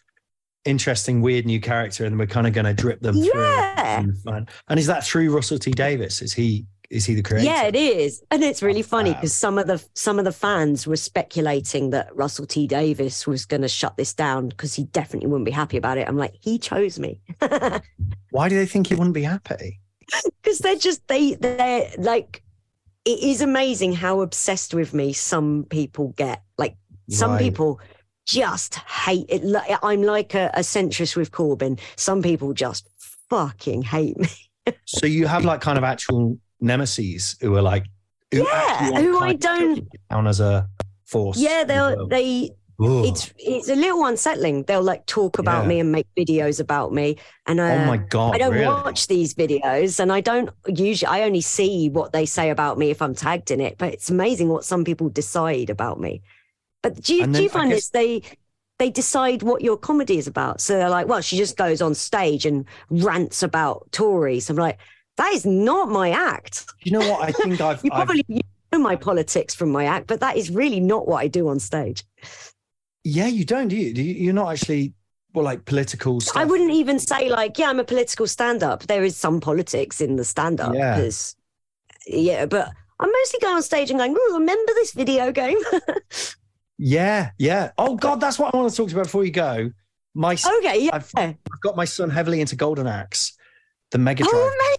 interesting, 0.65 1.21
weird 1.21 1.45
new 1.45 1.59
character, 1.59 2.05
and 2.05 2.17
we're 2.17 2.27
kind 2.27 2.47
of 2.47 2.53
going 2.53 2.65
to 2.65 2.73
drip 2.73 3.01
them 3.01 3.15
through. 3.15 3.41
Yeah. 3.41 3.99
And, 4.25 4.49
and 4.69 4.79
is 4.79 4.87
that 4.87 5.03
through 5.03 5.33
Russell 5.33 5.59
T 5.59 5.71
Davies? 5.71 6.21
Is 6.21 6.33
he? 6.33 6.65
Is 6.89 7.05
he 7.05 7.15
the 7.15 7.23
creator? 7.23 7.45
Yeah, 7.45 7.63
it 7.63 7.75
is, 7.75 8.21
and 8.29 8.43
it's 8.43 8.61
really 8.61 8.81
oh, 8.81 8.83
funny 8.83 9.11
fab. 9.11 9.21
because 9.21 9.33
some 9.33 9.57
of 9.57 9.65
the 9.65 9.83
some 9.95 10.19
of 10.19 10.25
the 10.25 10.31
fans 10.31 10.85
were 10.85 10.97
speculating 10.97 11.89
that 11.89 12.15
Russell 12.15 12.45
T 12.45 12.67
Davies 12.67 13.25
was 13.25 13.45
going 13.45 13.63
to 13.63 13.67
shut 13.67 13.97
this 13.97 14.13
down 14.13 14.49
because 14.49 14.75
he 14.75 14.83
definitely 14.83 15.27
wouldn't 15.27 15.45
be 15.45 15.51
happy 15.51 15.77
about 15.77 15.97
it. 15.97 16.07
I'm 16.07 16.17
like, 16.17 16.35
he 16.39 16.59
chose 16.59 16.99
me 16.99 17.19
Why 18.29 18.47
do 18.47 18.55
they 18.55 18.67
think 18.67 18.87
he 18.87 18.95
wouldn't 18.95 19.15
be 19.15 19.23
happy? 19.23 19.79
Because 20.41 20.59
they're 20.59 20.75
just 20.75 21.07
they 21.07 21.35
they're 21.35 21.89
like, 21.97 22.43
it 23.05 23.19
is 23.23 23.41
amazing 23.41 23.93
how 23.93 24.21
obsessed 24.21 24.73
with 24.73 24.93
me 24.93 25.13
some 25.13 25.65
people 25.69 26.09
get. 26.17 26.43
Like 26.57 26.75
some 27.09 27.31
Right. 27.31 27.39
people 27.41 27.79
just 28.25 28.75
hate 28.75 29.25
it. 29.29 29.43
I'm 29.83 30.03
like 30.03 30.33
a, 30.33 30.49
a 30.53 30.59
centrist 30.61 31.15
with 31.15 31.31
Corbyn. 31.31 31.79
Some 31.97 32.21
people 32.21 32.53
just 32.53 32.87
fucking 33.29 33.83
hate 33.83 34.17
me. 34.17 34.29
So 34.85 35.05
you 35.05 35.27
have 35.27 35.43
like 35.43 35.59
kind 35.59 35.77
of 35.77 35.83
actual 35.83 36.39
nemesis 36.61 37.35
who 37.41 37.53
are 37.57 37.61
like, 37.61 37.85
who 38.31 38.47
Yeah, 38.47 38.91
who 39.01 39.19
I 39.19 39.33
don't- 39.33 39.85
down 40.09 40.25
as 40.25 40.39
a 40.39 40.69
force. 41.05 41.37
Yeah, 41.37 41.61
in 41.63 41.67
the 41.67 42.07
they 42.09 42.51
Ugh. 42.83 43.05
it's 43.05 43.33
it's 43.37 43.69
a 43.69 43.75
little 43.75 44.05
unsettling. 44.05 44.63
They'll 44.63 44.81
like 44.83 45.05
talk 45.05 45.39
about 45.39 45.63
Yeah. 45.63 45.67
me 45.69 45.79
and 45.79 45.91
make 45.91 46.07
videos 46.17 46.59
about 46.59 46.93
me, 46.93 47.17
and 47.47 47.59
uh, 47.59 47.63
oh 47.63 47.85
my 47.85 47.97
god! 47.97 48.35
I 48.35 48.37
don't 48.37 48.53
really? 48.53 48.65
watch 48.67 49.07
these 49.07 49.33
videos, 49.33 49.99
and 49.99 50.11
I 50.11 50.21
don't 50.21 50.49
usually. 50.67 51.07
I 51.07 51.21
only 51.23 51.41
see 51.41 51.89
what 51.89 52.13
they 52.13 52.25
say 52.25 52.49
about 52.49 52.77
me 52.77 52.89
if 52.91 53.01
I'm 53.01 53.15
tagged 53.15 53.51
in 53.51 53.61
it. 53.61 53.77
But 53.77 53.93
it's 53.93 54.09
amazing 54.09 54.49
what 54.49 54.65
some 54.65 54.83
people 54.83 55.09
decide 55.09 55.69
about 55.69 55.99
me. 55.99 56.21
But 56.81 57.01
do 57.01 57.15
you 57.15 57.23
And 57.23 57.33
do 57.33 57.41
you 57.43 57.49
find 57.49 57.69
guess- 57.69 57.89
this? 57.89 57.89
They 57.89 58.21
they 58.79 58.89
decide 58.89 59.43
what 59.43 59.61
your 59.61 59.77
comedy 59.77 60.17
is 60.17 60.27
about. 60.27 60.59
So 60.59 60.73
they're 60.73 60.89
like, 60.89 61.07
well, 61.07 61.21
she 61.21 61.37
just 61.37 61.55
goes 61.57 61.81
on 61.81 61.93
stage 61.95 62.45
and 62.45 62.65
rants 62.89 63.43
about 63.43 63.89
Tories. 63.91 64.49
I'm 64.49 64.55
like, 64.57 64.79
that 65.17 65.31
is 65.31 65.45
not 65.45 65.89
my 65.89 66.09
act. 66.09 66.65
You 66.83 66.93
know 66.93 67.07
what? 67.11 67.21
I 67.21 67.31
think 67.31 67.61
I've. 67.61 67.83
You 67.85 67.91
I've- 67.93 68.05
probably 68.05 68.25
you 68.27 68.41
know 68.71 68.79
my 68.79 68.95
politics 68.95 69.53
from 69.53 69.69
my 69.71 69.85
act, 69.85 70.07
but 70.07 70.19
that 70.21 70.35
is 70.37 70.49
really 70.49 70.79
not 70.79 71.07
what 71.07 71.17
I 71.17 71.27
do 71.27 71.47
on 71.49 71.59
stage. 71.59 72.03
Yeah, 73.03 73.27
you 73.27 73.45
don't, 73.45 73.67
do 73.67 73.75
you? 73.75 73.91
You're 73.93 74.33
not 74.33 74.51
actually 74.51 74.93
well, 75.33 75.45
like 75.45 75.65
political 75.65 76.19
stuff. 76.21 76.37
I 76.37 76.45
wouldn't 76.45 76.71
even 76.71 76.99
say 76.99 77.29
like, 77.29 77.57
yeah, 77.57 77.69
I'm 77.69 77.79
a 77.79 77.83
political 77.83 78.27
stand-up. 78.27 78.83
There 78.83 79.03
is 79.03 79.17
some 79.17 79.39
politics 79.41 79.99
in 80.01 80.15
the 80.15 80.23
stand-up 80.23 80.73
Yeah. 80.75 81.09
yeah, 82.05 82.45
but 82.45 82.69
I'm 82.99 83.11
mostly 83.11 83.39
going 83.41 83.55
on 83.55 83.63
stage 83.63 83.89
and 83.89 83.97
going, 83.99 84.15
"Oh, 84.17 84.37
remember 84.39 84.71
this 84.75 84.91
video 84.93 85.31
game?" 85.31 85.57
Yeah, 86.79 87.29
yeah. 87.37 87.71
Oh 87.77 87.95
God, 87.95 88.19
that's 88.19 88.39
what 88.39 88.53
I 88.53 88.57
want 88.57 88.71
to 88.71 88.75
talk 88.75 88.87
to 88.87 88.91
you 88.91 88.97
about 88.97 89.05
before 89.05 89.23
you 89.23 89.31
go. 89.31 89.71
My, 90.15 90.33
s- 90.33 90.45
okay, 90.59 90.83
yeah. 90.85 90.89
I've, 90.93 91.11
I've 91.15 91.35
got 91.61 91.75
my 91.75 91.85
son 91.85 92.09
heavily 92.09 92.41
into 92.41 92.55
Golden 92.55 92.87
Axe, 92.87 93.33
the 93.91 93.99
Mega 93.99 94.23
Drive, 94.23 94.33
Oh, 94.33 94.55
man. 94.59 94.75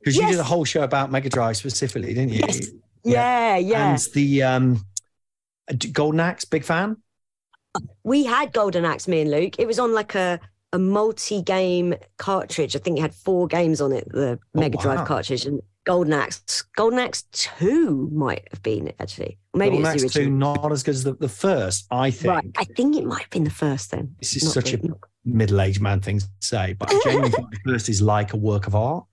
because 0.00 0.16
you 0.16 0.26
did 0.26 0.38
a 0.38 0.42
whole 0.42 0.64
show 0.64 0.82
about 0.82 1.10
Mega 1.12 1.28
Drive 1.28 1.56
specifically, 1.56 2.14
didn't 2.14 2.30
you? 2.30 2.40
Yes. 2.46 2.70
Yeah, 3.04 3.56
yeah. 3.58 3.90
And 3.90 3.98
the 4.14 4.42
um, 4.42 4.84
Golden 5.92 6.20
Axe, 6.20 6.44
big 6.46 6.64
fan. 6.64 6.96
We 8.02 8.24
had 8.24 8.52
Golden 8.52 8.84
Axe, 8.84 9.08
me 9.08 9.22
and 9.22 9.30
Luke. 9.30 9.58
It 9.58 9.66
was 9.66 9.78
on 9.78 9.92
like 9.92 10.14
a 10.14 10.40
a 10.72 10.78
multi-game 10.78 11.94
cartridge. 12.18 12.74
I 12.74 12.80
think 12.80 12.98
it 12.98 13.02
had 13.02 13.14
four 13.14 13.46
games 13.46 13.80
on 13.80 13.92
it, 13.92 14.08
the 14.10 14.40
oh, 14.56 14.60
Mega 14.60 14.76
wow. 14.78 14.82
Drive 14.82 15.06
cartridge, 15.06 15.46
and 15.46 15.62
Golden 15.84 16.12
Axe. 16.12 16.64
Golden 16.76 16.98
Axe 16.98 17.22
Two 17.32 18.10
might 18.12 18.48
have 18.50 18.62
been 18.62 18.88
it, 18.88 18.96
actually, 18.98 19.38
or 19.52 19.58
maybe 19.58 19.76
Golden 19.76 19.90
it 19.90 19.92
was 19.94 20.02
the 20.02 20.06
Axe 20.06 20.14
two, 20.14 20.30
not 20.30 20.72
as 20.72 20.82
good 20.82 20.94
as 20.94 21.04
the, 21.04 21.14
the 21.14 21.28
first. 21.28 21.86
I 21.90 22.10
think 22.10 22.34
Right, 22.34 22.50
I 22.56 22.64
think 22.64 22.96
it 22.96 23.04
might 23.04 23.22
have 23.22 23.30
been 23.30 23.44
the 23.44 23.50
first 23.50 23.92
then. 23.92 24.16
this 24.18 24.36
is 24.36 24.44
Not 24.44 24.52
such 24.52 24.72
a 24.72 24.86
not- 24.86 24.98
middle-aged 25.24 25.80
man 25.80 26.00
thing 26.00 26.18
to 26.18 26.26
say, 26.40 26.74
but 26.74 26.92
I 26.92 27.00
genuinely 27.04 27.30
think 27.36 27.50
the 27.50 27.72
first 27.72 27.88
is 27.88 28.02
like 28.02 28.32
a 28.32 28.36
work 28.36 28.66
of 28.66 28.74
art. 28.74 29.04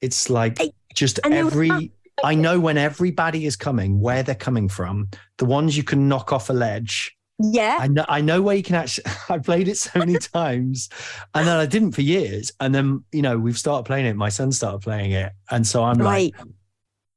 It's 0.00 0.28
like 0.28 0.58
just 0.94 1.20
and 1.24 1.32
there 1.32 1.44
was 1.44 1.54
every. 1.54 1.92
I 2.22 2.34
know 2.34 2.60
when 2.60 2.76
everybody 2.78 3.46
is 3.46 3.56
coming, 3.56 4.00
where 4.00 4.22
they're 4.22 4.34
coming 4.34 4.68
from. 4.68 5.08
The 5.38 5.44
ones 5.44 5.76
you 5.76 5.82
can 5.82 6.08
knock 6.08 6.32
off 6.32 6.48
a 6.48 6.52
ledge. 6.52 7.16
Yeah, 7.38 7.78
I 7.80 7.88
know. 7.88 8.04
I 8.08 8.20
know 8.20 8.42
where 8.42 8.54
you 8.54 8.62
can 8.62 8.76
actually. 8.76 9.04
I 9.28 9.38
played 9.38 9.68
it 9.68 9.76
so 9.76 9.90
many 9.98 10.18
times, 10.18 10.88
and 11.34 11.46
then 11.46 11.56
I 11.56 11.66
didn't 11.66 11.92
for 11.92 12.02
years. 12.02 12.52
And 12.60 12.74
then 12.74 13.04
you 13.12 13.22
know 13.22 13.38
we've 13.38 13.58
started 13.58 13.84
playing 13.84 14.06
it. 14.06 14.16
My 14.16 14.28
son 14.28 14.52
started 14.52 14.80
playing 14.80 15.12
it, 15.12 15.32
and 15.50 15.66
so 15.66 15.82
I'm 15.82 15.98
right. 15.98 16.32
like, 16.36 16.46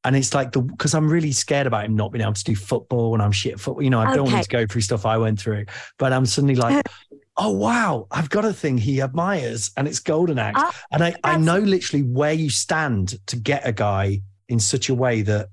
and 0.04 0.16
it's 0.16 0.34
like 0.34 0.54
the 0.54 0.62
because 0.62 0.96
I'm 0.96 1.08
really 1.08 1.32
scared 1.32 1.68
about 1.68 1.86
him 1.86 1.96
not 1.96 2.12
being 2.12 2.24
able 2.24 2.34
to 2.34 2.44
do 2.44 2.56
football, 2.56 3.14
and 3.14 3.22
I'm 3.22 3.32
shit 3.32 3.54
at 3.54 3.60
football. 3.60 3.84
You 3.84 3.92
know, 3.92 4.00
I 4.00 4.16
don't 4.16 4.32
want 4.32 4.44
to 4.44 4.50
go 4.50 4.66
through 4.66 4.82
stuff 4.82 5.06
I 5.06 5.18
went 5.18 5.40
through, 5.40 5.66
but 6.00 6.12
I'm 6.14 6.26
suddenly 6.26 6.56
like, 6.56 6.84
oh 7.38 7.52
wow, 7.52 8.08
I've 8.10 8.32
got 8.32 8.44
a 8.44 8.54
thing 8.54 8.80
he 8.80 9.02
admires, 9.02 9.70
and 9.78 9.88
it's 9.88 10.00
Golden 10.00 10.40
Axe. 10.40 10.60
Ah, 10.64 10.84
and 10.92 11.04
I, 11.04 11.16
I 11.24 11.38
know 11.38 11.60
literally 11.60 12.04
where 12.04 12.34
you 12.34 12.50
stand 12.50 13.20
to 13.28 13.36
get 13.36 13.68
a 13.68 13.72
guy 13.72 14.22
in 14.50 14.60
such 14.60 14.90
a 14.90 14.96
way 14.96 15.22
that 15.22 15.50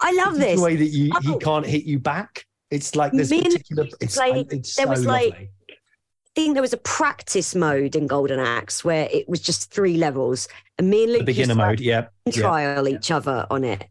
I 0.00 0.12
love 0.12 0.36
this. 0.36 0.60
way 0.60 0.76
that 0.76 0.86
you 0.88 1.10
he 1.22 1.32
Oh. 1.32 1.38
can't 1.38 1.66
hit 1.66 1.84
you 1.84 1.98
back. 1.98 2.44
It's 2.70 2.94
like 2.96 3.12
this 3.12 3.28
particular. 3.30 3.86
It's, 4.00 4.16
like, 4.16 4.52
it's 4.52 4.74
there 4.76 4.86
so 4.86 4.90
was, 4.90 5.06
like. 5.06 5.34
I 5.34 5.48
think 6.40 6.52
there 6.54 6.62
was 6.62 6.74
a 6.74 6.78
practice 6.78 7.54
mode 7.54 7.96
in 7.96 8.06
Golden 8.06 8.38
Axe 8.38 8.84
where 8.84 9.08
it 9.10 9.26
was 9.26 9.40
just 9.40 9.72
three 9.72 9.96
levels, 9.96 10.48
and 10.76 10.90
me 10.90 11.04
and 11.04 11.12
Luke 11.12 11.20
The 11.20 11.24
beginner 11.26 11.54
mode, 11.54 11.80
yeah, 11.80 12.08
yeah. 12.26 12.32
trial 12.32 12.88
each 12.88 13.10
other 13.10 13.46
on 13.50 13.64
it. 13.64 13.86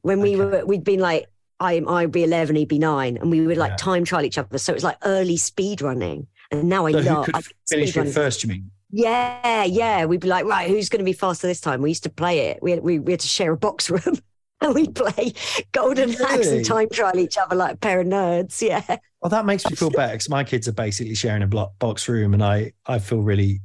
When 0.00 0.20
we 0.22 0.34
Okay. 0.40 0.60
were, 0.60 0.64
we'd 0.66 0.82
been 0.84 1.00
like, 1.00 1.26
I, 1.60 1.82
I'd 1.86 2.10
be 2.10 2.24
eleven, 2.24 2.56
he'd 2.56 2.68
be 2.68 2.78
nine, 2.78 3.18
and 3.18 3.30
we 3.30 3.46
would 3.46 3.58
like 3.58 3.72
Yeah. 3.72 3.76
time 3.76 4.04
trial 4.06 4.24
each 4.24 4.38
other. 4.38 4.56
So 4.56 4.72
it 4.72 4.76
was 4.76 4.84
like 4.84 4.96
early 5.04 5.36
speed 5.36 5.82
running, 5.82 6.26
and 6.50 6.70
now 6.70 6.86
I 6.86 6.92
So 6.92 6.98
who 7.02 7.04
love 7.10 7.26
could 7.26 7.36
I- 7.36 7.42
finish 7.68 7.94
it 7.94 8.08
first? 8.08 8.42
You 8.44 8.48
mean? 8.48 8.70
Yeah, 8.90 9.64
yeah. 9.64 10.06
We'd 10.06 10.20
be 10.20 10.28
like, 10.28 10.46
right, 10.46 10.68
who's 10.70 10.88
going 10.88 11.00
to 11.00 11.04
be 11.04 11.12
faster 11.12 11.46
this 11.46 11.60
time? 11.60 11.82
We 11.82 11.90
used 11.90 12.04
to 12.04 12.10
play 12.10 12.46
it. 12.50 12.62
We 12.62 12.70
had, 12.70 12.82
we, 12.82 12.98
we 12.98 13.12
had 13.12 13.20
to 13.20 13.28
share 13.28 13.52
a 13.52 13.56
box 13.58 13.90
room. 13.90 14.18
And 14.60 14.74
we'd 14.74 14.94
play 14.94 15.32
Golden 15.72 16.10
Axe 16.10 16.20
Really? 16.38 16.56
and 16.58 16.64
time 16.66 16.88
trial 16.90 17.18
each 17.18 17.36
other 17.36 17.54
like 17.54 17.74
a 17.74 17.76
pair 17.76 18.00
of 18.00 18.06
nerds. 18.06 18.62
Yeah. 18.62 18.82
Well, 19.20 19.28
that 19.30 19.44
makes 19.46 19.68
me 19.68 19.74
feel 19.76 19.90
better 19.90 20.12
because 20.14 20.28
my 20.30 20.44
kids 20.44 20.68
are 20.68 20.72
basically 20.72 21.14
sharing 21.14 21.42
a 21.42 21.46
block 21.46 21.78
box 21.78 22.08
room, 22.08 22.32
and 22.34 22.42
I 22.42 22.72
I 22.86 22.98
feel 22.98 23.20
really. 23.20 23.60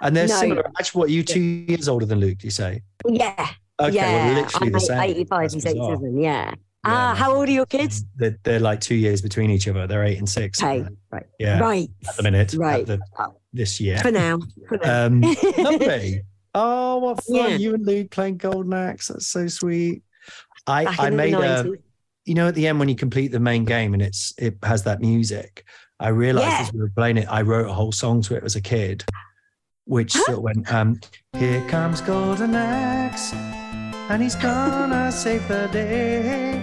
And 0.00 0.16
they're 0.16 0.26
No. 0.28 0.34
similar. 0.40 0.64
Actually, 0.78 0.98
what 1.00 1.08
are 1.08 1.12
you 1.12 1.22
two 1.22 1.40
years 1.40 1.88
older 1.88 2.06
than 2.06 2.18
Luke? 2.20 2.38
Do 2.38 2.46
you 2.46 2.50
say? 2.50 2.82
Yeah. 3.06 3.48
Okay, 3.80 3.94
yeah. 3.94 4.26
well, 4.26 4.42
literally 4.42 4.66
I'm 4.68 4.72
the 4.72 4.80
same. 4.80 5.00
85, 5.00 5.40
That's 5.42 5.54
he's 5.54 5.64
bizarre. 5.64 5.92
87. 5.92 6.20
Yeah. 6.20 6.44
Yeah, 6.50 6.54
ah, 6.84 7.14
how 7.16 7.34
old 7.34 7.48
are 7.48 7.52
your 7.52 7.66
kids? 7.66 8.04
They're, 8.14 8.38
they're 8.44 8.60
like 8.60 8.80
two 8.80 8.94
years 8.94 9.20
between 9.20 9.50
each 9.50 9.66
other. 9.68 9.86
They're 9.86 10.04
eight 10.04 10.18
and 10.18 10.28
six. 10.28 10.62
Okay. 10.62 10.86
Right. 11.10 11.26
Yeah. 11.40 11.58
Right. 11.58 11.88
At 12.08 12.16
the 12.16 12.22
minute. 12.22 12.54
Right. 12.54 12.86
the- 12.86 13.00
this 13.52 13.80
year. 13.80 13.98
For 13.98 14.10
now. 14.10 14.38
For 14.68 14.78
now. 14.78 15.06
Um, 15.06 15.20
lovely. 15.20 16.22
Oh, 16.58 16.96
what 17.00 17.22
fun! 17.22 17.36
Yeah. 17.36 17.48
You 17.58 17.74
and 17.74 17.84
Luke 17.84 18.10
playing 18.10 18.38
Golden 18.38 18.72
Axe. 18.72 19.08
That's 19.08 19.26
so 19.26 19.46
sweet. 19.46 20.02
I 20.66 20.86
I 20.98 21.10
made 21.10 21.34
a. 21.34 21.72
You 22.24 22.34
know, 22.34 22.48
at 22.48 22.56
the 22.56 22.66
end 22.66 22.80
when 22.80 22.88
you 22.88 22.96
complete 22.96 23.28
the 23.30 23.38
main 23.38 23.64
game 23.64 23.92
and 23.94 24.02
it's 24.02 24.34
it 24.36 24.56
has 24.64 24.82
that 24.82 25.00
music. 25.00 25.64
I 26.00 26.08
realized 26.08 26.48
Yeah. 26.48 26.58
as 26.62 26.72
we 26.72 26.80
were 26.80 26.90
playing 26.90 27.18
it, 27.18 27.26
I 27.30 27.42
wrote 27.42 27.68
a 27.70 27.72
whole 27.72 27.92
song 27.92 28.20
to 28.22 28.34
it 28.34 28.42
as 28.42 28.56
a 28.56 28.60
kid, 28.60 29.04
which 29.84 30.12
sort 30.12 30.38
of 30.38 30.42
went, 30.42 30.72
um, 30.74 30.98
"Here 31.38 31.64
comes 31.68 32.00
Golden 32.00 32.54
Axe, 32.54 33.32
and 33.32 34.20
he's 34.22 34.34
gonna 34.34 35.10
save 35.24 35.46
the 35.48 35.68
day." 35.72 36.60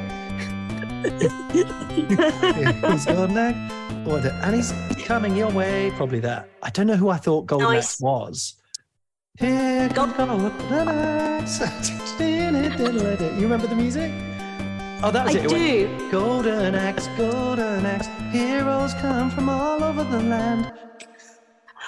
Here 1.54 2.74
comes 2.82 3.06
Golden 3.06 3.38
Axe, 3.38 4.26
and 4.43 4.56
he's 4.56 4.72
coming 5.06 5.36
your 5.36 5.51
way. 5.51 5.91
Probably 5.95 6.20
that. 6.22 6.49
I 6.62 6.70
don't 6.70 6.88
know 6.88 6.95
who 6.95 7.10
I 7.10 7.18
thought 7.18 7.45
Golden 7.45 7.72
Nice. 7.72 7.93
Axe 7.95 8.01
was. 8.01 8.56
Here 9.40 9.90
comes 9.90 10.14
Golden 10.14 10.52
Axe. 10.88 11.60
you 12.20 13.42
remember 13.42 13.66
the 13.66 13.76
music? 13.76 14.12
Oh, 15.02 15.10
that 15.10 15.26
was 15.26 15.36
I 15.36 15.40
it. 15.40 15.46
It 15.46 15.52
went, 15.52 16.00
do. 16.00 16.12
Golden 16.12 16.76
axe, 16.76 17.08
golden 17.18 17.84
axe, 17.84 18.06
heroes 18.32 18.94
come 18.94 19.32
from 19.32 19.50
all 19.50 19.84
over 19.84 20.04
the 20.04 20.22
land. 20.22 20.72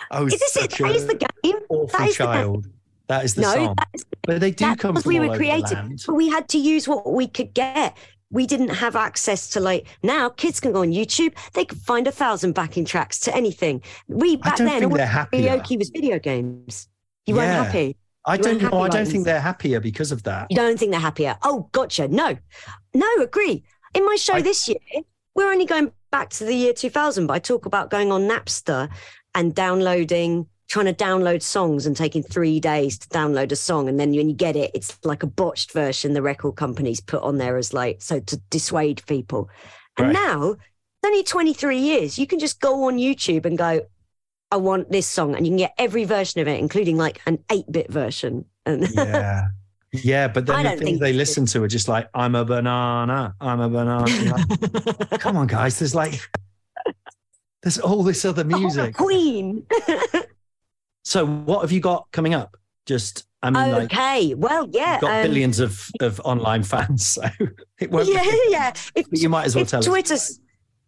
Oh, 0.10 0.26
Is 0.26 0.40
this 0.40 0.58
it? 0.58 0.72
That 0.72 0.96
is 0.96 1.06
the 1.06 1.14
game. 1.44 1.56
awful 1.70 1.88
That 2.00 2.10
is 2.10 2.18
the 2.18 2.24
game. 2.24 2.34
child. 2.34 2.68
That 3.10 3.24
is 3.26 3.36
the 3.36 3.42
No, 3.44 3.54
song. 3.54 3.76
that 3.78 3.88
is- 3.94 4.06
But 4.24 4.40
they 4.42 4.50
do 4.50 4.76
come 4.76 4.96
because 4.96 5.04
from 5.04 5.10
we 5.10 5.20
all 5.20 5.26
were 5.26 5.30
over 5.30 5.38
creative, 5.38 5.70
the 5.70 5.76
land. 5.76 6.04
but 6.08 6.16
we 6.16 6.28
had 6.30 6.50
to 6.50 6.58
use 6.58 6.88
what 6.88 7.14
we 7.14 7.28
could 7.28 7.54
get. 7.54 7.96
We 8.32 8.48
didn't 8.48 8.70
have 8.70 8.96
access 8.96 9.48
to 9.52 9.60
like 9.60 9.86
now. 10.02 10.30
Kids 10.30 10.60
can 10.60 10.72
go 10.74 10.82
on 10.82 10.92
YouTube. 10.92 11.34
They 11.54 11.66
can 11.66 11.78
find 11.78 12.08
a 12.08 12.12
thousand 12.12 12.54
backing 12.54 12.86
tracks 12.86 13.20
to 13.20 13.36
anything. 13.36 13.84
We 14.08 14.38
back 14.38 14.58
then, 14.58 14.80
think 14.80 14.92
all 14.92 14.98
karaoke 14.98 15.78
was 15.78 15.90
video 15.92 16.18
games. 16.18 16.88
You 17.26 17.36
Yeah. 17.36 17.42
weren't 17.42 17.66
happy. 17.68 17.98
I 18.26 18.36
you 18.36 18.44
don't 18.44 18.62
know. 18.62 18.70
Oh, 18.72 18.80
I 18.82 18.90
don't 18.90 19.06
think 19.08 19.26
they're 19.26 19.40
happier 19.42 19.80
because 19.80 20.12
of 20.12 20.24
that. 20.24 20.48
You 20.50 20.56
don't 20.56 20.80
think 20.80 20.92
they're 20.92 21.00
happier? 21.00 21.38
Oh, 21.44 21.70
gotcha. 21.72 22.08
No, 22.08 22.38
no, 22.94 23.08
agree. 23.22 23.64
In 23.94 24.04
my 24.06 24.16
show 24.16 24.34
I- 24.36 24.42
this 24.42 24.68
year, 24.68 24.78
we're 25.36 25.52
only 25.52 25.66
going 25.66 25.92
back 26.12 26.30
to 26.32 26.46
the 26.46 26.56
year 26.56 26.74
2000, 26.74 27.28
but 27.28 27.34
I 27.34 27.40
talk 27.40 27.66
about 27.66 27.90
going 27.92 28.12
on 28.12 28.24
Napster 28.28 28.90
and 29.36 29.54
downloading, 29.54 30.48
trying 30.68 30.86
to 30.88 30.94
download 30.94 31.44
songs 31.44 31.86
and 31.86 31.96
taking 31.96 32.24
three 32.24 32.60
days 32.60 32.98
to 32.98 33.08
download 33.10 33.52
a 33.52 33.56
song. 33.56 33.88
And 33.88 34.00
then 34.00 34.10
when 34.12 34.28
you 34.30 34.36
get 34.36 34.56
it, 34.56 34.72
it's 34.74 34.98
like 35.04 35.22
a 35.22 35.28
botched 35.28 35.72
version 35.74 36.14
the 36.14 36.22
record 36.24 36.54
companies 36.56 37.00
put 37.02 37.22
on 37.22 37.38
there 37.38 37.58
as 37.58 37.74
like, 37.74 38.02
so 38.02 38.20
to 38.22 38.38
dissuade 38.50 39.06
people. 39.06 39.50
And 39.98 40.08
Right. 40.08 40.14
now, 40.14 40.52
it's 40.54 41.06
only 41.06 41.24
23 41.24 41.78
years. 41.78 42.18
You 42.18 42.26
can 42.26 42.40
just 42.40 42.60
go 42.60 42.86
on 42.86 42.98
YouTube 42.98 43.46
and 43.46 43.56
go, 43.58 43.82
I 44.52 44.58
want 44.58 44.92
this 44.92 45.08
song. 45.08 45.36
And 45.36 45.46
you 45.46 45.52
can 45.52 45.58
get 45.58 45.74
every 45.78 46.06
version 46.06 46.42
of 46.42 46.48
it, 46.48 46.60
including 46.60 46.98
like 46.98 47.22
an 47.26 47.40
8 47.52 47.72
bit 47.72 47.92
version. 47.92 48.46
And 48.66 48.88
Yeah. 48.96 49.48
Yeah, 50.04 50.28
but 50.28 50.46
then 50.46 50.64
the 50.64 50.84
things 50.84 51.00
they 51.00 51.14
listen 51.14 51.46
to 51.48 51.64
are 51.64 51.68
just 51.70 51.88
like, 51.88 52.10
I'm 52.14 52.36
a 52.36 52.44
banana, 52.44 53.34
I'm 53.40 53.62
a 53.62 53.70
banana. 53.70 54.36
Like, 55.10 55.10
Come 55.22 55.38
on, 55.38 55.48
guys. 55.48 55.80
There's 55.80 55.96
like, 55.96 56.20
there's 57.64 57.80
all 57.80 58.04
this 58.04 58.26
other 58.26 58.44
Oh, 58.44 58.60
music. 58.60 58.96
Queen. 58.96 59.66
So, 61.08 61.24
what 61.24 61.62
have 61.62 61.72
you 61.72 61.82
got 61.82 62.08
coming 62.12 62.34
up? 62.34 62.58
Just, 62.88 63.28
I 63.44 63.52
mean, 63.52 63.72
like, 63.72 63.94
okay. 63.94 64.34
well, 64.34 64.68
yeah. 64.72 65.00
got 65.00 65.12
um, 65.12 65.28
billions 65.28 65.60
of, 65.60 65.88
of 66.02 66.20
online 66.22 66.64
fans, 66.64 67.06
so 67.06 67.22
it 67.80 67.92
won't. 67.92 68.10
Yeah, 68.10 68.24
yeah. 68.50 68.74
If, 68.96 69.08
But 69.12 69.20
you 69.20 69.30
might 69.30 69.46
as 69.46 69.56
well 69.56 69.68
tell 69.68 69.82
us. 69.82 70.40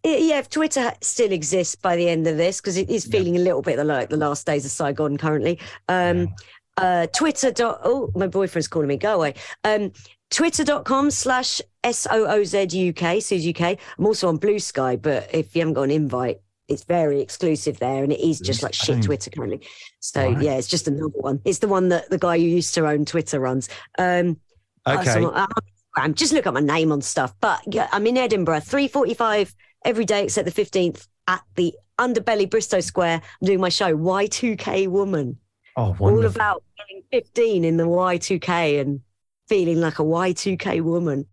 Twitter's, 0.03 0.23
yeah, 0.23 0.39
if 0.39 0.49
Twitter 0.49 0.93
still 1.01 1.31
exists 1.31 1.75
by 1.75 1.95
the 1.95 2.07
end 2.09 2.27
of 2.27 2.37
this, 2.37 2.61
because 2.61 2.77
it 2.77 2.89
is 2.89 3.05
feeling 3.05 3.35
a 3.35 3.39
little 3.39 3.61
bit 3.61 3.77
like 3.85 4.09
the 4.09 4.17
last 4.17 4.45
days 4.45 4.65
of 4.65 4.71
Saigon 4.71 5.17
currently. 5.17 5.59
Um, 5.89 6.33
uh, 6.77 7.07
Twitter. 7.07 7.51
Dot, 7.51 7.81
oh, 7.83 8.11
my 8.15 8.27
boyfriend's 8.27 8.67
calling 8.67 8.87
me. 8.87 8.97
Go 8.97 9.15
away. 9.15 9.33
Um, 9.63 9.91
Twitter.com 10.29 11.09
slash 11.11 11.61
S 11.83 12.05
O 12.11 12.25
O 12.25 12.43
Z 12.43 12.63
UK, 12.89 13.21
Sooz 13.21 13.47
UK. 13.47 13.77
I'm 13.97 14.05
also 14.05 14.27
on 14.27 14.37
Blue 14.37 14.59
Sky, 14.59 14.95
but 14.95 15.33
if 15.33 15.55
you 15.55 15.61
haven't 15.61 15.73
got 15.75 15.83
an 15.83 15.91
invite, 15.91 16.41
it's 16.67 16.83
very 16.83 17.21
exclusive 17.21 17.79
there 17.79 18.03
and 18.03 18.11
it 18.11 18.19
is 18.19 18.41
just 18.41 18.61
like 18.61 18.73
shit. 18.73 19.01
Twitter 19.01 19.29
currently. 19.29 19.61
So 20.01 20.21
Right. 20.21 20.41
yeah, 20.41 20.53
it's 20.57 20.67
just 20.67 20.87
another 20.87 21.13
one. 21.15 21.41
It's 21.45 21.59
the 21.59 21.67
one 21.69 21.87
that 21.89 22.09
the 22.09 22.17
guy 22.17 22.37
who 22.37 22.43
used 22.43 22.73
to 22.75 22.85
own 22.85 23.05
Twitter 23.05 23.39
runs. 23.39 23.69
Um, 23.97 24.37
uh, 24.85 24.97
Okay. 24.99 25.13
so, 25.13 25.29
uh, 25.29 25.47
Instagram, 25.97 26.13
just 26.13 26.33
look 26.33 26.45
at 26.45 26.53
my 26.53 26.59
name 26.59 26.91
on 26.91 27.01
stuff. 27.01 27.33
But 27.39 27.61
yeah, 27.73 27.87
I'm 27.93 28.05
in 28.05 28.17
Edinburgh, 28.17 28.59
3.45 28.59 29.55
every 29.85 30.05
day 30.05 30.23
except 30.23 30.45
the 30.53 30.63
15th 30.63 31.07
at 31.27 31.41
the 31.55 31.73
Underbelly 31.99 32.49
Bristo 32.49 32.81
Square. 32.83 33.21
I'm 33.41 33.45
doing 33.45 33.59
my 33.59 33.69
show, 33.69 33.95
Y2K 33.97 34.87
Woman. 34.87 35.37
oh, 35.75 35.95
All 35.99 36.25
about 36.25 36.63
getting 36.77 37.03
15 37.11 37.63
in 37.65 37.77
the 37.77 37.85
Y2K 37.85 38.79
and 38.81 39.01
feeling 39.47 39.79
like 39.79 39.99
a 39.99 40.03
Y2K 40.03 40.81
woman. 40.81 41.25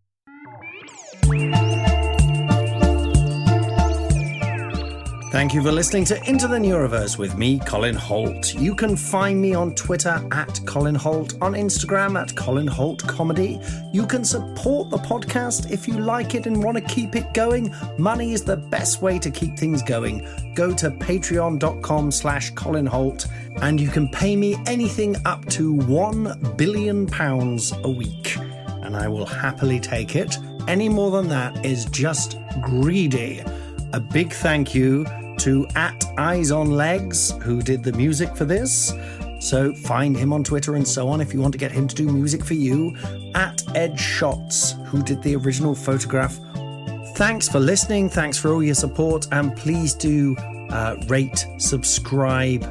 Thank 5.35 5.53
you 5.53 5.65
for 5.65 5.73
listening 5.73 6.05
to 6.05 6.31
Into 6.31 6.47
the 6.47 6.59
Neuroverse 6.59 7.19
with 7.19 7.37
me, 7.37 7.59
Colin 7.59 7.97
Hoult. 7.97 8.55
You 8.55 8.73
can 8.73 8.97
find 8.97 9.43
me 9.43 9.53
on 9.53 9.75
Twitter 9.75 10.25
at 10.31 10.61
Colin 10.65 10.95
Hoult, 10.95 11.37
on 11.43 11.55
Instagram 11.55 12.17
at 12.17 12.37
Colin 12.37 12.69
Hoult 12.69 13.05
Comedy. 13.09 13.59
You 13.93 14.07
can 14.07 14.25
support 14.25 14.91
the 14.91 14.99
podcast 14.99 15.73
if 15.73 15.89
you 15.89 15.99
like 15.99 16.37
it 16.37 16.47
and 16.47 16.63
want 16.63 16.79
to 16.79 16.85
keep 16.85 17.17
it 17.17 17.35
going. 17.35 17.75
Money 17.99 18.33
is 18.33 18.45
the 18.45 18.59
best 18.59 19.03
way 19.03 19.19
to 19.19 19.29
keep 19.29 19.59
things 19.59 19.83
going. 19.83 20.25
Go 20.55 20.73
to 20.73 20.89
patreon.com 20.89 22.13
slash 22.13 22.51
Colin 22.51 22.87
Hoult 22.87 23.27
and 23.61 23.81
you 23.81 23.89
can 23.89 24.09
pay 24.09 24.37
me 24.37 24.55
anything 24.69 25.17
up 25.25 25.45
to 25.47 25.73
one 25.73 26.41
billion 26.57 27.09
pounds 27.09 27.73
a 27.83 27.91
week. 27.91 28.37
And 28.85 28.95
I 28.95 29.09
will 29.09 29.27
happily 29.27 29.81
take 29.81 30.15
it. 30.15 30.39
Any 30.69 30.89
more 30.89 31.11
than 31.11 31.29
that 31.31 31.67
is 31.67 31.87
just 31.87 32.39
greedy. 32.63 33.43
A 33.93 33.99
big 33.99 34.33
thank 34.33 34.77
you 34.77 35.05
to 35.45 35.67
at 35.75 36.03
Eyes 36.17 36.51
on 36.51 36.71
Legs, 36.71 37.33
who 37.43 37.61
did 37.61 37.85
the 37.85 37.93
music 37.93 38.35
for 38.35 38.47
this. 38.47 38.95
So 39.41 39.75
find 39.75 40.17
him 40.17 40.33
on 40.33 40.43
Twitter 40.43 40.75
and 40.75 40.89
so 40.89 41.07
on 41.09 41.21
if 41.21 41.35
you 41.35 41.41
want 41.41 41.53
to 41.53 41.59
get 41.59 41.71
him 41.71 41.87
to 41.87 41.95
do 41.95 42.11
music 42.11 42.43
for 42.43 42.55
you. 42.55 42.97
At 43.35 43.63
Ed 43.77 44.01
Shots, 44.01 44.73
who 44.87 45.03
did 45.03 45.23
the 45.23 45.37
original 45.37 45.75
photograph. 45.75 46.39
Thanks 47.17 47.47
for 47.47 47.61
listening. 47.61 48.09
Thanks 48.09 48.39
for 48.39 48.55
all 48.55 48.63
your 48.63 48.75
support. 48.75 49.27
And 49.33 49.55
please 49.55 49.93
do 49.93 50.35
uh, 50.71 50.97
rate, 51.09 51.47
subscribe, 51.59 52.65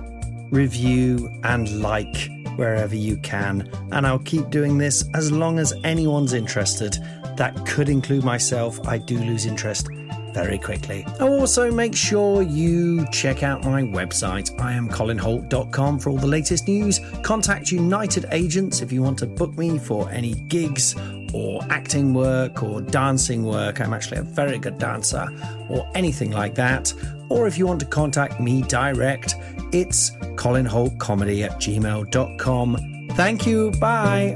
review, 0.51 1.29
and 1.43 1.79
like 1.79 2.31
wherever 2.55 2.95
you 2.95 3.17
can. 3.17 3.69
And 3.91 4.07
I'll 4.07 4.17
keep 4.17 4.49
doing 4.49 4.79
this 4.79 5.07
as 5.13 5.31
long 5.31 5.59
as 5.59 5.75
anyone's 5.83 6.33
interested. 6.33 6.97
That 7.37 7.55
could 7.67 7.87
include 7.87 8.23
myself. 8.23 8.79
I 8.87 8.97
do 8.97 9.19
lose 9.19 9.45
interest 9.45 9.89
very 10.33 10.57
quickly. 10.57 11.05
Oh, 11.19 11.39
also, 11.39 11.71
make 11.71 11.95
sure 11.95 12.41
you 12.41 13.05
check 13.11 13.43
out 13.43 13.63
my 13.63 13.83
website, 13.83 14.55
iamcolinhoult.com, 14.55 15.99
for 15.99 16.09
all 16.09 16.17
the 16.17 16.27
latest 16.27 16.67
news. 16.67 16.99
Contact 17.21 17.71
United 17.71 18.25
Agents 18.31 18.81
if 18.81 18.91
you 18.91 19.01
want 19.01 19.19
to 19.19 19.27
book 19.27 19.57
me 19.57 19.77
for 19.77 20.09
any 20.09 20.33
gigs 20.33 20.95
or 21.33 21.61
acting 21.69 22.13
work 22.13 22.63
or 22.63 22.81
dancing 22.81 23.43
work. 23.43 23.81
I'm 23.81 23.93
actually 23.93 24.19
a 24.19 24.23
very 24.23 24.59
good 24.59 24.77
dancer 24.77 25.27
or 25.69 25.87
anything 25.95 26.31
like 26.31 26.55
that. 26.55 26.93
Or 27.29 27.47
if 27.47 27.57
you 27.57 27.65
want 27.65 27.79
to 27.79 27.85
contact 27.85 28.39
me 28.39 28.61
direct, 28.63 29.35
it's 29.71 30.11
colinhoultcomedy 30.35 31.43
at 31.43 31.53
gmail.com. 31.59 33.09
Thank 33.15 33.45
you. 33.45 33.71
Bye. 33.71 34.35